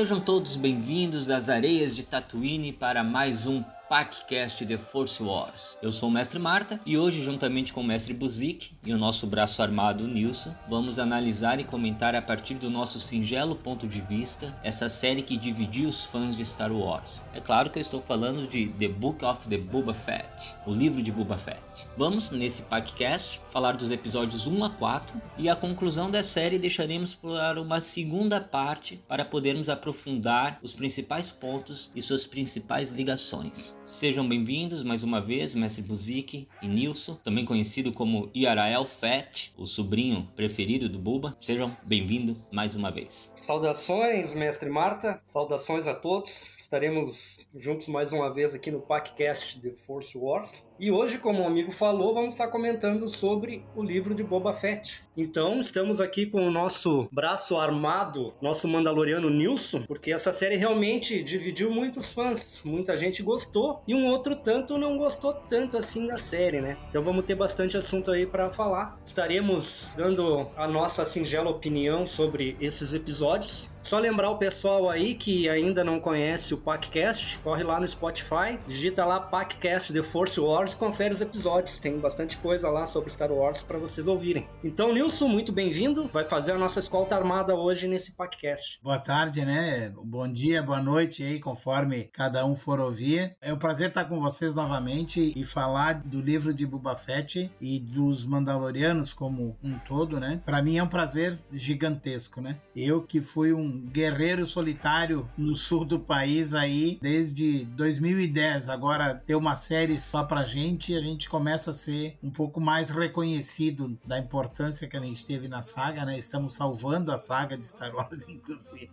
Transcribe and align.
Sejam 0.00 0.18
todos 0.18 0.56
bem-vindos 0.56 1.28
às 1.28 1.50
areias 1.50 1.94
de 1.94 2.02
Tatooine 2.02 2.72
para 2.72 3.04
mais 3.04 3.46
um 3.46 3.62
PacCast 3.90 4.64
The 4.64 4.78
Force 4.78 5.20
Wars. 5.20 5.76
Eu 5.82 5.90
sou 5.90 6.08
o 6.08 6.12
Mestre 6.12 6.38
Marta 6.38 6.80
e 6.86 6.96
hoje, 6.96 7.20
juntamente 7.20 7.72
com 7.72 7.80
o 7.80 7.84
Mestre 7.84 8.14
Buzik 8.14 8.70
e 8.84 8.92
o 8.92 8.96
nosso 8.96 9.26
braço 9.26 9.60
armado 9.60 10.06
Nilson, 10.06 10.54
vamos 10.68 11.00
analisar 11.00 11.58
e 11.58 11.64
comentar 11.64 12.14
a 12.14 12.22
partir 12.22 12.54
do 12.54 12.70
nosso 12.70 13.00
singelo 13.00 13.56
ponto 13.56 13.88
de 13.88 14.00
vista 14.00 14.56
essa 14.62 14.88
série 14.88 15.22
que 15.22 15.36
dividiu 15.36 15.88
os 15.88 16.04
fãs 16.04 16.36
de 16.36 16.46
Star 16.46 16.70
Wars. 16.70 17.24
É 17.34 17.40
claro 17.40 17.68
que 17.68 17.80
eu 17.80 17.80
estou 17.80 18.00
falando 18.00 18.46
de 18.46 18.68
The 18.68 18.86
Book 18.86 19.24
of 19.24 19.48
the 19.48 19.58
Boba 19.58 19.92
Fett, 19.92 20.54
o 20.64 20.72
livro 20.72 21.02
de 21.02 21.10
Boba 21.10 21.36
Fett. 21.36 21.88
Vamos, 21.96 22.30
nesse 22.30 22.62
PacCast, 22.62 23.40
falar 23.50 23.76
dos 23.76 23.90
episódios 23.90 24.46
1 24.46 24.62
a 24.66 24.70
4 24.70 25.20
e 25.36 25.48
a 25.48 25.56
conclusão 25.56 26.08
da 26.08 26.22
série 26.22 26.60
deixaremos 26.60 27.12
para 27.12 27.60
uma 27.60 27.80
segunda 27.80 28.40
parte 28.40 29.02
para 29.08 29.24
podermos 29.24 29.68
aprofundar 29.68 30.60
os 30.62 30.74
principais 30.74 31.28
pontos 31.32 31.90
e 31.92 32.00
suas 32.00 32.24
principais 32.24 32.92
ligações. 32.92 33.79
Sejam 33.82 34.28
bem-vindos 34.28 34.82
mais 34.82 35.02
uma 35.02 35.20
vez, 35.20 35.54
Mestre 35.54 35.82
Buzik 35.82 36.46
e 36.62 36.68
Nilson, 36.68 37.14
também 37.24 37.44
conhecido 37.44 37.92
como 37.92 38.30
Yarael 38.36 38.84
Fett, 38.84 39.52
o 39.56 39.66
sobrinho 39.66 40.28
preferido 40.36 40.88
do 40.88 40.98
Buba. 40.98 41.36
Sejam 41.40 41.76
bem-vindos 41.82 42.36
mais 42.52 42.76
uma 42.76 42.90
vez. 42.90 43.30
Saudações, 43.34 44.32
Mestre 44.34 44.68
Marta. 44.68 45.20
Saudações 45.24 45.88
a 45.88 45.94
todos. 45.94 46.50
Estaremos 46.58 47.40
juntos 47.56 47.88
mais 47.88 48.12
uma 48.12 48.32
vez 48.32 48.54
aqui 48.54 48.70
no 48.70 48.80
podcast 48.80 49.60
The 49.60 49.70
Force 49.70 50.16
Wars. 50.16 50.62
E 50.80 50.90
hoje, 50.90 51.18
como 51.18 51.42
o 51.42 51.46
amigo 51.46 51.70
falou, 51.70 52.14
vamos 52.14 52.32
estar 52.32 52.48
comentando 52.48 53.06
sobre 53.06 53.62
o 53.76 53.82
livro 53.82 54.14
de 54.14 54.24
Boba 54.24 54.50
Fett. 54.54 55.02
Então, 55.14 55.60
estamos 55.60 56.00
aqui 56.00 56.24
com 56.24 56.48
o 56.48 56.50
nosso 56.50 57.06
braço 57.12 57.58
armado, 57.58 58.32
nosso 58.40 58.66
Mandaloriano 58.66 59.28
Nilson, 59.28 59.82
porque 59.82 60.10
essa 60.10 60.32
série 60.32 60.56
realmente 60.56 61.22
dividiu 61.22 61.70
muitos 61.70 62.10
fãs. 62.14 62.62
Muita 62.64 62.96
gente 62.96 63.22
gostou 63.22 63.82
e 63.86 63.94
um 63.94 64.06
outro 64.06 64.34
tanto 64.34 64.78
não 64.78 64.96
gostou 64.96 65.34
tanto 65.34 65.76
assim 65.76 66.06
da 66.06 66.16
série, 66.16 66.62
né? 66.62 66.78
Então, 66.88 67.02
vamos 67.02 67.26
ter 67.26 67.34
bastante 67.34 67.76
assunto 67.76 68.10
aí 68.10 68.24
para 68.24 68.48
falar. 68.48 68.98
Estaremos 69.04 69.92
dando 69.94 70.48
a 70.56 70.66
nossa 70.66 71.04
singela 71.04 71.50
opinião 71.50 72.06
sobre 72.06 72.56
esses 72.58 72.94
episódios. 72.94 73.70
Só 73.82 73.98
lembrar 73.98 74.30
o 74.30 74.38
pessoal 74.38 74.88
aí 74.88 75.14
que 75.14 75.48
ainda 75.48 75.82
não 75.82 75.98
conhece 75.98 76.54
o 76.54 76.58
PacCast, 76.58 77.38
corre 77.38 77.64
lá 77.64 77.80
no 77.80 77.88
Spotify, 77.88 78.58
digita 78.66 79.04
lá 79.04 79.18
PacCast 79.18 79.92
The 79.92 80.02
Force 80.02 80.38
Wars 80.38 80.74
confere 80.74 81.12
os 81.12 81.20
episódios. 81.20 81.78
Tem 81.78 81.98
bastante 81.98 82.36
coisa 82.36 82.68
lá 82.68 82.86
sobre 82.86 83.10
Star 83.10 83.32
Wars 83.32 83.62
para 83.62 83.78
vocês 83.78 84.06
ouvirem. 84.06 84.46
Então, 84.62 84.92
Nilson, 84.92 85.28
muito 85.28 85.52
bem-vindo. 85.52 86.08
Vai 86.12 86.24
fazer 86.24 86.52
a 86.52 86.58
nossa 86.58 86.78
escolta 86.78 87.16
armada 87.16 87.54
hoje 87.54 87.88
nesse 87.88 88.12
PacCast. 88.12 88.80
Boa 88.82 88.98
tarde, 88.98 89.44
né? 89.44 89.92
Bom 90.04 90.30
dia, 90.30 90.62
boa 90.62 90.80
noite 90.80 91.22
aí, 91.22 91.40
conforme 91.40 92.04
cada 92.04 92.44
um 92.46 92.54
for 92.54 92.80
ouvir. 92.80 93.36
É 93.40 93.52
um 93.52 93.58
prazer 93.58 93.88
estar 93.88 94.04
com 94.04 94.20
vocês 94.20 94.54
novamente 94.54 95.32
e 95.34 95.44
falar 95.44 95.94
do 95.94 96.20
livro 96.20 96.54
de 96.54 96.66
Boba 96.66 96.96
Fett 96.96 97.50
e 97.60 97.80
dos 97.80 98.24
Mandalorianos 98.24 99.12
como 99.12 99.56
um 99.62 99.78
todo, 99.80 100.20
né? 100.20 100.40
Para 100.44 100.62
mim 100.62 100.78
é 100.78 100.82
um 100.82 100.88
prazer 100.88 101.38
gigantesco, 101.52 102.40
né? 102.40 102.58
Eu 102.74 103.02
que 103.02 103.20
fui 103.20 103.52
um 103.52 103.69
guerreiro 103.70 104.46
solitário 104.46 105.28
no 105.36 105.56
sul 105.56 105.84
do 105.84 105.98
país 105.98 106.54
aí 106.54 106.98
desde 107.00 107.64
2010. 107.66 108.68
Agora 108.68 109.14
ter 109.14 109.34
uma 109.34 109.56
série 109.56 109.98
só 110.00 110.24
pra 110.24 110.44
gente, 110.44 110.94
a 110.94 111.00
gente 111.00 111.28
começa 111.28 111.70
a 111.70 111.74
ser 111.74 112.18
um 112.22 112.30
pouco 112.30 112.60
mais 112.60 112.90
reconhecido 112.90 113.98
da 114.04 114.18
importância 114.18 114.88
que 114.88 114.96
a 114.96 115.00
gente 115.00 115.24
teve 115.24 115.48
na 115.48 115.62
saga, 115.62 116.04
né? 116.04 116.18
Estamos 116.18 116.54
salvando 116.54 117.12
a 117.12 117.18
saga 117.18 117.56
de 117.56 117.64
Star 117.64 117.94
Wars, 117.94 118.24
inclusive 118.28 118.90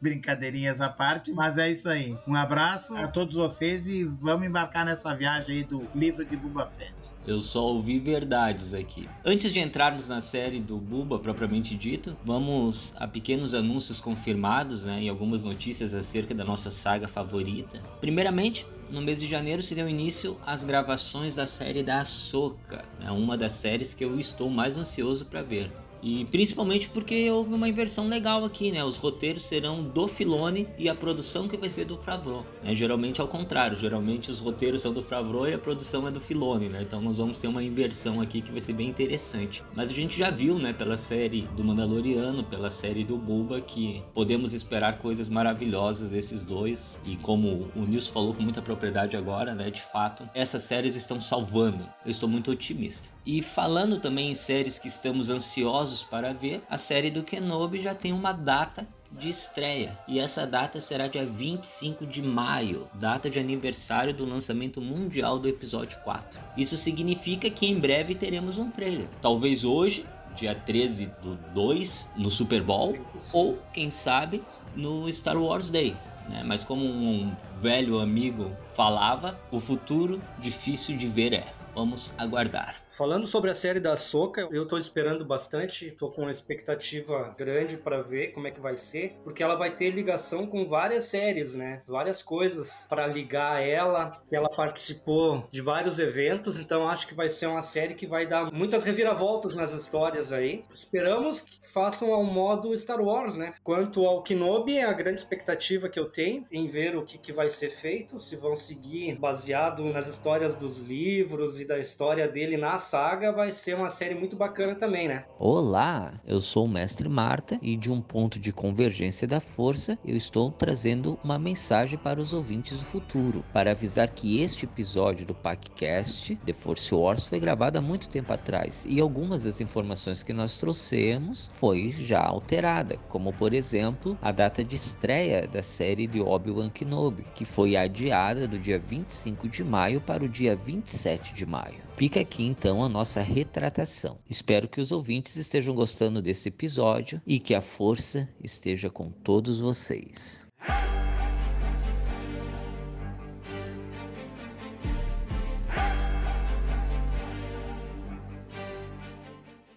brincadeirinhas 0.00 0.82
à 0.82 0.90
parte, 0.90 1.32
mas 1.32 1.56
é 1.56 1.70
isso 1.70 1.88
aí. 1.88 2.18
Um 2.26 2.34
abraço 2.34 2.94
a 2.94 3.08
todos 3.08 3.36
vocês 3.36 3.88
e 3.88 4.04
vamos 4.04 4.46
embarcar 4.46 4.84
nessa 4.84 5.14
viagem 5.14 5.56
aí 5.56 5.64
do 5.64 5.88
livro 5.94 6.24
de 6.24 6.36
Boba 6.36 6.66
Fett. 6.66 6.94
Eu 7.26 7.40
só 7.40 7.64
ouvi 7.64 7.98
verdades 7.98 8.74
aqui. 8.74 9.08
Antes 9.24 9.52
de 9.52 9.58
entrarmos 9.58 10.06
na 10.06 10.20
série 10.20 10.60
do 10.60 10.76
Buba 10.76 11.18
propriamente 11.18 11.74
dito, 11.74 12.16
vamos 12.22 12.92
a 12.96 13.08
pequenos 13.08 13.54
anúncios 13.54 13.98
confirmados 13.98 14.82
né, 14.82 15.02
e 15.02 15.08
algumas 15.08 15.42
notícias 15.42 15.94
acerca 15.94 16.34
da 16.34 16.44
nossa 16.44 16.70
saga 16.70 17.08
favorita. 17.08 17.82
Primeiramente, 18.00 18.66
no 18.92 19.00
mês 19.00 19.20
de 19.20 19.26
janeiro 19.26 19.62
se 19.62 19.74
deu 19.74 19.88
início 19.88 20.36
às 20.44 20.64
gravações 20.64 21.34
da 21.34 21.46
série 21.46 21.82
da 21.82 22.00
Ahsoka, 22.00 22.84
né, 23.00 23.10
uma 23.10 23.38
das 23.38 23.52
séries 23.52 23.94
que 23.94 24.04
eu 24.04 24.18
estou 24.20 24.50
mais 24.50 24.76
ansioso 24.76 25.24
para 25.26 25.42
ver. 25.42 25.72
E 26.04 26.26
principalmente 26.26 26.90
porque 26.90 27.30
houve 27.30 27.54
uma 27.54 27.66
inversão 27.66 28.08
legal 28.08 28.44
aqui, 28.44 28.70
né? 28.70 28.84
Os 28.84 28.98
roteiros 28.98 29.46
serão 29.46 29.82
do 29.82 30.06
Filone 30.06 30.68
e 30.78 30.86
a 30.86 30.94
produção 30.94 31.48
que 31.48 31.56
vai 31.56 31.70
ser 31.70 31.86
do 31.86 31.96
Favreau. 31.96 32.44
Né? 32.62 32.74
Geralmente 32.74 33.22
é 33.22 33.24
o 33.24 33.26
contrário, 33.26 33.74
geralmente 33.74 34.30
os 34.30 34.38
roteiros 34.38 34.82
são 34.82 34.92
do 34.92 35.02
Favreau 35.02 35.48
e 35.48 35.54
a 35.54 35.58
produção 35.58 36.06
é 36.06 36.10
do 36.10 36.20
Filone, 36.20 36.68
né? 36.68 36.82
Então 36.82 37.00
nós 37.00 37.16
vamos 37.16 37.38
ter 37.38 37.48
uma 37.48 37.64
inversão 37.64 38.20
aqui 38.20 38.42
que 38.42 38.52
vai 38.52 38.60
ser 38.60 38.74
bem 38.74 38.86
interessante. 38.86 39.64
Mas 39.74 39.88
a 39.88 39.94
gente 39.94 40.18
já 40.18 40.30
viu, 40.30 40.58
né, 40.58 40.74
pela 40.74 40.98
série 40.98 41.48
do 41.56 41.64
Mandaloriano, 41.64 42.44
pela 42.44 42.70
série 42.70 43.02
do 43.02 43.16
Boba, 43.16 43.62
que 43.62 44.02
podemos 44.12 44.52
esperar 44.52 44.98
coisas 44.98 45.30
maravilhosas 45.30 46.10
desses 46.10 46.42
dois. 46.42 46.98
E 47.06 47.16
como 47.16 47.70
o 47.74 47.86
Nilson 47.86 48.12
falou 48.12 48.34
com 48.34 48.42
muita 48.42 48.60
propriedade 48.60 49.16
agora, 49.16 49.54
né, 49.54 49.70
de 49.70 49.80
fato, 49.80 50.28
essas 50.34 50.64
séries 50.64 50.96
estão 50.96 51.18
salvando. 51.18 51.88
Eu 52.04 52.10
estou 52.10 52.28
muito 52.28 52.50
otimista. 52.50 53.13
E 53.26 53.40
falando 53.40 53.98
também 53.98 54.30
em 54.30 54.34
séries 54.34 54.78
que 54.78 54.86
estamos 54.86 55.30
ansiosos 55.30 56.02
para 56.02 56.34
ver, 56.34 56.60
a 56.68 56.76
série 56.76 57.10
do 57.10 57.22
Kenobi 57.22 57.80
já 57.80 57.94
tem 57.94 58.12
uma 58.12 58.32
data 58.32 58.86
de 59.10 59.30
estreia. 59.30 59.98
E 60.06 60.18
essa 60.18 60.46
data 60.46 60.78
será 60.80 61.06
dia 61.06 61.24
25 61.24 62.04
de 62.04 62.20
maio, 62.20 62.86
data 62.94 63.30
de 63.30 63.38
aniversário 63.38 64.12
do 64.12 64.26
lançamento 64.26 64.80
mundial 64.80 65.38
do 65.38 65.48
episódio 65.48 65.98
4. 66.00 66.38
Isso 66.56 66.76
significa 66.76 67.48
que 67.48 67.66
em 67.66 67.78
breve 67.78 68.14
teremos 68.14 68.58
um 68.58 68.70
trailer. 68.70 69.06
Talvez 69.22 69.64
hoje, 69.64 70.04
dia 70.34 70.54
13 70.54 71.06
do 71.22 71.36
2, 71.54 72.10
no 72.16 72.30
Super 72.30 72.62
Bowl, 72.62 72.94
ou 73.32 73.58
quem 73.72 73.90
sabe 73.90 74.42
no 74.76 75.10
Star 75.10 75.38
Wars 75.38 75.70
Day. 75.70 75.96
Né? 76.28 76.42
Mas 76.44 76.62
como 76.62 76.84
um 76.84 77.34
velho 77.58 78.00
amigo 78.00 78.50
falava, 78.74 79.38
o 79.50 79.60
futuro 79.60 80.20
difícil 80.40 80.96
de 80.96 81.08
ver 81.08 81.32
é. 81.32 81.46
Vamos 81.74 82.14
aguardar. 82.18 82.83
Falando 82.96 83.26
sobre 83.26 83.50
a 83.50 83.54
série 83.54 83.80
da 83.80 83.96
Soca, 83.96 84.46
eu 84.52 84.64
tô 84.66 84.78
esperando 84.78 85.24
bastante, 85.24 85.90
tô 85.90 86.12
com 86.12 86.22
uma 86.22 86.30
expectativa 86.30 87.34
grande 87.36 87.76
para 87.76 88.00
ver 88.00 88.28
como 88.28 88.46
é 88.46 88.52
que 88.52 88.60
vai 88.60 88.76
ser, 88.76 89.16
porque 89.24 89.42
ela 89.42 89.56
vai 89.56 89.74
ter 89.74 89.90
ligação 89.90 90.46
com 90.46 90.64
várias 90.64 91.06
séries, 91.06 91.56
né? 91.56 91.82
Várias 91.88 92.22
coisas 92.22 92.86
para 92.88 93.04
ligar 93.08 93.60
ela, 93.60 94.22
ela 94.30 94.48
participou 94.48 95.44
de 95.50 95.60
vários 95.60 95.98
eventos, 95.98 96.56
então 96.60 96.88
acho 96.88 97.08
que 97.08 97.16
vai 97.16 97.28
ser 97.28 97.48
uma 97.48 97.62
série 97.62 97.94
que 97.94 98.06
vai 98.06 98.28
dar 98.28 98.52
muitas 98.52 98.84
reviravoltas 98.84 99.56
nas 99.56 99.72
histórias 99.72 100.32
aí. 100.32 100.64
Esperamos 100.72 101.40
que 101.40 101.66
façam 101.66 102.14
ao 102.14 102.22
modo 102.22 102.76
Star 102.78 103.00
Wars, 103.00 103.36
né? 103.36 103.54
Quanto 103.64 104.06
ao 104.06 104.22
Kenobi, 104.22 104.78
é 104.78 104.84
a 104.84 104.92
grande 104.92 105.18
expectativa 105.18 105.88
que 105.88 105.98
eu 105.98 106.08
tenho 106.08 106.46
em 106.48 106.68
ver 106.68 106.96
o 106.96 107.02
que, 107.02 107.18
que 107.18 107.32
vai 107.32 107.48
ser 107.48 107.70
feito, 107.70 108.20
se 108.20 108.36
vão 108.36 108.54
seguir 108.54 109.16
baseado 109.16 109.82
nas 109.86 110.06
histórias 110.06 110.54
dos 110.54 110.78
livros 110.78 111.60
e 111.60 111.64
da 111.64 111.76
história 111.80 112.28
dele 112.28 112.56
na 112.56 112.83
saga, 112.84 113.32
vai 113.32 113.50
ser 113.50 113.74
uma 113.74 113.88
série 113.88 114.14
muito 114.14 114.36
bacana 114.36 114.74
também, 114.74 115.08
né? 115.08 115.24
Olá, 115.38 116.20
eu 116.26 116.38
sou 116.38 116.66
o 116.66 116.68
Mestre 116.68 117.08
Marta 117.08 117.58
e 117.62 117.76
de 117.76 117.90
um 117.90 118.00
ponto 118.00 118.38
de 118.38 118.52
convergência 118.52 119.26
da 119.26 119.40
força, 119.40 119.98
eu 120.04 120.16
estou 120.16 120.52
trazendo 120.52 121.18
uma 121.24 121.38
mensagem 121.38 121.98
para 121.98 122.20
os 122.20 122.34
ouvintes 122.34 122.78
do 122.78 122.84
futuro, 122.84 123.42
para 123.52 123.70
avisar 123.70 124.08
que 124.10 124.42
este 124.42 124.66
episódio 124.66 125.24
do 125.24 125.34
podcast 125.34 126.36
The 126.44 126.52
Force 126.52 126.94
Wars 126.94 127.24
foi 127.24 127.40
gravado 127.40 127.78
há 127.78 127.80
muito 127.80 128.08
tempo 128.08 128.32
atrás 128.32 128.84
e 128.86 129.00
algumas 129.00 129.44
das 129.44 129.60
informações 129.62 130.22
que 130.22 130.34
nós 130.34 130.58
trouxemos 130.58 131.50
foi 131.54 131.90
já 131.90 132.22
alterada, 132.22 132.98
como 133.08 133.32
por 133.32 133.54
exemplo, 133.54 134.18
a 134.20 134.30
data 134.30 134.62
de 134.62 134.76
estreia 134.76 135.48
da 135.48 135.62
série 135.62 136.06
de 136.06 136.20
Obi-Wan 136.20 136.68
Kenobi, 136.68 137.24
que 137.34 137.46
foi 137.46 137.76
adiada 137.76 138.46
do 138.46 138.58
dia 138.58 138.78
25 138.78 139.48
de 139.48 139.64
maio 139.64 140.02
para 140.02 140.22
o 140.22 140.28
dia 140.28 140.54
27 140.54 141.32
de 141.34 141.46
maio. 141.46 141.83
Fica 141.96 142.20
aqui 142.20 142.42
então 142.42 142.82
a 142.82 142.88
nossa 142.88 143.22
retratação. 143.22 144.18
Espero 144.28 144.68
que 144.68 144.80
os 144.80 144.90
ouvintes 144.90 145.36
estejam 145.36 145.72
gostando 145.74 146.20
desse 146.20 146.48
episódio 146.48 147.22
e 147.24 147.38
que 147.38 147.54
a 147.54 147.60
força 147.60 148.28
esteja 148.42 148.90
com 148.90 149.10
todos 149.10 149.60
vocês. 149.60 150.44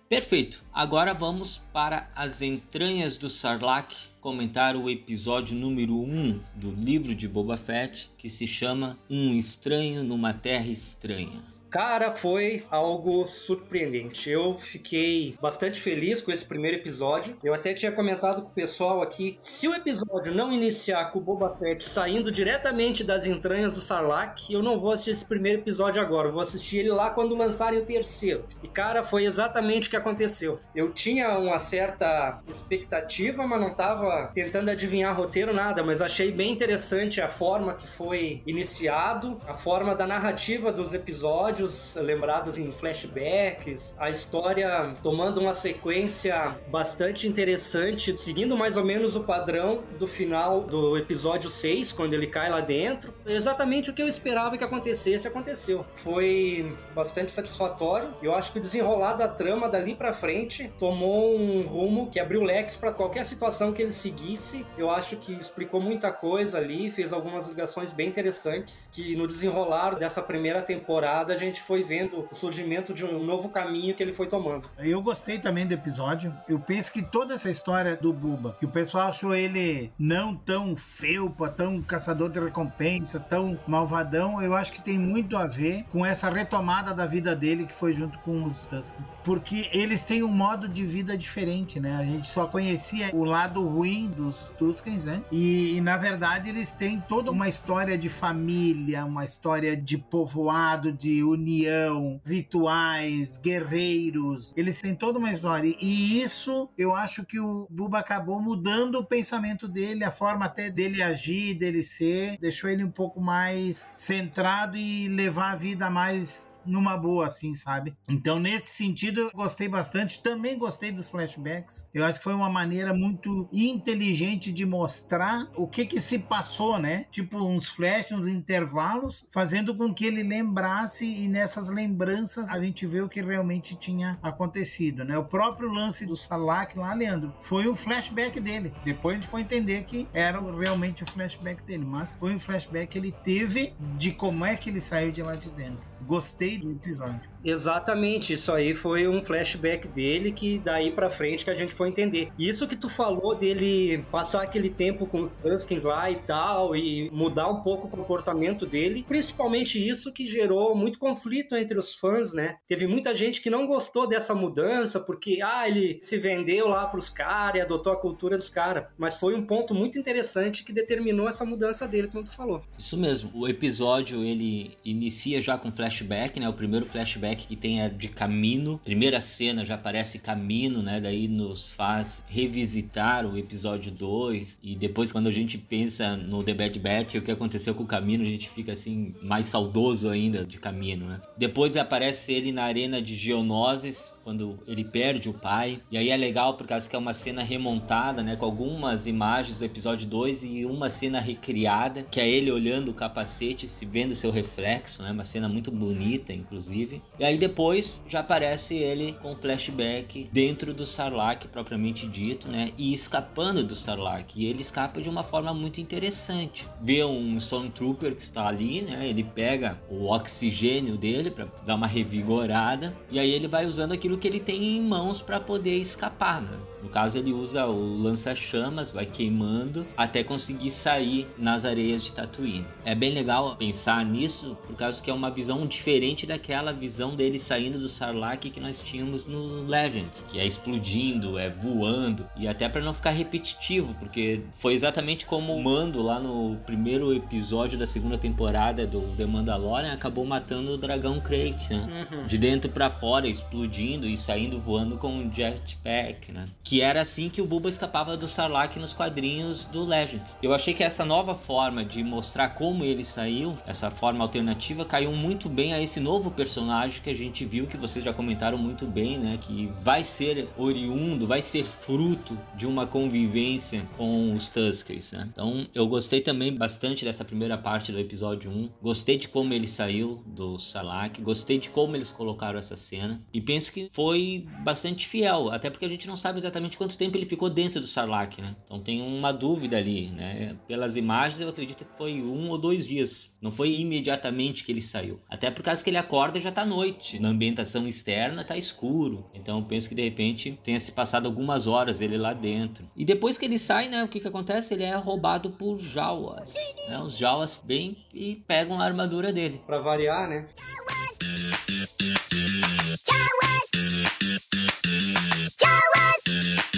Perfeito. 0.10 0.66
Agora 0.74 1.14
vamos 1.14 1.62
para 1.72 2.10
as 2.16 2.42
entranhas 2.42 3.16
do 3.16 3.30
Sarlacc 3.30 3.94
comentar 4.20 4.76
o 4.76 4.90
episódio 4.90 5.56
número 5.56 6.00
1 6.02 6.40
do 6.56 6.72
livro 6.72 7.14
de 7.14 7.28
Boba 7.28 7.58
Fett, 7.58 8.10
que 8.18 8.30
se 8.30 8.48
chama 8.48 8.98
Um 9.08 9.36
Estranho 9.36 10.04
numa 10.04 10.34
Terra 10.34 10.68
Estranha. 10.68 11.57
Cara, 11.70 12.16
foi 12.16 12.64
algo 12.72 13.28
surpreendente. 13.28 14.30
Eu 14.30 14.58
fiquei 14.58 15.36
bastante 15.42 15.82
feliz 15.82 16.22
com 16.22 16.32
esse 16.32 16.46
primeiro 16.46 16.78
episódio. 16.78 17.38
Eu 17.44 17.54
até 17.54 17.74
tinha 17.74 17.92
comentado 17.92 18.42
com 18.42 18.48
o 18.48 18.54
pessoal 18.54 19.02
aqui: 19.02 19.36
se 19.38 19.68
o 19.68 19.76
episódio 19.76 20.34
não 20.34 20.52
iniciar 20.52 21.12
com 21.12 21.20
o 21.20 21.22
Boba 21.22 21.54
Fett 21.58 21.84
saindo 21.84 22.32
diretamente 22.32 23.04
das 23.04 23.26
entranhas 23.26 23.76
do 23.76 23.82
Sarlacc, 23.82 24.50
eu 24.50 24.64
não 24.64 24.80
vou 24.80 24.92
assistir 24.92 25.12
esse 25.12 25.26
primeiro 25.26 25.60
episódio 25.60 26.02
agora. 26.02 26.30
Eu 26.30 26.32
vou 26.32 26.42
assistir 26.42 26.80
ele 26.80 26.90
lá 26.90 27.10
quando 27.10 27.36
lançarem 27.36 27.80
o 27.80 27.86
terceiro. 27.86 28.46
E 28.64 28.68
cara, 28.68 29.04
foi 29.04 29.26
exatamente 29.26 29.88
o 29.88 29.92
que 29.92 29.98
aconteceu. 29.98 30.60
Eu 30.74 30.94
tinha 30.94 31.38
uma 31.38 31.60
certa 31.60 32.40
expectativa, 32.48 33.46
mas 33.46 33.60
não 33.60 33.74
tava 33.74 34.32
tentando 34.34 34.70
adivinhar 34.70 35.16
roteiro 35.16 35.54
nada, 35.54 35.84
mas 35.84 36.02
achei 36.02 36.32
bem 36.32 36.52
interessante 36.52 37.20
a 37.20 37.28
forma 37.28 37.74
que 37.74 37.88
foi 37.88 38.42
iniciado, 38.48 39.40
a 39.46 39.54
forma 39.54 39.94
da 39.94 40.08
narrativa 40.08 40.72
dos 40.72 40.94
episódios 40.94 41.58
episódios 41.68 41.96
lembrados 41.96 42.58
em 42.58 42.72
flashbacks, 42.72 43.96
a 44.00 44.10
história 44.10 44.96
tomando 45.04 45.40
uma 45.40 45.54
sequência 45.54 46.58
bastante 46.70 47.28
interessante, 47.28 48.18
seguindo 48.18 48.56
mais 48.56 48.78
ou 48.78 48.84
menos 48.84 49.16
o 49.16 49.24
padrão 49.24 49.84
do 50.00 50.08
final 50.08 50.62
do 50.62 50.98
episódio 50.98 51.50
6, 51.50 51.92
quando 51.92 52.14
ele 52.14 52.28
cai 52.28 52.50
lá 52.50 52.62
dentro. 52.62 53.14
Exatamente 53.26 53.90
o 53.90 53.94
que 53.94 54.02
eu 54.02 54.08
esperava 54.08 54.58
que 54.58 54.64
acontecesse, 54.64 55.28
aconteceu. 55.28 55.86
Foi 55.96 56.74
bastante 56.96 57.32
satisfatório. 57.32 58.14
Eu 58.22 58.34
acho 58.34 58.52
que 58.52 58.60
o 58.60 58.62
desenrolar 58.62 59.14
da 59.14 59.28
trama 59.28 59.68
dali 59.70 59.94
para 59.94 60.14
frente 60.14 60.72
tomou 60.78 61.38
um 61.38 61.62
rumo 61.64 62.10
que 62.10 62.20
abriu 62.20 62.44
leques 62.44 62.76
para 62.76 62.92
qualquer 62.92 63.26
situação 63.26 63.74
que 63.74 63.82
ele 63.82 63.92
seguisse. 63.92 64.66
Eu 64.78 64.90
acho 64.90 65.18
que 65.18 65.34
explicou 65.34 65.82
muita 65.82 66.12
coisa 66.12 66.58
ali, 66.58 66.90
fez 66.90 67.12
algumas 67.12 67.48
ligações 67.48 67.92
bem 67.92 68.08
interessantes 68.08 68.90
que 68.94 69.16
no 69.16 69.28
desenrolar 69.28 69.96
dessa 69.96 70.22
primeira 70.22 70.62
temporada 70.62 71.34
a 71.34 71.38
gente 71.38 71.47
gente 71.48 71.62
foi 71.62 71.84
vendo 71.84 72.28
o 72.32 72.36
surgimento 72.36 72.94
de 72.94 73.06
um 73.06 73.24
novo 73.24 73.50
caminho 73.50 73.96
que 73.96 74.04
ele 74.04 74.14
foi 74.14 74.28
tomando. 74.28 74.70
Eu 74.78 75.02
gostei 75.02 75.40
também 75.40 75.66
do 75.66 75.74
episódio. 75.74 76.36
Eu 76.48 76.60
penso 76.60 76.92
que 76.92 77.02
toda 77.02 77.34
essa 77.34 77.50
história 77.50 77.96
do 77.96 78.14
Buba, 78.14 78.56
que 78.60 78.66
o 78.66 78.70
pessoal 78.70 79.10
achou 79.10 79.34
ele 79.34 79.92
não 79.98 80.36
tão 80.36 80.76
felpa, 80.76 81.50
tão 81.50 81.82
caçador 81.82 82.30
de 82.30 82.40
recompensa, 82.40 83.20
tão 83.20 83.60
malvadão, 83.68 84.42
eu 84.42 84.56
acho 84.56 84.72
que 84.72 84.82
tem 84.82 84.98
muito 84.98 85.38
a 85.38 85.48
ver 85.48 85.86
com 85.92 86.06
essa 86.06 86.30
retomada 86.30 86.94
da 86.94 87.06
vida 87.06 87.36
dele 87.36 87.66
que 87.66 87.74
foi 87.74 87.94
junto 87.94 88.18
com 88.20 88.46
os 88.46 88.68
Tuskens. 88.68 89.14
Porque 89.24 89.70
eles 89.74 90.04
têm 90.04 90.24
um 90.24 90.28
modo 90.28 90.68
de 90.68 90.86
vida 90.86 91.18
diferente, 91.18 91.80
né? 91.80 91.96
A 91.96 92.04
gente 92.04 92.28
só 92.28 92.46
conhecia 92.48 93.10
o 93.14 93.24
lado 93.24 93.66
ruim 93.68 94.10
dos 94.10 94.54
Tuskens, 94.58 95.04
né? 95.04 95.22
E, 95.32 95.78
e 95.78 95.82
na 95.82 95.98
verdade 95.98 96.50
eles 96.50 96.74
têm 96.74 97.00
toda 97.00 97.32
uma 97.32 97.48
história 97.48 97.98
de 97.98 98.10
família, 98.10 99.06
uma 99.06 99.26
história 99.26 99.76
de 99.76 99.98
povoado, 99.98 100.92
de 100.92 101.24
união, 101.38 102.20
rituais, 102.26 103.38
guerreiros. 103.38 104.54
Eles 104.58 104.82
têm 104.82 104.96
toda 104.96 105.20
uma 105.20 105.32
história. 105.32 105.76
E 105.82 106.22
isso 106.22 106.70
eu 106.78 106.96
acho 106.96 107.26
que 107.26 107.40
o 107.40 107.68
Buba 107.70 108.00
acabou 108.00 108.42
mudando 108.42 108.96
o 108.96 109.06
pensamento 109.06 109.68
dele, 109.68 110.04
a 110.04 110.12
forma 110.12 110.46
até 110.46 110.70
dele 110.70 111.02
agir, 111.02 111.54
dele 111.54 111.84
ser, 111.84 112.38
deixou 112.40 112.70
ele 112.70 112.84
um 112.84 112.92
pouco 112.92 113.22
mais 113.22 113.92
centrado 113.94 114.78
e 114.78 115.08
levar 115.08 115.52
a 115.52 115.56
vida 115.56 115.90
mais 115.90 116.57
numa 116.68 116.98
boa, 116.98 117.28
assim, 117.28 117.56
sabe? 117.56 117.96
Então, 118.08 118.40
nesse 118.40 118.68
sentido, 118.68 119.22
eu 119.22 119.32
gostei 119.32 119.68
bastante. 119.68 120.22
Também 120.22 120.58
gostei 120.58 120.92
dos 120.92 121.10
flashbacks. 121.10 121.88
Eu 121.94 122.06
acho 122.06 122.20
que 122.20 122.24
foi 122.24 122.34
uma 122.34 122.50
maneira 122.50 122.94
muito 122.94 123.50
inteligente 123.52 124.52
de 124.52 124.66
mostrar 124.66 125.50
o 125.56 125.68
que 125.68 125.86
que 125.86 126.00
se 126.00 126.20
passou, 126.20 126.78
né? 126.78 127.06
Tipo, 127.12 127.38
uns 127.40 127.70
flashes, 127.70 128.12
uns 128.12 128.28
intervalos, 128.28 129.26
fazendo 129.30 129.76
com 129.76 129.94
que 129.94 130.06
ele 130.06 130.24
lembrasse 130.24 131.06
e 131.06 131.28
nessas 131.28 131.70
lembranças 131.70 132.50
a 132.50 132.60
gente 132.60 132.86
vê 132.86 133.02
o 133.02 133.10
que 133.10 133.22
realmente 133.22 133.76
tinha 133.76 134.20
acontecido, 134.22 135.04
né? 135.04 135.18
O 135.18 135.26
próprio 135.26 135.72
lance 135.72 136.06
do 136.06 136.16
Salak 136.16 136.78
lá, 136.78 136.94
Leandro, 136.94 137.34
foi 137.40 137.68
um 137.68 137.76
flashback 137.76 138.40
dele. 138.40 138.74
Depois 138.84 139.18
a 139.18 139.22
gente 139.22 139.30
foi 139.30 139.42
entender 139.42 139.84
que 139.84 140.08
era 140.14 140.40
realmente 140.40 141.04
o 141.04 141.12
flashback 141.12 141.64
dele, 141.64 141.86
mas 141.86 142.16
foi 142.16 142.34
um 142.34 142.40
flashback 142.40 142.88
que 142.88 142.98
ele 142.98 143.12
teve 143.12 143.74
de 143.98 144.12
como 144.12 144.46
é 144.46 144.56
que 144.56 144.70
ele 144.70 144.82
saiu 144.82 145.12
de 145.12 145.22
lá 145.22 145.36
de 145.36 145.52
dentro 145.52 145.97
gostei 146.06 146.58
do 146.58 146.72
episódio. 146.72 147.30
Exatamente, 147.44 148.34
isso 148.34 148.52
aí 148.52 148.74
foi 148.74 149.08
um 149.08 149.22
flashback 149.22 149.88
dele 149.88 150.32
que 150.32 150.60
daí 150.60 150.92
pra 150.92 151.10
frente 151.10 151.44
que 151.44 151.52
a 151.52 151.56
gente 151.56 151.74
foi 151.74 151.88
entender. 151.90 152.30
Isso 152.38 152.68
que 152.68 152.76
tu 152.76 152.90
falou 152.90 153.36
dele 153.36 154.04
passar 154.12 154.44
aquele 154.44 154.70
tempo 154.70 155.06
com 155.06 155.22
os 155.22 155.36
Tuskens 155.36 155.84
lá 155.84 156.10
e 156.12 156.16
tal, 156.16 156.76
e 156.76 157.10
mudar 157.12 157.48
um 157.48 157.62
pouco 157.62 157.88
o 157.88 157.90
comportamento 157.90 158.66
dele, 158.66 159.06
principalmente 159.08 159.78
isso 159.78 160.12
que 160.12 160.26
gerou 160.26 160.76
muito 160.76 161.00
conflito 161.00 161.56
entre 161.56 161.78
os 161.78 161.94
fãs, 161.94 162.34
né? 162.34 162.58
Teve 162.68 162.88
muita 162.88 163.16
gente 163.16 163.42
que 163.42 163.50
não 163.50 163.66
gostou 163.66 164.08
dessa 164.08 164.34
mudança, 164.34 165.00
porque, 165.00 165.40
ah, 165.42 165.68
ele 165.68 166.00
se 166.02 166.18
vendeu 166.18 166.68
lá 166.68 166.86
pros 166.88 167.10
caras 167.10 167.60
e 167.60 167.62
adotou 167.62 167.94
a 167.94 167.98
cultura 167.98 168.36
dos 168.38 168.50
caras. 168.50 168.86
Mas 168.98 169.16
foi 169.16 169.36
um 169.36 169.46
ponto 169.46 169.74
muito 169.74 169.98
interessante 169.98 170.64
que 170.64 170.74
determinou 170.74 171.28
essa 171.28 171.46
mudança 171.46 171.88
dele, 171.88 172.08
como 172.08 172.24
tu 172.24 172.32
falou. 172.32 172.62
Isso 172.78 172.98
mesmo, 172.98 173.32
o 173.34 173.48
episódio 173.48 174.24
ele 174.24 174.78
inicia 174.84 175.42
já 175.42 175.58
com 175.58 175.72
flashback, 175.72 176.40
né? 176.40 176.50
O 176.50 176.54
primeiro 176.54 176.86
flashback 176.86 177.27
que 177.36 177.56
tem 177.56 177.82
é 177.82 177.90
de 177.90 178.08
Camino. 178.08 178.80
Primeira 178.84 179.22
cena 179.22 179.66
já 179.66 179.76
aparece 179.76 180.20
Camino, 180.20 180.82
né? 180.82 181.00
Daí 181.00 181.28
nos 181.28 181.72
faz 181.72 182.24
revisitar 182.28 183.26
o 183.26 183.38
episódio 183.38 183.92
2 183.92 184.60
e 184.64 184.76
depois 184.76 185.12
quando 185.12 185.28
a 185.28 185.32
gente 185.32 185.58
pensa 185.58 186.16
no 186.16 186.44
The 186.44 186.54
Bad 186.54 186.80
Batch, 186.80 187.16
o 187.16 187.22
que 187.22 187.32
aconteceu 187.32 187.74
com 187.76 187.84
o 187.84 187.88
Camino, 187.88 188.24
a 188.24 188.28
gente 188.28 188.50
fica 188.50 188.74
assim 188.74 189.14
mais 189.22 189.46
saudoso 189.48 190.10
ainda 190.10 190.46
de 190.46 190.60
Camino, 190.60 191.08
né? 191.08 191.22
Depois 191.38 191.76
aparece 191.76 192.34
ele 192.34 192.52
na 192.52 192.64
arena 192.64 193.02
de 193.02 193.16
Geonosis, 193.16 194.14
quando 194.28 194.60
ele 194.68 194.84
perde 194.84 195.30
o 195.30 195.34
pai. 195.34 195.80
E 195.90 195.98
aí 195.98 196.10
é 196.10 196.18
legal 196.18 196.56
por 196.56 196.68
causa 196.68 196.90
que 196.90 196.94
é 196.94 197.00
uma 197.00 197.14
cena 197.14 197.42
remontada, 197.42 198.22
né, 198.22 198.36
com 198.36 198.44
algumas 198.44 199.08
imagens 199.08 199.60
do 199.60 199.64
episódio 199.64 200.06
2 200.06 200.44
e 200.44 200.66
uma 200.66 200.90
cena 200.90 201.22
recriada, 201.22 202.04
que 202.04 202.20
é 202.20 202.28
ele 202.28 202.52
olhando 202.52 202.92
o 202.92 202.94
capacete, 202.94 203.70
se 203.70 203.86
vendo 203.86 204.14
seu 204.14 204.30
reflexo, 204.30 205.02
né? 205.02 205.12
Uma 205.12 205.24
cena 205.24 205.48
muito 205.48 205.72
bonita, 205.72 206.34
inclusive. 206.34 207.02
E 207.18 207.24
aí 207.24 207.38
depois 207.38 208.04
já 208.06 208.20
aparece 208.20 208.76
ele 208.76 209.14
com 209.14 209.34
flashback 209.34 210.28
dentro 210.30 210.74
do 210.74 210.86
Sarlacc 210.86 211.48
propriamente 211.48 212.06
dito, 212.06 212.50
né? 212.50 212.74
E 212.78 212.94
escapando 212.94 213.64
do 213.64 213.78
Sarlacc. 213.78 214.36
E 214.36 214.46
ele 214.46 214.60
escapa 214.60 215.00
de 215.00 215.08
uma 215.08 215.24
forma 215.24 215.54
muito 215.54 215.80
interessante. 215.80 216.68
Vê 216.82 217.02
um 217.02 217.38
Stormtrooper 217.38 218.14
que 218.14 218.24
está 218.24 218.46
ali, 218.46 218.82
né? 218.82 219.08
Ele 219.08 219.24
pega 219.24 219.80
o 219.90 220.12
oxigênio 220.12 220.98
dele 220.98 221.32
para 221.32 221.48
dar 221.66 221.76
uma 221.76 221.88
revigorada 221.88 222.94
e 223.10 223.18
aí 223.18 223.32
ele 223.32 223.48
vai 223.48 223.66
usando 223.66 223.94
aquilo 223.94 224.17
que 224.18 224.28
ele 224.28 224.40
tem 224.40 224.78
em 224.78 224.82
mãos 224.82 225.22
para 225.22 225.40
poder 225.40 225.76
escapar, 225.78 226.42
né? 226.42 226.58
No 226.88 226.94
caso, 226.94 227.18
ele 227.18 227.34
usa 227.34 227.66
o 227.66 227.98
lança-chamas, 228.02 228.92
vai 228.92 229.06
queimando 229.06 229.86
até 229.98 230.24
conseguir 230.24 230.72
sair 230.72 231.28
nas 231.38 231.66
areias 231.66 232.02
de 232.02 232.14
Tatooine. 232.14 232.66
É 232.86 232.96
bem 232.96 233.12
legal 233.14 233.58
pensar 233.58 234.06
nisso, 234.06 234.58
por 234.66 234.74
causa 234.78 235.04
que 235.04 235.12
é 235.12 235.14
uma 235.14 235.30
visão 235.30 235.68
diferente 235.68 236.26
daquela 236.26 236.72
visão 236.72 237.14
dele 237.14 237.40
saindo 237.40 237.78
do 237.78 237.90
Sarlacc 237.90 238.50
que 238.50 238.60
nós 238.62 238.82
tínhamos 238.82 239.26
no 239.26 239.68
Legends, 239.68 240.26
que 240.30 240.40
é 240.40 240.46
explodindo, 240.46 241.38
é 241.38 241.50
voando, 241.50 242.26
e 242.38 242.48
até 242.48 242.70
para 242.70 242.82
não 242.82 242.94
ficar 242.94 243.12
repetitivo, 243.12 243.94
porque 243.96 244.44
foi 244.54 244.74
exatamente 244.74 245.26
como 245.26 245.54
o 245.54 245.62
Mando 245.62 246.02
lá 246.02 246.22
no 246.22 246.56
primeiro 246.66 247.14
episódio 247.14 247.78
da 247.78 247.86
segunda 247.86 248.18
temporada 248.18 248.88
do 248.88 249.02
The 249.18 249.26
Mandalorian 249.26 249.92
acabou 249.92 250.26
matando 250.26 250.72
o 250.72 250.78
dragão 250.78 251.20
Krayt, 251.20 251.70
né? 251.70 252.08
Uhum. 252.10 252.28
De 252.28 252.38
dentro 252.38 252.72
para 252.72 252.90
fora, 252.90 253.28
explodindo 253.28 254.08
e 254.08 254.18
saindo 254.18 254.58
voando 254.62 254.98
com 254.98 255.10
um 255.10 255.30
jetpack, 255.34 256.32
né? 256.32 256.46
Que 256.64 256.77
era 256.82 257.02
assim 257.02 257.30
que 257.30 257.42
o 257.42 257.46
Bulba 257.46 257.70
escapava 257.70 258.18
do 258.18 258.28
Sarlacc 258.28 258.78
nos 258.78 258.94
quadrinhos 258.94 259.66
do 259.66 259.84
Legends. 259.84 260.38
Eu 260.42 260.54
achei 260.54 260.74
que 260.74 260.84
essa 260.84 261.06
nova 261.06 261.36
forma 261.36 261.84
de 261.84 262.04
mostrar 262.04 262.50
como 262.50 262.84
ele 262.84 263.04
saiu, 263.04 263.58
essa 263.66 263.90
forma 263.90 264.24
alternativa, 264.24 264.86
caiu 264.86 265.12
muito 265.12 265.50
bem 265.50 265.74
a 265.74 265.82
esse 265.82 266.00
novo 266.00 266.32
personagem 266.32 267.02
que 267.02 267.10
a 267.10 267.16
gente 267.16 267.46
viu, 267.46 267.68
que 267.68 267.78
vocês 267.78 268.04
já 268.04 268.14
comentaram 268.14 268.58
muito 268.58 268.86
bem, 268.86 269.18
né? 269.18 269.38
Que 269.40 269.72
vai 269.82 270.04
ser 270.04 270.50
oriundo, 270.58 271.28
vai 271.28 271.42
ser 271.42 271.64
fruto 271.64 272.38
de 272.56 272.68
uma 272.68 272.86
convivência 272.86 273.88
com 273.96 274.36
os 274.36 274.50
Tuskers, 274.50 275.12
né? 275.12 275.28
Então 275.32 275.68
eu 275.74 275.88
gostei 275.88 276.22
também 276.22 276.54
bastante 276.54 277.06
dessa 277.06 277.24
primeira 277.24 277.58
parte 277.58 277.92
do 277.92 278.00
episódio 278.00 278.52
1. 278.52 278.70
Gostei 278.82 279.18
de 279.18 279.28
como 279.28 279.54
ele 279.54 279.68
saiu 279.68 280.22
do 280.26 280.58
Sarlacc, 280.58 281.22
gostei 281.22 281.60
de 281.60 281.70
como 281.70 281.96
eles 281.96 282.12
colocaram 282.12 282.60
essa 282.60 282.76
cena 282.76 283.20
e 283.34 283.42
penso 283.42 283.72
que 283.72 283.90
foi 283.92 284.48
bastante 284.64 285.08
fiel, 285.08 285.50
até 285.52 285.70
porque 285.70 285.86
a 285.86 285.90
gente 285.90 286.08
não 286.08 286.16
sabe 286.16 286.40
exatamente 286.40 286.57
exatamente 286.58 286.78
quanto 286.78 286.98
tempo 286.98 287.16
ele 287.16 287.26
ficou 287.26 287.50
dentro 287.50 287.80
do 287.80 287.88
Sarlacc, 287.88 288.40
né? 288.42 288.56
Então 288.66 288.80
tem 288.80 289.02
uma 289.02 289.32
dúvida 289.32 289.78
ali, 289.78 290.10
né? 290.10 290.56
Pelas 290.68 290.96
imagens 290.96 291.40
eu 291.40 291.50
acredito 291.50 291.86
que 291.86 291.98
foi 291.98 292.22
um 292.22 292.50
ou 292.50 292.58
dois 292.58 292.88
dias. 292.88 293.36
Não 293.42 293.52
foi 293.52 293.76
imediatamente 293.76 294.64
que 294.64 294.72
ele 294.72 294.82
saiu. 294.82 295.22
Até 295.30 295.52
por 295.52 295.62
causa 295.62 295.84
que 295.84 295.90
ele 295.90 295.98
acorda 295.98 296.38
e 296.38 296.42
já 296.42 296.52
tá 296.52 296.66
noite. 296.66 297.20
Na 297.20 297.30
ambientação 297.30 297.88
externa 297.88 298.44
tá 298.44 298.58
escuro. 298.58 299.30
Então 299.34 299.60
eu 299.60 299.66
penso 299.66 299.88
que 299.88 299.96
de 299.96 300.04
repente 300.04 300.60
tenha 300.64 300.80
se 300.80 300.92
passado 300.92 301.28
algumas 301.28 301.68
horas 301.68 302.02
ele 302.02 302.18
lá 302.18 302.34
dentro. 302.34 302.88
E 302.96 303.06
depois 303.06 303.38
que 303.38 303.46
ele 303.46 303.60
sai, 303.60 303.88
né? 303.88 304.04
O 304.04 304.08
que 304.08 304.20
que 304.20 304.28
acontece? 304.28 304.74
Ele 304.74 304.84
é 304.84 304.96
roubado 304.96 305.52
por 305.52 305.80
Jawas. 305.80 306.56
Né? 306.88 307.00
Os 307.00 307.16
Jawas 307.16 307.60
vêm 307.64 307.98
e 308.14 308.36
pegam 308.48 308.82
a 308.82 308.86
armadura 308.86 309.32
dele. 309.32 309.62
Para 309.66 309.80
variar, 309.80 310.28
né? 310.28 310.48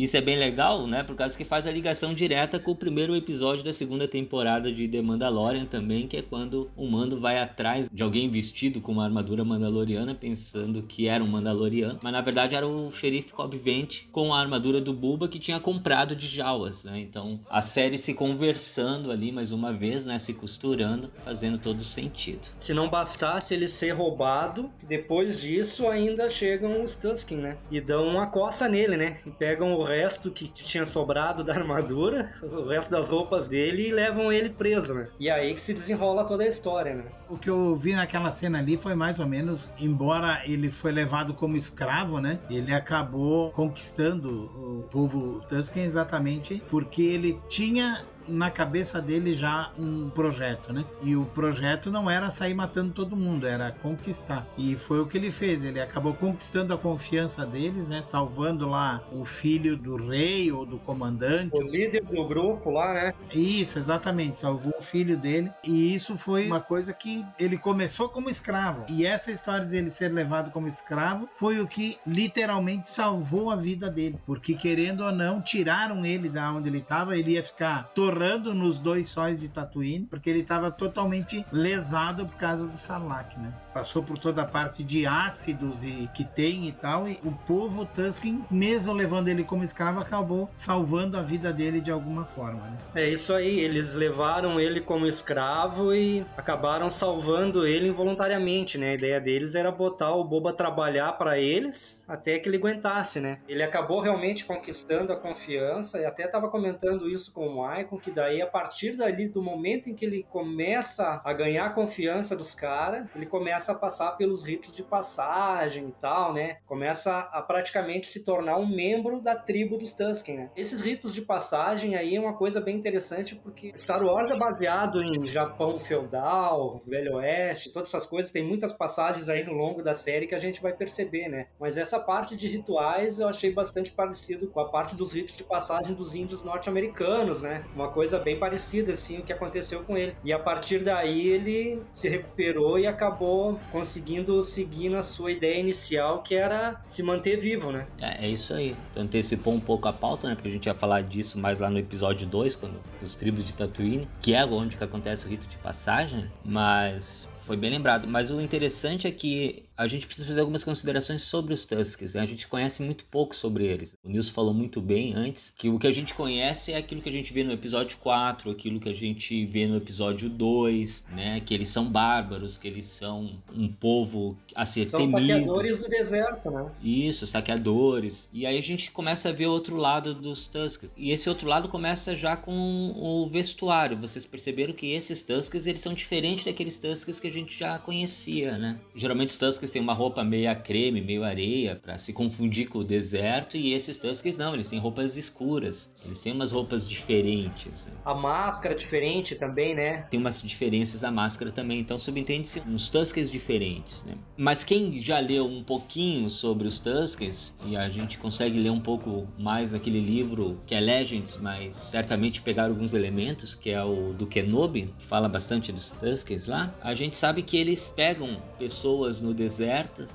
Isso 0.00 0.16
é 0.16 0.20
bem 0.22 0.38
legal, 0.38 0.86
né? 0.86 1.02
Por 1.02 1.14
causa 1.14 1.36
que 1.36 1.44
faz 1.44 1.66
a 1.66 1.70
ligação 1.70 2.14
direta 2.14 2.58
com 2.58 2.70
o 2.70 2.74
primeiro 2.74 3.14
episódio 3.14 3.62
da 3.62 3.70
segunda 3.70 4.08
temporada 4.08 4.72
de 4.72 4.88
The 4.88 5.02
Mandalorian 5.02 5.66
também, 5.66 6.08
que 6.08 6.16
é 6.16 6.22
quando 6.22 6.70
o 6.74 6.86
Mando 6.86 7.20
vai 7.20 7.38
atrás 7.38 7.86
de 7.92 8.02
alguém 8.02 8.30
vestido 8.30 8.80
com 8.80 8.92
uma 8.92 9.04
armadura 9.04 9.44
mandaloriana, 9.44 10.14
pensando 10.14 10.82
que 10.84 11.06
era 11.06 11.22
um 11.22 11.26
Mandaloriano, 11.26 11.98
mas 12.02 12.12
na 12.14 12.22
verdade 12.22 12.54
era 12.54 12.66
o 12.66 12.90
xerife 12.90 13.34
Cobb 13.34 13.54
Vent 13.58 14.04
com 14.10 14.32
a 14.32 14.40
armadura 14.40 14.80
do 14.80 14.94
Bulba 14.94 15.28
que 15.28 15.38
tinha 15.38 15.60
comprado 15.60 16.16
de 16.16 16.26
Jawas, 16.26 16.82
né? 16.82 16.98
Então 16.98 17.38
a 17.50 17.60
série 17.60 17.98
se 17.98 18.14
conversando 18.14 19.12
ali 19.12 19.30
mais 19.30 19.52
uma 19.52 19.70
vez, 19.70 20.06
né? 20.06 20.18
Se 20.18 20.32
costurando, 20.32 21.10
fazendo 21.22 21.58
todo 21.58 21.84
sentido. 21.84 22.48
Se 22.56 22.72
não 22.72 22.88
bastasse 22.88 23.52
ele 23.52 23.68
ser 23.68 23.90
roubado, 23.90 24.70
depois 24.82 25.42
disso 25.42 25.86
ainda 25.86 26.30
chegam 26.30 26.82
os 26.82 26.96
Tusken, 26.96 27.36
né? 27.36 27.58
E 27.70 27.82
dão 27.82 28.08
uma 28.08 28.28
coça 28.28 28.66
nele, 28.66 28.96
né? 28.96 29.18
E 29.26 29.30
pegam 29.30 29.74
o 29.74 29.89
resto 29.90 30.30
que 30.30 30.50
tinha 30.50 30.84
sobrado 30.84 31.44
da 31.44 31.52
armadura, 31.54 32.32
o 32.42 32.68
resto 32.68 32.90
das 32.90 33.08
roupas 33.08 33.46
dele 33.46 33.88
e 33.88 33.92
levam 33.92 34.32
ele 34.32 34.50
preso, 34.50 34.94
né? 34.94 35.08
E 35.18 35.30
aí 35.30 35.54
que 35.54 35.60
se 35.60 35.74
desenrola 35.74 36.24
toda 36.24 36.44
a 36.44 36.46
história, 36.46 36.94
né? 36.94 37.04
O 37.28 37.36
que 37.36 37.48
eu 37.48 37.76
vi 37.76 37.94
naquela 37.94 38.32
cena 38.32 38.58
ali 38.58 38.76
foi 38.76 38.94
mais 38.94 39.18
ou 39.18 39.26
menos, 39.26 39.70
embora 39.78 40.42
ele 40.44 40.70
foi 40.70 40.92
levado 40.92 41.34
como 41.34 41.56
escravo, 41.56 42.20
né? 42.20 42.38
Ele 42.48 42.72
acabou 42.74 43.50
conquistando 43.52 44.50
o 44.56 44.82
povo 44.90 45.40
Tusken 45.48 45.84
exatamente 45.84 46.62
porque 46.68 47.02
ele 47.02 47.40
tinha 47.48 48.04
na 48.30 48.50
cabeça 48.50 49.00
dele 49.00 49.34
já 49.34 49.72
um 49.78 50.08
projeto, 50.10 50.72
né? 50.72 50.84
E 51.02 51.16
o 51.16 51.24
projeto 51.26 51.90
não 51.90 52.08
era 52.08 52.30
sair 52.30 52.54
matando 52.54 52.92
todo 52.92 53.16
mundo, 53.16 53.46
era 53.46 53.72
conquistar. 53.72 54.46
E 54.56 54.74
foi 54.74 55.00
o 55.00 55.06
que 55.06 55.18
ele 55.18 55.30
fez. 55.30 55.64
Ele 55.64 55.80
acabou 55.80 56.14
conquistando 56.14 56.72
a 56.72 56.78
confiança 56.78 57.44
deles, 57.44 57.88
né? 57.88 58.02
Salvando 58.02 58.68
lá 58.68 59.02
o 59.12 59.24
filho 59.24 59.76
do 59.76 59.96
rei 59.96 60.50
ou 60.52 60.64
do 60.64 60.78
comandante. 60.78 61.50
O 61.54 61.62
líder 61.62 62.02
do 62.04 62.26
grupo 62.26 62.70
lá, 62.70 62.94
né? 62.94 63.14
Isso, 63.34 63.78
exatamente. 63.78 64.40
Salvou 64.40 64.74
o 64.78 64.82
filho 64.82 65.16
dele. 65.16 65.50
E 65.64 65.94
isso 65.94 66.16
foi 66.16 66.46
uma 66.46 66.60
coisa 66.60 66.92
que 66.92 67.24
ele 67.38 67.58
começou 67.58 68.08
como 68.08 68.30
escravo. 68.30 68.84
E 68.88 69.04
essa 69.04 69.32
história 69.32 69.66
de 69.66 69.76
ele 69.76 69.90
ser 69.90 70.12
levado 70.12 70.50
como 70.50 70.68
escravo 70.68 71.28
foi 71.36 71.60
o 71.60 71.66
que 71.66 71.98
literalmente 72.06 72.88
salvou 72.88 73.50
a 73.50 73.56
vida 73.56 73.90
dele. 73.90 74.18
Porque 74.24 74.54
querendo 74.54 75.04
ou 75.04 75.12
não, 75.12 75.40
tiraram 75.40 76.04
ele 76.04 76.28
da 76.28 76.52
onde 76.52 76.68
ele 76.68 76.78
estava, 76.78 77.16
ele 77.16 77.32
ia 77.32 77.44
ficar 77.44 77.90
torrando 77.94 78.19
morando 78.20 78.52
nos 78.52 78.78
dois 78.78 79.08
sóis 79.08 79.40
de 79.40 79.48
Tatooine, 79.48 80.04
porque 80.04 80.28
ele 80.28 80.40
estava 80.40 80.70
totalmente 80.70 81.42
lesado 81.50 82.26
por 82.26 82.36
causa 82.36 82.66
do 82.66 82.76
Sarlacc, 82.76 83.34
né? 83.38 83.50
Passou 83.72 84.02
por 84.02 84.18
toda 84.18 84.42
a 84.42 84.46
parte 84.46 84.82
de 84.82 85.06
ácidos 85.06 85.84
e 85.84 86.08
que 86.14 86.24
tem 86.24 86.66
e 86.66 86.72
tal, 86.72 87.08
e 87.08 87.18
o 87.24 87.32
povo 87.32 87.84
Tusken, 87.84 88.44
mesmo 88.50 88.92
levando 88.92 89.28
ele 89.28 89.44
como 89.44 89.62
escravo, 89.62 90.00
acabou 90.00 90.48
salvando 90.54 91.16
a 91.16 91.22
vida 91.22 91.52
dele 91.52 91.80
de 91.80 91.90
alguma 91.90 92.24
forma, 92.24 92.60
né? 92.68 92.78
É 92.94 93.08
isso 93.08 93.32
aí, 93.34 93.60
eles 93.60 93.94
levaram 93.94 94.58
ele 94.58 94.80
como 94.80 95.06
escravo 95.06 95.94
e 95.94 96.24
acabaram 96.36 96.90
salvando 96.90 97.66
ele 97.66 97.88
involuntariamente, 97.88 98.76
né? 98.78 98.90
A 98.90 98.94
ideia 98.94 99.20
deles 99.20 99.54
era 99.54 99.70
botar 99.70 100.12
o 100.14 100.24
Boba 100.24 100.52
trabalhar 100.52 101.12
para 101.12 101.38
eles 101.38 102.02
até 102.08 102.38
que 102.38 102.48
ele 102.48 102.56
aguentasse, 102.56 103.20
né? 103.20 103.38
Ele 103.48 103.62
acabou 103.62 104.00
realmente 104.00 104.44
conquistando 104.44 105.12
a 105.12 105.16
confiança 105.16 105.98
e 106.00 106.04
até 106.04 106.24
estava 106.24 106.48
comentando 106.48 107.08
isso 107.08 107.32
com 107.32 107.46
o 107.46 107.62
Michael 107.62 108.00
que 108.02 108.10
daí, 108.10 108.42
a 108.42 108.46
partir 108.46 108.96
dali, 108.96 109.28
do 109.28 109.42
momento 109.42 109.88
em 109.88 109.94
que 109.94 110.04
ele 110.04 110.26
começa 110.28 111.20
a 111.24 111.32
ganhar 111.32 111.66
a 111.66 111.70
confiança 111.70 112.34
dos 112.34 112.54
caras, 112.54 113.06
ele 113.14 113.26
começa 113.26 113.59
a 113.68 113.74
passar 113.74 114.12
pelos 114.12 114.44
ritos 114.44 114.74
de 114.74 114.82
passagem 114.82 115.88
e 115.88 115.92
tal, 115.92 116.32
né? 116.32 116.58
Começa 116.66 117.18
a 117.18 117.42
praticamente 117.42 118.06
se 118.06 118.24
tornar 118.24 118.56
um 118.56 118.66
membro 118.66 119.20
da 119.20 119.34
tribo 119.34 119.76
dos 119.76 119.92
Tusken, 119.92 120.36
né? 120.36 120.50
Esses 120.56 120.80
ritos 120.80 121.14
de 121.14 121.22
passagem 121.22 121.96
aí 121.96 122.16
é 122.16 122.20
uma 122.20 122.36
coisa 122.36 122.60
bem 122.60 122.76
interessante 122.76 123.36
porque 123.36 123.72
Star 123.76 124.02
Wars 124.02 124.30
é 124.30 124.38
baseado 124.38 125.02
em 125.02 125.26
Japão 125.26 125.78
feudal, 125.80 126.80
Velho 126.86 127.16
Oeste, 127.16 127.72
todas 127.72 127.88
essas 127.88 128.06
coisas, 128.06 128.32
tem 128.32 128.46
muitas 128.46 128.72
passagens 128.72 129.28
aí 129.28 129.44
no 129.44 129.52
longo 129.52 129.82
da 129.82 129.94
série 129.94 130.26
que 130.26 130.34
a 130.34 130.38
gente 130.38 130.62
vai 130.62 130.72
perceber, 130.72 131.28
né? 131.28 131.46
Mas 131.58 131.76
essa 131.76 131.98
parte 131.98 132.36
de 132.36 132.48
rituais 132.48 133.18
eu 133.18 133.28
achei 133.28 133.52
bastante 133.52 133.92
parecido 133.92 134.48
com 134.48 134.60
a 134.60 134.68
parte 134.68 134.94
dos 134.94 135.12
ritos 135.12 135.36
de 135.36 135.44
passagem 135.44 135.94
dos 135.94 136.14
índios 136.14 136.42
norte-americanos, 136.42 137.42
né? 137.42 137.64
Uma 137.74 137.90
coisa 137.90 138.18
bem 138.18 138.38
parecida, 138.38 138.92
assim, 138.92 139.18
o 139.18 139.22
que 139.22 139.32
aconteceu 139.32 139.82
com 139.84 139.96
ele. 139.96 140.16
E 140.24 140.32
a 140.32 140.38
partir 140.38 140.82
daí 140.82 141.28
ele 141.28 141.82
se 141.90 142.08
recuperou 142.08 142.78
e 142.78 142.86
acabou 142.86 143.49
conseguindo 143.70 144.42
seguir 144.42 144.88
na 144.88 145.02
sua 145.02 145.32
ideia 145.32 145.58
inicial, 145.58 146.22
que 146.22 146.34
era 146.34 146.80
se 146.86 147.02
manter 147.02 147.38
vivo, 147.38 147.72
né? 147.72 147.86
É, 148.00 148.26
é 148.26 148.28
isso 148.28 148.54
aí. 148.54 148.76
Tu 148.94 149.00
antecipou 149.00 149.54
um 149.54 149.60
pouco 149.60 149.88
a 149.88 149.92
pauta, 149.92 150.28
né? 150.28 150.34
Porque 150.34 150.48
a 150.48 150.52
gente 150.52 150.66
ia 150.66 150.74
falar 150.74 151.02
disso 151.02 151.38
mais 151.38 151.58
lá 151.58 151.70
no 151.70 151.78
episódio 151.78 152.26
2, 152.26 152.56
quando 152.56 152.80
os 153.02 153.14
tribos 153.14 153.44
de 153.44 153.54
Tatooine, 153.54 154.08
que 154.20 154.34
é 154.34 154.44
onde 154.44 154.76
que 154.76 154.84
acontece 154.84 155.26
o 155.26 155.28
rito 155.28 155.46
de 155.46 155.56
passagem, 155.58 156.30
mas 156.44 157.28
foi 157.38 157.56
bem 157.56 157.70
lembrado. 157.70 158.06
Mas 158.06 158.30
o 158.30 158.40
interessante 158.40 159.06
é 159.06 159.10
que 159.10 159.64
a 159.80 159.86
gente 159.86 160.06
precisa 160.06 160.28
fazer 160.28 160.40
algumas 160.40 160.62
considerações 160.62 161.22
sobre 161.22 161.54
os 161.54 161.64
Tusks. 161.64 162.12
Né? 162.12 162.20
A 162.20 162.26
gente 162.26 162.46
conhece 162.46 162.82
muito 162.82 163.02
pouco 163.06 163.34
sobre 163.34 163.64
eles. 163.64 163.96
O 164.04 164.10
Nils 164.10 164.28
falou 164.28 164.52
muito 164.52 164.78
bem 164.78 165.14
antes 165.14 165.54
que 165.56 165.70
o 165.70 165.78
que 165.78 165.86
a 165.86 165.90
gente 165.90 166.12
conhece 166.12 166.70
é 166.72 166.76
aquilo 166.76 167.00
que 167.00 167.08
a 167.08 167.12
gente 167.12 167.32
vê 167.32 167.42
no 167.42 167.50
episódio 167.50 167.96
4, 167.96 168.50
aquilo 168.50 168.78
que 168.78 168.90
a 168.90 168.94
gente 168.94 169.46
vê 169.46 169.66
no 169.66 169.78
episódio 169.78 170.28
2, 170.28 171.06
né? 171.12 171.40
Que 171.40 171.54
eles 171.54 171.68
são 171.68 171.90
bárbaros, 171.90 172.58
que 172.58 172.68
eles 172.68 172.84
são 172.84 173.38
um 173.54 173.68
povo 173.68 174.36
a 174.54 174.66
ser 174.66 174.90
são 174.90 175.00
temido. 175.00 175.26
Saqueadores 175.26 175.78
do 175.78 175.88
deserto, 175.88 176.50
né? 176.50 176.70
Isso, 176.82 177.26
saqueadores. 177.26 178.28
E 178.34 178.44
aí 178.44 178.58
a 178.58 178.62
gente 178.62 178.90
começa 178.90 179.30
a 179.30 179.32
ver 179.32 179.46
outro 179.46 179.76
lado 179.76 180.12
dos 180.12 180.46
Tusks. 180.46 180.92
E 180.94 181.10
esse 181.10 181.26
outro 181.26 181.48
lado 181.48 181.70
começa 181.70 182.14
já 182.14 182.36
com 182.36 182.92
o 182.98 183.26
vestuário. 183.30 183.96
Vocês 183.96 184.26
perceberam 184.26 184.74
que 184.74 184.92
esses 184.92 185.22
Tusks, 185.22 185.66
eles 185.66 185.80
são 185.80 185.94
diferentes 185.94 186.44
daqueles 186.44 186.76
Tusks 186.76 187.18
que 187.18 187.28
a 187.28 187.32
gente 187.32 187.58
já 187.58 187.78
conhecia, 187.78 188.58
né? 188.58 188.78
Geralmente 188.94 189.30
os 189.30 189.38
Tusks 189.70 189.72
têm 189.72 189.82
uma 189.82 189.94
roupa 189.94 190.22
meio 190.24 190.50
creme, 190.62 191.00
meio 191.00 191.24
areia, 191.24 191.76
para 191.76 191.96
se 191.96 192.12
confundir 192.12 192.68
com 192.68 192.80
o 192.80 192.84
deserto, 192.84 193.56
e 193.56 193.72
esses 193.72 193.96
Tuskers 193.96 194.36
não, 194.36 194.54
eles 194.54 194.68
têm 194.68 194.78
roupas 194.78 195.16
escuras, 195.16 195.92
eles 196.04 196.20
têm 196.20 196.32
umas 196.32 196.52
roupas 196.52 196.88
diferentes. 196.88 197.86
Né? 197.86 197.92
A 198.04 198.14
máscara 198.14 198.74
é 198.74 198.76
diferente 198.76 199.34
também, 199.34 199.74
né? 199.74 200.02
Tem 200.10 200.18
umas 200.18 200.42
diferenças 200.42 201.00
da 201.00 201.10
máscara 201.10 201.50
também, 201.50 201.78
então 201.78 201.98
subentende-se 201.98 202.60
uns 202.60 202.90
Tuskers 202.90 203.30
diferentes, 203.30 204.04
né? 204.04 204.14
Mas 204.36 204.64
quem 204.64 204.98
já 204.98 205.20
leu 205.20 205.46
um 205.46 205.62
pouquinho 205.62 206.28
sobre 206.30 206.66
os 206.66 206.78
Tuskers, 206.78 207.54
e 207.64 207.76
a 207.76 207.88
gente 207.88 208.18
consegue 208.18 208.58
ler 208.58 208.70
um 208.70 208.80
pouco 208.80 209.28
mais 209.38 209.72
naquele 209.72 210.00
livro 210.00 210.60
que 210.66 210.74
é 210.74 210.80
Legends, 210.80 211.38
mas 211.40 211.74
certamente 211.74 212.42
pegar 212.42 212.66
alguns 212.66 212.92
elementos, 212.92 213.54
que 213.54 213.70
é 213.70 213.82
o 213.82 214.12
do 214.12 214.26
Kenobi, 214.26 214.92
que 214.98 215.06
fala 215.06 215.28
bastante 215.28 215.70
dos 215.72 215.90
Tuskers 215.90 216.46
lá, 216.46 216.74
a 216.80 216.94
gente 216.94 217.16
sabe 217.16 217.42
que 217.42 217.56
eles 217.56 217.92
pegam 217.94 218.42
pessoas 218.58 219.20
no 219.20 219.32
deserto 219.32 219.59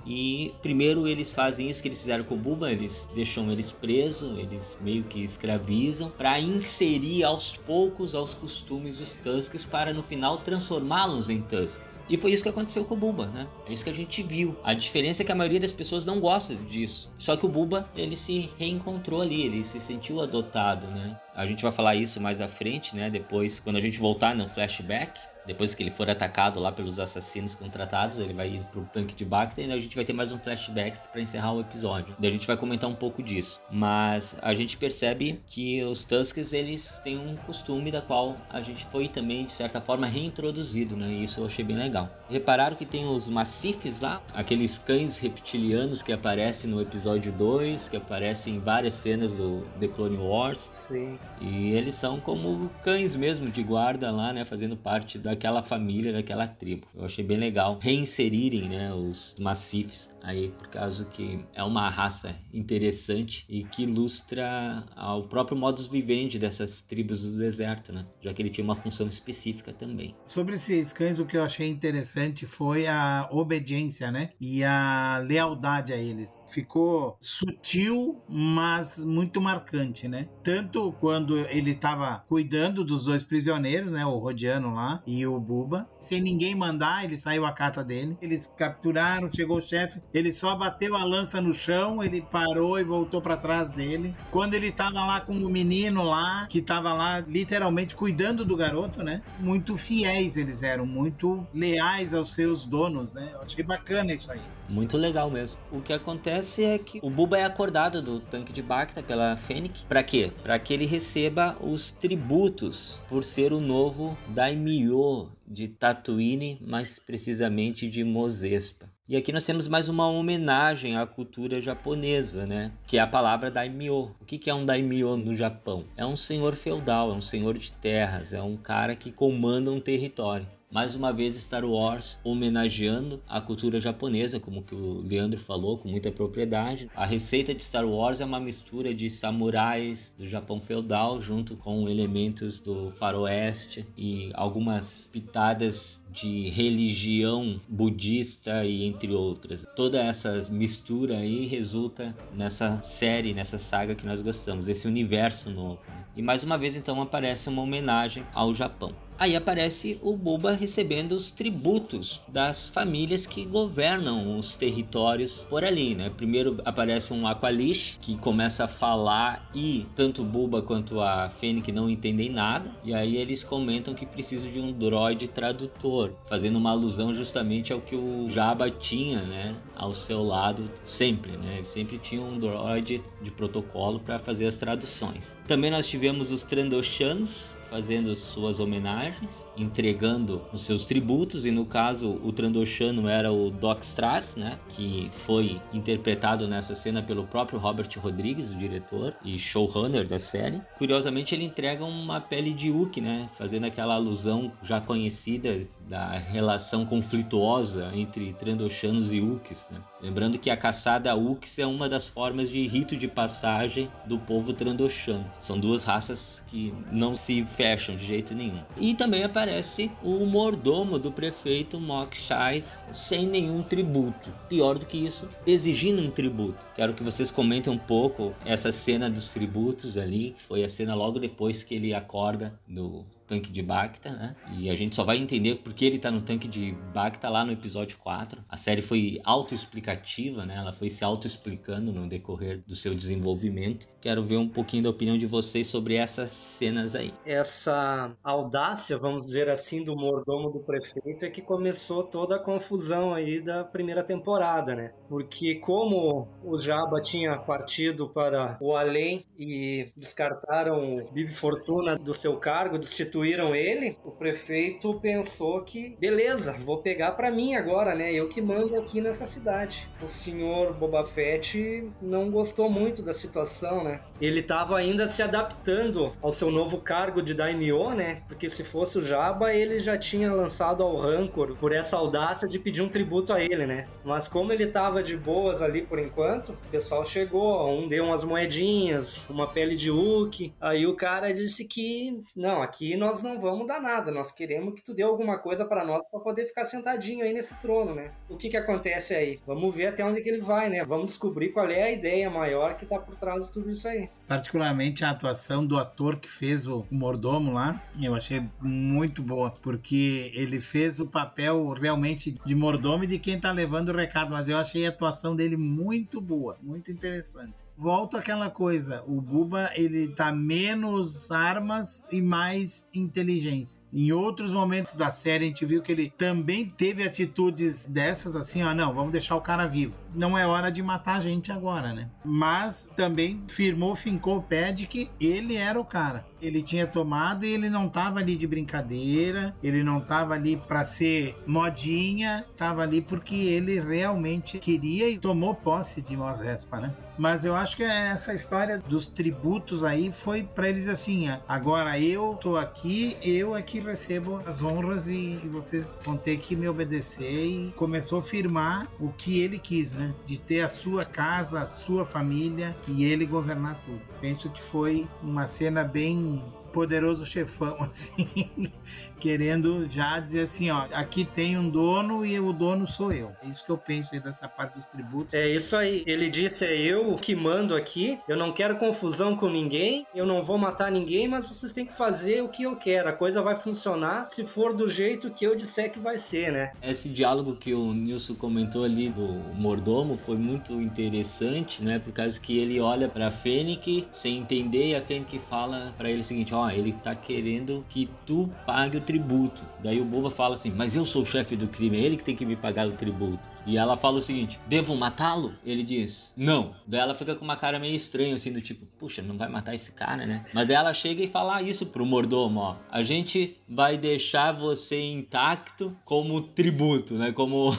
E 0.05 0.53
primeiro 0.62 1.08
eles 1.08 1.31
fazem 1.31 1.69
isso 1.69 1.81
que 1.81 1.88
eles 1.88 2.01
fizeram 2.01 2.23
com 2.23 2.36
o 2.36 2.38
Buba, 2.38 2.71
eles 2.71 3.08
deixam 3.13 3.51
eles 3.51 3.71
presos, 3.71 4.38
eles 4.38 4.77
meio 4.81 5.03
que 5.03 5.23
escravizam, 5.23 6.10
para 6.10 6.39
inserir 6.39 7.23
aos 7.23 7.55
poucos 7.55 8.15
aos 8.15 8.34
costumes 8.34 8.97
dos 8.97 9.15
Tusks 9.15 9.65
para 9.65 9.93
no 9.93 10.03
final 10.03 10.38
transformá-los 10.38 11.29
em 11.29 11.41
Tusks. 11.41 11.99
E 12.10 12.17
foi 12.17 12.31
isso 12.31 12.43
que 12.43 12.49
aconteceu 12.49 12.86
com 12.86 12.93
o 12.93 12.97
Buba, 12.97 13.27
né? 13.27 13.47
É 13.67 13.73
isso 13.73 13.84
que 13.84 13.89
a 13.89 13.95
gente 13.95 14.21
viu. 14.21 14.55
A 14.63 14.73
diferença 14.73 15.21
é 15.21 15.25
que 15.25 15.31
a 15.31 15.36
maioria 15.36 15.60
das 15.60 15.71
pessoas 15.71 16.05
não 16.05 16.19
gosta 16.19 16.55
disso. 16.55 17.12
Só 17.17 17.36
que 17.36 17.45
o 17.45 17.49
Buba, 17.49 17.89
ele 17.95 18.15
se 18.15 18.49
reencontrou 18.58 19.21
ali, 19.21 19.43
ele 19.43 19.63
se 19.63 19.79
sentiu 19.79 20.21
adotado, 20.21 20.88
né? 20.88 21.19
A 21.36 21.45
gente 21.45 21.63
vai 21.63 21.71
falar 21.71 21.95
isso 21.95 22.21
mais 22.21 22.41
à 22.41 22.47
frente, 22.47 22.95
né? 22.95 23.10
Depois, 23.10 23.60
quando 23.60 23.77
a 23.77 23.81
gente 23.81 23.99
voltar 23.99 24.36
no 24.36 24.47
flashback 24.47 25.19
depois 25.45 25.73
que 25.73 25.84
ele 25.84 25.89
for 25.89 26.10
atacado 26.10 26.60
lá 26.60 26.71
pelos 26.71 26.99
assassinos 26.99 27.55
contratados, 27.55 28.19
ele 28.19 28.34
vai 28.34 28.49
ir 28.49 28.62
pro 28.71 28.88
tanque 28.91 29.15
de 29.15 29.25
Bacta 29.25 29.62
e 29.62 29.71
a 29.71 29.77
gente 29.77 29.95
vai 29.95 30.05
ter 30.05 30.13
mais 30.13 30.31
um 30.31 30.39
flashback 30.39 30.97
para 31.12 31.21
encerrar 31.21 31.53
o 31.53 31.62
episódio. 31.62 32.15
Daí 32.19 32.29
a 32.29 32.34
gente 32.34 32.47
vai 32.47 32.58
comentar 32.58 32.89
um 32.89 32.95
pouco 32.95 33.21
disso. 33.21 33.62
Mas 33.71 34.38
a 34.41 34.53
gente 34.53 34.77
percebe 34.77 35.41
que 35.47 35.84
os 35.84 36.03
Tusks 36.03 36.53
eles 36.53 36.99
têm 37.03 37.17
um 37.17 37.36
costume 37.36 37.91
da 37.91 38.01
qual 38.01 38.38
a 38.49 38.62
gente 38.62 38.86
foi 38.86 39.08
também 39.08 39.45
de 39.45 39.53
certa 39.53 39.79
forma 39.81 40.08
reintroduzido, 40.08 40.95
né? 40.95 41.08
E 41.08 41.23
isso 41.23 41.39
eu 41.39 41.45
achei 41.45 41.63
bem 41.63 41.77
legal. 41.77 42.10
Repararam 42.29 42.75
que 42.75 42.86
tem 42.86 43.05
os 43.05 43.29
Massifs 43.29 44.01
lá, 44.01 44.21
aqueles 44.34 44.77
cães 44.77 45.19
reptilianos 45.19 46.01
que 46.01 46.12
aparecem 46.12 46.69
no 46.69 46.81
episódio 46.81 47.31
2, 47.31 47.89
que 47.89 47.97
aparecem 47.97 48.55
em 48.55 48.60
várias 48.60 48.93
cenas 48.93 49.34
do 49.34 49.62
The 49.79 49.88
Clone 49.88 50.17
Wars. 50.17 50.67
Sim. 50.71 51.19
E 51.41 51.71
eles 51.71 51.95
são 51.95 52.19
como 52.19 52.69
cães 52.84 53.15
mesmo 53.15 53.49
de 53.49 53.63
guarda 53.63 54.12
lá, 54.12 54.34
né, 54.34 54.43
fazendo 54.43 54.75
parte 54.75 55.17
da 55.17 55.35
daquela 55.36 55.62
família, 55.62 56.13
daquela 56.13 56.48
tribo. 56.48 56.88
Eu 56.95 57.06
achei 57.06 57.24
bem 57.24 57.38
legal 57.38 57.78
reinserirem 57.80 58.69
né, 58.69 58.93
os 58.93 59.36
Massifs 59.39 60.10
aí, 60.26 60.50
por 60.50 60.68
causa 60.68 61.06
que 61.06 61.46
é 61.54 61.64
uma 61.64 61.88
raça 61.90 62.36
interessante 62.54 63.46
e 63.48 63.64
que 63.64 63.84
ilustra 63.84 64.84
o 64.98 65.24
próprio 65.24 65.58
modus 65.58 65.88
vivendi 65.88 66.40
dessas 66.40 66.82
tribos 66.82 67.22
do 67.22 67.38
deserto, 67.38 67.94
né? 67.94 68.06
Já 68.22 68.34
que 68.34 68.42
ele 68.42 68.50
tinha 68.50 68.66
uma 68.66 68.76
função 68.76 69.08
específica 69.08 69.72
também. 69.72 70.16
Sobre 70.26 70.56
esses 70.56 70.92
cães, 70.92 71.20
o 71.20 71.26
que 71.26 71.38
eu 71.38 71.44
achei 71.44 71.70
interessante 71.70 72.46
foi 72.46 72.88
a 72.88 73.30
obediência, 73.32 74.12
né? 74.12 74.32
E 74.42 74.64
a 74.64 75.20
lealdade 75.24 75.94
a 75.94 75.98
eles. 75.98 76.36
Ficou 76.50 77.18
sutil, 77.22 78.22
mas 78.28 79.04
muito 79.04 79.40
marcante, 79.40 80.08
né? 80.08 80.28
Tanto 80.44 80.92
quando 80.94 81.38
ele 81.38 81.72
estava 81.72 82.24
cuidando 82.28 82.84
dos 82.84 83.06
dois 83.06 83.24
prisioneiros, 83.24 83.92
né? 83.92 84.06
O 84.06 84.18
Rodiano 84.18 84.74
lá 84.74 85.04
e 85.06 85.26
o 85.28 85.40
Buba. 85.40 85.88
Sem 86.06 86.22
ninguém 86.22 86.54
mandar, 86.54 87.04
ele 87.04 87.18
saiu 87.18 87.48
a 87.48 87.52
cata 87.52 87.84
dele. 87.84 88.15
Eles 88.22 88.54
capturaram, 88.56 89.28
chegou 89.28 89.58
o 89.58 89.62
chefe, 89.62 90.00
ele 90.13 90.32
só 90.32 90.56
bateu 90.56 90.96
a 90.96 91.04
lança 91.04 91.41
no 91.41 91.52
chão, 91.52 92.04
ele 92.04 92.22
parou 92.22 92.80
e 92.80 92.84
voltou 92.84 93.20
para 93.20 93.36
trás 93.36 93.72
dele. 93.72 94.15
Quando 94.30 94.54
ele 94.54 94.72
tava 94.72 95.04
lá 95.04 95.20
com 95.20 95.34
o 95.34 95.50
menino 95.50 96.04
lá, 96.04 96.46
que 96.48 96.62
tava 96.62 96.94
lá 96.94 97.22
literalmente 97.22 97.96
cuidando 97.96 98.46
do 98.46 98.56
garoto, 98.56 99.02
né? 99.02 99.24
Muito 99.39 99.76
fiéis 99.78 100.38
eles 100.38 100.62
eram, 100.62 100.86
muito 100.86 101.46
leais 101.52 102.13
aos 102.13 102.36
seus 102.36 102.65
donos, 102.65 103.12
né? 103.12 103.32
Eu 103.34 103.41
achei 103.41 103.63
bacana 103.63 104.13
isso 104.13 104.32
aí. 104.32 104.41
Muito 104.67 104.97
legal 104.97 105.30
mesmo. 105.30 105.58
O 105.71 105.82
que 105.82 105.93
acontece 105.93 106.63
é 106.63 106.78
que 106.78 106.99
o 107.01 107.10
Buba 107.10 107.38
é 107.38 107.43
acordado 107.43 108.01
do 108.01 108.19
tanque 108.19 108.51
de 108.51 108.62
Bacta 108.62 109.04
pela 109.04 109.38
Fênix. 109.38 109.84
Para 109.84 110.04
quê? 110.04 110.32
Para 110.43 110.58
que 110.60 110.73
ele 110.73 110.86
receba 110.86 111.56
os 111.62 111.91
tributos 111.91 112.97
por 113.08 113.23
ser 113.23 113.54
o 113.54 113.60
novo 113.60 114.17
Daimyo 114.28 115.30
de 115.47 115.67
Tatooine, 115.67 116.58
mais 116.62 116.97
precisamente 116.97 117.89
de 117.89 118.04
Mos 118.04 118.43
Espa. 118.43 118.88
E 119.08 119.15
aqui 119.15 119.32
nós 119.32 119.45
temos 119.45 119.67
mais 119.67 119.88
uma 119.88 120.08
homenagem 120.08 120.97
à 120.97 121.06
cultura 121.06 121.62
japonesa, 121.62 122.47
né? 122.47 122.71
Que 122.88 122.97
é 122.97 123.01
a 123.01 123.06
palavra 123.06 123.51
daimyo. 123.51 124.15
O 124.19 124.25
que 124.25 124.49
é 124.49 124.54
um 124.54 124.65
daimyo 124.65 125.15
no 125.15 125.36
Japão? 125.36 125.86
É 125.95 126.04
um 126.04 126.15
senhor 126.15 126.56
feudal, 126.56 127.12
é 127.12 127.13
um 127.13 127.21
senhor 127.21 127.56
de 127.56 127.71
terras, 127.71 128.34
é 128.34 128.41
um 128.41 128.58
cara 128.58 128.95
que 128.95 129.12
comanda 129.12 129.69
um 129.69 129.80
território. 129.80 130.47
Mais 130.71 130.95
uma 130.95 131.13
vez 131.13 131.36
Star 131.36 131.63
Wars 131.63 132.19
homenageando 132.23 133.21
a 133.28 133.39
cultura 133.39 133.80
japonesa, 133.80 134.39
como 134.39 134.63
que 134.63 134.73
o 134.73 135.01
Leandro 135.01 135.39
falou 135.39 135.78
com 135.78 135.88
muita 135.88 136.12
propriedade. 136.12 136.89
A 136.95 137.06
receita 137.06 137.54
de 137.54 137.63
Star 137.63 137.88
Wars 137.88 138.19
é 138.19 138.25
uma 138.25 138.39
mistura 138.39 138.93
de 138.93 139.10
samurais 139.10 140.13
do 140.17 140.25
Japão 140.25 140.60
feudal 140.60 141.21
junto 141.21 141.56
com 141.56 141.88
elementos 141.88 142.60
do 142.60 142.91
faroeste 142.91 143.86
e 143.97 144.32
algumas 144.34 145.10
pitadas 145.13 146.04
de 146.12 146.49
religião 146.49 147.60
budista 147.69 148.65
e 148.65 148.86
entre 148.86 149.13
outras. 149.13 149.65
Toda 149.75 150.01
essa 150.01 150.41
mistura 150.49 151.17
aí 151.17 151.45
resulta 151.45 152.15
nessa 152.34 152.78
série, 152.78 153.34
nessa 153.34 153.58
saga 153.58 153.95
que 153.95 154.06
nós 154.06 154.21
gostamos, 154.21 154.67
esse 154.67 154.88
universo 154.88 155.49
novo. 155.49 155.80
E 156.15 156.21
mais 156.21 156.43
uma 156.43 156.58
vez 156.58 156.75
então 156.75 157.01
aparece 157.01 157.49
uma 157.49 157.62
homenagem 157.62 158.25
ao 158.34 158.54
Japão. 158.54 158.93
Aí 159.17 159.36
aparece 159.36 159.97
o 160.01 160.15
Buba 160.17 160.51
recebendo 160.51 161.13
os 161.13 161.32
tributos 161.32 162.19
das 162.28 162.65
famílias 162.65 163.25
que 163.25 163.45
governam 163.45 164.38
os 164.38 164.56
territórios 164.56 165.45
por 165.49 165.63
ali, 165.63 165.95
né? 165.95 166.10
Primeiro 166.10 166.60
aparece 166.65 167.13
um 167.13 167.25
Aqualish 167.25 167.97
que 168.01 168.17
começa 168.17 168.65
a 168.65 168.67
falar 168.67 169.49
e 169.56 169.86
tanto 169.95 170.21
o 170.21 170.25
Buba 170.25 170.62
quanto 170.62 170.99
a 170.99 171.30
Fênix 171.30 171.73
não 171.73 171.89
entendem 171.89 172.30
nada. 172.30 172.75
E 172.84 172.93
aí 172.93 173.15
eles 173.15 173.41
comentam 173.41 173.93
que 173.93 174.06
precisam 174.06 174.51
de 174.51 174.60
um 174.60 174.73
droid 174.73 175.30
tradutor, 175.30 176.13
fazendo 176.28 176.58
uma 176.58 176.71
alusão 176.71 177.13
justamente 177.13 177.71
ao 177.71 177.80
que 177.80 177.95
o 177.95 178.30
Jabba 178.30 178.69
tinha, 178.69 179.21
né? 179.21 179.56
Ao 179.75 179.93
seu 179.93 180.21
lado 180.21 180.69
sempre, 180.84 181.38
né? 181.38 181.58
Ele 181.58 181.65
sempre 181.65 181.97
tinha 181.97 182.21
um 182.21 182.38
droid 182.38 183.01
de 183.21 183.32
protocolo 183.32 183.97
para 183.97 184.19
fazer 184.19 184.45
as 184.45 184.58
traduções. 184.58 185.38
Também 185.47 185.71
nós 185.71 185.88
tivemos 185.88 186.32
os 186.32 186.43
Trandoshanos 186.43 187.56
fazendo 187.69 188.15
suas 188.15 188.60
homenagens, 188.60 189.45
entregando 189.58 190.41
os 190.54 190.62
seus 190.62 190.86
tributos, 190.86 191.45
e 191.45 191.51
no 191.51 191.65
caso 191.65 192.19
o 192.23 192.32
Trandoshano 192.32 193.08
era 193.08 193.32
o 193.32 193.49
Doc 193.49 193.84
Strass, 193.84 194.36
né, 194.36 194.58
que 194.69 195.10
foi 195.12 195.62
interpretado 195.73 196.47
nessa 196.47 196.75
cena 196.75 197.01
pelo 197.01 197.25
próprio 197.25 197.60
Robert 197.60 197.89
Rodrigues, 197.97 198.51
o 198.51 198.56
diretor 198.56 199.15
e 199.23 199.38
showrunner 199.38 200.08
da 200.08 200.19
série. 200.19 200.62
Curiosamente 200.78 201.34
ele 201.36 201.43
entrega 201.43 201.84
uma 201.84 202.19
pele 202.19 202.54
de 202.54 202.71
Uki, 202.71 203.01
né, 203.01 203.30
fazendo 203.38 203.65
aquela 203.65 203.95
alusão 203.95 204.51
já 204.63 204.80
conhecida 204.82 205.62
da 205.88 206.17
relação 206.17 206.86
conflituosa 206.86 207.91
entre 207.93 208.34
Trandoshanos 208.34 209.13
e 209.13 209.21
Ukis, 209.21 209.67
né? 209.71 209.80
Lembrando 210.01 210.38
que 210.38 210.49
a 210.49 210.58
caçada 210.58 211.15
Ukis 211.15 211.60
é 211.60 211.65
uma 211.65 211.88
das 211.88 212.08
formas 212.08 212.49
de 212.49 212.65
rito 212.67 212.95
de 212.95 213.08
passagem 213.08 213.89
do 214.06 214.17
povo 214.17 214.54
Trandoshano. 214.54 215.25
São 215.39 215.60
duas 215.60 215.84
raças 215.84 216.43
que 216.47 216.73
não 216.91 217.13
se 217.15 217.45
fecham 217.56 217.96
de 217.96 218.06
jeito 218.06 218.34
nenhum. 218.34 218.62
E 218.78 218.94
também 218.94 219.24
aparece 219.24 219.89
o 220.04 220.26
mordomo 220.26 221.00
do 221.00 221.12
prefeito 221.12 221.80
Mok 221.80 222.15
Shais 222.15 222.78
sem 222.91 223.26
nenhum 223.26 223.63
tributo. 223.63 224.32
Pior 224.50 224.78
do 224.78 224.86
que 224.86 224.98
isso, 224.98 225.28
exigindo 225.46 226.02
um 226.02 226.12
tributo. 226.12 226.65
Quero 226.76 226.94
que 226.94 227.04
vocês 227.04 227.32
comentem 227.32 227.72
um 227.72 227.78
pouco 227.78 228.34
essa 228.46 228.72
cena 228.72 229.10
dos 229.10 229.30
tributos 229.30 229.98
ali, 229.98 230.36
que 230.38 230.44
foi 230.44 230.63
a 230.63 230.70
cena 230.70 230.94
logo 230.94 231.20
depois 231.20 231.63
que 231.63 231.76
ele 231.76 231.94
acorda 231.94 232.60
do 232.68 233.06
tanque 233.28 233.52
de 233.52 233.62
Bacta, 233.62 234.12
né? 234.12 234.36
E 234.58 234.70
a 234.70 234.76
gente 234.76 234.96
só 234.96 235.04
vai 235.04 235.18
entender 235.18 235.56
porque 235.56 235.86
ele 235.86 236.00
tá 236.00 236.12
no 236.12 236.22
tanque 236.22 236.48
de 236.48 236.72
Bacta 236.94 237.30
lá 237.30 237.44
no 237.44 237.52
episódio 237.52 237.98
4. 237.98 238.44
A 238.48 238.58
série 238.58 238.82
foi 238.82 239.20
autoexplicativa, 239.24 240.46
né? 240.46 240.56
Ela 240.56 240.72
foi 240.72 240.90
se 240.90 241.04
autoexplicando 241.04 241.92
no 241.92 242.08
decorrer 242.08 242.62
do 242.66 242.76
seu 242.76 242.94
desenvolvimento. 242.94 243.88
Quero 244.00 244.24
ver 244.24 244.38
um 244.38 244.48
pouquinho 244.48 244.84
da 244.84 244.90
opinião 244.90 245.18
de 245.18 245.26
vocês 245.26 245.68
sobre 245.68 245.96
essas 245.96 246.32
cenas 246.32 246.96
aí. 246.96 247.14
Essa 247.26 248.16
audácia, 248.24 248.98
vamos 248.98 249.26
dizer 249.26 249.50
assim, 249.50 249.84
do 249.84 249.96
mordomo 249.96 250.52
do 250.52 250.60
prefeito 250.60 251.26
é 251.26 251.30
que 251.30 251.42
começou 251.42 252.04
toda 252.04 252.36
a 252.36 252.40
confusão 252.40 253.14
aí 253.14 253.42
da 253.42 253.64
primeira 253.64 254.04
temporada, 254.04 254.76
né? 254.76 254.94
Porque 255.10 255.56
como 255.56 256.28
o 256.44 256.60
Jabba 256.60 257.02
tinha 257.02 257.38
partido 257.38 258.08
para 258.10 258.58
o 258.62 258.76
além 258.76 259.26
e 259.38 259.92
descartaram 259.96 260.98
o 260.98 261.12
Bibi 261.12 261.34
Fortuna 261.34 261.98
do 261.98 262.14
seu 262.14 262.38
cargo, 262.38 262.78
destituindo 262.78 263.14
substituíram 263.15 263.56
ele, 263.56 263.97
o 264.04 264.12
prefeito 264.12 264.93
pensou 264.99 265.62
que, 265.62 265.95
beleza, 265.99 266.58
vou 266.65 266.80
pegar 266.80 267.12
para 267.12 267.32
mim 267.32 267.56
agora, 267.56 267.95
né? 267.95 268.12
Eu 268.12 268.28
que 268.28 268.41
mando 268.41 268.75
aqui 268.75 268.99
nessa 268.99 269.25
cidade. 269.25 269.88
O 270.04 270.08
senhor 270.08 270.73
Boba 270.73 271.04
Fett 271.06 271.89
não 272.01 272.30
gostou 272.30 272.69
muito 272.69 273.01
da 273.01 273.13
situação, 273.13 273.84
né? 273.84 274.01
Ele 274.19 274.41
estava 274.41 274.78
ainda 274.78 275.08
se 275.08 275.23
adaptando 275.23 276.12
ao 276.21 276.32
seu 276.32 276.51
novo 276.51 276.80
cargo 276.80 277.21
de 277.21 277.34
daimyo, 277.34 277.91
né? 277.91 278.21
Porque 278.28 278.49
se 278.49 278.63
fosse 278.63 278.97
o 278.97 279.01
Jabba, 279.01 279.54
ele 279.54 279.80
já 279.80 279.97
tinha 279.97 280.34
lançado 280.34 280.84
ao 280.84 280.97
Rancor 280.97 281.56
por 281.58 281.71
essa 281.71 281.97
audácia 281.97 282.47
de 282.47 282.60
pedir 282.60 282.82
um 282.82 282.89
tributo 282.89 283.32
a 283.32 283.41
ele, 283.41 283.65
né? 283.65 283.88
Mas 284.04 284.28
como 284.28 284.51
ele 284.51 284.65
estava 284.65 285.01
de 285.01 285.15
boas 285.15 285.62
ali 285.62 285.82
por 285.82 285.99
enquanto, 285.99 286.49
o 286.49 286.69
pessoal 286.69 287.06
chegou, 287.06 287.69
um 287.69 287.88
deu 287.88 288.06
umas 288.06 288.23
moedinhas, 288.23 289.25
uma 289.30 289.47
pele 289.47 289.75
de 289.75 289.89
Hulk. 289.89 290.54
Aí 290.60 290.86
o 290.86 290.95
cara 290.95 291.34
disse 291.34 291.65
que 291.65 292.21
não, 292.36 292.62
aqui 292.62 292.97
nós 293.06 293.22
não 293.22 293.39
vamos 293.39 293.68
dar 293.68 293.80
nada, 293.80 294.12
nós 294.12 294.32
queremos 294.32 294.74
que 294.74 294.84
tu 294.84 294.94
dê 294.94 295.04
alguma 295.04 295.38
coisa 295.38 295.63
para 295.63 295.86
nós 295.86 296.02
para 296.10 296.20
poder 296.20 296.46
ficar 296.46 296.65
sentadinho 296.65 297.24
aí 297.24 297.32
nesse 297.32 297.54
trono, 297.60 297.94
né? 297.94 298.12
O 298.28 298.36
que 298.36 298.50
que 298.50 298.58
acontece 298.58 299.13
aí? 299.13 299.39
Vamos 299.46 299.76
ver 299.76 299.88
até 299.88 300.04
onde 300.04 300.22
que 300.22 300.30
ele 300.30 300.41
vai, 300.41 300.70
né? 300.70 300.84
Vamos 300.84 301.08
descobrir 301.08 301.50
qual 301.50 301.70
é 301.70 301.84
a 301.84 301.91
ideia 301.91 302.30
maior 302.30 302.76
que 302.76 302.86
tá 302.86 302.98
por 302.98 303.15
trás 303.15 303.46
de 303.46 303.54
tudo 303.54 303.70
isso 303.70 303.88
aí. 303.88 304.10
Particularmente 304.28 305.06
a 305.06 305.12
atuação 305.12 305.65
do 305.65 305.78
ator 305.78 306.20
que 306.20 306.28
fez 306.28 306.65
o 306.65 306.84
mordomo 306.89 307.54
lá, 307.54 307.80
eu 308.02 308.15
achei 308.15 308.44
muito 308.60 309.22
boa, 309.22 309.52
porque 309.52 310.32
ele 310.34 310.60
fez 310.60 311.00
o 311.00 311.06
papel 311.06 311.70
realmente 311.70 312.36
de 312.44 312.56
mordomo 312.56 313.04
e 313.04 313.08
de 313.08 313.20
quem 313.20 313.39
tá 313.39 313.52
levando 313.52 313.89
o 313.89 313.96
recado, 313.96 314.32
mas 314.32 314.48
eu 314.48 314.58
achei 314.58 314.86
a 314.86 314.89
atuação 314.89 315.36
dele 315.36 315.56
muito 315.56 316.20
boa, 316.20 316.58
muito 316.62 316.91
interessante 316.91 317.64
volto 317.78 318.18
àquela 318.18 318.50
coisa, 318.50 319.04
o 319.08 319.20
Buba 319.20 319.72
ele 319.76 320.10
tá 320.10 320.32
menos 320.32 321.32
armas 321.32 322.08
e 322.12 322.22
mais 322.22 322.88
inteligência. 322.94 323.82
Em 323.97 324.12
outros 324.12 324.51
momentos 324.51 324.93
da 324.93 325.10
série 325.10 325.45
a 325.45 325.47
gente 325.47 325.65
viu 325.65 325.81
que 325.81 325.89
ele 325.89 326.10
também 326.17 326.65
teve 326.65 327.01
atitudes 327.01 327.86
dessas 327.86 328.36
assim, 328.36 328.62
ó, 328.62 328.75
não, 328.75 328.93
vamos 328.93 329.13
deixar 329.13 329.38
o 329.38 329.41
cara 329.41 329.65
vivo. 329.65 329.97
Não 330.13 330.38
é 330.38 330.45
hora 330.45 330.69
de 330.69 330.84
matar 330.84 331.15
a 331.15 331.19
gente 331.21 331.49
agora, 331.49 331.93
né? 331.93 332.10
Mas 332.21 332.91
também 332.97 333.41
firmou, 333.47 333.95
fincou 333.95 334.39
o 334.39 334.43
pé 334.43 334.73
de 334.73 334.86
que 334.86 335.10
ele 335.17 335.55
era 335.55 335.79
o 335.79 335.86
cara. 335.86 336.25
Ele 336.41 336.62
tinha 336.62 336.86
tomado 336.86 337.45
e 337.45 337.53
ele 337.53 337.69
não 337.69 337.88
tava 337.88 338.19
ali 338.19 338.36
de 338.36 338.45
brincadeira, 338.45 339.55
ele 339.63 339.81
não 339.81 340.01
tava 340.01 340.34
ali 340.34 340.58
para 340.58 340.84
ser 340.84 341.38
modinha, 341.47 342.45
tava 342.58 342.81
ali 342.81 343.01
porque 343.01 343.34
ele 343.34 343.79
realmente 343.79 344.60
queria 344.60 345.08
e 345.10 345.17
tomou 345.17 345.55
posse 345.55 346.01
de 346.01 346.17
Mos 346.17 346.41
Respa, 346.41 346.81
né? 346.81 346.93
Mas 347.17 347.45
eu 347.45 347.55
acho 347.55 347.77
que 347.77 347.84
essa 347.84 348.34
história 348.34 348.77
dos 348.77 349.08
tributos 349.08 349.84
aí 349.86 350.12
foi 350.12 350.43
para 350.43 350.67
eles 350.67 350.89
assim, 350.89 351.29
agora 351.47 351.97
eu 351.97 352.38
tô 352.41 352.58
aqui, 352.58 353.15
eu 353.23 353.55
é 353.55 353.62
que 353.62 353.79
recebo 353.86 354.41
as 354.45 354.62
honras 354.63 355.08
e, 355.08 355.39
e, 355.43 355.48
vocês 355.48 356.00
vão 356.04 356.17
ter 356.17 356.38
que 356.38 356.56
me 356.56 356.67
obedecer. 356.67 357.45
E 357.45 357.71
começou 357.76 358.19
a 358.19 358.21
firmar 358.21 358.88
o 359.00 359.12
que 359.12 359.39
ele 359.39 359.60
quis, 359.60 359.93
né? 359.93 360.13
De 360.26 360.38
ter 360.38 360.62
a 360.62 360.69
sua 360.69 361.06
casa, 361.06 361.62
a 361.62 361.65
sua 361.65 362.04
família 362.04 362.76
e 362.88 363.06
ele 363.06 363.26
governar 363.26 363.82
tudo. 363.86 364.02
Penso 364.19 364.50
que 364.50 364.62
foi 364.62 365.08
uma 365.21 365.48
cena 365.48 365.84
bem 365.84 366.43
poderoso 366.74 367.26
chefão, 367.26 367.78
assim, 367.84 368.74
querendo 369.19 369.88
já 369.89 370.19
dizer 370.19 370.41
assim, 370.41 370.69
ó, 370.69 370.88
aqui 370.93 371.25
tem 371.25 371.58
um 371.58 371.69
dono 371.69 372.25
e 372.25 372.39
o 372.39 372.51
dono 372.54 372.86
sou 372.88 373.12
eu. 373.12 373.32
É 373.43 373.47
isso 373.47 373.63
que 373.63 373.71
eu 373.71 373.78
penso 373.78 374.13
aí 374.13 374.19
dessa 374.19 374.47
parte 374.47 374.75
dos 374.75 374.86
tributos. 374.86 375.34
É 375.34 375.47
isso 375.47 375.75
aí. 375.75 376.04
Ele 376.06 376.30
disse, 376.30 376.65
é 376.65 376.75
eu 376.75 377.12
o 377.12 377.17
que 377.17 377.36
mando 377.36 377.75
aqui, 377.75 378.19
eu 378.28 378.38
não 378.38 378.51
quero 378.51 378.78
confusão 378.78 379.36
com 379.36 379.49
ninguém, 379.49 380.06
eu 380.13 380.25
não 380.25 380.43
vou 380.43 380.58
matar 380.58 380.91
ninguém, 380.91 381.28
mas 381.28 381.47
vocês 381.47 381.71
têm 381.71 381.86
que 381.86 381.93
fazer 381.93 382.41
o 382.43 382.49
que 382.49 382.63
eu 382.63 382.75
quero. 382.75 383.10
A 383.10 383.13
coisa 383.13 383.41
vai 383.41 383.56
funcionar 383.56 384.28
se 384.30 384.45
for 384.45 384.73
do 384.73 384.88
jeito 384.88 385.30
que 385.30 385.45
eu 385.45 385.56
disser 385.56 385.91
que 385.91 385.99
vai 385.99 386.17
ser, 386.17 386.51
né? 386.51 386.71
Esse 386.82 387.10
diálogo 387.10 387.56
que 387.56 387.73
o 387.73 387.93
Nilson 387.93 388.36
comentou 388.36 388.84
ali 388.84 389.10
do 389.10 389.28
mordomo 389.56 390.17
foi 390.17 390.38
muito 390.38 390.73
interessante, 390.82 391.84
né? 391.84 391.99
Por 391.99 392.13
causa 392.13 392.39
que 392.39 392.58
ele 392.58 392.80
olha 392.80 393.08
pra 393.08 393.32
Fênix 393.32 394.06
sem 394.12 394.38
entender 394.38 394.89
e 394.89 394.95
a 394.95 395.01
Fênix 395.01 395.41
fala 395.49 395.93
para 395.97 396.10
ele 396.10 396.21
o 396.21 396.23
seguinte, 396.23 396.54
ó, 396.54 396.69
ele 396.69 396.93
tá 396.93 397.15
querendo 397.15 397.86
que 397.89 398.10
tu 398.25 398.49
pague 398.65 398.97
o 398.97 399.01
tributo. 399.06 399.65
Daí 399.82 400.02
o 400.02 400.06
Boba 400.06 400.30
fala 400.30 400.56
assim: 400.56 400.72
Mas 400.72 400.96
eu 400.96 401.06
sou 401.06 401.24
o 401.24 401.26
chefe 401.26 401.56
do 401.56 401.68
crime, 401.68 401.98
é 401.98 402.02
ele 402.02 402.18
que 402.18 402.24
tem 402.24 402.36
que 402.36 402.46
me 402.46 402.56
pagar 402.56 402.88
o 402.88 402.94
tributo. 402.94 403.48
E 403.65 403.78
ela 403.78 403.96
fala 403.96 404.18
o 404.18 404.22
seguinte: 404.22 404.60
Devo 404.68 404.96
matá-lo? 404.96 405.54
Ele 405.65 405.84
diz: 405.84 406.34
Não. 406.36 406.76
Daí 406.86 407.00
ela 407.00 407.15
fica 407.15 407.36
com 407.36 407.44
uma 407.44 407.56
cara 407.56 407.80
meio 407.80 407.96
estranha, 407.96 408.36
assim, 408.36 408.52
do 408.52 408.62
tipo: 408.62 408.86
Puxa, 409.00 409.22
não 409.22 409.38
vai 409.38 409.50
matar 409.50 409.74
esse 409.74 409.91
cara, 409.91 410.26
né? 410.26 410.44
Mas 410.54 410.68
daí 410.68 410.76
ela 410.76 410.94
chega 410.94 411.24
e 411.24 411.28
fala 411.28 411.62
isso 411.62 411.86
pro 411.88 412.06
mordomo: 412.06 412.60
Ó, 412.60 412.76
a 412.91 413.04
gente 413.04 413.58
vai 413.68 413.98
deixar 413.98 414.52
você 414.52 415.02
intacto 415.02 415.96
como 416.04 416.41
tributo, 416.41 417.15
né? 417.15 417.32
Como. 417.32 417.76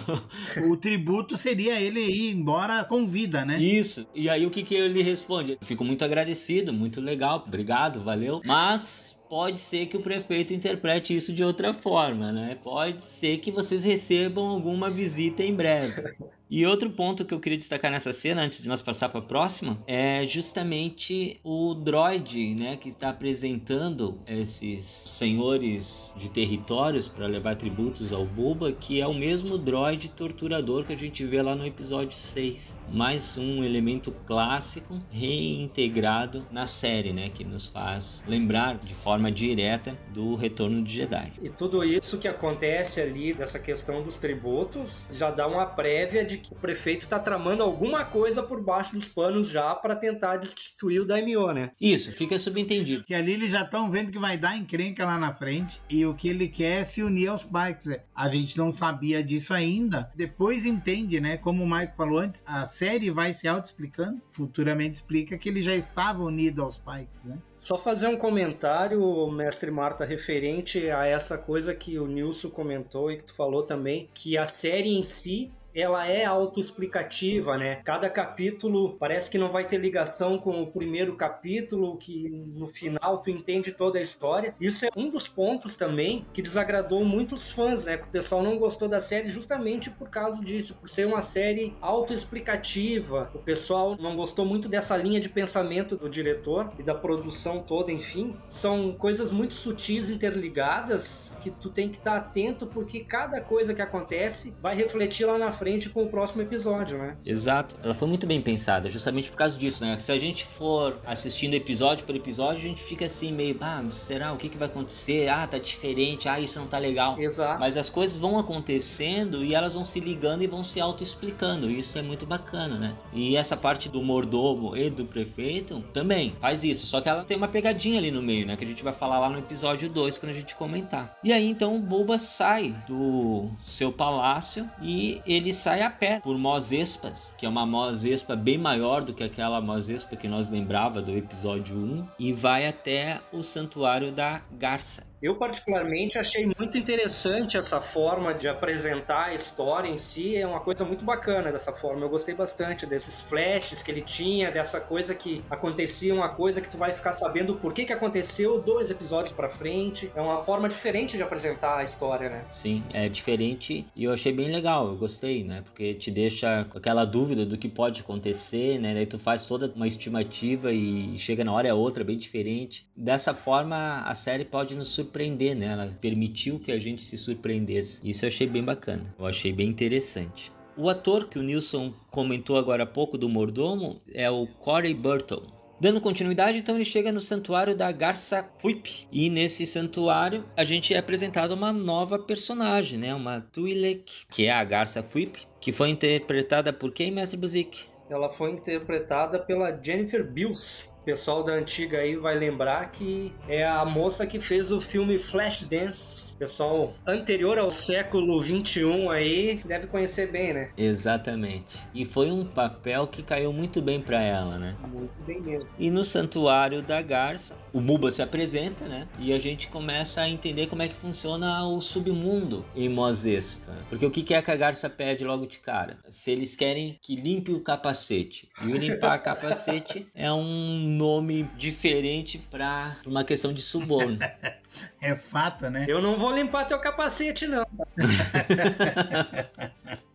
o 0.70 0.76
tributo 0.76 1.36
seria 1.36 1.80
ele 1.80 2.00
ir 2.00 2.32
embora 2.32 2.84
com 2.84 3.06
vida, 3.06 3.44
né? 3.44 3.58
Isso. 3.58 4.06
E 4.14 4.28
aí 4.28 4.46
o 4.46 4.50
que, 4.50 4.62
que 4.62 4.74
ele 4.74 5.02
responde? 5.02 5.58
Fico 5.62 5.84
muito 5.84 6.04
agradecido, 6.04 6.72
muito 6.72 7.00
legal, 7.00 7.44
obrigado, 7.46 8.02
valeu. 8.02 8.40
Mas 8.44 9.15
pode 9.28 9.58
ser 9.58 9.86
que 9.86 9.96
o 9.96 10.02
prefeito 10.02 10.54
interprete 10.54 11.16
isso 11.16 11.32
de 11.32 11.44
outra 11.44 11.74
forma, 11.74 12.32
né? 12.32 12.58
Pode 12.62 13.04
ser 13.04 13.38
que 13.38 13.50
vocês 13.50 13.84
recebam 13.84 14.46
alguma 14.46 14.88
visita 14.90 15.42
em 15.42 15.54
breve. 15.54 16.02
E 16.48 16.64
outro 16.64 16.88
ponto 16.90 17.24
que 17.24 17.34
eu 17.34 17.40
queria 17.40 17.58
destacar 17.58 17.90
nessa 17.90 18.12
cena, 18.12 18.42
antes 18.42 18.62
de 18.62 18.68
nós 18.68 18.80
passar 18.80 19.08
para 19.08 19.18
a 19.18 19.22
próxima, 19.22 19.76
é 19.84 20.24
justamente 20.24 21.40
o 21.42 21.74
droid, 21.74 22.54
né, 22.54 22.76
que 22.76 22.90
está 22.90 23.08
apresentando 23.08 24.16
esses 24.28 24.86
senhores 24.86 26.14
de 26.16 26.30
territórios 26.30 27.08
para 27.08 27.26
levar 27.26 27.56
tributos 27.56 28.12
ao 28.12 28.24
Boba, 28.24 28.70
que 28.70 29.00
é 29.00 29.06
o 29.08 29.12
mesmo 29.12 29.58
droid 29.58 30.08
torturador 30.12 30.84
que 30.84 30.92
a 30.92 30.96
gente 30.96 31.24
vê 31.24 31.42
lá 31.42 31.56
no 31.56 31.66
episódio 31.66 32.16
6. 32.16 32.76
Mais 32.92 33.36
um 33.36 33.64
elemento 33.64 34.12
clássico 34.24 35.00
reintegrado 35.10 36.46
na 36.52 36.68
série, 36.68 37.12
né, 37.12 37.28
que 37.28 37.42
nos 37.42 37.66
faz 37.66 38.22
lembrar 38.24 38.78
de 38.78 38.94
forma 38.94 39.32
direta 39.32 39.98
do 40.14 40.36
retorno 40.36 40.84
de 40.84 40.94
Jedi. 40.94 41.32
E 41.42 41.48
tudo 41.48 41.82
isso 41.82 42.18
que 42.18 42.28
acontece 42.28 43.00
ali 43.00 43.34
dessa 43.34 43.58
questão 43.58 44.00
dos 44.04 44.16
tributos 44.16 45.04
já 45.10 45.28
dá 45.28 45.48
uma 45.48 45.66
prévia 45.66 46.24
de 46.24 46.35
de 46.36 46.38
que 46.38 46.52
o 46.52 46.56
prefeito 46.56 47.08
tá 47.08 47.18
tramando 47.18 47.62
alguma 47.62 48.04
coisa 48.04 48.42
por 48.42 48.62
baixo 48.62 48.94
dos 48.94 49.08
panos 49.08 49.48
já 49.48 49.74
para 49.74 49.96
tentar 49.96 50.36
destituir 50.36 51.00
o 51.00 51.04
Daimyo, 51.04 51.52
né? 51.52 51.70
Isso, 51.80 52.12
fica 52.12 52.38
subentendido. 52.38 53.04
Que 53.04 53.14
ali 53.14 53.32
eles 53.32 53.50
já 53.50 53.62
estão 53.62 53.90
vendo 53.90 54.12
que 54.12 54.18
vai 54.18 54.36
dar 54.36 54.56
encrenca 54.56 55.04
lá 55.04 55.18
na 55.18 55.34
frente 55.34 55.80
e 55.88 56.04
o 56.04 56.14
que 56.14 56.28
ele 56.28 56.48
quer 56.48 56.80
é 56.80 56.84
se 56.84 57.02
unir 57.02 57.28
aos 57.28 57.44
Pikes. 57.44 57.98
A 58.14 58.28
gente 58.28 58.56
não 58.58 58.70
sabia 58.70 59.22
disso 59.22 59.54
ainda. 59.54 60.10
Depois 60.14 60.64
entende, 60.64 61.20
né? 61.20 61.36
Como 61.36 61.62
o 61.62 61.70
Mike 61.70 61.96
falou 61.96 62.18
antes, 62.18 62.42
a 62.46 62.66
série 62.66 63.10
vai 63.10 63.32
se 63.32 63.48
auto-explicando. 63.48 64.20
Futuramente 64.28 64.94
explica 64.94 65.38
que 65.38 65.48
ele 65.48 65.62
já 65.62 65.74
estava 65.74 66.22
unido 66.22 66.62
aos 66.62 66.78
Pikes, 66.78 67.28
né? 67.28 67.38
Só 67.58 67.78
fazer 67.78 68.06
um 68.06 68.16
comentário, 68.16 69.28
mestre 69.30 69.70
Marta, 69.70 70.04
referente 70.04 70.88
a 70.90 71.04
essa 71.04 71.36
coisa 71.36 71.74
que 71.74 71.98
o 71.98 72.06
Nilson 72.06 72.50
comentou 72.50 73.10
e 73.10 73.16
que 73.16 73.24
tu 73.24 73.34
falou 73.34 73.62
também, 73.62 74.08
que 74.14 74.38
a 74.38 74.44
série 74.44 74.90
em 74.90 75.02
si 75.02 75.50
ela 75.76 76.08
é 76.08 76.24
autoexplicativa, 76.24 77.58
né? 77.58 77.82
Cada 77.84 78.08
capítulo 78.08 78.96
parece 78.98 79.30
que 79.30 79.36
não 79.36 79.50
vai 79.50 79.66
ter 79.66 79.76
ligação 79.76 80.38
com 80.38 80.62
o 80.62 80.66
primeiro 80.66 81.14
capítulo, 81.16 81.98
que 81.98 82.30
no 82.30 82.66
final 82.66 83.18
tu 83.18 83.28
entende 83.28 83.72
toda 83.72 83.98
a 83.98 84.02
história. 84.02 84.54
Isso 84.58 84.86
é 84.86 84.88
um 84.96 85.10
dos 85.10 85.28
pontos 85.28 85.76
também 85.76 86.24
que 86.32 86.40
desagradou 86.40 87.04
muitos 87.04 87.50
fãs, 87.50 87.84
né? 87.84 87.98
Que 87.98 88.06
o 88.06 88.10
pessoal 88.10 88.42
não 88.42 88.56
gostou 88.56 88.88
da 88.88 89.02
série 89.02 89.28
justamente 89.28 89.90
por 89.90 90.08
causa 90.08 90.42
disso, 90.42 90.74
por 90.76 90.88
ser 90.88 91.06
uma 91.06 91.20
série 91.20 91.76
autoexplicativa. 91.82 93.30
O 93.34 93.38
pessoal 93.38 93.98
não 94.00 94.16
gostou 94.16 94.46
muito 94.46 94.70
dessa 94.70 94.96
linha 94.96 95.20
de 95.20 95.28
pensamento 95.28 95.94
do 95.94 96.08
diretor 96.08 96.72
e 96.78 96.82
da 96.82 96.94
produção 96.94 97.60
toda, 97.60 97.92
enfim. 97.92 98.34
São 98.48 98.94
coisas 98.94 99.30
muito 99.30 99.52
sutis 99.52 100.08
interligadas 100.08 101.36
que 101.42 101.50
tu 101.50 101.68
tem 101.68 101.90
que 101.90 101.98
estar 101.98 102.16
atento 102.16 102.66
porque 102.66 103.00
cada 103.00 103.42
coisa 103.42 103.74
que 103.74 103.82
acontece 103.82 104.56
vai 104.62 104.74
refletir 104.74 105.26
lá 105.26 105.36
na 105.36 105.52
frente 105.52 105.65
frente 105.66 105.90
com 105.90 106.04
o 106.04 106.08
próximo 106.08 106.42
episódio, 106.42 106.96
né? 106.96 107.16
Exato. 107.26 107.76
Ela 107.82 107.92
foi 107.92 108.06
muito 108.06 108.24
bem 108.24 108.40
pensada, 108.40 108.88
justamente 108.88 109.28
por 109.28 109.36
causa 109.36 109.58
disso, 109.58 109.84
né? 109.84 109.98
Se 109.98 110.12
a 110.12 110.18
gente 110.18 110.46
for 110.46 111.00
assistindo 111.04 111.54
episódio 111.54 112.06
por 112.06 112.14
episódio, 112.14 112.60
a 112.60 112.68
gente 112.68 112.80
fica 112.80 113.06
assim 113.06 113.32
meio, 113.32 113.56
ah, 113.60 113.82
será? 113.90 114.32
O 114.32 114.36
que, 114.36 114.48
que 114.48 114.56
vai 114.56 114.68
acontecer? 114.68 115.28
Ah, 115.28 115.44
tá 115.44 115.58
diferente. 115.58 116.28
Ah, 116.28 116.38
isso 116.38 116.60
não 116.60 116.68
tá 116.68 116.78
legal. 116.78 117.20
Exato. 117.20 117.58
Mas 117.58 117.76
as 117.76 117.90
coisas 117.90 118.16
vão 118.16 118.38
acontecendo 118.38 119.42
e 119.42 119.56
elas 119.56 119.74
vão 119.74 119.82
se 119.82 119.98
ligando 119.98 120.44
e 120.44 120.46
vão 120.46 120.62
se 120.62 120.80
auto-explicando. 120.80 121.68
Isso 121.68 121.98
é 121.98 122.02
muito 122.02 122.24
bacana, 122.24 122.78
né? 122.78 122.94
E 123.12 123.36
essa 123.36 123.56
parte 123.56 123.88
do 123.88 124.00
mordomo 124.04 124.76
e 124.76 124.88
do 124.88 125.04
prefeito 125.04 125.82
também 125.92 126.32
faz 126.38 126.62
isso. 126.62 126.86
Só 126.86 127.00
que 127.00 127.08
ela 127.08 127.24
tem 127.24 127.36
uma 127.36 127.48
pegadinha 127.48 127.98
ali 127.98 128.12
no 128.12 128.22
meio, 128.22 128.46
né? 128.46 128.56
Que 128.56 128.62
a 128.62 128.68
gente 128.68 128.84
vai 128.84 128.92
falar 128.92 129.18
lá 129.18 129.28
no 129.28 129.40
episódio 129.40 129.90
2 129.90 130.16
quando 130.16 130.30
a 130.30 130.36
gente 130.36 130.54
comentar. 130.54 131.18
E 131.24 131.32
aí 131.32 131.50
então 131.50 131.74
o 131.74 131.80
Boba 131.80 132.18
sai 132.18 132.72
do 132.86 133.50
seu 133.66 133.90
palácio 133.90 134.70
e 134.80 135.20
ele 135.26 135.55
sai 135.56 135.82
a 135.82 135.90
pé 135.90 136.20
por 136.20 136.38
Mozespas, 136.38 137.32
que 137.36 137.46
é 137.46 137.48
uma 137.48 137.66
Mozespa 137.66 138.36
bem 138.36 138.58
maior 138.58 139.02
do 139.02 139.14
que 139.14 139.24
aquela 139.24 139.60
Mozespa 139.60 140.14
que 140.14 140.28
nós 140.28 140.50
lembrava 140.50 141.00
do 141.00 141.16
episódio 141.16 141.74
1, 141.76 142.06
e 142.18 142.32
vai 142.32 142.66
até 142.66 143.20
o 143.32 143.42
santuário 143.42 144.12
da 144.12 144.42
Garça. 144.52 145.02
Eu, 145.22 145.36
particularmente, 145.36 146.18
achei 146.18 146.46
muito 146.58 146.76
interessante 146.76 147.56
essa 147.56 147.80
forma 147.80 148.34
de 148.34 148.48
apresentar 148.48 149.26
a 149.26 149.34
história 149.34 149.88
em 149.88 149.98
si. 149.98 150.36
É 150.36 150.46
uma 150.46 150.60
coisa 150.60 150.84
muito 150.84 151.04
bacana 151.04 151.50
dessa 151.50 151.72
forma. 151.72 152.04
Eu 152.04 152.08
gostei 152.08 152.34
bastante 152.34 152.86
desses 152.86 153.20
flashes 153.20 153.82
que 153.82 153.90
ele 153.90 154.02
tinha, 154.02 154.50
dessa 154.50 154.80
coisa 154.80 155.14
que 155.14 155.42
acontecia 155.50 156.14
uma 156.14 156.28
coisa 156.28 156.60
que 156.60 156.68
tu 156.68 156.76
vai 156.76 156.92
ficar 156.92 157.12
sabendo 157.12 157.54
por 157.54 157.72
que, 157.72 157.84
que 157.84 157.92
aconteceu 157.92 158.60
dois 158.60 158.90
episódios 158.90 159.32
para 159.32 159.48
frente. 159.48 160.10
É 160.14 160.20
uma 160.20 160.42
forma 160.42 160.68
diferente 160.68 161.16
de 161.16 161.22
apresentar 161.22 161.78
a 161.78 161.84
história, 161.84 162.28
né? 162.28 162.44
Sim, 162.50 162.84
é 162.92 163.08
diferente 163.08 163.86
e 163.96 164.04
eu 164.04 164.12
achei 164.12 164.32
bem 164.32 164.50
legal. 164.50 164.88
Eu 164.88 164.96
gostei, 164.96 165.42
né? 165.42 165.62
Porque 165.64 165.94
te 165.94 166.10
deixa 166.10 166.64
com 166.64 166.78
aquela 166.78 167.04
dúvida 167.04 167.46
do 167.46 167.56
que 167.56 167.68
pode 167.68 168.02
acontecer, 168.02 168.78
né? 168.78 168.92
Daí 168.92 169.06
tu 169.06 169.18
faz 169.18 169.46
toda 169.46 169.72
uma 169.74 169.88
estimativa 169.88 170.72
e 170.72 171.16
chega 171.18 171.44
na 171.44 171.52
hora 171.52 171.68
é 171.68 171.74
outra, 171.74 172.04
bem 172.04 172.18
diferente. 172.18 172.86
Dessa 172.94 173.32
forma, 173.34 174.02
a 174.02 174.14
série 174.14 174.44
pode 174.44 174.74
nos 174.74 174.90
surpreender, 174.90 175.05
né? 175.54 175.66
Ela 175.66 175.96
permitiu 176.00 176.58
que 176.58 176.72
a 176.72 176.78
gente 176.78 177.02
se 177.02 177.16
surpreendesse. 177.16 178.00
Isso 178.04 178.24
eu 178.24 178.28
achei 178.28 178.46
bem 178.46 178.62
bacana. 178.62 179.14
Eu 179.18 179.26
achei 179.26 179.52
bem 179.52 179.68
interessante. 179.68 180.52
O 180.76 180.90
ator 180.90 181.28
que 181.28 181.38
o 181.38 181.42
Nilson 181.42 181.94
comentou 182.10 182.58
agora 182.58 182.82
há 182.82 182.86
pouco 182.86 183.16
do 183.16 183.28
mordomo 183.28 184.00
é 184.12 184.30
o 184.30 184.46
Corey 184.46 184.92
Burton. 184.92 185.42
Dando 185.78 186.00
continuidade, 186.00 186.58
então 186.58 186.74
ele 186.74 186.84
chega 186.84 187.12
no 187.12 187.20
santuário 187.20 187.76
da 187.76 187.92
Garça 187.92 188.46
Fuip. 188.58 189.06
E 189.12 189.28
nesse 189.28 189.66
santuário 189.66 190.44
a 190.56 190.64
gente 190.64 190.94
é 190.94 190.98
apresentado 190.98 191.52
uma 191.52 191.72
nova 191.72 192.18
personagem, 192.18 192.98
né? 192.98 193.14
Uma 193.14 193.40
Twi'lek, 193.40 194.26
que 194.30 194.46
é 194.46 194.52
a 194.52 194.64
Garça 194.64 195.02
Fuip, 195.02 195.46
que 195.60 195.72
foi 195.72 195.90
interpretada 195.90 196.72
por 196.72 196.92
quem, 196.92 197.10
Mestre 197.10 197.36
Buzik? 197.36 197.84
Ela 198.08 198.28
foi 198.28 198.50
interpretada 198.50 199.38
pela 199.38 199.76
Jennifer 199.82 200.24
Bills. 200.24 200.88
O 201.00 201.04
pessoal 201.04 201.42
da 201.42 201.52
antiga 201.52 201.98
aí 201.98 202.16
vai 202.16 202.36
lembrar 202.36 202.90
que 202.90 203.34
é 203.48 203.66
a 203.66 203.84
moça 203.84 204.26
que 204.26 204.40
fez 204.40 204.72
o 204.72 204.80
filme 204.80 205.18
Flashdance 205.18 206.25
pessoal 206.38 206.94
anterior 207.06 207.58
ao 207.58 207.70
século 207.70 208.40
21 208.40 209.10
aí 209.10 209.60
deve 209.64 209.86
conhecer 209.86 210.30
bem, 210.30 210.52
né? 210.52 210.70
Exatamente. 210.76 211.76
E 211.94 212.04
foi 212.04 212.30
um 212.30 212.44
papel 212.44 213.06
que 213.06 213.22
caiu 213.22 213.52
muito 213.52 213.80
bem 213.80 214.00
para 214.00 214.22
ela, 214.22 214.58
né? 214.58 214.76
Muito 214.88 215.14
bem 215.26 215.40
mesmo. 215.40 215.68
E 215.78 215.90
no 215.90 216.04
Santuário 216.04 216.82
da 216.82 217.00
Garça, 217.00 217.56
o 217.72 217.80
Buba 217.80 218.10
se 218.10 218.22
apresenta, 218.22 218.84
né? 218.84 219.06
E 219.18 219.32
a 219.32 219.38
gente 219.38 219.68
começa 219.68 220.20
a 220.20 220.28
entender 220.28 220.66
como 220.66 220.82
é 220.82 220.88
que 220.88 220.94
funciona 220.94 221.66
o 221.66 221.80
submundo 221.80 222.64
em 222.74 222.88
Mos 222.88 223.24
Espa. 223.24 223.72
Porque 223.88 224.06
o 224.06 224.10
que 224.10 224.34
é 224.34 224.42
que 224.42 224.50
a 224.50 224.56
Garça 224.56 224.88
pede 224.88 225.24
logo 225.24 225.46
de 225.46 225.58
cara? 225.58 225.98
Se 226.08 226.30
eles 226.30 226.54
querem 226.54 226.98
que 227.00 227.16
limpe 227.16 227.52
o 227.52 227.60
capacete. 227.60 228.48
E 228.62 228.72
o 228.72 228.76
limpar 228.76 229.18
capacete 229.22 230.06
é 230.14 230.32
um 230.32 230.96
nome 230.96 231.48
diferente 231.56 232.38
para 232.50 232.96
uma 233.06 233.24
questão 233.24 233.52
de 233.52 233.62
suborno. 233.62 234.18
É 235.06 235.16
fato, 235.16 235.70
né? 235.70 235.86
Eu 235.88 236.02
não 236.02 236.16
vou 236.16 236.32
limpar 236.32 236.66
teu 236.66 236.80
capacete, 236.80 237.46
não. 237.46 237.64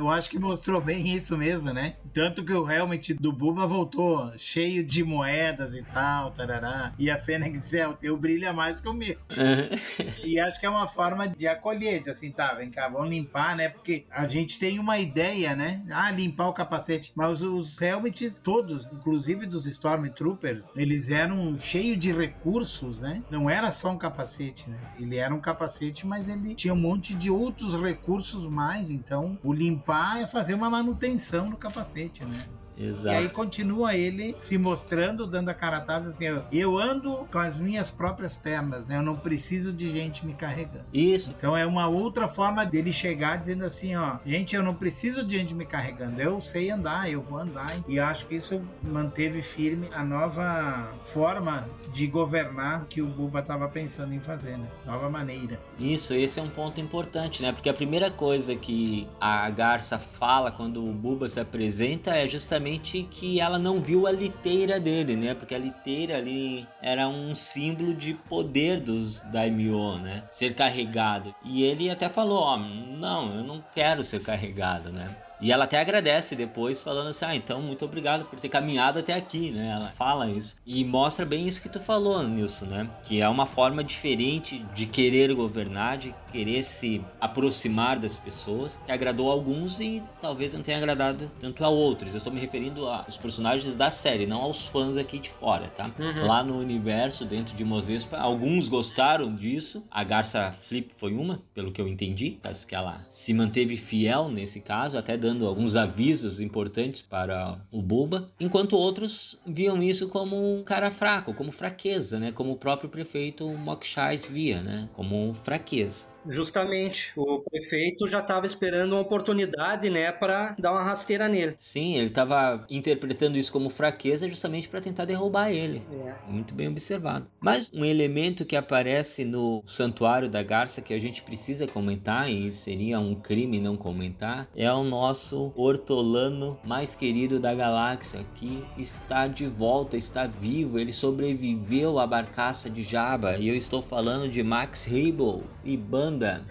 Eu 0.00 0.08
acho 0.08 0.30
que 0.30 0.38
mostrou 0.38 0.80
bem 0.80 1.14
isso 1.14 1.36
mesmo, 1.36 1.74
né? 1.74 1.96
Tanto 2.14 2.42
que 2.42 2.54
o 2.54 2.70
helmet 2.70 3.12
do 3.12 3.30
Buba 3.30 3.66
voltou 3.66 4.32
cheio 4.38 4.82
de 4.82 5.04
moedas 5.04 5.74
e 5.74 5.82
tal, 5.82 6.30
tarará. 6.30 6.94
E 6.98 7.10
a 7.10 7.18
Fênix 7.18 7.74
é, 7.74 7.86
o 7.86 7.92
teu 7.92 8.16
brilha 8.16 8.50
mais 8.50 8.80
que 8.80 8.88
o 8.88 8.94
meu. 8.94 9.18
e 10.24 10.40
acho 10.40 10.58
que 10.58 10.64
é 10.64 10.70
uma 10.70 10.88
forma 10.88 11.28
de 11.28 11.46
acolher, 11.46 11.98
diz 11.98 12.08
assim, 12.08 12.30
tá, 12.30 12.54
vem 12.54 12.70
cá, 12.70 12.88
vamos 12.88 13.10
limpar, 13.10 13.54
né? 13.54 13.68
Porque 13.68 14.06
a 14.10 14.26
gente 14.26 14.58
tem 14.58 14.78
uma 14.78 14.98
ideia, 14.98 15.54
né? 15.54 15.84
Ah, 15.90 16.10
limpar 16.10 16.48
o 16.48 16.54
capacete. 16.54 17.12
Mas 17.14 17.42
os 17.42 17.78
helmets 17.78 18.38
todos, 18.38 18.88
inclusive 18.90 19.44
dos 19.44 19.66
Stormtroopers, 19.66 20.72
eles 20.76 21.10
eram 21.10 21.60
cheios 21.60 21.98
de 21.98 22.10
recursos, 22.10 23.00
né? 23.00 23.22
Não 23.30 23.50
era 23.50 23.70
só 23.70 23.90
um 23.90 23.98
capacete, 23.98 24.70
né? 24.70 24.78
Ele 24.98 25.18
era 25.18 25.34
um 25.34 25.40
capacete, 25.40 26.06
mas 26.06 26.26
ele 26.26 26.54
tinha 26.54 26.72
um 26.72 26.80
monte 26.80 27.14
de 27.14 27.30
outros 27.30 27.78
recursos 27.78 28.46
mais. 28.46 28.88
Então, 28.88 29.38
o 29.44 29.52
limpar 29.52 29.89
é 29.92 30.26
fazer 30.26 30.54
uma 30.54 30.70
manutenção 30.70 31.48
no 31.48 31.56
capacete, 31.56 32.24
né? 32.24 32.46
Exato. 32.80 33.08
E 33.08 33.18
aí 33.18 33.28
continua 33.28 33.94
ele 33.94 34.34
se 34.38 34.56
mostrando, 34.56 35.26
dando 35.26 35.50
a 35.50 35.54
cara 35.54 35.76
a 35.76 35.80
tapa, 35.80 36.08
assim, 36.08 36.24
eu 36.50 36.78
ando 36.78 37.28
com 37.30 37.38
as 37.38 37.56
minhas 37.58 37.90
próprias 37.90 38.34
pernas, 38.34 38.86
né? 38.86 38.96
Eu 38.96 39.02
não 39.02 39.16
preciso 39.16 39.72
de 39.72 39.90
gente 39.90 40.24
me 40.24 40.32
carregando. 40.32 40.84
Isso. 40.92 41.34
Então 41.36 41.56
é 41.56 41.66
uma 41.66 41.86
outra 41.88 42.26
forma 42.26 42.64
dele 42.64 42.92
chegar 42.92 43.36
dizendo 43.36 43.64
assim, 43.64 43.94
ó, 43.96 44.18
gente, 44.24 44.56
eu 44.56 44.62
não 44.62 44.74
preciso 44.74 45.24
de 45.24 45.36
gente 45.36 45.54
me 45.54 45.66
carregando, 45.66 46.20
eu 46.20 46.40
sei 46.40 46.70
andar, 46.70 47.10
eu 47.10 47.20
vou 47.20 47.38
andar. 47.38 47.72
E 47.86 47.98
acho 47.98 48.26
que 48.26 48.36
isso 48.36 48.62
manteve 48.82 49.42
firme 49.42 49.88
a 49.92 50.02
nova 50.02 50.92
forma 51.02 51.68
de 51.92 52.06
governar 52.06 52.86
que 52.86 53.02
o 53.02 53.06
Buba 53.06 53.40
estava 53.40 53.68
pensando 53.68 54.14
em 54.14 54.20
fazer, 54.20 54.56
né? 54.56 54.66
Nova 54.86 55.10
maneira. 55.10 55.60
Isso, 55.78 56.14
esse 56.14 56.40
é 56.40 56.42
um 56.42 56.48
ponto 56.48 56.80
importante, 56.80 57.42
né? 57.42 57.52
Porque 57.52 57.68
a 57.68 57.74
primeira 57.74 58.10
coisa 58.10 58.54
que 58.54 59.08
a 59.20 59.50
Garça 59.50 59.98
fala 59.98 60.50
quando 60.50 60.84
o 60.84 60.92
Buba 60.92 61.28
se 61.28 61.40
apresenta 61.40 62.16
é 62.16 62.28
justamente 62.28 62.69
que 62.78 63.40
ela 63.40 63.58
não 63.58 63.80
viu 63.80 64.06
a 64.06 64.12
liteira 64.12 64.78
dele, 64.78 65.16
né? 65.16 65.34
Porque 65.34 65.54
a 65.54 65.58
liteira 65.58 66.16
ali 66.16 66.66
era 66.82 67.08
um 67.08 67.34
símbolo 67.34 67.94
de 67.94 68.14
poder 68.14 68.80
dos 68.80 69.20
daimyo, 69.32 69.98
né? 69.98 70.24
Ser 70.30 70.54
carregado. 70.54 71.34
E 71.44 71.62
ele 71.62 71.90
até 71.90 72.08
falou, 72.08 72.42
ó, 72.42 72.56
não, 72.56 73.36
eu 73.36 73.44
não 73.44 73.64
quero 73.74 74.04
ser 74.04 74.22
carregado, 74.22 74.90
né? 74.92 75.16
E 75.40 75.50
ela 75.50 75.64
até 75.64 75.80
agradece 75.80 76.36
depois, 76.36 76.80
falando 76.80 77.08
assim: 77.08 77.24
Ah, 77.24 77.34
então 77.34 77.62
muito 77.62 77.84
obrigado 77.84 78.26
por 78.26 78.38
ter 78.38 78.48
caminhado 78.48 78.98
até 78.98 79.14
aqui, 79.14 79.50
né? 79.50 79.70
Ela 79.74 79.86
fala 79.86 80.28
isso. 80.28 80.56
E 80.66 80.84
mostra 80.84 81.24
bem 81.24 81.48
isso 81.48 81.62
que 81.62 81.68
tu 81.68 81.80
falou, 81.80 82.22
Nilson, 82.22 82.66
né? 82.66 82.90
Que 83.02 83.22
é 83.22 83.28
uma 83.28 83.46
forma 83.46 83.82
diferente 83.82 84.58
de 84.74 84.84
querer 84.86 85.32
governar, 85.34 85.96
de 85.96 86.14
querer 86.30 86.62
se 86.62 87.02
aproximar 87.20 87.98
das 87.98 88.16
pessoas, 88.16 88.80
que 88.86 88.92
agradou 88.92 89.30
a 89.30 89.32
alguns 89.32 89.80
e 89.80 90.02
talvez 90.20 90.54
não 90.54 90.62
tenha 90.62 90.78
agradado 90.78 91.30
tanto 91.38 91.64
a 91.64 91.68
outros. 91.68 92.12
Eu 92.12 92.18
estou 92.18 92.32
me 92.32 92.40
referindo 92.40 92.86
aos 92.86 93.16
personagens 93.16 93.74
da 93.76 93.90
série, 93.90 94.26
não 94.26 94.40
aos 94.40 94.66
fãs 94.66 94.96
aqui 94.96 95.18
de 95.18 95.30
fora, 95.30 95.68
tá? 95.68 95.90
Uhum. 95.98 96.26
Lá 96.26 96.42
no 96.42 96.58
universo, 96.58 97.24
dentro 97.24 97.56
de 97.56 97.64
Mozespa, 97.64 98.18
alguns 98.18 98.68
gostaram 98.68 99.34
disso. 99.34 99.84
A 99.90 100.04
Garça 100.04 100.52
Flip 100.52 100.92
foi 100.96 101.12
uma, 101.14 101.40
pelo 101.54 101.72
que 101.72 101.80
eu 101.80 101.88
entendi, 101.88 102.38
mas 102.42 102.64
que 102.64 102.74
ela 102.74 103.06
se 103.08 103.32
manteve 103.34 103.76
fiel 103.76 104.28
nesse 104.28 104.60
caso, 104.60 104.96
até 104.96 105.16
dando 105.16 105.46
alguns 105.46 105.76
avisos 105.76 106.40
importantes 106.40 107.02
para 107.02 107.58
o 107.70 107.82
Bulba, 107.82 108.28
enquanto 108.38 108.76
outros 108.76 109.38
viam 109.46 109.82
isso 109.82 110.08
como 110.08 110.58
um 110.58 110.62
cara 110.62 110.90
fraco, 110.90 111.34
como 111.34 111.50
fraqueza, 111.50 112.18
né? 112.18 112.32
Como 112.32 112.52
o 112.52 112.56
próprio 112.56 112.88
prefeito 112.88 113.48
Mokshais 113.48 114.26
via, 114.26 114.60
né? 114.62 114.88
Como 114.92 115.34
fraqueza. 115.34 116.06
Justamente, 116.26 117.12
o 117.16 117.40
prefeito 117.40 118.06
já 118.06 118.20
estava 118.20 118.46
esperando 118.46 118.92
uma 118.92 119.00
oportunidade, 119.00 119.88
né, 119.88 120.12
para 120.12 120.54
dar 120.58 120.72
uma 120.72 120.82
rasteira 120.82 121.28
nele. 121.28 121.54
Sim, 121.58 121.96
ele 121.96 122.08
estava 122.08 122.64
interpretando 122.68 123.38
isso 123.38 123.52
como 123.52 123.70
fraqueza 123.70 124.28
justamente 124.28 124.68
para 124.68 124.80
tentar 124.80 125.04
derrubar 125.04 125.50
ele. 125.50 125.82
É. 125.92 126.14
Muito 126.28 126.54
bem 126.54 126.68
observado. 126.68 127.26
Mas 127.40 127.70
um 127.72 127.84
elemento 127.84 128.44
que 128.44 128.56
aparece 128.56 129.24
no 129.24 129.62
Santuário 129.64 130.28
da 130.28 130.42
Garça 130.42 130.82
que 130.82 130.94
a 130.94 130.98
gente 130.98 131.22
precisa 131.22 131.66
comentar 131.66 132.30
e 132.30 132.52
seria 132.52 133.00
um 133.00 133.14
crime 133.14 133.60
não 133.60 133.76
comentar 133.76 134.48
é 134.54 134.70
o 134.72 134.84
nosso 134.84 135.52
hortolano 135.56 136.58
mais 136.64 136.94
querido 136.94 137.38
da 137.38 137.54
galáxia 137.54 138.24
que 138.34 138.64
está 138.76 139.26
de 139.26 139.46
volta, 139.46 139.96
está 139.96 140.26
vivo, 140.26 140.78
ele 140.78 140.92
sobreviveu 140.92 141.98
à 141.98 142.06
barcaça 142.06 142.68
de 142.68 142.82
Jabba 142.82 143.36
e 143.36 143.48
eu 143.48 143.54
estou 143.54 143.82
falando 143.82 144.28
de 144.28 144.42
Max 144.42 144.84
Rebo 144.84 145.44
e 145.64 145.76
Ban 145.76 146.09
banda. 146.10 146.42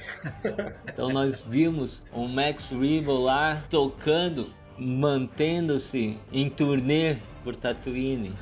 Então 0.85 1.09
nós 1.09 1.41
vimos 1.41 2.03
o 2.13 2.27
Max 2.27 2.69
Rebo 2.69 3.13
lá 3.13 3.61
tocando, 3.69 4.49
mantendo-se 4.77 6.17
em 6.31 6.49
turnê 6.49 7.17
por 7.43 7.55
Tatooine. 7.55 8.35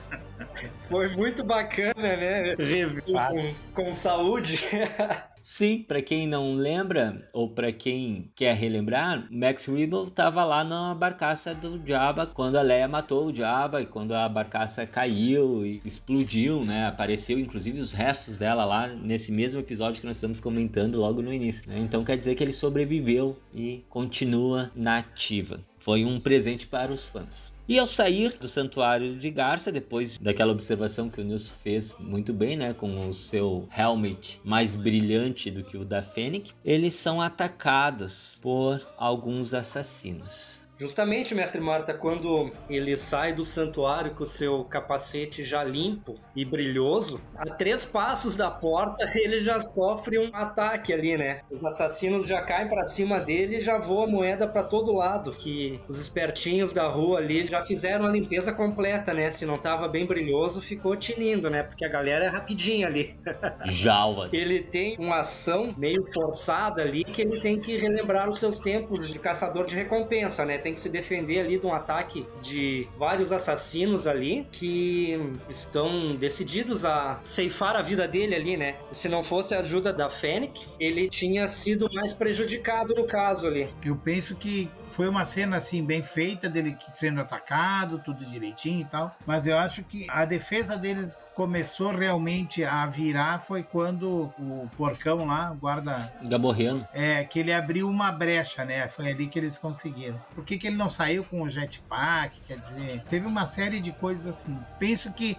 Foi 0.88 1.10
muito 1.16 1.44
bacana, 1.44 1.94
né? 1.96 2.56
Review 2.58 3.02
com, 3.04 3.54
com 3.74 3.92
saúde. 3.92 4.58
Sim, 5.50 5.82
para 5.88 6.02
quem 6.02 6.28
não 6.28 6.56
lembra 6.56 7.26
ou 7.32 7.50
para 7.50 7.72
quem 7.72 8.30
quer 8.36 8.54
relembrar, 8.54 9.26
Max 9.32 9.64
Rebo 9.66 10.04
estava 10.04 10.44
lá 10.44 10.62
na 10.62 10.94
barcaça 10.94 11.56
do 11.56 11.82
Jabba 11.88 12.28
quando 12.28 12.58
a 12.58 12.62
Leia 12.62 12.86
matou 12.86 13.28
o 13.28 13.34
Jabba 13.34 13.82
e 13.82 13.86
quando 13.86 14.14
a 14.14 14.28
barcaça 14.28 14.86
caiu 14.86 15.66
e 15.66 15.82
explodiu, 15.86 16.66
né? 16.66 16.88
Apareceu 16.88 17.40
inclusive 17.40 17.80
os 17.80 17.94
restos 17.94 18.38
dela 18.38 18.66
lá 18.66 18.88
nesse 18.88 19.32
mesmo 19.32 19.62
episódio 19.62 20.02
que 20.02 20.06
nós 20.06 20.18
estamos 20.18 20.42
comentando 20.42 21.00
logo 21.00 21.22
no 21.22 21.34
início. 21.34 21.64
Né? 21.66 21.80
Então 21.80 22.04
quer 22.04 22.18
dizer 22.18 22.36
que 22.36 22.44
ele 22.44 22.54
sobreviveu 22.54 23.40
e 23.56 23.86
continua 23.90 24.70
nativa. 24.76 25.62
Foi 25.88 26.04
um 26.04 26.20
presente 26.20 26.68
para 26.68 26.92
os 26.92 27.08
fãs. 27.08 27.54
E 27.66 27.80
ao 27.80 27.88
sair 27.88 28.38
do 28.40 28.48
santuário 28.50 29.16
de 29.16 29.32
Garça, 29.32 29.72
depois 29.72 30.18
daquela 30.18 30.52
observação 30.52 31.10
que 31.10 31.22
o 31.22 31.24
Nilson 31.24 31.56
fez 31.56 31.96
muito 31.98 32.34
bem, 32.34 32.58
né, 32.58 32.74
com 32.74 33.08
o 33.08 33.14
seu 33.14 33.70
helmet 33.74 34.42
mais 34.44 34.76
brilhante 34.76 35.50
do 35.50 35.64
que 35.64 35.78
o 35.78 35.86
da 35.86 36.02
Fennec, 36.02 36.52
eles 36.66 36.94
são 36.94 37.22
atacados 37.22 38.38
por 38.42 38.86
alguns 38.98 39.54
assassinos. 39.54 40.67
Justamente, 40.78 41.34
mestre 41.34 41.60
Marta, 41.60 41.92
quando 41.92 42.52
ele 42.70 42.96
sai 42.96 43.34
do 43.34 43.44
santuário 43.44 44.14
com 44.14 44.24
o 44.24 44.28
seu 44.28 44.64
capacete 44.64 45.44
já 45.44 45.64
limpo 45.64 46.16
e 46.36 46.46
brilhoso, 46.46 47.20
a 47.36 47.46
três 47.46 47.84
passos 47.84 48.36
da 48.36 48.52
porta 48.52 49.04
ele 49.18 49.40
já 49.40 49.60
sofre 49.60 50.20
um 50.20 50.30
ataque 50.34 50.94
ali, 50.94 51.18
né? 51.18 51.42
Os 51.50 51.66
assassinos 51.66 52.28
já 52.28 52.42
caem 52.42 52.70
para 52.70 52.86
cima 52.86 53.20
dele 53.20 53.58
e 53.58 53.62
já 53.62 53.80
voa 53.80 54.06
moeda 54.06 54.48
para 54.48 54.64
todo 54.64 54.94
lado, 54.94 55.32
que 55.32 55.82
os 55.90 56.00
espertinhos 56.00 56.72
da 56.72 56.88
rua 56.88 57.18
ali 57.18 57.48
já 57.48 57.62
fizeram 57.62 58.06
a 58.06 58.10
limpeza 58.10 58.54
completa, 58.54 59.14
né? 59.14 59.32
Se 59.32 59.48
não 59.48 59.58
tava 59.58 59.88
bem 59.88 60.06
brilhoso, 60.06 60.62
ficou 60.62 60.96
tinindo, 60.96 61.50
né? 61.50 61.64
Porque 61.64 61.86
a 61.86 61.90
galera 61.90 62.26
é 62.26 62.28
rapidinha 62.28 62.86
ali. 62.86 63.16
Jaulas. 63.66 64.32
ele 64.32 64.62
tem 64.62 64.96
uma 65.00 65.20
ação 65.20 65.74
meio 65.76 66.06
forçada 66.06 66.84
ali 66.84 67.04
que 67.04 67.24
ele 67.24 67.40
tem 67.40 67.60
que 67.60 67.78
relembrar 67.78 68.30
os 68.30 68.38
seus 68.38 68.60
tempos 68.60 69.12
de 69.12 69.18
caçador 69.18 69.66
de 69.66 69.76
recompensa, 69.76 70.46
né? 70.46 70.67
Tem 70.68 70.74
que 70.74 70.82
se 70.82 70.90
defender 70.90 71.40
ali 71.40 71.58
de 71.58 71.66
um 71.66 71.74
ataque 71.74 72.28
de 72.42 72.90
vários 72.98 73.32
assassinos 73.32 74.06
ali 74.06 74.46
que 74.52 75.18
estão 75.50 76.14
decididos 76.14 76.84
a 76.84 77.22
ceifar 77.24 77.78
a 77.78 77.82
vida 77.82 78.06
dele 78.06 78.36
ali, 78.36 78.58
né? 78.58 78.76
Se 78.92 79.08
não 79.08 79.24
fosse 79.24 79.56
a 79.56 79.60
ajuda 79.60 79.94
da 79.94 80.10
Fennec, 80.10 80.68
ele 80.78 81.08
tinha 81.08 81.48
sido 81.48 81.90
mais 81.94 82.12
prejudicado 82.12 82.94
no 82.94 83.06
caso 83.06 83.48
ali. 83.48 83.70
Eu 83.86 83.96
penso 83.96 84.36
que 84.36 84.70
foi 84.98 85.08
uma 85.08 85.26
cena 85.26 85.58
assim 85.58 85.86
bem 85.86 86.02
feita 86.02 86.50
dele 86.50 86.76
sendo 86.90 87.22
atacado, 87.22 88.02
tudo 88.04 88.26
direitinho 88.26 88.82
e 88.82 88.86
tal. 88.86 89.16
Mas 89.28 89.46
eu 89.46 89.56
acho 89.56 89.84
que 89.84 90.08
a 90.10 90.26
defesa 90.26 90.76
deles 90.76 91.32
começou 91.36 91.92
realmente 91.92 92.64
a 92.64 92.84
virar 92.88 93.38
foi 93.38 93.62
quando 93.62 94.34
o 94.40 94.68
porcão 94.76 95.28
lá, 95.28 95.52
o 95.52 95.56
guarda 95.56 96.12
Gaborreano. 96.28 96.88
É, 96.92 97.24
que 97.24 97.38
ele 97.38 97.54
abriu 97.54 97.88
uma 97.88 98.12
brecha, 98.12 98.66
né? 98.66 98.90
Foi 98.90 99.12
ali 99.12 99.28
que 99.28 99.38
eles 99.38 99.56
conseguiram. 99.56 100.20
Por 100.34 100.44
que, 100.44 100.58
que 100.58 100.66
ele 100.66 100.78
não 100.78 100.90
saiu 100.90 101.24
com 101.24 101.44
o 101.44 101.50
jetpack? 101.50 102.42
Quer 102.48 102.58
dizer, 102.58 103.04
teve 103.08 103.28
uma 103.28 103.46
série 103.46 103.80
de 103.80 103.92
coisas 103.92 104.26
assim. 104.26 104.58
Penso 104.80 105.14
que 105.14 105.38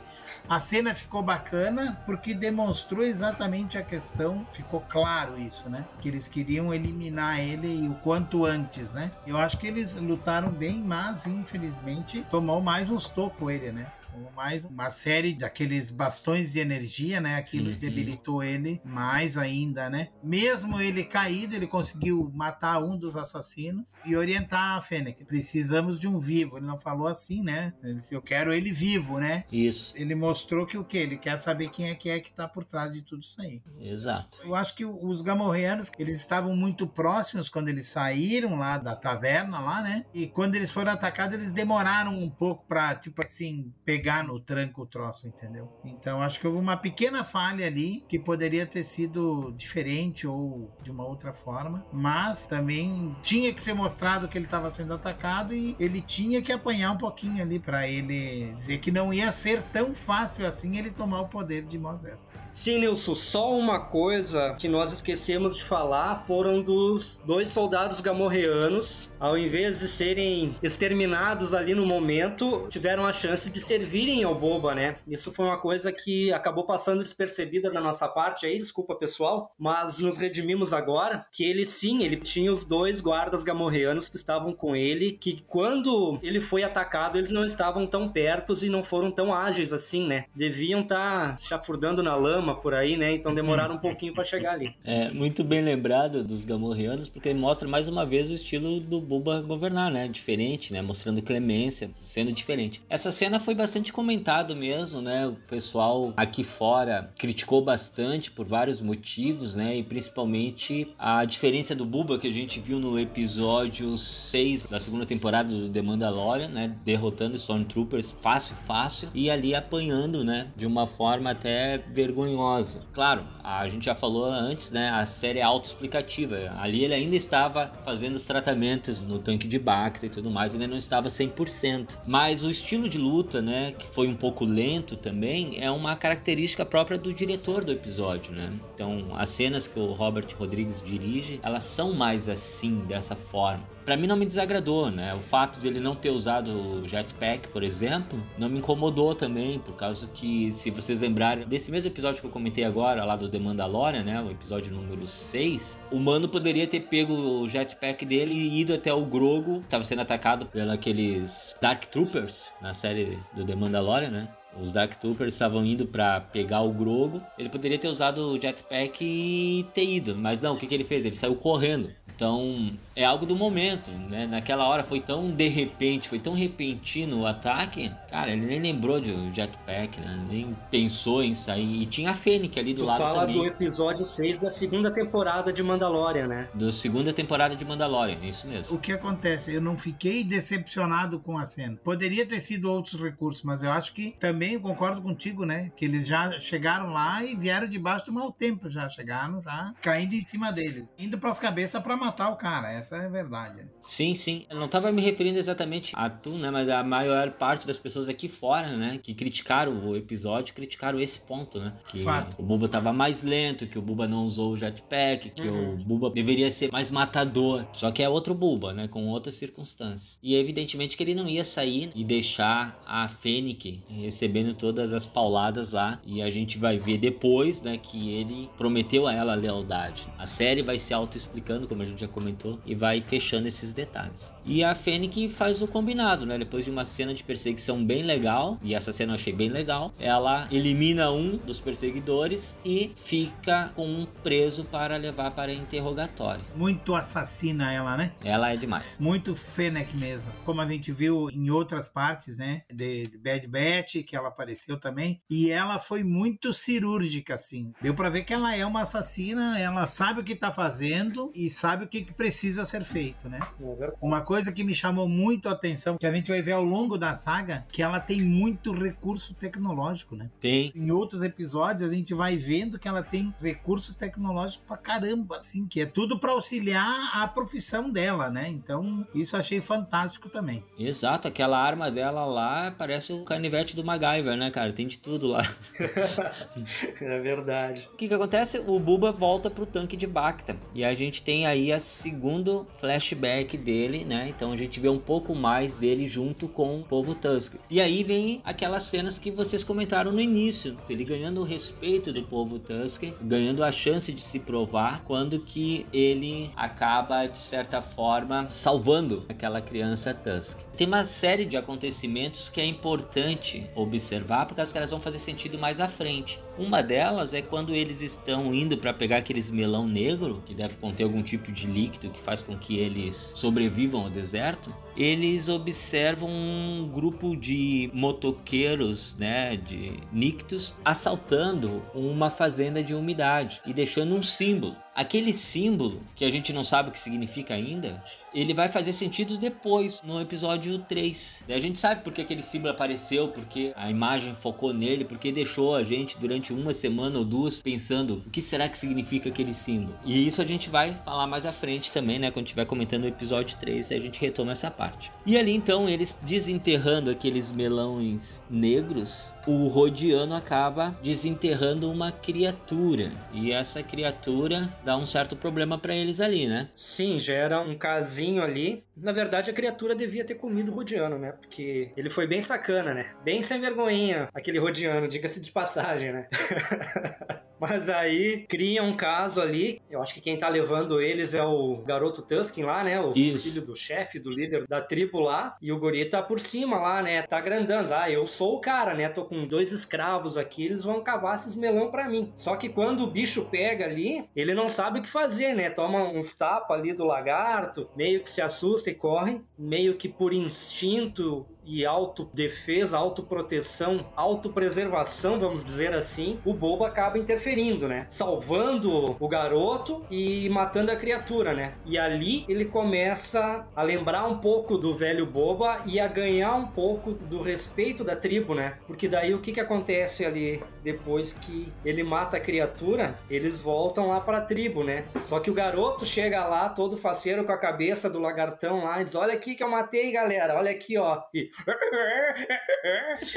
a 0.49 0.61
cena 0.61 0.95
ficou 0.95 1.23
bacana 1.23 2.01
porque 2.07 2.33
demonstrou 2.33 3.05
exatamente 3.05 3.77
a 3.77 3.83
questão, 3.83 4.47
ficou 4.51 4.81
claro 4.81 5.39
isso, 5.39 5.69
né? 5.69 5.85
Que 6.01 6.09
eles 6.09 6.27
queriam 6.27 6.73
eliminar 6.73 7.41
ele 7.41 7.87
o 7.89 7.95
quanto 7.97 8.45
antes, 8.47 8.95
né? 8.95 9.11
Eu 9.27 9.37
acho 9.37 9.59
que 9.59 9.67
eles 9.67 9.95
lutaram 9.97 10.51
bem, 10.51 10.79
mas 10.79 11.27
infelizmente 11.27 12.25
tomou 12.31 12.61
mais 12.63 12.91
uns 12.91 13.09
tocos 13.09 13.53
ele, 13.53 13.73
né? 13.73 13.87
Mais 14.35 14.65
uma 14.65 14.91
série 14.91 15.33
daqueles 15.33 15.91
bastões 15.91 16.53
de 16.53 16.59
energia, 16.59 17.21
né? 17.21 17.37
Aquilo 17.37 17.71
uhum. 17.71 17.77
debilitou 17.77 18.43
ele 18.43 18.81
mais 18.85 19.37
ainda, 19.37 19.89
né? 19.89 20.09
Mesmo 20.23 20.81
ele 20.81 21.05
caído, 21.05 21.55
ele 21.55 21.67
conseguiu 21.67 22.31
matar 22.35 22.83
um 22.83 22.97
dos 22.97 23.17
assassinos 23.17 23.95
e 24.05 24.17
orientar 24.17 24.77
a 24.77 24.81
Fennec. 24.81 25.25
Precisamos 25.25 25.99
de 25.99 26.07
um 26.07 26.19
vivo. 26.19 26.57
Ele 26.57 26.67
não 26.67 26.79
falou 26.79 27.07
assim, 27.07 27.43
né? 27.43 27.73
Ele 27.83 27.95
disse, 27.95 28.15
eu 28.15 28.23
quero 28.23 28.53
ele 28.53 28.73
vivo, 28.73 29.19
né? 29.19 29.45
Isso. 29.51 29.93
Ele 29.97 30.15
mostrou 30.15 30.67
que 30.67 30.77
o 30.77 30.85
que? 30.85 30.99
Ele 30.99 31.17
quer 31.17 31.39
saber 31.39 31.71
quem 31.71 31.89
é 31.89 31.95
que 31.95 32.09
é 32.09 32.21
que 32.21 32.33
tá 32.33 32.49
por 32.49 32.65
trás 32.65 32.93
de 32.93 33.03
tudo 33.03 33.23
isso 33.23 33.41
aí. 33.41 33.63
Exato. 33.81 34.39
Eu 34.45 34.55
acho 34.55 34.75
que 34.75 34.85
os 34.85 35.23
gamorreanos, 35.23 35.91
eles 35.99 36.21
estavam 36.21 36.57
muito 36.57 36.87
próximos 36.87 37.49
quando 37.49 37.69
eles 37.69 37.87
saíram 37.87 38.57
lá 38.57 38.79
da 38.79 38.95
taverna 38.95 39.61
lá, 39.61 39.83
né? 39.83 40.05
E 40.13 40.27
quando 40.27 40.55
eles 40.55 40.71
foram 40.71 40.93
atacados, 40.93 41.35
eles 41.35 41.53
demoraram 41.53 42.17
um 42.17 42.31
pouco 42.31 42.65
para 42.67 42.95
tipo 42.95 43.25
assim, 43.25 43.73
pegar 43.85 44.08
pegar 44.09 44.25
no 44.25 44.41
tranco 44.41 44.83
o 44.83 44.87
troço, 44.87 45.29
entendeu? 45.29 45.69
Então 45.85 46.23
acho 46.23 46.41
que 46.41 46.47
houve 46.47 46.59
uma 46.59 46.79
pequena 46.79 47.23
falha 47.23 47.67
ali 47.67 48.03
que 48.09 48.19
poderia 48.19 48.65
ter 48.65 48.83
sido 48.83 49.53
diferente 49.55 50.27
ou 50.27 50.71
de 50.83 50.91
uma 50.91 51.07
outra 51.07 51.31
forma, 51.31 51.85
mas 51.93 52.47
também 52.47 53.15
tinha 53.21 53.53
que 53.53 53.63
ser 53.63 53.75
mostrado 53.75 54.27
que 54.27 54.39
ele 54.39 54.47
estava 54.47 54.71
sendo 54.71 54.95
atacado 54.95 55.53
e 55.53 55.77
ele 55.79 56.01
tinha 56.01 56.41
que 56.41 56.51
apanhar 56.51 56.93
um 56.93 56.97
pouquinho 56.97 57.43
ali 57.43 57.59
para 57.59 57.87
ele 57.87 58.51
dizer 58.55 58.79
que 58.79 58.91
não 58.91 59.13
ia 59.13 59.31
ser 59.31 59.61
tão 59.63 59.93
fácil 59.93 60.47
assim 60.47 60.79
ele 60.79 60.91
tomar 60.91 61.21
o 61.21 61.29
poder 61.29 61.67
de 61.67 61.79
Moisés. 61.79 62.25
Sim, 62.51 62.79
Nilson, 62.79 63.15
só 63.15 63.53
uma 63.53 63.79
coisa 63.79 64.55
que 64.55 64.69
nós 64.69 64.91
esquecemos 64.91 65.57
de 65.57 65.65
falar 65.65 66.17
foram 66.17 66.63
dos 66.63 67.21
dois 67.27 67.51
soldados 67.51 68.01
gamorreanos, 68.01 69.11
ao 69.19 69.37
invés 69.37 69.81
de 69.81 69.89
serem 69.89 70.55
exterminados 70.63 71.55
ali 71.55 71.75
no 71.75 71.85
momento, 71.85 72.67
tiveram 72.71 73.07
a 73.07 73.13
chance 73.13 73.51
de 73.51 73.61
servir 73.61 73.89
virem 73.99 74.23
ao 74.23 74.35
Boba, 74.35 74.75
né? 74.75 74.97
Isso 75.09 75.33
foi 75.33 75.47
uma 75.47 75.59
coisa 75.59 75.91
que 75.91 76.33
acabou 76.33 76.65
passando 76.65 77.03
despercebida 77.03 77.71
da 77.71 77.81
nossa 77.81 78.07
parte 78.07 78.47
aí, 78.47 78.57
desculpa 78.57 78.95
pessoal, 78.95 79.53
mas 79.59 79.99
nos 79.99 80.19
redimimos 80.19 80.73
agora, 80.73 81.27
que 81.33 81.43
ele 81.43 81.65
sim, 81.65 82.05
ele 82.05 82.17
tinha 82.17 82.53
os 82.53 82.65
dois 82.65 83.01
guardas 83.01 83.43
gamorreanos 83.43 84.09
que 84.09 84.17
estavam 84.17 84.53
com 84.53 84.77
ele, 84.77 85.13
que 85.13 85.43
quando 85.49 86.19
ele 86.23 86.39
foi 86.39 86.63
atacado, 86.63 87.19
eles 87.19 87.31
não 87.31 87.45
estavam 87.45 87.87
tão 87.87 88.09
perto 88.09 88.55
e 88.63 88.69
não 88.69 88.85
foram 88.85 89.11
tão 89.11 89.35
ágeis 89.35 89.73
assim, 89.73 90.07
né? 90.07 90.27
Deviam 90.37 90.83
estar 90.83 91.33
tá 91.33 91.37
chafurdando 91.41 92.03
na 92.03 92.15
lama 92.15 92.55
por 92.55 92.75
aí, 92.75 92.97
né? 92.97 93.13
Então 93.13 93.35
demoraram 93.35 93.75
um 93.75 93.79
pouquinho 93.79 94.15
para 94.15 94.23
chegar 94.23 94.53
ali. 94.53 94.77
É, 94.85 95.11
muito 95.11 95.43
bem 95.43 95.63
lembrado 95.63 96.23
dos 96.23 96.45
gamorreanos, 96.45 97.09
porque 97.09 97.35
mostra 97.35 97.67
mais 97.67 97.89
uma 97.89 98.07
vez 98.07 98.31
o 98.31 98.35
estilo 98.35 98.79
do 98.79 99.01
Boba 99.09 99.41
governar, 99.41 99.91
né? 99.91 100.07
Diferente, 100.07 100.71
né? 100.71 100.83
Mostrando 100.83 101.23
clemência, 101.23 101.91
sendo 101.99 102.31
diferente. 102.31 102.83
Essa 102.91 103.11
cena 103.11 103.41
foi 103.41 103.55
bastante 103.55 103.91
comentado 103.91 104.55
mesmo, 104.55 105.01
né? 105.01 105.27
O 105.27 105.33
pessoal 105.33 106.13
aqui 106.15 106.45
fora 106.45 107.11
criticou 107.17 107.65
bastante 107.65 108.31
por 108.31 108.47
vários 108.47 108.83
motivos, 108.83 109.55
né? 109.55 109.79
E 109.79 109.83
principalmente 109.83 110.89
a 110.99 111.25
diferença 111.25 111.75
do 111.75 111.87
Buba 111.87 112.19
que 112.19 112.29
a 112.29 112.33
gente 112.33 112.61
viu 112.61 112.79
no 112.79 112.99
episódio 112.99 113.97
6 113.97 114.65
da 114.65 114.79
segunda 114.79 115.07
temporada 115.07 115.49
do 115.49 115.71
The 115.71 115.81
Mandalorian, 115.81 116.49
né? 116.49 116.77
Derrotando 116.85 117.37
Stormtroopers 117.37 118.13
fácil, 118.13 118.57
fácil 118.57 119.09
e 119.15 119.31
ali 119.31 119.55
apanhando, 119.55 120.23
né? 120.23 120.49
De 120.55 120.67
uma 120.67 120.87
forma 120.87 121.31
até 121.31 121.79
vergonhosa. 121.79 122.83
Claro, 122.93 123.27
a 123.43 123.67
gente 123.71 123.87
já 123.87 123.95
falou 123.95 124.27
antes, 124.27 124.71
né? 124.71 124.91
A 124.91 125.07
série 125.07 125.39
é 125.39 125.43
autoexplicativa. 125.43 126.53
Ali 126.59 126.85
ele 126.85 126.93
ainda 126.93 127.17
estava 127.17 127.73
fazendo 127.87 128.17
os 128.17 128.25
tratamentos 128.25 128.98
no 129.03 129.19
tanque 129.19 129.47
de 129.47 129.59
Bacta 129.59 130.07
e 130.07 130.09
tudo 130.09 130.31
mais, 130.31 130.53
ainda 130.53 130.67
não 130.67 130.77
estava 130.77 131.09
100%. 131.09 131.99
Mas 132.07 132.43
o 132.43 132.51
estilo 132.51 132.89
de 132.89 132.99
luta, 132.99 133.41
né? 133.41 133.73
Que 133.73 133.87
foi 133.87 134.09
um 134.09 134.15
pouco 134.15 134.45
lento 134.45 134.97
também, 134.97 135.63
é 135.63 135.71
uma 135.71 135.97
característica 135.97 136.65
própria 136.65 136.99
do 136.99 137.13
diretor 137.13 137.65
do 137.65 137.73
episódio, 137.73 138.33
né? 138.33 138.53
Então, 138.75 139.15
as 139.17 139.29
cenas 139.29 139.67
que 139.67 139.79
o 139.79 139.93
Robert 139.93 140.27
Rodrigues 140.37 140.83
dirige, 140.83 141.41
elas 141.43 141.65
são 141.65 141.93
mais 141.93 142.29
assim, 142.29 142.81
dessa 142.87 143.15
forma 143.17 143.78
para 143.89 143.97
mim 143.97 144.07
não 144.07 144.17
me 144.17 144.27
desagradou, 144.27 144.91
né? 144.91 145.15
O 145.15 145.21
fato 145.21 145.59
dele 145.59 145.81
não 145.81 145.95
ter 145.95 146.11
usado 146.11 146.51
o 146.83 146.87
jetpack, 146.87 147.49
por 147.49 147.63
exemplo, 147.63 148.23
não 148.37 148.47
me 148.47 148.59
incomodou 148.59 149.15
também, 149.15 149.59
por 149.59 149.77
causa 149.77 150.07
que, 150.09 150.53
se 150.53 150.71
vocês 150.71 151.01
lembrarem 151.01 151.49
desse 151.49 151.71
mesmo 151.71 151.89
episódio 151.89 152.21
que 152.21 152.27
eu 152.27 152.31
comentei 152.31 152.65
agora, 152.65 153.03
lá 153.03 153.17
do 153.17 153.31
The 153.31 153.39
Mandalorian, 153.39 154.05
né? 154.05 154.21
O 154.21 154.31
episódio 154.31 154.71
número 154.71 155.07
6, 155.07 155.81
o 155.91 155.99
Mano 155.99 156.29
poderia 156.29 156.67
ter 156.67 156.81
pego 156.81 157.15
o 157.15 157.49
jetpack 157.49 158.05
dele 158.05 158.35
e 158.35 158.61
ido 158.61 158.75
até 158.75 158.93
o 158.93 159.07
Grogo, 159.07 159.63
que 159.63 159.69
tava 159.69 159.85
sendo 159.85 160.03
atacado 160.03 160.45
pelos 160.45 160.75
aqueles 160.75 161.57
Dark 161.59 161.87
Troopers 161.87 162.53
na 162.61 162.75
série 162.75 163.19
do 163.35 163.43
The 163.43 163.55
Mandalorian, 163.55 164.11
né? 164.11 164.29
Os 164.61 164.73
Dark 164.73 164.97
Troopers 164.97 165.35
estavam 165.35 165.65
indo 165.65 165.87
para 165.87 166.21
pegar 166.21 166.63
o 166.63 166.73
Grogo. 166.73 167.23
Ele 167.39 167.49
poderia 167.49 167.79
ter 167.79 167.89
usado 167.89 168.33
o 168.33 168.41
jetpack 168.41 169.05
e 169.05 169.67
ter 169.75 169.85
ido, 169.85 170.17
mas 170.17 170.43
não, 170.43 170.55
o 170.55 170.59
que, 170.59 170.67
que 170.67 170.75
ele 170.75 170.85
fez? 170.85 171.05
Ele 171.05 171.17
saiu 171.17 171.35
correndo. 171.35 171.91
Então, 172.19 172.73
é 172.97 173.05
algo 173.05 173.25
do 173.25 173.37
momento, 173.37 173.93
né? 173.93 174.27
Naquela 174.27 174.67
hora 174.67 174.83
foi 174.83 174.99
tão 174.99 175.31
de 175.31 175.47
repente, 175.47 176.09
foi 176.09 176.19
tão 176.19 176.35
repentino 176.35 177.21
o 177.21 177.27
ataque. 177.27 177.93
Cara, 178.11 178.33
ele 178.33 178.45
nem 178.45 178.61
lembrou 178.61 179.01
de 179.01 179.15
jetpack, 179.33 180.01
né? 180.01 180.27
Nem 180.29 180.57
pensou 180.69 181.23
em 181.23 181.33
sair. 181.33 181.83
E 181.83 181.87
tinha 181.87 182.11
a 182.11 182.15
Fênix 182.15 182.59
ali 182.59 182.75
do 182.75 182.83
tu 182.83 182.87
lado 182.87 182.99
fala 182.99 183.21
também. 183.21 183.37
do 183.37 183.47
episódio 183.47 184.05
6 184.05 184.41
da 184.41 184.51
segunda 184.51 184.91
temporada 184.91 185.53
de 185.53 185.63
Mandalorian, 185.63 186.27
né? 186.27 186.49
Da 186.55 186.73
segunda 186.73 187.13
temporada 187.13 187.55
de 187.55 187.65
Mandalorian, 187.65 188.19
é 188.21 188.31
isso 188.31 188.49
mesmo. 188.49 188.75
O 188.75 188.81
que 188.81 188.91
acontece? 188.91 189.55
Eu 189.55 189.61
não 189.61 189.79
fiquei 189.79 190.25
decepcionado 190.25 191.21
com 191.21 191.39
a 191.39 191.45
cena. 191.45 191.79
Poderia 191.85 192.27
ter 192.27 192.41
sido 192.41 192.69
outros 192.69 193.01
recursos, 193.01 193.45
mas 193.45 193.63
eu 193.63 193.71
acho 193.71 193.95
que 193.95 194.17
também 194.19 194.48
concordo 194.57 195.03
contigo, 195.03 195.45
né? 195.45 195.73
Que 195.77 195.85
eles 195.85 196.07
já 196.07 196.39
chegaram 196.39 196.93
lá 196.93 197.25
e 197.25 197.35
vieram 197.35 197.67
debaixo 197.67 198.07
do 198.07 198.13
mau 198.13 198.31
tempo, 198.31 198.69
já 198.69 198.89
chegaram, 198.89 199.43
já 199.43 199.75
caindo 199.83 200.15
em 200.15 200.23
cima 200.23 200.53
deles, 200.53 200.89
indo 200.97 201.19
pras 201.19 201.41
cabeças 201.41 201.83
para 201.83 201.97
matar 201.97 202.31
o 202.31 202.37
cara. 202.37 202.71
Essa 202.71 202.97
é 202.99 203.07
a 203.07 203.09
verdade. 203.09 203.63
Sim, 203.83 204.15
sim. 204.15 204.47
Eu 204.49 204.57
não 204.59 204.67
estava 204.67 204.93
me 204.93 205.03
referindo 205.03 205.39
exatamente 205.39 205.93
a 205.97 206.09
tu, 206.09 206.31
né? 206.31 206.51
Mas 206.51 206.69
a 206.69 206.85
maior 206.85 207.33
parte 207.33 207.67
das 207.67 207.79
pessoas 207.79 208.09
aqui 208.09 208.29
fora, 208.29 208.77
né? 208.77 208.99
Que 209.03 209.13
criticaram 209.15 209.85
o 209.89 209.97
episódio, 209.97 210.55
criticaram 210.55 211.01
esse 211.01 211.19
ponto, 211.21 211.59
né? 211.59 211.73
Que 211.89 212.05
Fato. 212.05 212.37
o 212.39 212.43
Buba 212.45 212.69
tava 212.69 212.93
mais 212.93 213.23
lento, 213.23 213.67
que 213.67 213.79
o 213.79 213.83
Buba 213.83 214.07
não 214.07 214.25
usou 214.25 214.53
o 214.53 214.57
jetpack, 214.57 215.31
que 215.31 215.49
Uhum. 215.49 215.73
o 215.75 215.77
Buba 215.79 216.11
deveria 216.11 216.51
ser 216.51 216.71
mais 216.71 216.91
matador. 216.91 217.67
Só 217.73 217.91
que 217.91 218.03
é 218.03 218.09
outro 218.09 218.35
Buba, 218.35 218.73
né? 218.73 218.87
Com 218.87 219.07
outras 219.09 219.35
circunstâncias. 219.35 220.19
E 220.23 220.35
evidentemente 220.37 220.97
que 220.97 221.03
ele 221.03 221.15
não 221.15 221.29
ia 221.29 221.45
sair 221.45 221.91
e 221.95 222.05
deixar 222.05 222.79
a 222.87 223.09
Fennec 223.09 223.83
recebendo 224.29 224.55
todas 224.55 224.93
as 224.93 225.07
pauladas 225.07 225.71
lá. 225.71 226.01
E 226.05 226.23
a 226.23 226.31
gente 226.31 226.59
vai 226.59 226.79
ver 226.79 226.99
depois, 226.99 227.63
né? 227.63 227.79
Que 227.79 228.13
ele 228.15 228.49
prometeu 228.57 229.07
a 229.07 229.15
ela 229.15 229.33
a 229.33 229.37
lealdade. 229.37 230.07
A 230.19 230.27
série 230.27 230.63
vai 230.63 230.79
se 230.79 230.93
auto-explicando, 230.93 231.67
como 231.67 231.83
a 231.83 231.87
gente 231.87 232.01
já 232.01 232.09
comentou, 232.09 232.59
e 232.65 232.75
vai 232.75 233.01
fechando 233.01 233.49
esses 233.49 233.73
detalhes. 233.73 234.33
E 234.49 234.65
a 234.65 234.75
Fennec 234.75 235.29
faz 235.29 235.61
o 235.61 235.69
combinado, 235.69 236.25
né? 236.25 236.39
Depois 236.39 236.65
de 236.65 236.71
uma 236.71 236.87
cena 236.87 237.13
de 237.13 237.23
perseguição 237.23 237.85
bem 237.85 238.03
legal, 238.03 238.57
e 238.63 238.75
essa 238.75 238.93
cena 238.95 239.13
eu 239.13 239.17
achei 239.17 239.33
bem 239.33 239.51
legal, 239.51 239.93
ela 240.01 240.49
elimina 240.51 241.11
um 241.13 241.37
dos 241.37 241.61
perseguidores 241.61 242.57
e 242.65 242.93
fica 242.97 243.71
com 243.77 243.87
um 243.87 244.07
preso 244.07 244.65
para 244.65 244.97
levar 244.97 245.33
para 245.33 245.53
interrogatório. 245.53 246.43
Muito 246.57 246.95
assassina 246.95 247.71
ela, 247.71 247.95
né? 247.95 248.13
Ela 248.25 248.51
é 248.51 248.57
demais. 248.57 248.97
Muito 248.99 249.37
Fennec 249.37 249.95
mesmo. 249.95 250.33
Como 250.47 250.63
a 250.63 250.67
gente 250.67 250.91
viu 250.93 251.29
em 251.31 251.51
outras 251.51 251.87
partes, 251.87 252.39
né? 252.39 252.63
De, 252.73 253.11
Bad 253.23 253.47
Batch, 253.47 254.03
que 254.07 254.17
ela 254.17 254.29
apareceu 254.29 254.81
também. 254.81 255.21
E 255.29 255.51
ela 255.51 255.79
foi 255.79 256.03
muito 256.03 256.55
cirúrgica, 256.55 257.35
assim. 257.35 257.71
Deu 257.83 257.95
pra 257.95 258.09
ver 258.09 258.25
que 258.25 258.33
ela 258.33 258.57
é 258.57 258.65
uma 258.65 258.81
assassina, 258.81 259.59
ela 259.59 259.87
sabe 259.87 260.21
o 260.21 260.25
que 260.25 260.35
tá 260.35 260.51
fazendo 260.51 261.31
e 261.35 261.51
sabe 261.51 261.85
o 261.85 261.89
que, 261.89 262.09
precisa 262.13 262.65
ser 262.65 262.83
feito, 262.83 263.29
né? 263.29 263.41
É. 263.81 263.93
Uma 264.01 264.23
coisa 264.23 264.38
que 264.47 264.65
me 264.65 264.75
chamou 264.75 265.09
muito 265.09 265.49
a 265.49 265.53
atenção, 265.53 265.97
que 265.99 266.07
a 266.07 266.13
gente 266.13 266.31
vai 266.31 266.43
ver 266.43 266.53
ao 266.53 266.65
longo 266.65 266.97
da 266.97 267.15
saga, 267.15 267.67
que 267.71 267.83
ela 267.83 268.01
tem 268.01 268.21
muito 268.21 268.73
recurso 268.73 269.35
tecnológico, 269.35 270.15
né? 270.15 270.31
Tem. 270.41 270.73
Em 270.75 270.91
outros 270.91 271.23
episódios 271.23 271.91
a 271.91 271.93
gente 271.93 272.15
vai 272.15 272.37
vendo 272.37 272.79
que 272.79 272.89
ela 272.89 273.03
tem 273.03 273.35
recursos 273.41 273.95
tecnológicos 273.95 274.65
pra 274.67 274.77
caramba, 274.77 275.37
assim, 275.37 275.67
que 275.67 275.81
é 275.81 275.87
tudo 275.87 276.19
pra 276.19 276.33
auxiliar 276.33 277.11
a 277.15 277.27
profissão 277.27 277.91
dela, 277.91 278.31
né? 278.31 278.49
Então, 278.49 279.07
isso 279.15 279.37
eu 279.37 279.41
achei 279.41 279.61
fantástico 279.61 280.29
também. 280.29 280.65
Exato, 280.79 281.29
aquela 281.29 281.59
arma 281.59 281.91
dela 281.91 282.25
lá 282.25 282.71
parece 282.71 283.13
o 283.13 283.25
canivete 283.25 283.75
do 283.75 283.85
MacGyver, 283.85 284.37
né, 284.37 284.51
cara? 284.51 284.73
Tem 284.73 284.87
de 284.87 284.99
tudo 284.99 285.29
lá. 285.29 285.43
É 287.01 287.21
verdade. 287.21 287.89
O 287.93 287.97
que 287.97 288.09
que 288.09 288.15
acontece? 288.15 288.59
O 288.59 288.79
Buba 288.79 289.13
volta 289.13 289.51
pro 289.51 289.67
tanque 289.67 289.97
de 289.97 290.07
Bacta. 290.07 290.57
E 290.75 290.85
a 290.85 290.95
gente 290.95 291.23
tem 291.23 291.47
aí 291.47 291.73
a 291.73 291.81
segundo 291.81 292.67
flashback 292.81 293.57
dele, 293.57 294.05
né? 294.05 294.28
Então 294.29 294.53
a 294.53 294.57
gente 294.57 294.79
vê 294.79 294.89
um 294.89 294.99
pouco 294.99 295.35
mais 295.35 295.75
dele 295.75 296.07
junto 296.07 296.49
com 296.49 296.81
o 296.81 296.85
povo 296.85 297.15
Tusker. 297.15 297.61
E 297.71 297.81
aí 297.81 298.05
vem 298.05 298.41
aquelas 298.45 298.85
cenas 298.85 299.19
que 299.19 299.31
vocês 299.31 299.65
comentaram 299.65 300.13
no 300.13 300.21
início. 300.21 300.77
Ele 300.89 301.05
ganhando 301.05 301.41
o 301.41 301.45
respeito 301.45 302.13
do 302.13 302.23
povo 302.23 302.59
Tusker, 302.59 303.15
ganhando 303.23 303.65
a 303.65 303.73
chance 303.73 304.13
de 304.13 304.21
se 304.21 304.39
provar, 304.39 305.03
quando 305.05 305.41
que 305.41 305.87
ele 305.93 306.51
acaba, 306.57 307.27
de 307.27 307.39
certa 307.39 307.81
forma, 307.81 308.49
salvando 308.51 309.25
aquela 309.29 309.61
criança 309.61 310.13
Tusker. 310.13 310.65
Tem 310.77 310.87
uma 310.87 311.05
série 311.05 311.45
de 311.45 311.57
acontecimentos 311.57 312.49
que 312.49 312.61
é 312.61 312.67
importante 312.67 313.69
observar, 313.75 314.47
porque 314.47 314.61
as 314.61 314.73
caras 314.73 314.91
vão 314.91 315.01
fazer 315.01 315.19
sentido 315.19 315.59
mais 315.59 315.81
à 315.81 315.89
frente. 315.89 316.41
Uma 316.59 316.83
delas 316.83 317.33
é 317.33 317.41
quando 317.41 317.73
eles 317.73 318.03
estão 318.03 318.53
indo 318.53 318.77
para 318.77 318.93
pegar 318.93 319.19
aqueles 319.19 319.49
melão 319.49 319.87
negro, 319.87 320.43
que 320.45 320.53
deve 320.53 320.77
conter 320.77 321.05
algum 321.05 321.23
tipo 321.23 321.53
de 321.53 321.69
líquido 321.69 322.11
que 322.11 322.21
faz 322.21 322.43
com 322.43 322.59
que 322.59 322.79
eles 322.79 323.33
sobrevivam 323.37 324.03
ao 324.03 324.11
deserto. 324.11 324.75
Eles 324.97 325.49
observam 325.49 326.29
um 326.29 326.91
grupo 326.93 327.37
de 327.37 327.89
motoqueiros, 327.95 329.17
né, 329.17 329.57
de 329.57 329.93
nictos, 330.13 330.75
assaltando 330.85 331.81
uma 331.95 332.29
fazenda 332.29 332.83
de 332.83 332.93
umidade 332.93 333.61
e 333.65 333.73
deixando 333.73 334.17
um 334.17 334.23
símbolo. 334.23 334.75
Aquele 334.97 335.33
símbolo, 335.33 336.03
que 336.17 336.25
a 336.25 336.31
gente 336.31 336.53
não 336.53 336.65
sabe 336.65 336.89
o 336.89 336.93
que 336.93 336.99
significa 336.99 337.55
ainda, 337.55 338.03
ele 338.35 338.55
vai 338.55 338.69
fazer 338.69 338.93
sentido 338.93 339.37
depois, 339.37 340.03
no 340.03 340.21
episódio 340.21 340.79
3. 340.79 341.45
Daí 341.49 341.57
A 341.57 341.61
gente 341.61 341.81
sabe 341.81 342.03
porque 342.03 342.23
aquele 342.23 342.43
símbolo 342.43 342.73
apareceu, 342.73 343.29
porque 343.29 343.73
a 343.77 343.91
imagem 343.91 344.35
focou 344.35 344.73
nele, 344.73 345.05
porque 345.05 345.33
deixou 345.33 345.75
a 345.75 345.83
gente 345.83 346.19
durante 346.19 346.53
uma 346.53 346.73
semana 346.73 347.19
ou 347.19 347.25
duas 347.25 347.61
pensando 347.61 348.23
o 348.27 348.31
que 348.31 348.41
será 348.41 348.69
que 348.69 348.79
significa 348.79 349.29
aquele 349.29 349.55
símbolo. 349.55 349.99
E 350.05 350.27
isso 350.27 350.41
a 350.41 350.45
gente 350.45 350.71
vai 350.71 350.95
falar 351.05 351.27
mais 351.27 351.47
à 351.47 351.53
frente 351.53 351.93
também, 351.93 352.19
né? 352.19 352.31
Quando 352.31 352.47
estiver 352.47 352.65
comentando 352.65 353.05
o 353.05 353.09
episódio 353.09 353.57
3, 353.59 353.93
a 353.93 353.99
gente 353.99 354.21
retoma 354.21 354.53
essa 354.53 354.71
parte. 354.71 355.11
E 355.27 355.37
ali 355.37 355.53
então, 355.53 355.89
eles 355.89 356.17
desenterrando 356.23 357.11
aqueles 357.11 357.51
melões 357.51 358.43
negros, 358.49 359.35
o 359.47 359.67
Rodiano 359.67 360.35
acaba 360.35 360.97
desenterrando 361.03 361.91
uma 361.91 362.13
criatura. 362.13 363.13
E 363.33 363.53
essa 363.53 363.83
criatura 363.83 364.73
dá 364.85 364.97
um 364.97 365.07
certo 365.07 365.37
problema 365.37 365.79
para 365.79 365.95
eles 365.95 366.21
ali, 366.21 366.47
né? 366.47 366.69
Sim, 366.75 367.19
gera 367.19 367.61
um 367.61 367.77
casinho 368.19 368.43
ali. 368.43 368.85
Na 368.97 369.13
verdade, 369.13 369.51
a 369.51 369.55
criatura 369.55 369.95
devia 369.95 370.25
ter 370.25 370.35
comido 370.35 370.73
o 370.73 370.75
Rodiano, 370.75 371.19
né? 371.19 371.33
Porque 371.33 371.93
ele 371.97 372.11
foi 372.11 372.27
bem 372.27 372.43
sacana, 372.43 372.93
né? 372.93 373.15
Bem 373.23 373.43
sem 373.43 373.61
vergonhinha, 373.61 374.29
aquele 374.35 374.59
Rodiano, 374.59 375.07
diga-se 375.07 375.41
de 375.41 375.53
passagem, 375.53 376.13
né? 376.13 376.29
Mas 377.61 377.89
aí 377.89 378.47
cria 378.49 378.83
um 378.83 378.95
caso 378.95 379.41
ali. 379.41 379.81
Eu 379.91 380.01
acho 380.01 380.15
que 380.15 380.21
quem 380.21 380.39
tá 380.39 380.49
levando 380.49 381.01
eles 381.01 381.35
é 381.35 381.43
o 381.43 381.79
garoto 381.79 382.23
Tusken 382.23 382.65
lá, 382.65 382.85
né? 382.85 383.01
O 383.01 383.13
Isso. 383.17 383.49
filho 383.49 383.67
do 383.67 383.75
chefe, 383.75 384.19
do 384.19 384.31
líder 384.31 384.67
da 384.67 384.81
tribo 384.81 385.19
lá. 385.19 385.57
E 385.61 385.73
o 385.73 385.79
guri 385.79 386.05
tá 386.05 386.23
por 386.23 386.39
cima 386.39 386.79
lá, 386.79 387.03
né? 387.03 387.23
Tá 387.23 387.41
grandando. 387.41 387.93
Ah, 387.93 388.11
eu 388.11 388.27
sou 388.27 388.57
o 388.57 388.61
cara, 388.61 388.95
né? 388.95 389.09
Tô 389.09 389.25
com 389.25 389.47
dois 389.47 389.73
escravos 389.73 390.39
aqui, 390.39 390.67
eles 390.67 390.85
vão 390.85 391.03
cavar 391.03 391.35
esses 391.35 391.57
melão 391.57 391.91
pra 391.91 392.09
mim. 392.09 392.33
Só 392.37 392.55
que 392.57 392.69
quando 392.69 393.03
o 393.03 393.11
bicho 393.11 393.47
pega 393.47 393.85
ali, 393.85 394.29
ele 394.37 394.55
não 394.55 394.69
sabe 394.69 395.01
o 395.01 395.03
que 395.03 395.09
fazer, 395.09 395.55
né? 395.55 395.69
Toma 395.71 396.05
uns 396.05 396.33
tapas 396.35 396.79
ali 396.79 396.93
do 396.93 397.05
lagarto, 397.05 397.91
meio 398.09 398.23
que 398.23 398.31
se 398.31 398.41
assusta 398.41 398.91
e 398.91 398.95
corre, 398.95 399.43
meio 399.59 399.97
que 399.97 400.09
por 400.09 400.33
instinto 400.33 401.47
e 401.69 401.85
autodefesa, 401.85 402.97
autoproteção, 402.97 404.07
autopreservação, 404.17 405.39
vamos 405.39 405.63
dizer 405.63 405.95
assim, 405.95 406.41
o 406.45 406.55
Boba 406.55 406.89
acaba 406.89 407.19
interferindo, 407.19 407.87
né? 407.87 408.07
Salvando 408.09 409.17
o 409.21 409.29
garoto 409.29 410.05
e 410.11 410.49
matando 410.49 410.91
a 410.91 410.97
criatura, 410.97 411.53
né? 411.53 411.75
E 411.85 411.99
ali 411.99 412.45
ele 412.49 412.65
começa 412.65 413.67
a 413.77 413.83
lembrar 413.83 414.27
um 414.27 414.39
pouco 414.39 414.79
do 414.79 414.95
velho 414.95 415.27
Boba 415.27 415.83
e 415.85 416.01
a 416.01 416.09
ganhar 416.09 416.55
um 416.55 416.67
pouco 416.67 417.13
do 417.13 417.43
respeito 417.43 418.03
da 418.03 418.17
tribo, 418.17 418.55
né? 418.55 418.79
Porque 418.87 419.09
daí 419.09 419.35
o 419.35 419.41
que 419.41 419.53
que 419.53 419.61
acontece 419.61 420.25
ali 420.25 420.63
depois 420.83 421.33
que 421.35 421.73
ele 421.85 422.03
mata 422.03 422.39
a 422.39 422.41
criatura, 422.41 423.19
eles 423.29 423.61
voltam 423.61 424.09
lá 424.09 424.21
pra 424.21 424.41
tribo, 424.41 424.83
né? 424.83 425.05
Só 425.23 425.39
que 425.39 425.51
o 425.51 425.55
garoto 425.55 426.07
chega 426.07 426.47
lá 426.47 426.69
todo 426.69 426.97
faceiro 426.97 427.45
com 427.45 427.53
a 427.53 427.59
cabeça 427.59 428.09
do 428.09 428.19
lagartão 428.19 428.85
lá 428.85 429.01
e 429.01 429.05
diz: 429.05 429.15
Olha 429.15 429.35
aqui 429.35 429.55
que 429.55 429.63
eu 429.63 429.69
matei, 429.69 430.11
galera, 430.13 430.57
olha 430.57 430.71
aqui, 430.71 430.97
ó. 430.97 431.23
E... 431.35 431.51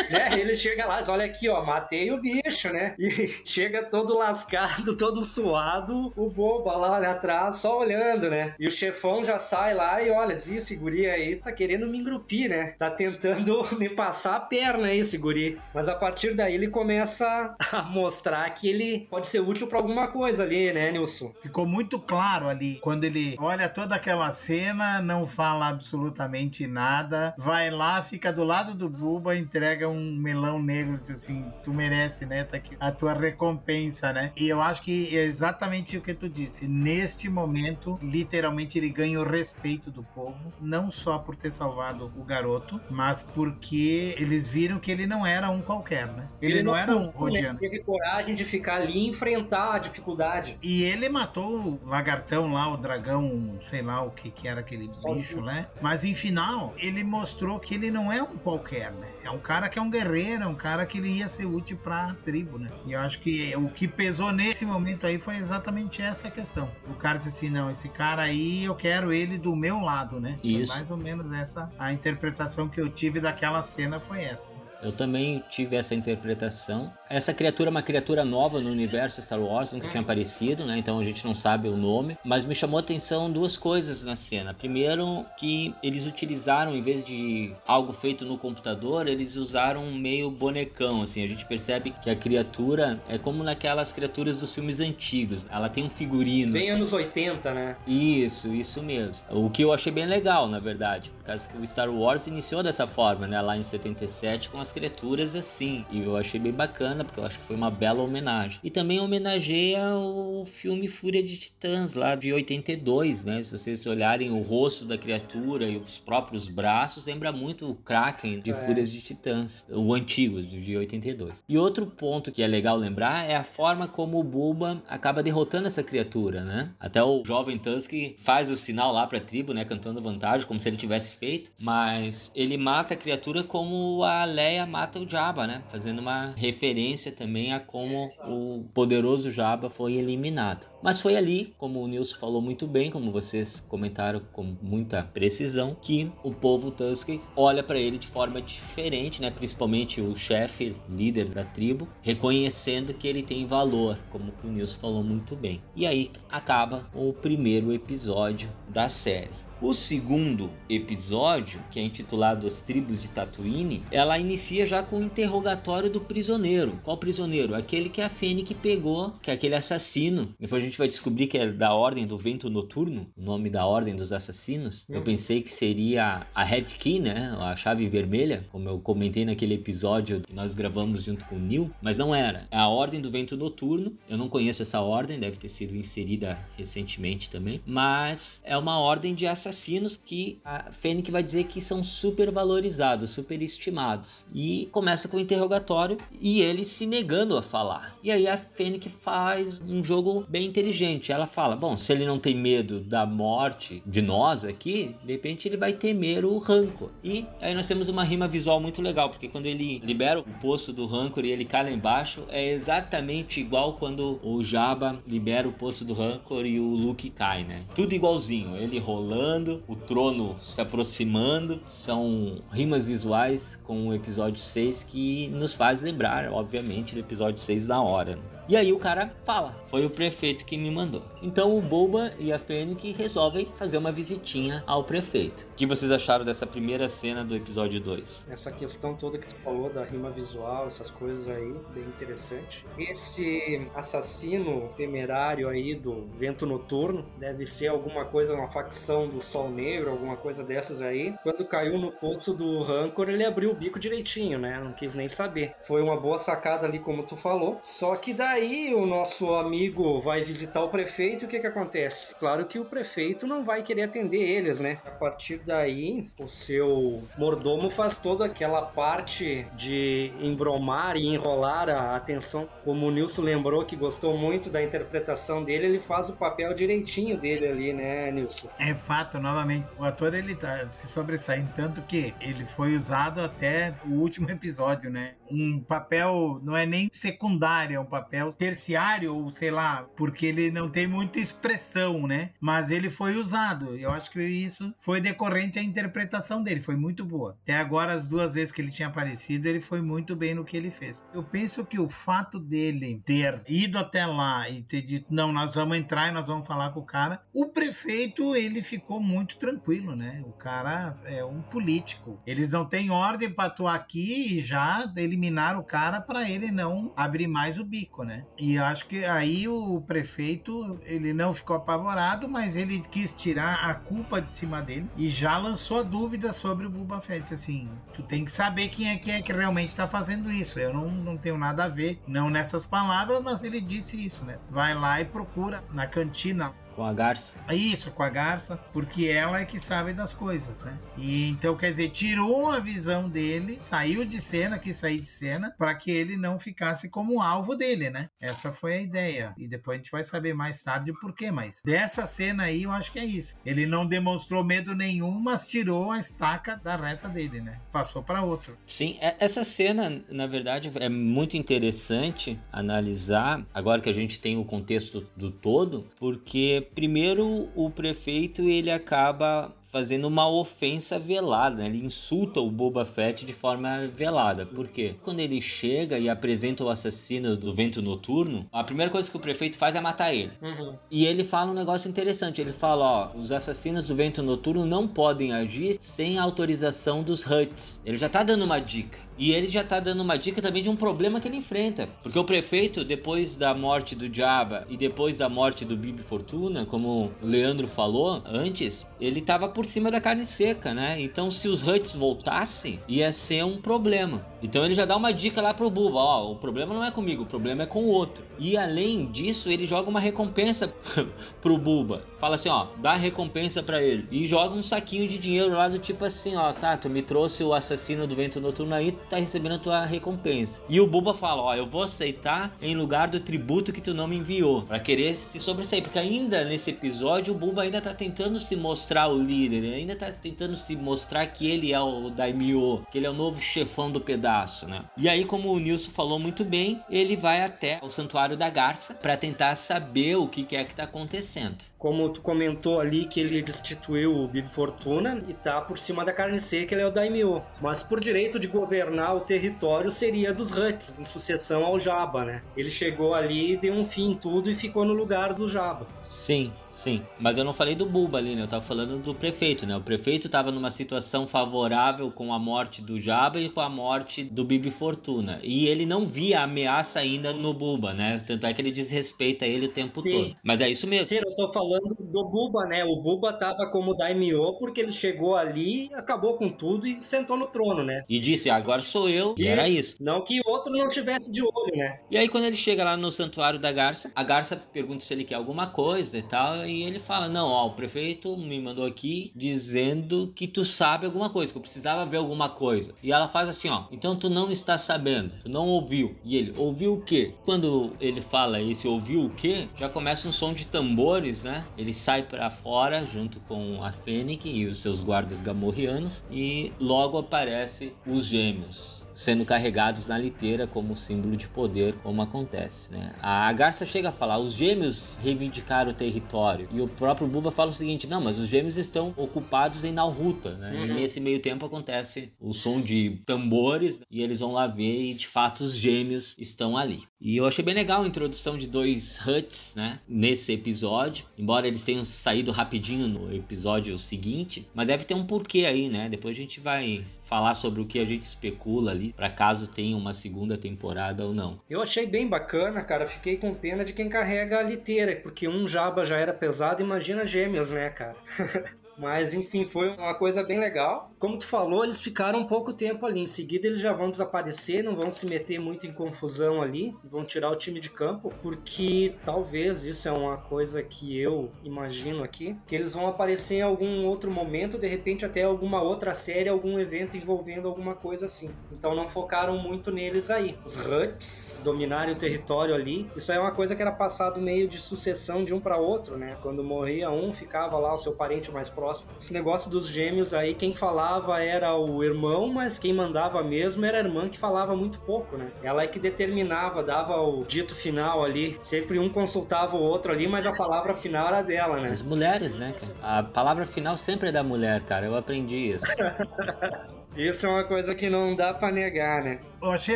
né? 0.10 0.40
Ele 0.40 0.56
chega 0.56 0.86
lá 0.86 1.02
Olha 1.08 1.26
aqui, 1.26 1.50
ó, 1.50 1.64
matei 1.64 2.12
o 2.12 2.22
bicho, 2.22 2.72
né? 2.72 2.96
E 2.98 3.28
chega 3.46 3.84
todo 3.84 4.18
lascado, 4.18 4.96
todo 4.96 5.22
suado, 5.22 6.14
o 6.16 6.30
boba 6.30 6.76
lá 6.78 6.98
atrás, 7.10 7.58
só 7.58 7.80
olhando, 7.80 8.30
né? 8.30 8.54
E 8.60 8.68
o 8.68 8.72
chefão 8.72 9.24
já 9.24 9.40
sai 9.40 9.74
lá 9.74 10.02
e 10.02 10.10
olha, 10.10 10.36
diz: 10.36 10.50
Esse 10.50 10.76
guri 10.76 11.10
aí 11.10 11.36
tá 11.36 11.52
querendo 11.52 11.88
me 11.88 11.98
engrupir, 11.98 12.50
né? 12.50 12.76
Tá 12.78 12.90
tentando 12.90 13.68
me 13.78 13.90
passar 13.90 14.36
a 14.36 14.40
perna 14.40 14.88
aí, 14.88 15.00
esse 15.00 15.18
guri. 15.18 15.60
Mas 15.74 15.90
a 15.90 15.96
partir 15.96 16.34
daí 16.34 16.54
ele 16.54 16.68
começa 16.68 17.56
a 17.72 17.82
mostrar 17.84 18.50
que 18.52 18.70
ele 18.70 19.08
pode 19.10 19.28
ser 19.28 19.40
útil 19.40 19.68
para 19.68 19.80
alguma 19.80 20.08
coisa 20.08 20.44
ali, 20.44 20.72
né, 20.72 20.92
Nilson? 20.92 21.34
Ficou 21.42 21.66
muito 21.66 22.00
claro 22.00 22.48
ali 22.48 22.80
quando 22.82 23.04
ele 23.04 23.36
olha 23.40 23.68
toda 23.68 23.96
aquela 23.96 24.32
cena, 24.32 25.02
não 25.02 25.26
fala 25.26 25.68
absolutamente 25.68 26.68
nada, 26.68 27.34
vai 27.38 27.70
lá, 27.70 28.02
fica 28.12 28.34
do 28.34 28.44
lado 28.44 28.76
do 28.76 28.90
Buba, 28.90 29.38
entrega 29.38 29.88
um 29.88 30.14
melão 30.14 30.62
negro, 30.62 30.98
diz 30.98 31.10
assim: 31.10 31.46
Tu 31.64 31.74
merece, 31.74 32.26
né? 32.26 32.44
Tá 32.44 32.58
aqui 32.58 32.76
a 32.78 32.92
tua 32.92 33.14
recompensa, 33.14 34.12
né? 34.12 34.34
E 34.36 34.50
eu 34.50 34.62
acho 34.62 34.82
que 34.82 35.18
é 35.18 35.24
exatamente 35.24 35.96
o 35.96 36.02
que 36.02 36.14
tu 36.14 36.28
disse. 36.28 36.68
Neste 36.68 37.30
momento, 37.30 37.98
literalmente, 38.02 38.78
ele 38.78 38.90
ganha 38.90 39.20
o 39.20 39.24
respeito 39.24 39.90
do 39.90 40.04
povo, 40.04 40.52
não 40.60 40.92
só 40.92 41.18
por 41.18 41.38
ter 41.38 41.52
salvado 41.52 42.12
o 42.18 42.24
garoto, 42.24 42.82
mas 42.90 43.24
porque 43.34 44.14
eles 44.18 44.46
viram 44.46 44.78
que 44.78 44.92
ele 44.92 45.06
não 45.08 45.26
era 45.26 45.50
um 45.50 45.62
qualquer, 45.62 46.08
né? 46.08 46.28
Ele, 46.42 46.56
ele 46.56 46.64
não, 46.64 46.74
não, 46.74 46.80
era 46.80 46.96
um 46.96 47.06
Rodiano. 47.12 47.60
Ele 47.62 47.70
teve 47.70 47.84
coragem 47.84 48.36
de 48.36 48.44
ficar 48.44 48.76
ali 48.76 48.98
e 48.98 49.08
enfrentar 49.08 49.76
a 49.76 49.80
dificuldade. 49.80 50.58
E 50.62 50.84
ele 50.84 51.08
matou 51.08 51.80
o 51.82 51.88
lagartão 51.88 52.52
lá, 52.52 52.68
o 52.68 52.76
dragão, 52.76 53.58
sei 53.62 53.82
lá 53.82 54.02
o 54.02 54.12
que, 54.12 54.30
que 54.30 54.48
era 54.50 54.60
aquele 54.60 54.90
bicho, 55.06 55.42
né? 55.42 55.68
Mas 55.82 56.04
em 56.04 56.14
final, 56.14 56.74
ele 56.78 57.04
mostrou 57.04 57.60
que 57.60 57.76
ele 57.76 57.91
não 57.92 58.12
é 58.12 58.22
um 58.24 58.38
qualquer, 58.38 58.92
né? 58.94 59.08
É 59.24 59.30
um 59.30 59.40
cara 59.40 59.70
que 59.70 59.78
é 59.78 59.82
um 59.82 59.90
guerreiro, 59.90 60.44
é 60.44 60.48
um 60.48 60.56
cara 60.56 60.86
que 60.86 60.98
ele 60.98 61.10
ia 61.10 61.28
ser 61.28 61.46
útil 61.46 61.78
pra 61.78 62.16
tribo, 62.26 62.58
né? 62.58 62.72
E 62.86 62.94
eu 62.94 63.00
acho 63.00 63.20
que 63.20 63.56
o 63.56 63.70
que 63.70 63.88
pesou 63.88 64.32
nesse 64.32 64.66
momento 64.66 65.06
aí 65.06 65.20
foi 65.20 65.36
exatamente 65.36 66.02
essa 66.02 66.32
questão. 66.32 66.72
O 66.90 66.96
cara 66.96 67.18
disse 67.18 67.30
assim: 67.30 67.50
não, 67.50 67.70
esse 67.70 67.90
cara 67.90 68.24
aí 68.24 68.64
eu 68.64 68.76
quero 68.76 69.12
ele 69.12 69.38
do 69.38 69.56
meu 69.56 69.80
lado, 69.80 70.20
né? 70.20 70.38
Isso. 70.44 70.68
Foi 70.68 70.78
mais 70.78 70.92
ou 70.92 70.98
menos 70.98 71.32
essa 71.32 71.72
a 71.78 71.92
interpretação 71.92 72.68
que 72.68 72.80
eu 72.80 72.90
tive 72.90 73.20
daquela 73.20 73.62
cena 73.62 74.00
foi 74.00 74.24
essa. 74.24 74.50
Eu 74.82 74.92
também 74.92 75.44
tive 75.50 75.76
essa 75.76 75.94
interpretação. 75.94 76.92
Essa 77.10 77.34
criatura 77.34 77.70
é 77.70 77.72
uma 77.72 77.82
criatura 77.82 78.24
nova 78.24 78.60
no 78.60 78.70
universo 78.70 79.22
Star 79.22 79.40
Wars, 79.40 79.74
nunca 79.74 79.88
tinha 79.88 80.02
aparecido, 80.02 80.66
né? 80.66 80.78
Então 80.78 80.98
a 81.00 81.04
gente 81.04 81.26
não 81.26 81.36
sabe 81.36 81.68
o 81.68 81.78
nome. 81.78 82.18
Mas 82.24 82.46
me 82.46 82.56
chamou 82.56 82.78
a 82.78 82.82
atenção 82.82 83.32
duas 83.32 83.58
coisas 83.58 84.04
na 84.04 84.16
cena. 84.16 84.54
Primeiro, 84.54 85.26
que 85.38 85.76
eles 85.84 86.08
utilizaram, 86.08 86.76
em 86.76 86.82
vez 86.82 87.04
de 87.06 87.54
algo 87.68 87.92
feito 87.92 88.26
no 88.26 88.38
computador, 88.38 89.08
eles 89.08 89.36
usaram 89.36 89.84
um 89.84 89.94
meio 89.94 90.32
bonecão, 90.32 91.02
assim. 91.02 91.24
A 91.24 91.28
gente 91.28 91.46
percebe 91.46 91.94
que 92.02 92.10
a 92.10 92.16
criatura 92.16 93.00
é 93.08 93.18
como 93.18 93.44
naquelas 93.44 93.92
criaturas 93.92 94.40
dos 94.40 94.54
filmes 94.54 94.80
antigos. 94.80 95.46
Ela 95.52 95.70
tem 95.70 95.84
um 95.84 95.90
figurino. 95.90 96.54
Bem 96.54 96.72
anos 96.72 96.94
80, 96.94 97.54
né? 97.54 97.76
Isso, 97.86 98.54
isso 98.54 98.82
mesmo. 98.82 99.24
O 99.30 99.50
que 99.50 99.64
eu 99.64 99.74
achei 99.74 99.92
bem 99.92 100.06
legal, 100.06 100.48
na 100.48 100.60
verdade. 100.60 101.12
Por 101.12 101.26
causa 101.26 101.48
que 101.48 101.58
o 101.58 101.68
Star 101.68 101.90
Wars 101.90 102.28
iniciou 102.28 102.64
dessa 102.64 102.88
forma, 102.88 103.28
né? 103.28 103.42
Lá 103.42 103.58
em 103.58 103.64
77, 103.64 104.50
com 104.50 104.60
as 104.60 104.71
criaturas 104.72 105.36
assim. 105.36 105.86
E 105.92 106.02
eu 106.02 106.16
achei 106.16 106.40
bem 106.40 106.52
bacana, 106.52 107.04
porque 107.04 107.20
eu 107.20 107.26
acho 107.26 107.40
que 107.40 107.46
foi 107.46 107.56
uma 107.56 107.72
bela 107.72 108.02
homenagem. 108.02 108.60
E 108.64 108.70
também 108.70 109.00
homenageia 109.00 109.96
o 109.96 110.46
filme 110.46 110.88
Fúria 110.88 111.24
de 111.24 111.38
Titãs, 111.38 111.94
lá 111.94 112.16
de 112.16 112.32
82, 112.32 113.24
né? 113.24 113.44
Se 113.44 113.52
vocês 113.52 113.86
olharem 113.86 114.32
o 114.32 114.42
rosto 114.42 114.86
da 114.86 114.98
criatura 114.98 115.66
e 115.66 115.78
os 115.78 115.98
próprios 115.98 116.48
braços, 116.48 117.06
lembra 117.06 117.32
muito 117.32 117.70
o 117.70 117.76
Kraken 117.76 118.40
de 118.40 118.52
é. 118.52 118.54
Fúrias 118.54 118.92
de 118.92 119.02
Titãs, 119.02 119.66
o 119.70 119.94
antigo, 119.94 120.42
de 120.42 120.78
82. 120.78 121.44
E 121.48 121.58
outro 121.58 121.86
ponto 121.86 122.32
que 122.32 122.42
é 122.42 122.48
legal 122.48 122.78
lembrar 122.78 123.30
é 123.30 123.36
a 123.36 123.44
forma 123.44 123.88
como 123.88 124.20
o 124.20 124.24
Bulba 124.24 124.82
acaba 124.88 125.24
derrotando 125.24 125.68
essa 125.68 125.84
criatura, 125.84 126.44
né? 126.44 126.72
Até 126.80 127.04
o 127.04 127.24
jovem 127.26 127.58
Tusk 127.58 127.92
faz 128.18 128.50
o 128.50 128.56
sinal 128.56 128.92
lá 128.92 129.06
pra 129.08 129.20
tribo, 129.20 129.54
né? 129.54 129.66
Cantando 129.66 130.02
vantagem, 130.02 130.48
como 130.48 130.60
se 130.60 130.70
ele 130.70 130.78
tivesse 130.78 131.16
feito. 131.16 131.52
Mas 131.60 132.32
ele 132.36 132.58
mata 132.58 132.94
a 132.94 132.98
criatura 132.98 133.44
como 133.44 134.04
a 134.04 134.26
Leia 134.26 134.61
mata 134.66 135.00
o 135.00 135.08
Jabba, 135.08 135.48
né? 135.48 135.64
Fazendo 135.70 136.00
uma 136.00 136.34
referência 136.36 137.12
também 137.12 137.54
a 137.54 137.60
como 137.60 138.08
o 138.26 138.64
poderoso 138.74 139.32
Jabba 139.32 139.70
foi 139.70 139.94
eliminado. 139.94 140.68
Mas 140.82 141.00
foi 141.00 141.16
ali, 141.16 141.54
como 141.58 141.82
o 141.82 141.88
Nilson 141.88 142.18
falou 142.18 142.42
muito 142.42 142.66
bem, 142.66 142.90
como 142.90 143.12
vocês 143.12 143.60
comentaram 143.68 144.22
com 144.32 144.56
muita 144.62 145.04
precisão, 145.04 145.78
que 145.80 146.12
o 146.24 146.32
povo 146.32 146.72
Tusk 146.72 147.10
olha 147.36 147.62
para 147.62 147.80
ele 147.80 147.98
de 147.98 148.08
forma 148.08 148.42
diferente, 148.42 149.22
né? 149.22 149.30
Principalmente 149.30 150.02
o 150.02 150.16
chefe, 150.16 150.76
líder 150.90 151.30
da 151.30 151.44
tribo, 151.44 151.88
reconhecendo 152.02 152.94
que 152.94 153.08
ele 153.08 153.22
tem 153.22 153.46
valor, 153.46 153.98
como 154.10 154.34
o 154.44 154.48
Nilson 154.48 154.80
falou 154.80 155.04
muito 155.04 155.36
bem. 155.36 155.62
E 155.76 155.86
aí 155.86 156.10
acaba 156.30 156.90
o 156.94 157.14
primeiro 157.14 157.72
episódio 157.72 158.50
da 158.68 158.90
série. 158.90 159.51
O 159.62 159.76
segundo 159.76 160.50
episódio, 160.68 161.64
que 161.70 161.80
é 161.80 161.84
intitulado 161.84 162.48
As 162.48 162.62
Tribos 162.62 163.00
de 163.00 163.08
Tatooine, 163.08 163.84
ela 163.92 164.18
inicia 164.18 164.66
já 164.66 164.82
com 164.82 164.98
o 164.98 165.04
interrogatório 165.04 165.88
do 165.88 166.02
prisioneiro. 166.02 166.80
Qual 166.84 166.98
prisioneiro? 166.98 167.54
Aquele 167.54 167.88
que 167.88 168.02
a 168.02 168.10
Fennec 168.10 168.56
pegou, 168.56 169.14
que 169.22 169.30
é 169.30 169.36
aquele 169.36 169.54
assassino. 169.54 170.30
Depois 170.40 170.64
a 170.64 170.66
gente 170.66 170.80
vai 170.80 170.88
descobrir 170.88 171.28
que 171.28 171.38
é 171.38 171.52
da 171.52 171.76
Ordem 171.76 172.08
do 172.08 172.18
Vento 172.18 172.50
Noturno, 172.50 173.06
o 173.16 173.22
nome 173.22 173.52
da 173.52 173.64
Ordem 173.64 173.96
dos 173.96 174.12
Assassinos. 174.12 174.84
Eu 174.90 174.98
uhum. 174.98 175.04
pensei 175.04 175.44
que 175.44 175.54
seria 175.54 176.26
a 176.34 176.44
Red 176.44 176.64
Key, 176.64 177.00
né? 177.00 177.38
A 177.40 177.56
chave 177.56 177.88
vermelha, 177.88 178.44
como 178.50 178.68
eu 178.68 178.80
comentei 178.80 179.26
naquele 179.26 179.54
episódio 179.54 180.22
que 180.22 180.34
nós 180.34 180.56
gravamos 180.56 181.04
junto 181.04 181.24
com 181.26 181.36
o 181.36 181.40
Neil, 181.40 181.70
mas 181.84 182.00
não 182.00 182.16
era. 182.16 182.48
É 182.50 182.58
a 182.58 182.68
Ordem 182.68 183.00
do 183.00 183.12
Vento 183.12 183.38
Noturno. 183.38 183.96
Eu 184.10 184.18
não 184.18 184.28
conheço 184.28 184.64
essa 184.64 184.82
ordem, 184.82 185.20
deve 185.20 185.38
ter 185.38 185.50
sido 185.50 185.76
inserida 185.76 186.40
recentemente 186.58 187.30
também, 187.30 187.62
mas 187.64 188.42
é 188.44 188.58
uma 188.58 188.80
ordem 188.80 189.14
de 189.14 189.28
assassinos 189.28 189.51
assassinos 189.52 189.98
que 189.98 190.40
a 190.44 190.72
Fennec 190.72 191.12
vai 191.12 191.22
dizer 191.22 191.44
que 191.44 191.62
são 191.62 191.84
super 191.84 192.32
valorizados, 192.32 193.12
super 193.12 193.42
estimados. 193.42 194.26
E 194.34 194.68
começa 194.72 195.08
com 195.08 195.18
o 195.18 195.20
interrogatório 195.20 195.98
e 196.20 196.42
ele 196.42 196.66
se 196.66 196.86
negando 196.86 197.38
a 197.38 197.42
falar. 197.42 197.96
E 198.02 198.12
aí 198.12 198.28
a 198.28 198.38
Fennec 198.38 198.90
faz 198.90 199.60
um 199.62 199.84
jogo 199.84 200.26
bem 200.28 200.48
inteligente. 200.48 201.12
Ela 201.12 201.28
fala: 201.28 201.56
Bom, 201.56 201.78
se 201.78 201.92
ele 201.92 202.06
não 202.06 202.18
tem 202.18 202.36
medo 202.36 202.80
da 202.80 203.06
morte 203.06 203.84
de 203.86 204.02
nós 204.02 204.44
aqui, 204.46 204.96
de 205.04 205.12
repente 205.12 205.48
ele 205.48 205.58
vai 205.58 205.74
temer 205.74 206.26
o 206.26 206.38
rancor. 206.38 206.90
E 207.04 207.26
aí 207.40 207.54
nós 207.54 207.68
temos 207.68 207.90
uma 207.90 208.04
rima 208.04 208.28
visual 208.28 208.60
muito 208.60 208.82
legal, 208.82 209.10
porque 209.10 209.28
quando 209.28 209.46
ele 209.46 209.80
libera 209.80 210.20
o 210.20 210.24
poço 210.24 210.72
do 210.72 210.86
rancor 210.86 211.26
e 211.26 211.32
ele 211.32 211.46
cai 211.46 211.64
lá 211.64 211.72
embaixo, 211.72 212.24
é 212.30 212.52
exatamente 212.52 213.40
igual 213.40 213.74
quando 213.74 214.20
o 214.24 214.42
Jabba 214.44 215.02
libera 215.06 215.48
o 215.48 215.54
poço 215.54 215.84
do 215.84 215.94
rancor 215.94 216.46
e 216.46 216.60
o 216.60 216.70
Luke 216.76 217.10
cai, 217.10 217.44
né? 217.44 217.64
Tudo 217.76 217.94
igualzinho, 217.94 218.56
ele 218.56 218.80
rolando 218.80 219.41
o 219.68 219.76
trono 219.76 220.36
se 220.40 220.62
aproximando. 220.62 221.60
São 221.66 222.40
rimas 222.52 222.86
visuais 222.86 223.58
com 223.64 223.88
o 223.88 223.94
episódio 223.94 224.40
6 224.40 224.84
que 224.84 225.28
nos 225.30 225.54
faz 225.54 225.82
lembrar, 225.82 226.32
obviamente, 226.32 226.94
do 226.94 227.00
episódio 227.00 227.40
6 227.40 227.68
da 227.68 227.82
hora. 227.82 228.20
E 228.52 228.58
aí 228.58 228.74
o 228.74 228.78
cara 228.78 229.16
fala: 229.24 229.56
Foi 229.68 229.86
o 229.86 229.90
prefeito 229.90 230.44
que 230.44 230.58
me 230.58 230.70
mandou. 230.70 231.02
Então 231.22 231.58
o 231.58 231.62
Boba 231.62 232.12
e 232.20 232.34
a 232.34 232.38
Fennec 232.38 232.92
resolvem 232.92 233.50
fazer 233.56 233.78
uma 233.78 233.94
visitinha 233.94 234.62
ao 234.68 234.84
prefeito. 234.84 235.46
O 235.54 235.56
que 235.56 235.66
vocês 235.66 235.90
acharam 235.90 236.26
dessa 236.26 236.46
primeira 236.46 236.90
cena 236.90 237.24
do 237.24 237.34
episódio 237.34 237.80
2? 237.80 238.26
Essa 238.30 238.52
questão 238.52 238.94
toda 238.94 239.18
que 239.18 239.28
tu 239.28 239.36
falou 239.36 239.70
da 239.70 239.86
rima 239.86 240.10
visual, 240.10 240.68
essas 240.68 240.92
coisas 240.92 241.30
aí, 241.30 241.56
bem 241.74 241.86
interessante. 241.86 242.66
Esse 242.78 243.66
assassino 243.74 244.68
temerário 244.76 245.48
aí 245.48 245.74
do 245.74 246.10
vento 246.18 246.46
noturno 246.46 247.06
deve 247.18 247.46
ser 247.46 247.70
alguma 247.70 248.04
coisa, 248.04 248.36
uma 248.36 248.50
facção 248.50 249.08
do 249.08 249.22
Sol 249.22 249.50
Negro, 249.50 249.92
alguma 249.92 250.18
coisa 250.18 250.44
dessas 250.44 250.82
aí. 250.82 251.16
Quando 251.24 251.46
caiu 251.46 251.78
no 251.78 251.90
poço 251.94 252.34
do 252.34 252.62
Rancor, 252.64 253.10
ele 253.10 253.24
abriu 253.24 253.52
o 253.52 253.56
bico 253.56 253.80
direitinho, 253.80 254.38
né? 254.38 254.60
Não 254.62 254.74
quis 254.74 254.94
nem 254.94 255.08
saber. 255.08 255.56
Foi 255.64 255.82
uma 255.82 255.98
boa 255.98 256.18
sacada 256.18 256.68
ali, 256.68 256.80
como 256.80 257.04
tu 257.04 257.16
falou. 257.16 257.62
Só 257.64 257.96
que 257.96 258.14
daí 258.14 258.41
Aí 258.42 258.74
o 258.74 258.88
nosso 258.88 259.36
amigo 259.36 260.02
vai 260.02 260.24
visitar 260.24 260.64
o 260.64 260.70
prefeito, 260.70 261.26
o 261.26 261.28
que 261.28 261.40
que 261.40 261.46
acontece? 261.46 262.16
Claro 262.16 262.44
que 262.48 262.58
o 262.58 262.66
prefeito 262.66 263.28
não 263.28 263.46
vai 263.46 263.62
querer 263.62 263.84
atender 263.84 264.18
eles, 264.18 264.60
né? 264.60 264.80
A 264.84 264.90
partir 264.90 265.44
daí, 265.46 266.10
o 266.20 266.28
seu 266.28 267.04
mordomo 267.20 267.70
faz 267.70 267.98
toda 267.98 268.26
aquela 268.26 268.64
parte 268.64 269.46
de 269.54 270.12
embromar 270.20 270.98
e 270.98 271.06
enrolar 271.06 271.70
a 271.70 271.96
atenção. 271.96 272.50
Como 272.64 272.88
o 272.88 272.90
Nilson 272.90 273.22
lembrou 273.22 273.64
que 273.64 273.76
gostou 273.76 274.18
muito 274.18 274.50
da 274.50 274.64
interpretação 274.64 275.44
dele, 275.44 275.68
ele 275.68 275.80
faz 275.80 276.10
o 276.10 276.14
papel 276.14 276.52
direitinho 276.56 277.20
dele 277.20 277.48
ali, 277.48 277.74
né, 277.74 278.10
Nilson? 278.10 278.50
É 278.58 278.74
fato, 278.74 279.20
novamente. 279.20 279.68
O 279.78 279.84
ator 279.84 280.16
ele 280.16 280.34
tá 280.34 280.68
se 280.68 280.88
sobressaindo 280.88 281.52
tanto 281.56 281.84
que 281.84 282.12
ele 282.20 282.48
foi 282.48 282.76
usado 282.76 283.22
até 283.22 283.76
o 283.86 284.00
último 284.00 284.28
episódio, 284.32 284.90
né? 284.90 285.14
Um 285.30 285.60
papel 285.60 286.42
não 286.42 286.58
é 286.58 286.66
nem 286.66 286.90
secundário, 286.92 287.78
é 287.78 287.80
um 287.80 287.86
papel 287.86 288.31
terciário, 288.36 289.16
ou 289.16 289.32
sei 289.32 289.52
lá, 289.52 289.88
porque 289.96 290.26
ele 290.26 290.52
não 290.52 290.70
tem 290.70 290.88
muita 290.88 291.20
expressão, 291.20 292.08
né? 292.08 292.32
Mas 292.40 292.72
ele 292.72 292.90
foi 292.90 293.16
usado. 293.16 293.76
Eu 293.76 293.92
acho 293.92 294.12
que 294.12 294.22
isso 294.22 294.74
foi 294.80 295.02
decorrente 295.02 295.60
à 295.60 295.64
interpretação 295.64 296.44
dele, 296.44 296.62
foi 296.62 296.76
muito 296.76 297.06
boa. 297.06 297.38
Até 297.44 297.56
agora, 297.56 297.94
as 297.94 298.06
duas 298.06 298.34
vezes 298.34 298.52
que 298.52 298.62
ele 298.62 298.72
tinha 298.72 298.88
aparecido, 298.88 299.48
ele 299.48 299.62
foi 299.62 299.82
muito 299.82 300.16
bem 300.16 300.34
no 300.34 300.46
que 300.46 300.58
ele 300.58 300.72
fez. 300.72 301.04
Eu 301.14 301.24
penso 301.24 301.66
que 301.66 301.80
o 301.80 301.90
fato 301.90 302.40
dele 302.40 303.02
ter 303.06 303.42
ido 303.48 303.78
até 303.78 304.06
lá 304.06 304.50
e 304.50 304.62
ter 304.64 304.82
dito, 304.82 305.14
não, 305.14 305.32
nós 305.32 305.56
vamos 305.56 305.78
entrar 305.78 306.10
e 306.10 306.12
nós 306.12 306.28
vamos 306.28 306.48
falar 306.48 306.72
com 306.72 306.80
o 306.80 306.86
cara, 306.86 307.22
o 307.34 307.48
prefeito, 307.48 308.36
ele 308.36 308.62
ficou 308.62 309.00
muito 309.02 309.38
tranquilo, 309.38 309.96
né? 309.96 310.22
O 310.26 310.32
cara 310.32 310.98
é 311.06 311.24
um 311.24 311.42
político. 311.42 312.20
Eles 312.26 312.52
não 312.52 312.66
têm 312.66 312.90
ordem 312.90 313.30
para 313.30 313.46
atuar 313.46 313.76
aqui 313.76 314.38
e 314.38 314.40
já 314.42 314.92
eliminaram 314.96 315.60
o 315.60 315.64
cara 315.64 316.02
para 316.02 316.30
ele 316.30 316.52
não 316.52 316.94
abrir 316.96 317.28
mais 317.28 317.60
o 317.60 317.66
bico, 317.66 318.04
né? 318.04 318.11
E 318.38 318.58
acho 318.58 318.88
que 318.88 319.06
aí 319.06 319.48
o 319.48 319.82
prefeito, 319.82 320.80
ele 320.84 321.14
não 321.14 321.34
ficou 321.34 321.56
apavorado, 321.56 322.28
mas 322.28 322.56
ele 322.56 322.82
quis 322.92 323.14
tirar 323.14 323.70
a 323.70 323.74
culpa 323.74 324.22
de 324.22 324.30
cima 324.30 324.62
dele 324.62 324.90
e 324.98 325.10
já 325.10 325.38
lançou 325.38 325.80
a 325.80 325.84
dúvida 325.84 326.34
sobre 326.34 326.66
o 326.66 326.70
Boba 326.70 327.02
Fett, 327.02 327.34
assim, 327.34 327.70
tu 327.94 328.02
tem 328.04 328.26
que 328.26 328.32
saber 328.32 328.70
quem 328.70 328.90
é 328.90 328.98
que 328.98 329.12
é 329.12 329.22
que 329.22 329.32
realmente 329.32 329.70
está 329.70 329.88
fazendo 329.88 330.32
isso. 330.32 330.60
Eu 330.60 330.74
não, 330.74 330.90
não 330.90 331.18
tenho 331.18 331.38
nada 331.38 331.66
a 331.66 331.68
ver, 331.68 332.02
não 332.08 332.30
nessas 332.30 332.66
palavras, 332.66 333.22
mas 333.22 333.44
ele 333.44 333.62
disse 333.62 334.04
isso, 334.04 334.26
né? 334.26 334.38
Vai 334.50 334.74
lá 334.74 335.00
e 335.02 335.06
procura 335.06 335.64
na 335.72 335.88
cantina 335.88 336.54
com 336.82 336.86
a 336.88 336.94
garça. 336.94 337.38
Isso, 337.52 337.92
com 337.92 338.02
a 338.02 338.10
garça, 338.10 338.58
porque 338.74 339.06
ela 339.06 339.40
é 339.40 339.46
que 339.46 339.60
sabe 339.60 339.94
das 339.94 340.16
coisas, 340.16 340.64
né? 340.64 340.76
E 340.98 341.30
então, 341.30 341.56
quer 341.56 341.68
dizer, 341.68 341.92
tirou 341.92 342.50
a 342.50 342.60
visão 342.60 343.08
dele, 343.08 343.60
saiu 343.62 344.04
de 344.04 344.20
cena, 344.20 344.58
quis 344.58 344.78
sair 344.78 345.00
de 345.00 345.06
cena, 345.06 345.54
para 345.60 345.76
que 345.76 345.92
ele 345.92 346.18
não 346.18 346.40
ficasse 346.40 346.90
como 346.90 347.22
alvo 347.22 347.56
dele, 347.56 347.92
né? 347.92 348.10
Essa 348.20 348.52
foi 348.52 348.74
a 348.74 348.82
ideia. 348.82 349.36
E 349.38 349.48
depois 349.48 349.76
a 349.76 349.78
gente 349.78 349.92
vai 349.92 350.04
saber 350.04 350.34
mais 350.34 350.64
tarde 350.64 350.90
o 350.90 351.00
porquê, 351.00 351.30
mas 351.30 351.62
dessa 351.64 352.08
cena 352.08 352.44
aí 352.44 352.64
eu 352.64 352.72
acho 352.72 352.92
que 352.92 352.98
é 352.98 353.06
isso. 353.06 353.36
Ele 353.46 353.68
não 353.68 353.86
demonstrou 353.86 354.44
medo 354.44 354.74
nenhum, 354.74 355.20
mas 355.20 355.46
tirou 355.46 355.92
a 355.92 356.00
estaca 356.00 356.60
da 356.64 356.76
reta 356.76 357.08
dele, 357.08 357.42
né? 357.42 357.60
Passou 357.72 358.02
para 358.02 358.24
outro. 358.24 358.58
Sim, 358.66 358.98
é, 359.00 359.16
essa 359.20 359.44
cena, 359.44 360.02
na 360.10 360.26
verdade, 360.26 360.72
é 360.80 360.90
muito 360.90 361.38
interessante 361.38 362.40
analisar, 362.52 363.46
agora 363.54 363.82
que 363.82 363.90
a 363.90 363.94
gente 363.94 364.18
tem 364.18 364.36
o 364.36 364.44
contexto 364.44 365.06
do 365.16 365.30
todo, 365.30 365.88
porque 366.00 366.71
primeiro 366.74 367.50
o 367.56 367.70
prefeito 367.70 368.42
ele 368.42 368.72
acaba 368.72 369.54
fazendo 369.72 370.06
uma 370.06 370.28
ofensa 370.30 371.00
velada, 371.00 371.64
né? 371.64 371.68
ele 371.68 371.86
insulta 371.86 372.42
o 372.42 372.52
Boba 372.52 372.86
Fett 372.86 373.26
de 373.26 373.32
forma 373.32 373.88
velada. 373.96 374.46
Por 374.46 374.68
quê? 374.68 374.96
Quando 375.02 375.22
ele 375.22 375.40
chega 375.40 375.98
e 375.98 376.10
apresenta 376.10 376.64
o 376.64 376.70
assassino 376.70 377.38
do 377.38 377.54
vento 377.54 377.82
noturno, 377.82 378.46
a 378.52 378.64
primeira 378.66 378.92
coisa 378.92 379.10
que 379.10 379.16
o 379.16 379.20
prefeito 379.20 379.58
faz 379.58 379.74
é 379.74 379.80
matar 379.80 380.14
ele. 380.14 380.32
Uhum. 380.42 380.76
E 380.92 381.06
ele 381.06 381.24
fala 381.24 381.52
um 381.52 381.54
negócio 381.54 381.88
interessante. 381.88 382.42
Ele 382.42 382.52
fala, 382.52 382.86
ó, 382.86 383.18
os 383.18 383.32
assassinos 383.32 383.88
do 383.88 383.96
vento 383.96 384.22
noturno 384.22 384.66
não 384.66 384.88
podem 384.88 385.32
agir 385.32 385.78
sem 385.80 386.20
autorização 386.20 387.02
dos 387.02 387.26
Huts. 387.26 387.82
Ele 387.86 387.98
já 387.98 388.10
tá 388.10 388.24
dando 388.24 388.44
uma 388.44 388.60
dica. 388.60 389.00
E 389.22 389.34
ele 389.34 389.48
já 389.48 389.64
tá 389.64 389.80
dando 389.80 390.02
uma 390.02 390.18
dica 390.18 390.42
também 390.42 390.64
de 390.64 390.70
um 390.70 390.76
problema 390.76 391.22
que 391.22 391.28
ele 391.28 391.38
enfrenta. 391.38 391.88
Porque 392.02 392.18
o 392.18 392.24
prefeito, 392.24 392.84
depois 392.84 393.38
da 393.38 393.54
morte 393.54 393.94
do 393.94 394.12
Jabba 394.12 394.66
e 394.68 394.76
depois 394.76 395.16
da 395.16 395.30
morte 395.30 395.64
do 395.64 395.78
Bibi 395.78 396.02
Fortuna, 396.02 396.66
como 396.66 397.12
o 397.22 397.28
Leandro 397.28 397.68
falou 397.68 398.24
antes, 398.26 398.88
ele 399.00 399.22
tava 399.22 399.48
por 399.48 399.68
cima 399.68 399.92
da 399.92 400.02
carne 400.02 400.26
seca, 400.26 400.74
né? 400.74 401.00
Então 401.00 401.30
se 401.30 401.48
os 401.48 401.62
Huts 401.62 401.94
voltassem, 401.94 402.80
ia 402.88 403.14
ser 403.14 403.46
um 403.46 403.62
problema. 403.62 404.26
Então 404.42 404.66
ele 404.66 404.76
já 404.76 404.86
dá 404.86 404.96
uma 404.96 405.14
dica 405.14 405.42
lá 405.42 405.54
pro 405.54 405.70
Buba, 405.70 406.00
ó, 406.00 406.32
o 406.32 406.36
problema 406.36 406.74
não 406.74 406.84
é 406.84 406.92
comigo, 406.92 407.24
o 407.24 407.28
problema 407.28 407.64
é 407.64 407.66
com 407.66 407.84
o 407.84 407.88
outro. 407.88 408.24
E 408.40 408.58
além 408.58 409.06
disso, 409.06 409.50
ele 409.50 409.66
joga 409.66 409.90
uma 409.90 410.00
recompensa 410.00 410.68
pro 411.42 411.58
Buba. 411.58 412.04
Fala 412.20 412.36
assim, 412.36 412.50
ó, 412.50 412.68
dá 412.78 412.96
recompensa 412.96 413.62
para 413.62 413.82
ele. 413.82 414.08
E 414.12 414.26
joga 414.26 414.56
um 414.56 414.64
saquinho 414.64 415.08
de 415.08 415.18
dinheiro 415.18 415.56
lá 415.56 415.68
do 415.68 415.80
tipo 415.80 416.06
assim, 416.06 416.36
ó, 416.36 416.52
tá, 416.52 416.76
tu 416.78 416.90
me 416.90 417.02
trouxe 417.02 417.44
o 417.44 417.54
assassino 417.54 418.08
do 418.08 418.16
vento 418.16 418.40
noturno 418.40 418.74
aí, 418.74 418.92
tá 418.92 419.18
recebendo 419.18 419.56
a 419.56 419.60
tua 419.60 419.86
recompensa. 419.86 420.62
E 420.68 420.80
o 420.80 420.88
Buba 420.88 421.14
fala, 421.14 421.42
ó, 421.42 421.56
eu 421.56 421.68
vou 421.68 421.84
aceitar 421.84 422.56
em 422.62 422.76
lugar 422.76 423.10
do 423.10 423.20
tributo 423.20 423.72
que 423.72 423.82
tu 423.82 423.94
não 423.94 424.08
me 424.08 424.18
enviou, 424.18 424.62
para 424.62 424.80
querer 424.80 425.14
se 425.14 425.40
sobressair, 425.40 425.84
porque 425.84 426.00
ainda 426.00 426.44
nesse 426.44 426.72
episódio 426.72 427.34
o 427.34 427.38
Buba 427.38 427.64
ainda 427.64 427.82
tá 427.82 427.94
tentando 427.94 428.40
se 428.40 428.56
mostrar 428.56 429.08
o 429.08 429.22
líder, 429.22 429.74
ainda 429.74 429.96
tá 429.96 430.12
tentando 430.12 430.56
se 430.56 430.76
mostrar 430.76 431.26
que 431.28 431.50
ele 431.50 431.74
é 431.74 431.80
o 431.80 432.10
Daimyo, 432.10 432.86
que 432.92 432.98
ele 432.98 433.08
é 433.08 433.10
o 433.10 433.14
novo 433.14 433.42
chefão 433.42 433.92
do 433.92 434.00
pedaço, 434.02 434.31
né? 434.68 434.86
E 434.98 435.10
aí, 435.10 435.26
como 435.26 435.52
o 435.52 435.60
Nilson 435.60 435.92
falou 435.92 436.20
muito 436.20 436.44
bem, 436.44 436.82
ele 436.90 437.16
vai 437.16 437.44
até 437.44 437.80
o 437.82 437.90
Santuário 437.90 438.38
da 438.38 438.50
Garça 438.50 438.94
para 438.94 439.18
tentar 439.18 439.56
saber 439.56 440.16
o 440.16 440.28
que 440.28 440.56
é 440.56 440.64
que 440.64 440.76
tá 440.76 440.84
acontecendo. 440.84 441.71
Como 441.82 442.10
tu 442.10 442.22
comentou 442.22 442.80
ali 442.80 443.06
que 443.06 443.20
ele 443.20 443.42
destituiu 443.42 444.16
o 444.16 444.28
Bib 444.28 444.48
Fortuna 444.48 445.20
e 445.28 445.34
tá 445.34 445.60
por 445.60 445.80
cima 445.80 446.06
da 446.06 446.14
carne 446.14 446.38
seca, 446.38 446.76
ele 446.76 446.84
é 446.84 446.86
o 446.86 446.92
Daimyo. 446.92 447.42
Mas 447.60 447.82
por 447.82 448.00
direito 448.00 448.38
de 448.38 448.46
governar 448.46 449.16
o 449.16 449.22
território 449.22 449.90
seria 449.90 450.32
dos 450.32 450.52
Huts, 450.52 450.96
em 451.00 451.04
sucessão 451.04 451.66
ao 451.66 451.80
Jabba, 451.80 452.24
né? 452.24 452.44
Ele 452.56 452.70
chegou 452.70 453.16
ali, 453.16 453.58
deu 453.58 453.74
um 453.74 453.84
fim 453.84 454.12
em 454.12 454.14
tudo 454.14 454.52
e 454.52 454.54
ficou 454.54 454.86
no 454.86 454.94
lugar 454.94 455.34
do 455.34 455.48
Jabba. 455.48 455.88
Sim, 456.04 456.52
sim. 456.70 457.02
Mas 457.18 457.38
eu 457.38 457.44
não 457.44 457.54
falei 457.54 457.74
do 457.74 457.88
Bulba 457.88 458.20
ali, 458.20 458.36
né? 458.36 458.44
Eu 458.44 458.48
tava 458.48 458.64
falando 458.64 459.00
do 459.00 459.16
prefeito, 459.16 459.66
né? 459.66 459.76
O 459.76 459.82
prefeito 459.82 460.30
tava 460.30 460.52
numa 460.52 460.70
situação 460.70 461.26
favorável 461.26 462.12
com 462.12 462.32
a 462.32 462.38
morte 462.38 462.80
do 462.80 463.00
Jabba 463.00 463.40
e 463.40 463.50
com 463.50 463.62
a 463.62 463.70
morte 463.70 464.24
do 464.24 464.46
Bibi 464.46 464.70
Fortuna. 464.70 465.40
E 465.42 465.68
ele 465.68 465.88
não 465.88 466.06
via 466.06 466.44
ameaça 466.44 467.00
ainda 467.00 467.34
no 467.34 467.56
Bulba, 467.56 467.92
né? 467.92 468.20
Tanto 468.20 468.46
é 468.46 468.54
que 468.54 468.62
ele 468.62 468.72
desrespeita 468.72 469.48
ele 469.48 469.66
o 469.66 469.70
tempo 469.70 470.04
sim. 470.04 470.12
todo. 470.12 470.36
Mas 470.44 470.62
é 470.62 470.70
isso 470.70 470.86
mesmo. 470.86 471.08
Sim, 471.08 471.22
eu 471.26 471.36
tô 471.36 471.48
falando 471.48 471.71
do 471.80 472.26
Bulba, 472.30 472.66
né? 472.66 472.84
O 472.84 473.02
Bulba 473.02 473.34
tava 473.34 473.70
como 473.72 473.96
Daimyo 473.96 474.58
porque 474.60 474.82
ele 474.82 474.92
chegou 474.92 475.36
ali, 475.36 475.90
acabou 475.94 476.38
com 476.38 476.50
tudo 476.50 476.88
e 476.88 477.04
sentou 477.04 477.38
no 477.38 477.48
trono, 477.48 477.84
né? 477.84 478.04
E 478.10 478.20
disse, 478.20 478.50
agora 478.50 478.82
sou 478.82 479.10
eu. 479.10 479.36
E 479.38 479.48
era 479.48 479.68
isso. 479.68 479.96
Não 480.00 480.24
que 480.24 480.42
outro 480.46 480.72
não 480.72 480.88
tivesse 480.88 481.32
de 481.32 481.42
olho, 481.42 481.76
né? 481.76 482.00
E 482.10 482.18
aí 482.18 482.28
quando 482.28 482.46
ele 482.46 482.56
chega 482.56 482.84
lá 482.84 482.98
no 482.98 483.12
santuário 483.12 483.60
da 483.60 483.72
Garça, 483.72 484.12
a 484.16 484.24
Garça 484.24 484.56
pergunta 484.72 485.02
se 485.02 485.14
ele 485.14 485.24
quer 485.24 485.36
alguma 485.36 485.68
coisa 485.68 486.02
coisa 486.02 486.18
e 486.18 486.22
tal. 486.22 486.66
E 486.66 486.84
ele 486.84 487.00
fala: 487.00 487.30
Não, 487.30 487.48
ó, 487.48 487.68
o 487.68 487.72
prefeito 487.72 488.36
me 488.38 488.60
mandou 488.60 488.86
aqui 488.86 489.32
dizendo 489.36 490.32
que 490.36 490.48
tu 490.48 490.66
sabe 490.66 491.06
alguma 491.06 491.30
coisa, 491.30 491.52
que 491.52 491.58
eu 491.58 491.62
precisava 491.62 492.06
ver 492.06 492.18
alguma 492.18 492.50
coisa. 492.50 492.94
E 493.02 493.12
ela 493.12 493.28
faz 493.28 493.50
assim: 493.50 493.70
Ó, 493.70 493.86
então 493.92 494.16
tu 494.16 494.30
não 494.30 494.52
está 494.52 494.78
sabendo, 494.78 495.34
tu 495.42 495.50
não 495.50 495.68
ouviu. 495.68 496.16
E 496.24 496.38
ele: 496.38 496.54
Ouviu 496.58 496.94
o 496.94 497.02
quê? 497.02 497.34
Quando 497.44 497.94
ele 498.00 498.22
fala 498.22 498.62
esse 498.62 498.88
ouviu 498.88 499.26
o 499.26 499.30
quê, 499.30 499.68
já 499.76 499.90
começa 499.90 500.28
um 500.28 500.32
som 500.32 500.54
de 500.54 500.66
tambores, 500.66 501.44
né? 501.44 501.61
Ele 501.78 501.94
sai 501.94 502.24
para 502.24 502.50
fora 502.50 503.06
junto 503.06 503.40
com 503.42 503.84
a 503.84 503.92
Fênix 503.92 504.46
e 504.46 504.66
os 504.66 504.78
seus 504.78 505.02
guardas 505.02 505.42
gamorrianos 505.42 506.24
e 506.32 506.72
logo 506.80 507.18
aparece 507.18 507.94
os 508.06 508.26
gêmeos 508.26 509.02
sendo 509.14 509.46
carregados 509.46 510.08
na 510.08 510.18
liteira 510.18 510.66
como 510.66 510.96
símbolo 510.96 511.36
de 511.36 511.48
poder, 511.48 511.94
como 512.04 512.22
acontece. 512.22 512.92
Né? 512.92 513.14
A 513.22 513.52
Garça 513.54 513.86
chega 513.86 514.10
a 514.10 514.12
falar: 514.12 514.40
os 514.40 514.54
gêmeos 514.54 515.18
reivindicaram 515.22 515.92
o 515.92 515.94
território. 515.94 516.68
E 516.72 516.82
o 516.82 516.88
próprio 516.88 517.28
Buba 517.28 517.52
fala 517.52 517.72
o 517.72 517.74
seguinte: 517.74 518.08
não, 518.08 518.22
mas 518.22 518.38
os 518.38 518.48
gêmeos 518.48 518.78
estão 518.78 519.14
ocupados 519.16 519.84
em 519.84 519.92
Nalruta. 519.92 520.56
Né? 520.56 520.72
Uhum. 520.72 520.86
E 520.86 520.94
nesse 520.94 521.20
meio 521.20 521.42
tempo 521.42 521.66
acontece 521.66 522.30
o 522.40 522.54
som 522.54 522.82
de 522.82 523.22
tambores 523.26 524.00
e 524.10 524.22
eles 524.22 524.40
vão 524.40 524.54
lá 524.54 524.68
ver 524.68 525.12
e 525.12 525.14
de 525.14 525.28
fato 525.28 525.62
os 525.62 525.76
gêmeos 525.76 526.36
estão 526.38 526.78
ali. 526.78 527.04
E 527.22 527.38
eu 527.38 527.46
achei 527.46 527.64
bem 527.64 527.76
legal 527.76 528.02
a 528.02 528.08
introdução 528.08 528.58
de 528.58 528.66
dois 528.66 529.20
Huts 529.26 529.76
né? 529.76 530.00
nesse 530.10 530.52
episódio, 530.54 531.26
embora 531.38 531.68
eles 531.68 531.84
tenham 531.84 532.04
saído 532.04 532.52
rapidinho 532.52 533.08
no 533.08 533.32
episódio 533.32 533.98
seguinte, 534.00 534.68
mas 534.74 534.88
deve 534.88 535.06
ter 535.06 535.14
um 535.14 535.24
porquê 535.24 535.66
aí, 535.68 535.88
né? 535.88 536.10
Depois 536.10 536.36
a 536.36 536.40
gente 536.40 536.60
vai 536.60 537.06
falar 537.22 537.54
sobre 537.54 537.80
o 537.80 537.86
que 537.86 538.00
a 538.00 538.06
gente 538.06 538.24
especula 538.24 538.90
ali, 538.90 539.14
para 539.14 539.30
caso 539.30 539.68
tenha 539.68 539.96
uma 539.96 540.16
segunda 540.16 540.58
temporada 540.58 541.24
ou 541.24 541.32
não. 541.32 541.62
Eu 541.70 541.80
achei 541.80 542.08
bem 542.08 542.28
bacana, 542.28 542.84
cara. 542.84 543.06
Fiquei 543.06 543.38
com 543.38 543.54
pena 543.54 543.86
de 543.86 543.94
quem 543.94 544.10
carrega 544.10 544.58
a 544.58 544.64
liteira, 544.64 545.18
porque 545.18 545.48
um 545.48 545.68
jaba 545.68 546.04
já 546.04 546.18
era 546.18 546.34
pesado, 546.34 546.82
imagina 546.82 547.24
gêmeos, 547.24 547.70
né, 547.70 547.92
cara? 547.92 548.18
Mas 548.98 549.34
enfim, 549.34 549.66
foi 549.66 549.90
uma 549.90 550.14
coisa 550.14 550.44
bem 550.44 550.60
legal. 550.60 551.12
Como 551.18 551.38
tu 551.38 551.46
falou, 551.46 551.84
eles 551.84 552.02
ficaram 552.02 552.40
um 552.40 552.46
pouco 552.46 552.74
tempo 552.74 553.06
ali. 553.06 553.22
Em 553.22 553.28
seguida, 553.28 553.68
eles 553.68 553.80
já 553.80 553.94
vão 553.94 554.10
desaparecer, 554.10 554.84
não 554.84 554.96
vão 554.96 555.12
se 555.12 555.26
meter 555.26 555.60
muito 555.60 555.88
em 555.88 555.94
confusão 555.94 556.62
ali, 556.62 556.96
vão 557.04 557.24
tirar 557.24 557.50
o 557.50 557.56
time 557.56 557.80
de 557.80 557.90
campo, 557.90 558.34
porque 558.42 559.16
talvez 559.26 559.86
isso 559.86 560.08
é 560.08 560.12
uma 560.12 560.38
coisa 560.38 560.82
que 560.84 561.18
eu 561.18 561.52
imagino 561.64 562.24
aqui, 562.24 562.56
que 562.68 562.76
eles 562.76 562.94
vão 562.94 563.08
aparecer 563.08 563.56
em 563.56 563.62
algum 563.62 564.06
outro 564.06 564.32
momento, 564.32 564.78
de 564.78 564.88
repente 564.88 565.26
até 565.26 565.44
alguma 565.44 565.82
outra 565.82 566.14
série, 566.14 566.50
algum 566.50 566.80
evento 566.80 567.16
envolvendo 567.16 567.68
alguma 567.68 567.96
coisa 567.96 568.26
assim. 568.26 568.50
Então 568.72 568.96
não 568.96 569.08
focaram 569.08 569.58
muito 569.58 569.92
neles 569.92 570.30
aí. 570.30 570.58
Os 570.66 570.76
Huts 570.76 571.62
dominarem 571.64 572.14
o 572.14 572.18
território 572.18 572.74
ali, 572.74 573.10
isso 573.16 573.32
é 573.32 573.40
uma 573.40 573.52
coisa 573.52 573.76
que 573.76 573.82
era 573.82 573.92
passado 573.92 574.42
meio 574.42 574.68
de 574.68 574.78
sucessão 574.78 575.44
de 575.44 575.54
um 575.54 575.60
para 575.60 575.78
outro, 575.78 576.18
né? 576.18 576.38
Quando 576.42 576.64
morria 576.64 577.12
um, 577.12 577.32
ficava 577.32 577.78
lá 577.78 577.94
o 577.94 577.98
seu 577.98 578.14
parente 578.14 578.52
mais 578.52 578.70
próximo. 578.70 578.81
Esse 579.20 579.34
negócio 579.34 579.70
dos 579.70 579.88
gêmeos 579.88 580.34
aí, 580.34 580.54
quem 580.54 580.74
falava 580.74 581.42
era 581.42 581.76
o 581.76 582.04
irmão, 582.04 582.52
mas 582.52 582.80
quem 582.80 582.94
mandava 582.94 583.44
mesmo 583.44 583.86
era 583.86 583.98
a 583.98 584.02
irmã 584.02 584.28
que 584.28 584.40
falava 584.40 584.76
muito 584.76 585.00
pouco, 585.02 585.38
né? 585.38 585.52
Ela 585.62 585.84
é 585.84 585.88
que 585.88 586.00
determinava, 586.00 586.84
dava 586.84 587.20
o 587.22 587.44
dito 587.46 587.76
final 587.76 588.24
ali. 588.24 588.58
Sempre 588.62 588.98
um 589.00 589.10
consultava 589.10 589.78
o 589.78 589.82
outro 589.82 590.12
ali, 590.12 590.28
mas 590.28 590.46
a 590.46 590.54
palavra 590.54 590.96
final 590.96 591.28
era 591.28 591.42
dela, 591.42 591.80
né? 591.80 591.90
As 591.90 592.02
mulheres, 592.02 592.56
né, 592.56 592.74
cara? 592.80 593.20
A 593.20 593.24
palavra 593.24 593.66
final 593.66 593.96
sempre 593.98 594.30
é 594.30 594.32
da 594.32 594.44
mulher, 594.44 594.82
cara. 594.82 595.06
Eu 595.06 595.16
aprendi 595.16 595.74
isso. 595.74 595.86
Isso 597.16 597.46
é 597.46 597.50
uma 597.50 597.64
coisa 597.66 597.94
que 597.94 598.10
não 598.10 598.34
dá 598.34 598.54
para 598.54 598.72
negar, 598.72 599.22
né? 599.22 599.42
Eu 599.62 599.72
achei 599.72 599.96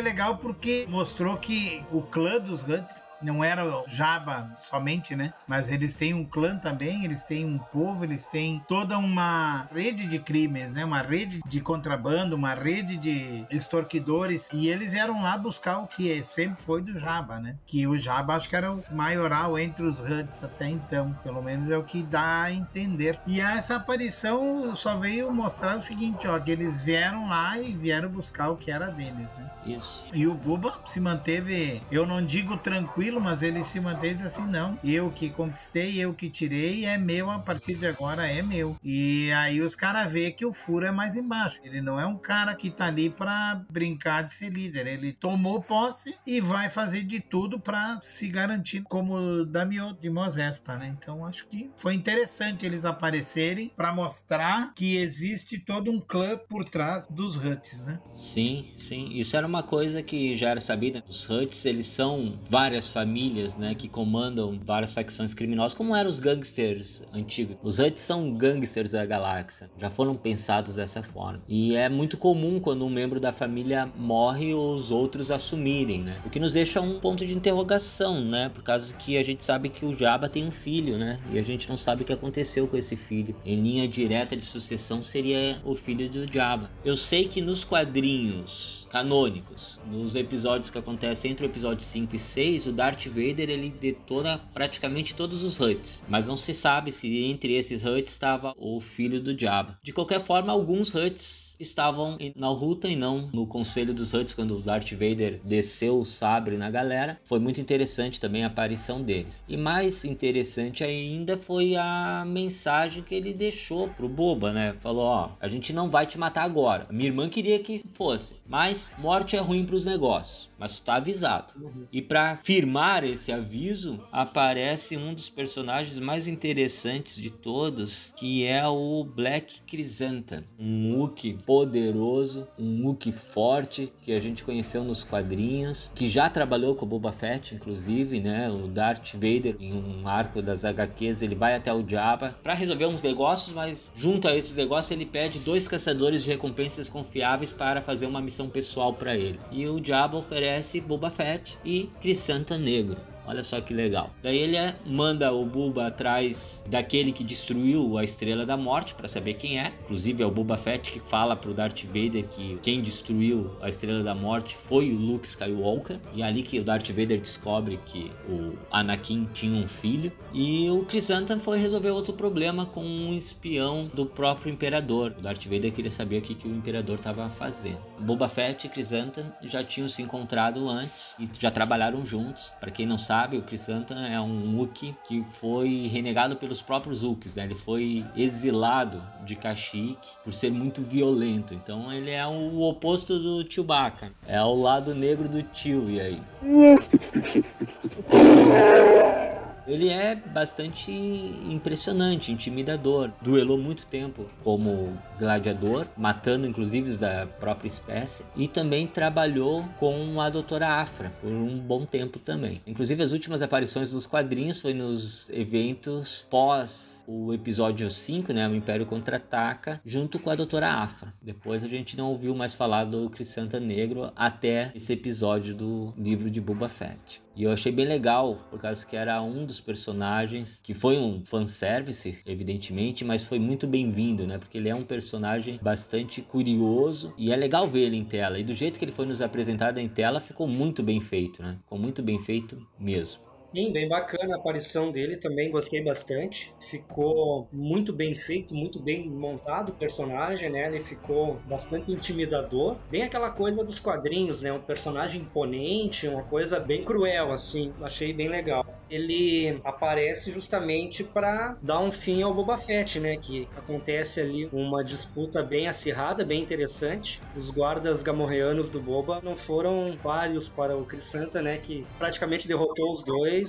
legal 0.00 0.38
porque 0.38 0.86
mostrou 0.88 1.36
que 1.36 1.84
o 1.90 2.00
clã 2.00 2.38
dos 2.38 2.62
Huts 2.62 3.06
não 3.20 3.42
era 3.42 3.64
Jabba 3.88 4.56
somente, 4.60 5.16
né? 5.16 5.32
Mas 5.46 5.68
eles 5.68 5.94
têm 5.94 6.14
um 6.14 6.24
clã 6.24 6.56
também, 6.56 7.04
eles 7.04 7.24
têm 7.24 7.44
um 7.44 7.58
povo, 7.58 8.04
eles 8.04 8.26
têm 8.26 8.62
toda 8.68 8.98
uma 8.98 9.68
rede 9.72 10.06
de 10.06 10.18
crimes, 10.18 10.72
né? 10.72 10.84
Uma 10.84 11.02
rede 11.02 11.40
de 11.46 11.60
contrabando, 11.60 12.36
uma 12.36 12.54
rede 12.54 12.96
de 12.96 13.46
extorquidores. 13.50 14.48
E 14.52 14.68
eles 14.68 14.94
eram 14.94 15.22
lá 15.22 15.36
buscar 15.36 15.78
o 15.78 15.86
que 15.86 16.22
sempre 16.22 16.60
foi 16.62 16.82
do 16.82 16.98
Jabba, 16.98 17.38
né? 17.38 17.56
Que 17.66 17.86
o 17.86 17.98
Jabba 17.98 18.34
acho 18.34 18.48
que 18.48 18.56
era 18.56 18.72
o 18.72 18.82
maioral 18.92 19.58
entre 19.58 19.84
os 19.84 20.00
Huts 20.00 20.44
até 20.44 20.68
então. 20.68 21.12
Pelo 21.22 21.42
menos 21.42 21.70
é 21.70 21.76
o 21.76 21.84
que 21.84 22.02
dá 22.02 22.42
a 22.42 22.52
entender. 22.52 23.18
E 23.26 23.40
essa 23.40 23.76
aparição 23.76 24.74
só 24.74 24.96
veio 24.96 25.32
mostrar 25.32 25.76
o 25.76 25.82
seguinte, 25.82 26.28
ó, 26.28 26.38
que 26.38 26.50
eles 26.50 26.82
vieram 26.82 27.28
lá 27.28 27.58
e 27.58 27.72
vieram 27.72 28.08
buscar 28.08 28.50
o 28.50 28.56
que 28.56 28.70
era 28.70 28.90
deles, 28.90 29.36
né? 29.36 29.50
Isso. 29.64 30.04
E 30.12 30.26
o 30.26 30.34
Buba 30.34 30.78
se 30.86 31.00
manteve, 31.00 31.82
eu 31.90 32.06
não 32.06 32.24
digo 32.24 32.56
tranquilo, 32.56 33.20
mas 33.20 33.42
ele 33.42 33.62
se 33.64 33.80
manteve 33.80 34.24
assim, 34.24 34.46
não. 34.46 34.78
Eu 34.84 35.10
que 35.10 35.30
conquistei, 35.30 35.98
eu 35.98 36.14
que 36.14 36.30
tirei, 36.30 36.84
é 36.84 36.96
meu, 36.96 37.30
a 37.30 37.38
partir 37.38 37.74
de 37.74 37.86
agora 37.86 38.26
é 38.26 38.42
meu. 38.42 38.76
E 38.82 39.30
aí 39.32 39.60
os 39.60 39.74
caras 39.74 40.10
vê 40.10 40.30
que 40.30 40.46
o 40.46 40.52
furo 40.52 40.86
é 40.86 40.90
mais 40.90 41.16
embaixo. 41.16 41.60
Ele 41.64 41.80
não 41.80 41.98
é 41.98 42.06
um 42.06 42.16
cara 42.16 42.54
que 42.54 42.70
tá 42.70 42.86
ali 42.86 43.10
para 43.10 43.64
brincar 43.70 44.22
de 44.22 44.32
ser 44.32 44.50
líder. 44.50 44.86
Ele 44.86 45.12
tomou 45.12 45.62
posse 45.62 46.16
e 46.26 46.40
vai 46.40 46.68
fazer 46.68 47.02
de 47.02 47.20
tudo 47.20 47.58
para 47.58 47.98
se 48.04 48.28
garantir 48.28 48.82
como 48.82 49.44
Damiot 49.44 50.00
de 50.00 50.10
Mosespa, 50.10 50.76
né? 50.76 50.94
Então 50.96 51.26
acho 51.26 51.46
que 51.46 51.70
foi 51.76 51.94
interessante 51.94 52.64
eles 52.64 52.84
aparecerem 52.84 53.72
para 53.76 53.92
mostrar 53.92 54.72
que 54.74 54.96
existe 54.96 55.58
todo 55.58 55.90
um 55.90 56.00
clã 56.00 56.38
por 56.48 56.64
trás 56.64 57.06
dos 57.08 57.36
Huts, 57.36 57.84
né? 57.84 58.00
Sim, 58.12 58.72
sim. 58.76 59.08
Isso 59.12 59.36
era 59.36 59.45
uma 59.46 59.62
coisa 59.62 60.02
que 60.02 60.36
já 60.36 60.50
era 60.50 60.60
sabida. 60.60 61.02
Os 61.08 61.28
Huts, 61.28 61.64
eles 61.64 61.86
são 61.86 62.34
várias 62.48 62.88
famílias, 62.88 63.56
né, 63.56 63.74
que 63.74 63.88
comandam 63.88 64.58
várias 64.64 64.92
facções 64.92 65.34
criminosas, 65.34 65.74
como 65.74 65.94
eram 65.94 66.08
os 66.08 66.20
gangsters 66.20 67.02
antigos. 67.12 67.56
Os 67.62 67.78
Huts 67.78 68.02
são 68.02 68.34
gangsters 68.34 68.92
da 68.92 69.04
galáxia, 69.04 69.70
já 69.78 69.90
foram 69.90 70.14
pensados 70.14 70.74
dessa 70.74 71.02
forma. 71.02 71.42
E 71.48 71.74
é 71.76 71.88
muito 71.88 72.16
comum 72.16 72.58
quando 72.60 72.84
um 72.84 72.90
membro 72.90 73.20
da 73.20 73.32
família 73.32 73.90
morre 73.96 74.54
os 74.54 74.90
outros 74.90 75.30
assumirem, 75.30 76.02
né? 76.02 76.16
O 76.24 76.30
que 76.30 76.40
nos 76.40 76.52
deixa 76.52 76.80
um 76.80 76.98
ponto 76.98 77.24
de 77.24 77.34
interrogação, 77.34 78.24
né? 78.24 78.48
Por 78.48 78.62
causa 78.62 78.92
que 78.94 79.16
a 79.16 79.22
gente 79.22 79.44
sabe 79.44 79.68
que 79.68 79.84
o 79.84 79.94
Jabba 79.94 80.28
tem 80.28 80.44
um 80.44 80.50
filho, 80.50 80.98
né? 80.98 81.18
E 81.32 81.38
a 81.38 81.42
gente 81.42 81.68
não 81.68 81.76
sabe 81.76 82.02
o 82.02 82.04
que 82.04 82.12
aconteceu 82.12 82.66
com 82.66 82.76
esse 82.76 82.96
filho. 82.96 83.34
Em 83.44 83.60
linha 83.60 83.86
direta 83.86 84.36
de 84.36 84.44
sucessão 84.44 85.02
seria 85.02 85.58
o 85.64 85.74
filho 85.74 86.08
do 86.08 86.32
Jabba. 86.32 86.70
Eu 86.84 86.96
sei 86.96 87.28
que 87.28 87.40
nos 87.40 87.64
quadrinhos 87.64 88.85
canônicos, 88.90 89.80
nos 89.86 90.14
episódios 90.14 90.70
que 90.70 90.78
acontecem 90.78 91.30
entre 91.30 91.46
o 91.46 91.48
episódio 91.48 91.84
5 91.84 92.16
e 92.16 92.18
6, 92.18 92.66
o 92.68 92.72
Darth 92.72 93.06
Vader 93.06 93.50
ele 93.50 93.70
detona 93.70 94.38
praticamente 94.52 95.14
todos 95.14 95.42
os 95.42 95.60
Huts, 95.60 96.04
mas 96.08 96.26
não 96.26 96.36
se 96.36 96.54
sabe 96.54 96.90
se 96.90 97.24
entre 97.24 97.54
esses 97.54 97.84
Huts 97.84 98.12
estava 98.12 98.54
o 98.56 98.80
filho 98.80 99.20
do 99.20 99.38
Jabba. 99.38 99.78
De 99.82 99.92
qualquer 99.92 100.20
forma, 100.20 100.52
alguns 100.52 100.94
Huts 100.94 101.45
estavam 101.58 102.18
na 102.34 102.48
ruta 102.48 102.88
e 102.88 102.96
não 102.96 103.28
no 103.32 103.46
Conselho 103.46 103.94
dos 103.94 104.12
Huts 104.12 104.34
quando 104.34 104.56
o 104.56 104.62
Darth 104.62 104.92
Vader 104.92 105.40
desceu 105.44 106.00
o 106.00 106.04
sabre 106.04 106.56
na 106.56 106.70
galera. 106.70 107.18
Foi 107.24 107.38
muito 107.38 107.60
interessante 107.60 108.20
também 108.20 108.44
a 108.44 108.48
aparição 108.48 109.02
deles. 109.02 109.42
E 109.48 109.56
mais 109.56 110.04
interessante 110.04 110.84
ainda 110.84 111.36
foi 111.36 111.76
a 111.76 112.24
mensagem 112.26 113.02
que 113.02 113.14
ele 113.14 113.32
deixou 113.32 113.88
pro 113.88 114.08
Boba, 114.08 114.52
né? 114.52 114.74
Falou, 114.80 115.04
ó, 115.04 115.30
a 115.40 115.48
gente 115.48 115.72
não 115.72 115.90
vai 115.90 116.06
te 116.06 116.18
matar 116.18 116.44
agora. 116.44 116.86
Minha 116.90 117.08
irmã 117.08 117.28
queria 117.28 117.58
que 117.58 117.82
fosse, 117.92 118.36
mas 118.46 118.92
morte 118.98 119.36
é 119.36 119.40
ruim 119.40 119.64
para 119.64 119.76
os 119.76 119.84
negócios 119.84 120.48
mas 120.58 120.78
tu 120.78 120.82
tá 120.82 120.96
avisado. 120.96 121.54
Uhum. 121.60 121.86
E 121.92 122.00
para 122.00 122.36
firmar 122.36 123.04
esse 123.04 123.32
aviso, 123.32 124.02
aparece 124.10 124.96
um 124.96 125.14
dos 125.14 125.28
personagens 125.28 125.98
mais 125.98 126.26
interessantes 126.26 127.16
de 127.16 127.30
todos, 127.30 128.12
que 128.16 128.44
é 128.44 128.66
o 128.66 129.04
Black 129.04 129.60
Chrysanthemum, 129.66 130.44
um 130.58 130.96
Wookie 130.96 131.38
poderoso, 131.44 132.46
um 132.58 132.86
Wookie 132.86 133.12
forte 133.12 133.92
que 134.02 134.12
a 134.12 134.20
gente 134.20 134.44
conheceu 134.44 134.82
nos 134.82 135.04
quadrinhos, 135.04 135.90
que 135.94 136.08
já 136.08 136.28
trabalhou 136.30 136.74
com 136.74 136.84
o 136.84 136.88
Boba 136.88 137.12
Fett, 137.12 137.54
inclusive, 137.54 138.20
né? 138.20 138.50
O 138.50 138.68
Darth 138.68 139.14
Vader 139.14 139.56
em 139.60 139.72
um 139.72 140.08
arco 140.08 140.40
das 140.40 140.64
HQs, 140.64 141.22
ele 141.22 141.34
vai 141.34 141.54
até 141.54 141.72
o 141.72 141.86
Jabba 141.86 142.36
para 142.42 142.54
resolver 142.54 142.86
uns 142.86 143.02
negócios, 143.02 143.54
mas 143.54 143.92
junto 143.94 144.28
a 144.28 144.36
esses 144.36 144.54
negócios 144.54 144.90
ele 144.90 145.06
pede 145.06 145.38
dois 145.40 145.68
caçadores 145.68 146.22
de 146.22 146.30
recompensas 146.30 146.88
confiáveis 146.88 147.52
para 147.52 147.82
fazer 147.82 148.06
uma 148.06 148.20
missão 148.20 148.48
pessoal 148.48 148.92
para 148.92 149.14
ele. 149.16 149.38
E 149.50 149.66
o 149.66 149.82
Jabba 149.84 150.18
oferece 150.18 150.45
aparece 150.46 150.80
Boba 150.80 151.10
Fett 151.10 151.58
e 151.64 151.90
Crisanta 152.00 152.56
Negro. 152.56 153.15
Olha 153.26 153.42
só 153.42 153.60
que 153.60 153.74
legal. 153.74 154.10
Daí 154.22 154.38
ele 154.38 154.56
é, 154.56 154.76
manda 154.86 155.32
o 155.32 155.44
Bulba 155.44 155.88
atrás 155.88 156.62
daquele 156.68 157.10
que 157.10 157.24
destruiu 157.24 157.98
a 157.98 158.04
Estrela 158.04 158.46
da 158.46 158.56
Morte 158.56 158.94
para 158.94 159.08
saber 159.08 159.34
quem 159.34 159.58
é. 159.58 159.72
Inclusive 159.84 160.22
é 160.22 160.26
o 160.26 160.30
Boba 160.30 160.56
Fett 160.56 160.90
que 160.90 161.00
fala 161.00 161.34
pro 161.34 161.52
Darth 161.52 161.84
Vader 161.84 162.26
que 162.28 162.58
quem 162.62 162.80
destruiu 162.80 163.56
a 163.60 163.68
Estrela 163.68 164.02
da 164.02 164.14
Morte 164.14 164.54
foi 164.54 164.92
o 164.92 164.96
Luke 164.96 165.26
Skywalker. 165.26 165.98
E 166.14 166.22
é 166.22 166.24
ali 166.24 166.42
que 166.42 166.60
o 166.60 166.64
Darth 166.64 166.88
Vader 166.88 167.20
descobre 167.20 167.80
que 167.84 168.12
o 168.28 168.56
Anakin 168.70 169.28
tinha 169.34 169.60
um 169.60 169.66
filho. 169.66 170.12
E 170.32 170.70
o 170.70 170.84
Chrysanthemum 170.84 171.40
foi 171.40 171.58
resolver 171.58 171.90
outro 171.90 172.14
problema 172.14 172.64
com 172.64 172.84
um 172.84 173.12
espião 173.14 173.90
do 173.92 174.06
próprio 174.06 174.52
Imperador. 174.52 175.14
O 175.18 175.22
Darth 175.22 175.44
Vader 175.44 175.72
queria 175.72 175.90
saber 175.90 176.18
o 176.18 176.22
que, 176.22 176.34
que 176.34 176.46
o 176.46 176.54
Imperador 176.54 176.96
estava 176.96 177.28
fazendo. 177.28 177.80
Boba 177.98 178.28
Fett 178.28 178.66
e 178.66 178.70
Chrysanthemum 178.70 179.30
já 179.42 179.64
tinham 179.64 179.88
se 179.88 180.00
encontrado 180.02 180.68
antes 180.68 181.16
e 181.18 181.28
já 181.38 181.50
trabalharam 181.50 182.04
juntos. 182.04 182.52
Para 182.60 182.70
quem 182.70 182.86
não 182.86 182.98
sabe 182.98 183.15
sabe, 183.16 183.38
o 183.38 183.42
Chrysanthemum 183.42 184.04
é 184.04 184.20
um 184.20 184.58
Wookiee 184.58 184.94
que 185.04 185.24
foi 185.24 185.88
renegado 185.90 186.36
pelos 186.36 186.60
próprios 186.60 187.02
Wookiees, 187.02 187.34
né? 187.34 187.44
Ele 187.44 187.54
foi 187.54 188.04
exilado 188.14 189.02
de 189.24 189.34
Kashyyyk 189.34 190.06
por 190.22 190.34
ser 190.34 190.52
muito 190.52 190.82
violento. 190.82 191.54
Então 191.54 191.90
ele 191.90 192.10
é 192.10 192.26
o 192.26 192.60
oposto 192.60 193.18
do 193.18 193.50
Chewbacca. 193.50 194.12
É 194.26 194.42
o 194.42 194.54
lado 194.54 194.94
negro 194.94 195.28
do 195.28 195.42
tio, 195.42 195.88
e 195.88 195.98
aí? 195.98 196.20
Ele 199.66 199.88
é 199.88 200.14
bastante 200.14 200.92
impressionante, 200.92 202.30
intimidador. 202.30 203.10
Duelou 203.20 203.58
muito 203.58 203.86
tempo 203.86 204.26
como 204.42 204.96
gladiador, 205.18 205.86
matando 205.96 206.46
inclusive 206.46 206.90
os 206.90 206.98
da 206.98 207.26
própria 207.26 207.68
espécie. 207.68 208.24
E 208.36 208.46
também 208.46 208.86
trabalhou 208.86 209.64
com 209.78 210.20
a 210.20 210.30
doutora 210.30 210.68
Afra 210.68 211.10
por 211.20 211.30
um 211.30 211.58
bom 211.58 211.84
tempo 211.84 212.18
também. 212.18 212.60
Inclusive 212.66 213.02
as 213.02 213.12
últimas 213.12 213.42
aparições 213.42 213.90
dos 213.90 214.06
quadrinhos 214.06 214.60
foi 214.60 214.72
nos 214.72 215.28
eventos 215.30 216.26
pós 216.30 216.95
o 217.06 217.32
episódio 217.32 217.90
5, 217.90 218.32
né, 218.32 218.48
o 218.48 218.54
Império 218.54 218.86
Contra-Ataca, 218.86 219.80
junto 219.84 220.18
com 220.18 220.30
a 220.30 220.34
Doutora 220.34 220.68
Afra. 220.68 221.14
Depois 221.22 221.62
a 221.62 221.68
gente 221.68 221.96
não 221.96 222.10
ouviu 222.10 222.34
mais 222.34 222.54
falar 222.54 222.84
do 222.84 223.08
Crisanta 223.10 223.60
Negro 223.60 224.12
até 224.16 224.72
esse 224.74 224.92
episódio 224.92 225.54
do 225.54 225.94
livro 225.96 226.30
de 226.30 226.40
Boba 226.40 226.68
Fett. 226.68 227.22
E 227.36 227.42
eu 227.42 227.52
achei 227.52 227.70
bem 227.70 227.84
legal, 227.84 228.38
por 228.50 228.58
causa 228.58 228.84
que 228.84 228.96
era 228.96 229.20
um 229.20 229.44
dos 229.44 229.60
personagens 229.60 230.58
que 230.62 230.72
foi 230.72 230.96
um 230.96 231.22
fanservice, 231.22 232.18
evidentemente, 232.24 233.04
mas 233.04 233.24
foi 233.24 233.38
muito 233.38 233.66
bem-vindo, 233.66 234.26
né? 234.26 234.38
Porque 234.38 234.56
ele 234.56 234.70
é 234.70 234.74
um 234.74 234.82
personagem 234.82 235.60
bastante 235.62 236.22
curioso 236.22 237.12
e 237.18 237.30
é 237.30 237.36
legal 237.36 237.68
ver 237.68 237.80
ele 237.80 237.96
em 237.96 238.04
tela. 238.04 238.38
E 238.38 238.44
do 238.44 238.54
jeito 238.54 238.78
que 238.78 238.86
ele 238.86 238.92
foi 238.92 239.04
nos 239.04 239.20
apresentado 239.20 239.76
em 239.76 239.88
tela, 239.88 240.18
ficou 240.18 240.48
muito 240.48 240.82
bem 240.82 240.98
feito, 240.98 241.42
né? 241.42 241.58
Ficou 241.60 241.78
muito 241.78 242.02
bem 242.02 242.18
feito 242.18 242.66
mesmo. 242.80 243.25
Sim, 243.54 243.72
bem 243.72 243.88
bacana 243.88 244.34
a 244.34 244.38
aparição 244.38 244.90
dele 244.92 245.16
também, 245.16 245.50
gostei 245.50 245.82
bastante. 245.82 246.52
Ficou 246.60 247.48
muito 247.52 247.92
bem 247.92 248.14
feito, 248.14 248.54
muito 248.54 248.82
bem 248.82 249.08
montado 249.08 249.70
o 249.70 249.74
personagem, 249.74 250.50
né? 250.50 250.66
Ele 250.66 250.80
ficou 250.80 251.40
bastante 251.46 251.90
intimidador. 251.92 252.76
Bem 252.90 253.02
aquela 253.02 253.30
coisa 253.30 253.64
dos 253.64 253.80
quadrinhos, 253.80 254.42
né? 254.42 254.52
Um 254.52 254.60
personagem 254.60 255.22
imponente, 255.22 256.06
uma 256.08 256.24
coisa 256.24 256.60
bem 256.60 256.84
cruel, 256.84 257.32
assim. 257.32 257.72
Achei 257.80 258.12
bem 258.12 258.28
legal 258.28 258.64
ele 258.90 259.60
aparece 259.64 260.30
justamente 260.30 261.04
para 261.04 261.56
dar 261.62 261.80
um 261.80 261.90
fim 261.90 262.22
ao 262.22 262.34
Boba 262.34 262.56
Fett, 262.56 263.00
né? 263.00 263.16
Que 263.16 263.48
acontece 263.56 264.20
ali 264.20 264.48
uma 264.52 264.82
disputa 264.82 265.42
bem 265.42 265.68
acirrada, 265.68 266.24
bem 266.24 266.42
interessante. 266.42 267.20
Os 267.36 267.50
guardas 267.50 268.02
gamorreanos 268.02 268.70
do 268.70 268.80
Boba 268.80 269.20
não 269.22 269.36
foram 269.36 269.96
vários 270.02 270.48
para 270.48 270.76
o 270.76 270.84
Chris 270.84 271.04
Santa, 271.04 271.42
né? 271.42 271.58
Que 271.58 271.84
praticamente 271.98 272.46
derrotou 272.48 272.90
os 272.90 273.02
dois 273.02 273.48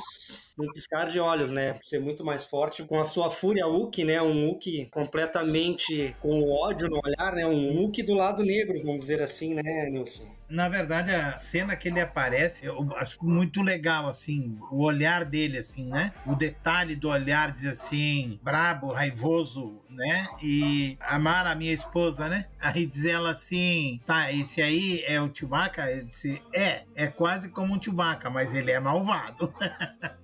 num 0.57 0.71
piscar 0.71 1.05
de 1.05 1.19
olhos, 1.19 1.51
né? 1.51 1.73
Por 1.73 1.83
ser 1.83 1.99
muito 1.99 2.25
mais 2.25 2.43
forte, 2.43 2.83
com 2.83 2.99
a 2.99 3.03
sua 3.03 3.29
fúria 3.29 3.67
Uki, 3.67 4.03
né? 4.03 4.21
Um 4.21 4.49
Uki 4.49 4.87
completamente 4.91 6.15
com 6.19 6.49
ódio 6.49 6.89
no 6.89 6.99
olhar, 7.03 7.35
né? 7.35 7.45
Um 7.45 7.83
Uki 7.83 8.01
do 8.01 8.13
lado 8.13 8.43
negro, 8.43 8.81
vamos 8.81 9.01
dizer 9.01 9.21
assim, 9.21 9.53
né, 9.53 9.89
Nilson? 9.91 10.36
Na 10.49 10.69
verdade, 10.69 11.11
a 11.13 11.35
cena 11.35 11.75
que 11.75 11.89
ele 11.89 11.99
aparece, 11.99 12.65
eu 12.65 12.95
acho 12.97 13.23
muito 13.25 13.61
legal, 13.61 14.07
assim, 14.07 14.57
o 14.71 14.83
olhar 14.83 15.25
dele, 15.25 15.57
assim, 15.57 15.89
né? 15.89 16.13
O 16.25 16.35
detalhe 16.35 16.95
do 16.95 17.09
olhar, 17.09 17.51
diz 17.51 17.65
assim, 17.65 18.39
brabo, 18.41 18.93
raivoso, 18.93 19.81
né? 19.89 20.27
E 20.41 20.97
a 21.01 21.19
Mara, 21.19 21.53
minha 21.55 21.73
esposa, 21.73 22.29
né? 22.29 22.45
Aí 22.61 22.85
diz 22.85 23.05
ela 23.05 23.31
assim, 23.31 23.99
tá, 24.05 24.31
esse 24.31 24.61
aí 24.61 25.03
é 25.05 25.21
o 25.21 25.33
Chewbacca? 25.33 25.91
Eu 25.91 26.05
disse, 26.05 26.41
é, 26.53 26.83
é 26.95 27.07
quase 27.07 27.49
como 27.49 27.73
um 27.73 27.81
Chewbacca, 27.81 28.29
mas 28.29 28.53
ele 28.53 28.71
é 28.71 28.79
malvado. 28.79 29.53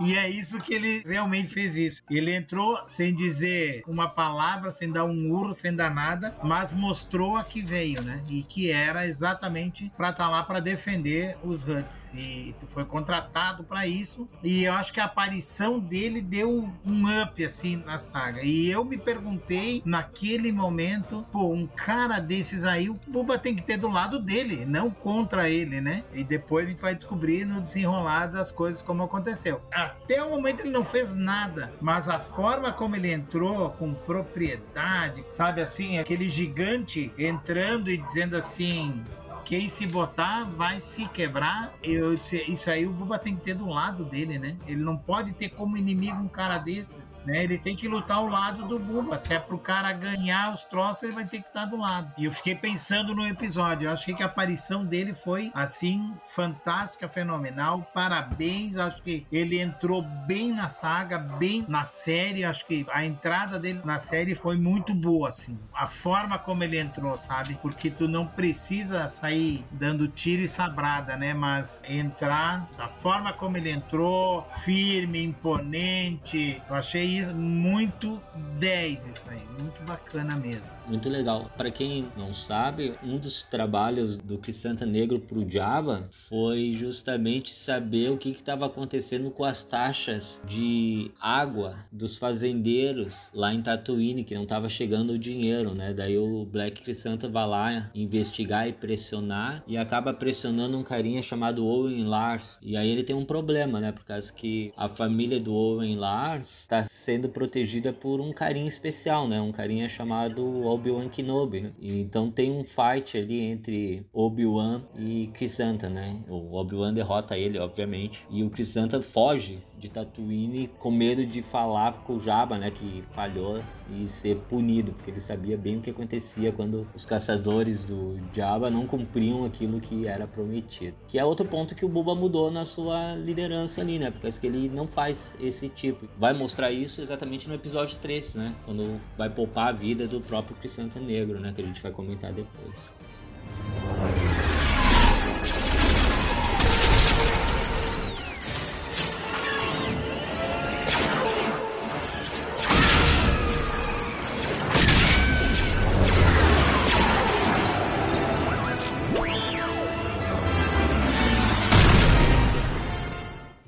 E 0.00 0.16
é 0.16 0.30
isso 0.30 0.60
que 0.60 0.74
ele 0.74 1.02
realmente 1.04 1.48
fez 1.48 1.76
isso. 1.76 2.02
Ele 2.08 2.32
entrou 2.32 2.80
sem 2.86 3.12
dizer 3.12 3.82
uma 3.86 4.08
palavra, 4.08 4.70
sem 4.70 4.90
dar 4.90 5.04
um 5.04 5.30
urro, 5.30 5.52
sem 5.52 5.74
dar 5.74 5.92
nada, 5.92 6.36
mas 6.42 6.72
mostrou 6.72 7.36
a 7.36 7.44
que 7.44 7.60
veio, 7.60 8.00
né? 8.02 8.22
E 8.28 8.42
que 8.42 8.70
era 8.70 9.06
exatamente 9.06 9.67
para 9.96 10.10
estar 10.10 10.24
tá 10.24 10.30
lá 10.30 10.42
para 10.42 10.60
defender 10.60 11.36
os 11.42 11.64
Huts. 11.64 12.12
E 12.14 12.54
foi 12.68 12.84
contratado 12.84 13.64
para 13.64 13.86
isso. 13.86 14.28
E 14.42 14.64
eu 14.64 14.72
acho 14.74 14.92
que 14.92 15.00
a 15.00 15.04
aparição 15.04 15.78
dele 15.78 16.20
deu 16.20 16.70
um 16.84 17.22
up 17.22 17.44
assim 17.44 17.76
na 17.76 17.98
saga. 17.98 18.42
E 18.42 18.70
eu 18.70 18.84
me 18.84 18.96
perguntei 18.96 19.82
naquele 19.84 20.52
momento, 20.52 21.26
pô, 21.32 21.52
um 21.52 21.66
cara 21.66 22.20
desses 22.20 22.64
aí, 22.64 22.88
o 22.88 22.98
Buba 23.06 23.38
tem 23.38 23.54
que 23.54 23.62
ter 23.62 23.76
do 23.76 23.88
lado 23.88 24.18
dele, 24.18 24.64
não 24.66 24.90
contra 24.90 25.48
ele, 25.48 25.80
né? 25.80 26.04
E 26.12 26.24
depois 26.24 26.66
a 26.66 26.70
gente 26.70 26.82
vai 26.82 26.94
descobrir 26.94 27.44
no 27.44 27.60
desenrolar 27.60 28.26
das 28.26 28.50
coisas 28.50 28.82
como 28.82 29.02
aconteceu 29.02 29.62
até 29.72 30.22
o 30.22 30.30
momento 30.30 30.60
ele 30.60 30.70
não 30.70 30.84
fez 30.84 31.14
nada, 31.14 31.72
mas 31.80 32.08
a 32.08 32.18
forma 32.18 32.72
como 32.72 32.96
ele 32.96 33.10
entrou 33.10 33.70
com 33.70 33.94
propriedade, 33.94 35.24
sabe 35.28 35.60
assim, 35.60 35.98
aquele 35.98 36.28
gigante 36.28 37.12
entrando 37.18 37.90
e 37.90 37.96
dizendo 37.96 38.36
assim: 38.36 39.02
quem 39.48 39.66
se 39.66 39.86
botar 39.86 40.44
vai 40.44 40.78
se 40.78 41.08
quebrar. 41.08 41.72
Eu 41.82 42.12
isso 42.12 42.70
aí 42.70 42.86
o 42.86 42.92
Buba 42.92 43.18
tem 43.18 43.34
que 43.34 43.42
ter 43.42 43.54
do 43.54 43.66
lado 43.66 44.04
dele, 44.04 44.38
né? 44.38 44.54
Ele 44.66 44.82
não 44.82 44.94
pode 44.94 45.32
ter 45.32 45.48
como 45.48 45.74
inimigo 45.74 46.18
um 46.18 46.28
cara 46.28 46.58
desses, 46.58 47.16
né? 47.24 47.44
Ele 47.44 47.56
tem 47.56 47.74
que 47.74 47.88
lutar 47.88 48.18
ao 48.18 48.28
lado 48.28 48.68
do 48.68 48.78
Buba. 48.78 49.18
Se 49.18 49.32
é 49.32 49.38
pro 49.38 49.58
cara 49.58 49.90
ganhar 49.94 50.52
os 50.52 50.64
troços, 50.64 51.04
ele 51.04 51.12
vai 51.12 51.24
ter 51.24 51.40
que 51.40 51.48
estar 51.48 51.64
do 51.64 51.78
lado. 51.78 52.12
E 52.18 52.26
eu 52.26 52.30
fiquei 52.30 52.54
pensando 52.54 53.14
no 53.14 53.26
episódio. 53.26 53.86
Eu 53.86 53.92
achei 53.92 54.14
que 54.14 54.22
a 54.22 54.26
aparição 54.26 54.84
dele 54.84 55.14
foi, 55.14 55.50
assim, 55.54 56.14
fantástica, 56.26 57.08
fenomenal. 57.08 57.90
Parabéns. 57.94 58.76
Acho 58.76 59.02
que 59.02 59.26
ele 59.32 59.58
entrou 59.58 60.02
bem 60.02 60.52
na 60.52 60.68
saga, 60.68 61.18
bem 61.18 61.64
na 61.66 61.86
série. 61.86 62.44
Acho 62.44 62.66
que 62.66 62.86
a 62.92 63.02
entrada 63.02 63.58
dele 63.58 63.80
na 63.82 63.98
série 63.98 64.34
foi 64.34 64.58
muito 64.58 64.94
boa, 64.94 65.30
assim. 65.30 65.58
A 65.72 65.88
forma 65.88 66.38
como 66.38 66.62
ele 66.62 66.78
entrou, 66.78 67.16
sabe? 67.16 67.58
Porque 67.62 67.90
tu 67.90 68.06
não 68.06 68.26
precisa 68.26 69.08
sair 69.08 69.37
dando 69.70 70.08
tiro 70.08 70.42
e 70.42 70.48
sabrada, 70.48 71.16
né? 71.16 71.34
Mas 71.34 71.82
entrar 71.88 72.68
da 72.76 72.88
forma 72.88 73.32
como 73.32 73.56
ele 73.56 73.70
entrou, 73.70 74.46
firme, 74.64 75.22
imponente, 75.22 76.60
eu 76.68 76.74
achei 76.74 77.04
isso 77.04 77.34
muito 77.34 78.20
10 78.58 79.06
isso 79.06 79.24
aí, 79.28 79.42
muito 79.60 79.82
bacana 79.82 80.36
mesmo. 80.36 80.72
Muito 80.86 81.08
legal. 81.08 81.50
Para 81.56 81.70
quem 81.70 82.08
não 82.16 82.32
sabe, 82.32 82.94
um 83.02 83.18
dos 83.18 83.42
trabalhos 83.42 84.16
do 84.16 84.38
Crisanta 84.38 84.86
Negro 84.86 85.20
pro 85.20 85.48
Java 85.48 86.08
foi 86.10 86.72
justamente 86.72 87.52
saber 87.52 88.10
o 88.10 88.18
que 88.18 88.30
estava 88.30 88.66
acontecendo 88.66 89.30
com 89.30 89.44
as 89.44 89.62
taxas 89.62 90.40
de 90.44 91.10
água 91.20 91.76
dos 91.92 92.16
fazendeiros 92.16 93.30
lá 93.32 93.52
em 93.52 93.62
Tatooine, 93.62 94.24
que 94.24 94.34
não 94.34 94.44
estava 94.44 94.68
chegando 94.68 95.10
o 95.10 95.18
dinheiro, 95.18 95.74
né? 95.74 95.92
Daí 95.92 96.16
o 96.18 96.44
Black 96.44 96.82
Crisanta 96.82 97.28
vai 97.28 97.46
lá 97.46 97.90
investigar 97.94 98.68
e 98.68 98.72
pressionar 98.72 99.27
pressionar 99.28 99.62
e 99.66 99.76
acaba 99.76 100.14
pressionando 100.14 100.78
um 100.78 100.82
carinha 100.82 101.20
chamado 101.20 101.66
Owen 101.66 102.04
Lars. 102.04 102.58
E 102.62 102.76
aí 102.76 102.88
ele 102.88 103.02
tem 103.02 103.14
um 103.14 103.24
problema, 103.24 103.78
né? 103.78 103.92
Por 103.92 104.04
causa 104.04 104.32
que 104.32 104.72
a 104.76 104.88
família 104.88 105.38
do 105.38 105.52
Owen 105.52 105.96
Lars 105.96 106.60
está 106.60 106.86
sendo 106.88 107.28
protegida 107.28 107.92
por 107.92 108.20
um 108.20 108.32
carinha 108.32 108.66
especial, 108.66 109.28
né? 109.28 109.40
Um 109.40 109.52
carinha 109.52 109.88
chamado 109.88 110.64
Obi-Wan 110.64 111.08
Kenobi. 111.08 111.60
Né? 111.60 111.72
E 111.78 112.00
então 112.00 112.30
tem 112.30 112.50
um 112.50 112.64
fight 112.64 113.18
ali 113.18 113.40
entre 113.40 114.06
Obi-Wan 114.12 114.82
e 114.96 115.26
Crisanta, 115.28 115.88
né? 115.88 116.20
O 116.28 116.54
Obi-Wan 116.54 116.94
derrota 116.94 117.36
ele, 117.36 117.58
obviamente, 117.58 118.26
e 118.30 118.42
o 118.42 118.50
Crisanta 118.50 119.02
foge 119.02 119.58
de 119.78 119.88
Tatooine 119.88 120.68
com 120.78 120.90
medo 120.90 121.24
de 121.24 121.42
falar 121.42 121.92
com 122.04 122.14
o 122.14 122.18
Jabba, 122.18 122.58
né, 122.58 122.70
que 122.70 123.04
falhou 123.10 123.62
e 123.90 124.06
ser 124.08 124.36
punido, 124.48 124.92
porque 124.92 125.10
ele 125.10 125.20
sabia 125.20 125.56
bem 125.56 125.78
o 125.78 125.80
que 125.80 125.90
acontecia 125.90 126.52
quando 126.52 126.86
os 126.94 127.06
caçadores 127.06 127.84
do 127.84 128.18
Jabba 128.34 128.70
não 128.70 128.86
cumpriam 128.86 129.44
aquilo 129.44 129.80
que 129.80 130.06
era 130.06 130.26
prometido. 130.26 130.96
Que 131.06 131.18
é 131.18 131.24
outro 131.24 131.46
ponto 131.46 131.74
que 131.74 131.84
o 131.84 131.88
Buba 131.88 132.14
mudou 132.14 132.50
na 132.50 132.64
sua 132.64 133.14
liderança 133.14 133.80
ali, 133.80 133.98
né, 133.98 134.10
porque 134.10 134.46
ele 134.46 134.68
não 134.68 134.86
faz 134.86 135.34
esse 135.40 135.68
tipo. 135.68 136.08
Vai 136.18 136.32
mostrar 136.32 136.70
isso 136.70 137.00
exatamente 137.00 137.48
no 137.48 137.54
episódio 137.54 137.96
3, 137.98 138.34
né, 138.34 138.54
quando 138.64 139.00
vai 139.16 139.30
poupar 139.30 139.68
a 139.68 139.72
vida 139.72 140.06
do 140.06 140.20
próprio 140.20 140.56
Cristiano 140.56 140.90
Negro, 141.00 141.40
né, 141.40 141.52
que 141.54 141.62
a 141.62 141.64
gente 141.64 141.82
vai 141.82 141.92
comentar 141.92 142.32
depois. 142.32 142.92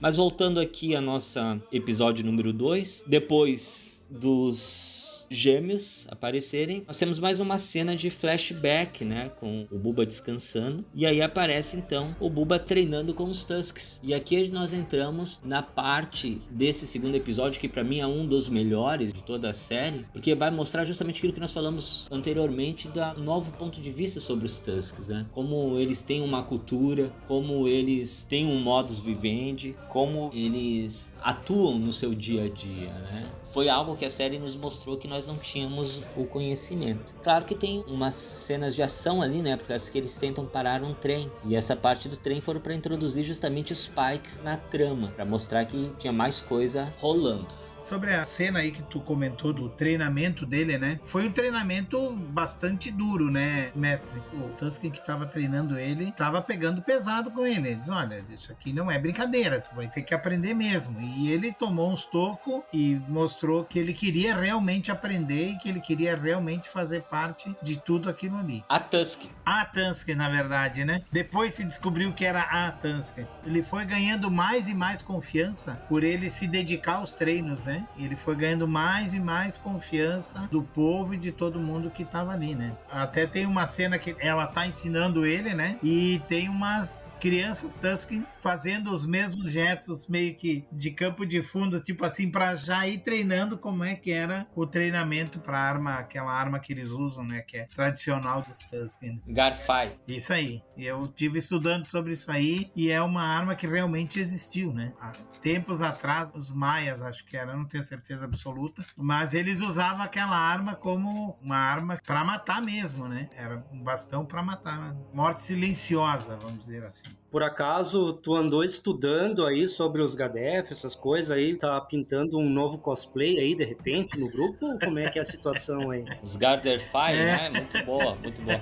Mas 0.00 0.16
voltando 0.16 0.58
aqui 0.58 0.96
a 0.96 1.00
nossa 1.00 1.60
episódio 1.70 2.24
número 2.24 2.52
2, 2.54 3.04
depois 3.06 4.06
dos 4.10 4.89
gêmeos 5.30 6.08
aparecerem, 6.10 6.82
nós 6.86 6.98
temos 6.98 7.20
mais 7.20 7.38
uma 7.38 7.56
cena 7.56 7.94
de 7.94 8.10
flashback, 8.10 9.04
né, 9.04 9.30
com 9.38 9.66
o 9.70 9.78
Buba 9.78 10.04
descansando, 10.04 10.84
e 10.92 11.06
aí 11.06 11.22
aparece 11.22 11.76
então 11.76 12.14
o 12.18 12.28
Buba 12.28 12.58
treinando 12.58 13.14
com 13.14 13.24
os 13.24 13.44
Tusks. 13.44 14.00
E 14.02 14.12
aqui 14.12 14.48
nós 14.48 14.72
entramos 14.72 15.40
na 15.44 15.62
parte 15.62 16.40
desse 16.50 16.86
segundo 16.86 17.14
episódio 17.14 17.60
que 17.60 17.68
para 17.68 17.84
mim 17.84 18.00
é 18.00 18.06
um 18.06 18.26
dos 18.26 18.48
melhores 18.48 19.12
de 19.12 19.22
toda 19.22 19.50
a 19.50 19.52
série, 19.52 20.04
porque 20.12 20.34
vai 20.34 20.50
mostrar 20.50 20.84
justamente 20.84 21.18
aquilo 21.18 21.32
que 21.32 21.40
nós 21.40 21.52
falamos 21.52 22.08
anteriormente 22.10 22.88
da 22.88 23.14
novo 23.14 23.52
ponto 23.52 23.80
de 23.80 23.90
vista 23.90 24.18
sobre 24.20 24.46
os 24.46 24.58
Tusks, 24.58 25.08
né? 25.08 25.26
Como 25.30 25.78
eles 25.78 26.00
têm 26.00 26.22
uma 26.22 26.42
cultura, 26.42 27.12
como 27.26 27.68
eles 27.68 28.26
têm 28.28 28.46
um 28.46 28.58
modus 28.58 29.00
vivendi, 29.00 29.76
como 29.88 30.30
eles 30.34 31.14
atuam 31.22 31.78
no 31.78 31.92
seu 31.92 32.14
dia 32.14 32.44
a 32.44 32.48
dia, 32.48 32.92
né? 32.92 33.30
Foi 33.52 33.68
algo 33.68 33.96
que 33.96 34.04
a 34.04 34.10
série 34.10 34.38
nos 34.38 34.54
mostrou 34.56 34.96
que 34.96 35.08
nós 35.08 35.26
não 35.26 35.36
tínhamos 35.36 36.04
o 36.16 36.24
conhecimento. 36.24 37.14
Claro 37.22 37.44
que 37.44 37.54
tem 37.54 37.84
umas 37.88 38.14
cenas 38.14 38.74
de 38.74 38.82
ação 38.82 39.20
ali, 39.20 39.42
né? 39.42 39.56
Porque 39.56 39.76
que 39.90 39.98
eles 39.98 40.16
tentam 40.16 40.46
parar 40.46 40.82
um 40.82 40.94
trem. 40.94 41.30
E 41.44 41.56
essa 41.56 41.74
parte 41.74 42.08
do 42.08 42.16
trem 42.16 42.40
foram 42.40 42.60
para 42.60 42.74
introduzir 42.74 43.24
justamente 43.24 43.72
os 43.72 43.88
Pikes 43.88 44.40
na 44.40 44.56
trama, 44.56 45.12
para 45.16 45.24
mostrar 45.24 45.64
que 45.64 45.92
tinha 45.98 46.12
mais 46.12 46.40
coisa 46.40 46.92
rolando. 47.00 47.48
Sobre 47.90 48.14
a 48.14 48.24
cena 48.24 48.60
aí 48.60 48.70
que 48.70 48.84
tu 48.84 49.00
comentou 49.00 49.52
do 49.52 49.68
treinamento 49.68 50.46
dele, 50.46 50.78
né? 50.78 51.00
Foi 51.04 51.26
um 51.26 51.32
treinamento 51.32 52.12
bastante 52.12 52.88
duro, 52.88 53.32
né, 53.32 53.72
mestre? 53.74 54.22
O 54.32 54.48
Tusken 54.50 54.92
que 54.92 55.04
tava 55.04 55.26
treinando 55.26 55.76
ele 55.76 56.12
tava 56.12 56.40
pegando 56.40 56.80
pesado 56.82 57.32
com 57.32 57.44
ele. 57.44 57.70
Ele 57.70 57.74
diz: 57.74 57.88
Olha, 57.88 58.24
isso 58.30 58.52
aqui 58.52 58.72
não 58.72 58.88
é 58.88 58.96
brincadeira, 58.96 59.60
tu 59.60 59.74
vai 59.74 59.88
ter 59.88 60.02
que 60.02 60.14
aprender 60.14 60.54
mesmo. 60.54 61.00
E 61.00 61.32
ele 61.32 61.52
tomou 61.52 61.90
uns 61.90 62.04
tocos 62.04 62.62
e 62.72 62.94
mostrou 63.08 63.64
que 63.64 63.80
ele 63.80 63.92
queria 63.92 64.36
realmente 64.36 64.92
aprender 64.92 65.48
e 65.48 65.58
que 65.58 65.68
ele 65.68 65.80
queria 65.80 66.14
realmente 66.14 66.68
fazer 66.68 67.02
parte 67.02 67.52
de 67.60 67.76
tudo 67.76 68.08
aquilo 68.08 68.36
ali. 68.36 68.62
A 68.68 68.78
Tusk. 68.78 69.22
A 69.44 69.64
Tusken, 69.64 70.14
na 70.14 70.30
verdade, 70.30 70.84
né? 70.84 71.02
Depois 71.10 71.54
se 71.54 71.64
descobriu 71.64 72.12
que 72.12 72.24
era 72.24 72.42
a 72.42 72.70
Tusken. 72.70 73.26
Ele 73.44 73.64
foi 73.64 73.84
ganhando 73.84 74.30
mais 74.30 74.68
e 74.68 74.74
mais 74.76 75.02
confiança 75.02 75.74
por 75.88 76.04
ele 76.04 76.30
se 76.30 76.46
dedicar 76.46 76.98
aos 76.98 77.14
treinos, 77.14 77.64
né? 77.64 77.79
Ele 77.98 78.16
foi 78.16 78.34
ganhando 78.34 78.66
mais 78.66 79.12
e 79.12 79.20
mais 79.20 79.58
confiança 79.58 80.48
do 80.50 80.62
povo 80.62 81.14
e 81.14 81.16
de 81.16 81.32
todo 81.32 81.58
mundo 81.58 81.90
que 81.90 82.04
tava 82.04 82.32
ali, 82.32 82.54
né? 82.54 82.72
Até 82.90 83.26
tem 83.26 83.46
uma 83.46 83.66
cena 83.66 83.98
que 83.98 84.16
ela 84.18 84.46
tá 84.46 84.66
ensinando 84.66 85.24
ele, 85.24 85.54
né? 85.54 85.78
E 85.82 86.22
tem 86.28 86.48
umas 86.48 87.09
crianças 87.20 87.76
Tusken 87.76 88.26
fazendo 88.40 88.90
os 88.90 89.04
mesmos 89.04 89.52
gestos 89.52 90.08
meio 90.08 90.34
que 90.34 90.66
de 90.72 90.90
campo 90.90 91.26
de 91.26 91.42
fundo, 91.42 91.80
tipo 91.80 92.04
assim, 92.04 92.30
para 92.30 92.56
já 92.56 92.86
ir 92.88 92.98
treinando 92.98 93.58
como 93.58 93.84
é 93.84 93.94
que 93.94 94.10
era 94.10 94.46
o 94.56 94.66
treinamento 94.66 95.40
para 95.40 95.60
arma, 95.60 95.94
aquela 95.96 96.32
arma 96.32 96.58
que 96.58 96.72
eles 96.72 96.88
usam, 96.88 97.24
né? 97.24 97.42
Que 97.42 97.58
é 97.58 97.66
tradicional 97.66 98.42
dos 98.42 98.58
Tusken. 98.60 99.22
Garfai. 99.28 99.92
Isso 100.08 100.32
aí. 100.32 100.62
Eu 100.76 101.06
tive 101.06 101.38
estudando 101.38 101.84
sobre 101.84 102.12
isso 102.12 102.30
aí 102.30 102.70
e 102.74 102.90
é 102.90 103.00
uma 103.02 103.22
arma 103.22 103.54
que 103.54 103.66
realmente 103.66 104.18
existiu, 104.18 104.72
né? 104.72 104.92
Há 104.98 105.12
tempos 105.42 105.82
atrás, 105.82 106.30
os 106.34 106.50
maias, 106.50 107.02
acho 107.02 107.24
que 107.26 107.36
era, 107.36 107.54
não 107.54 107.66
tenho 107.66 107.84
certeza 107.84 108.24
absoluta, 108.24 108.84
mas 108.96 109.34
eles 109.34 109.60
usavam 109.60 110.02
aquela 110.02 110.36
arma 110.36 110.74
como 110.74 111.38
uma 111.42 111.56
arma 111.56 112.00
para 112.06 112.24
matar 112.24 112.62
mesmo, 112.62 113.06
né? 113.06 113.28
Era 113.36 113.62
um 113.70 113.82
bastão 113.82 114.24
para 114.24 114.42
matar, 114.42 114.78
né? 114.78 114.96
morte 115.12 115.42
silenciosa, 115.42 116.36
vamos 116.40 116.60
dizer 116.60 116.84
assim. 116.84 117.09
Por 117.30 117.44
acaso, 117.44 118.14
tu 118.14 118.34
andou 118.34 118.64
estudando 118.64 119.46
aí 119.46 119.68
sobre 119.68 120.02
os 120.02 120.16
Gadef, 120.16 120.72
essas 120.72 120.96
coisas 120.96 121.30
aí, 121.30 121.54
tá 121.54 121.80
pintando 121.80 122.36
um 122.36 122.50
novo 122.50 122.78
cosplay 122.78 123.38
aí, 123.38 123.54
de 123.54 123.64
repente, 123.64 124.18
no 124.18 124.28
grupo? 124.28 124.66
Ou 124.66 124.78
como 124.80 124.98
é 124.98 125.08
que 125.08 125.16
é 125.16 125.22
a 125.22 125.24
situação 125.24 125.90
aí? 125.92 126.04
Os 126.20 126.34
Garderfai, 126.34 127.16
É. 127.16 127.24
né? 127.24 127.50
Muito 127.50 127.84
boa, 127.86 128.16
muito 128.16 128.42
boa. 128.42 128.60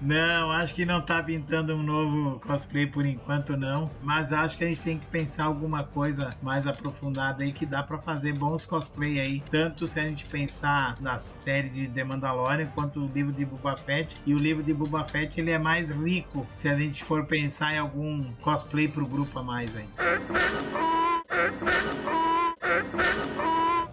Não, 0.00 0.50
acho 0.50 0.74
que 0.74 0.84
não 0.84 1.00
tá 1.00 1.22
pintando 1.22 1.74
um 1.74 1.82
novo 1.82 2.38
cosplay 2.40 2.86
por 2.86 3.06
enquanto 3.06 3.56
não, 3.56 3.90
mas 4.02 4.32
acho 4.32 4.58
que 4.58 4.64
a 4.64 4.68
gente 4.68 4.82
tem 4.82 4.98
que 4.98 5.06
pensar 5.06 5.44
alguma 5.44 5.82
coisa 5.82 6.30
mais 6.42 6.66
aprofundada 6.66 7.42
aí 7.42 7.52
que 7.52 7.64
dá 7.64 7.82
pra 7.82 7.98
fazer 7.98 8.34
bons 8.34 8.66
cosplay 8.66 9.18
aí, 9.18 9.40
tanto 9.50 9.88
se 9.88 9.98
a 9.98 10.04
gente 10.04 10.26
pensar 10.26 11.00
na 11.00 11.18
série 11.18 11.70
de 11.70 11.88
The 11.88 12.04
Mandalorian 12.04 12.66
quanto 12.74 13.00
o 13.00 13.10
livro 13.14 13.32
de 13.32 13.46
Boba 13.46 13.76
Fett, 13.76 14.14
e 14.26 14.34
o 14.34 14.38
livro 14.38 14.62
de 14.62 14.74
Boba 14.74 15.04
Fett 15.04 15.40
ele 15.40 15.50
é 15.50 15.58
mais 15.58 15.90
rico 15.90 16.46
se 16.50 16.68
a 16.68 16.78
gente 16.78 17.02
for 17.02 17.24
pensar 17.24 17.72
em 17.72 17.78
algum 17.78 18.30
cosplay 18.42 18.88
pro 18.88 19.06
grupo 19.06 19.38
a 19.38 19.42
mais 19.42 19.74
aí. 19.74 19.88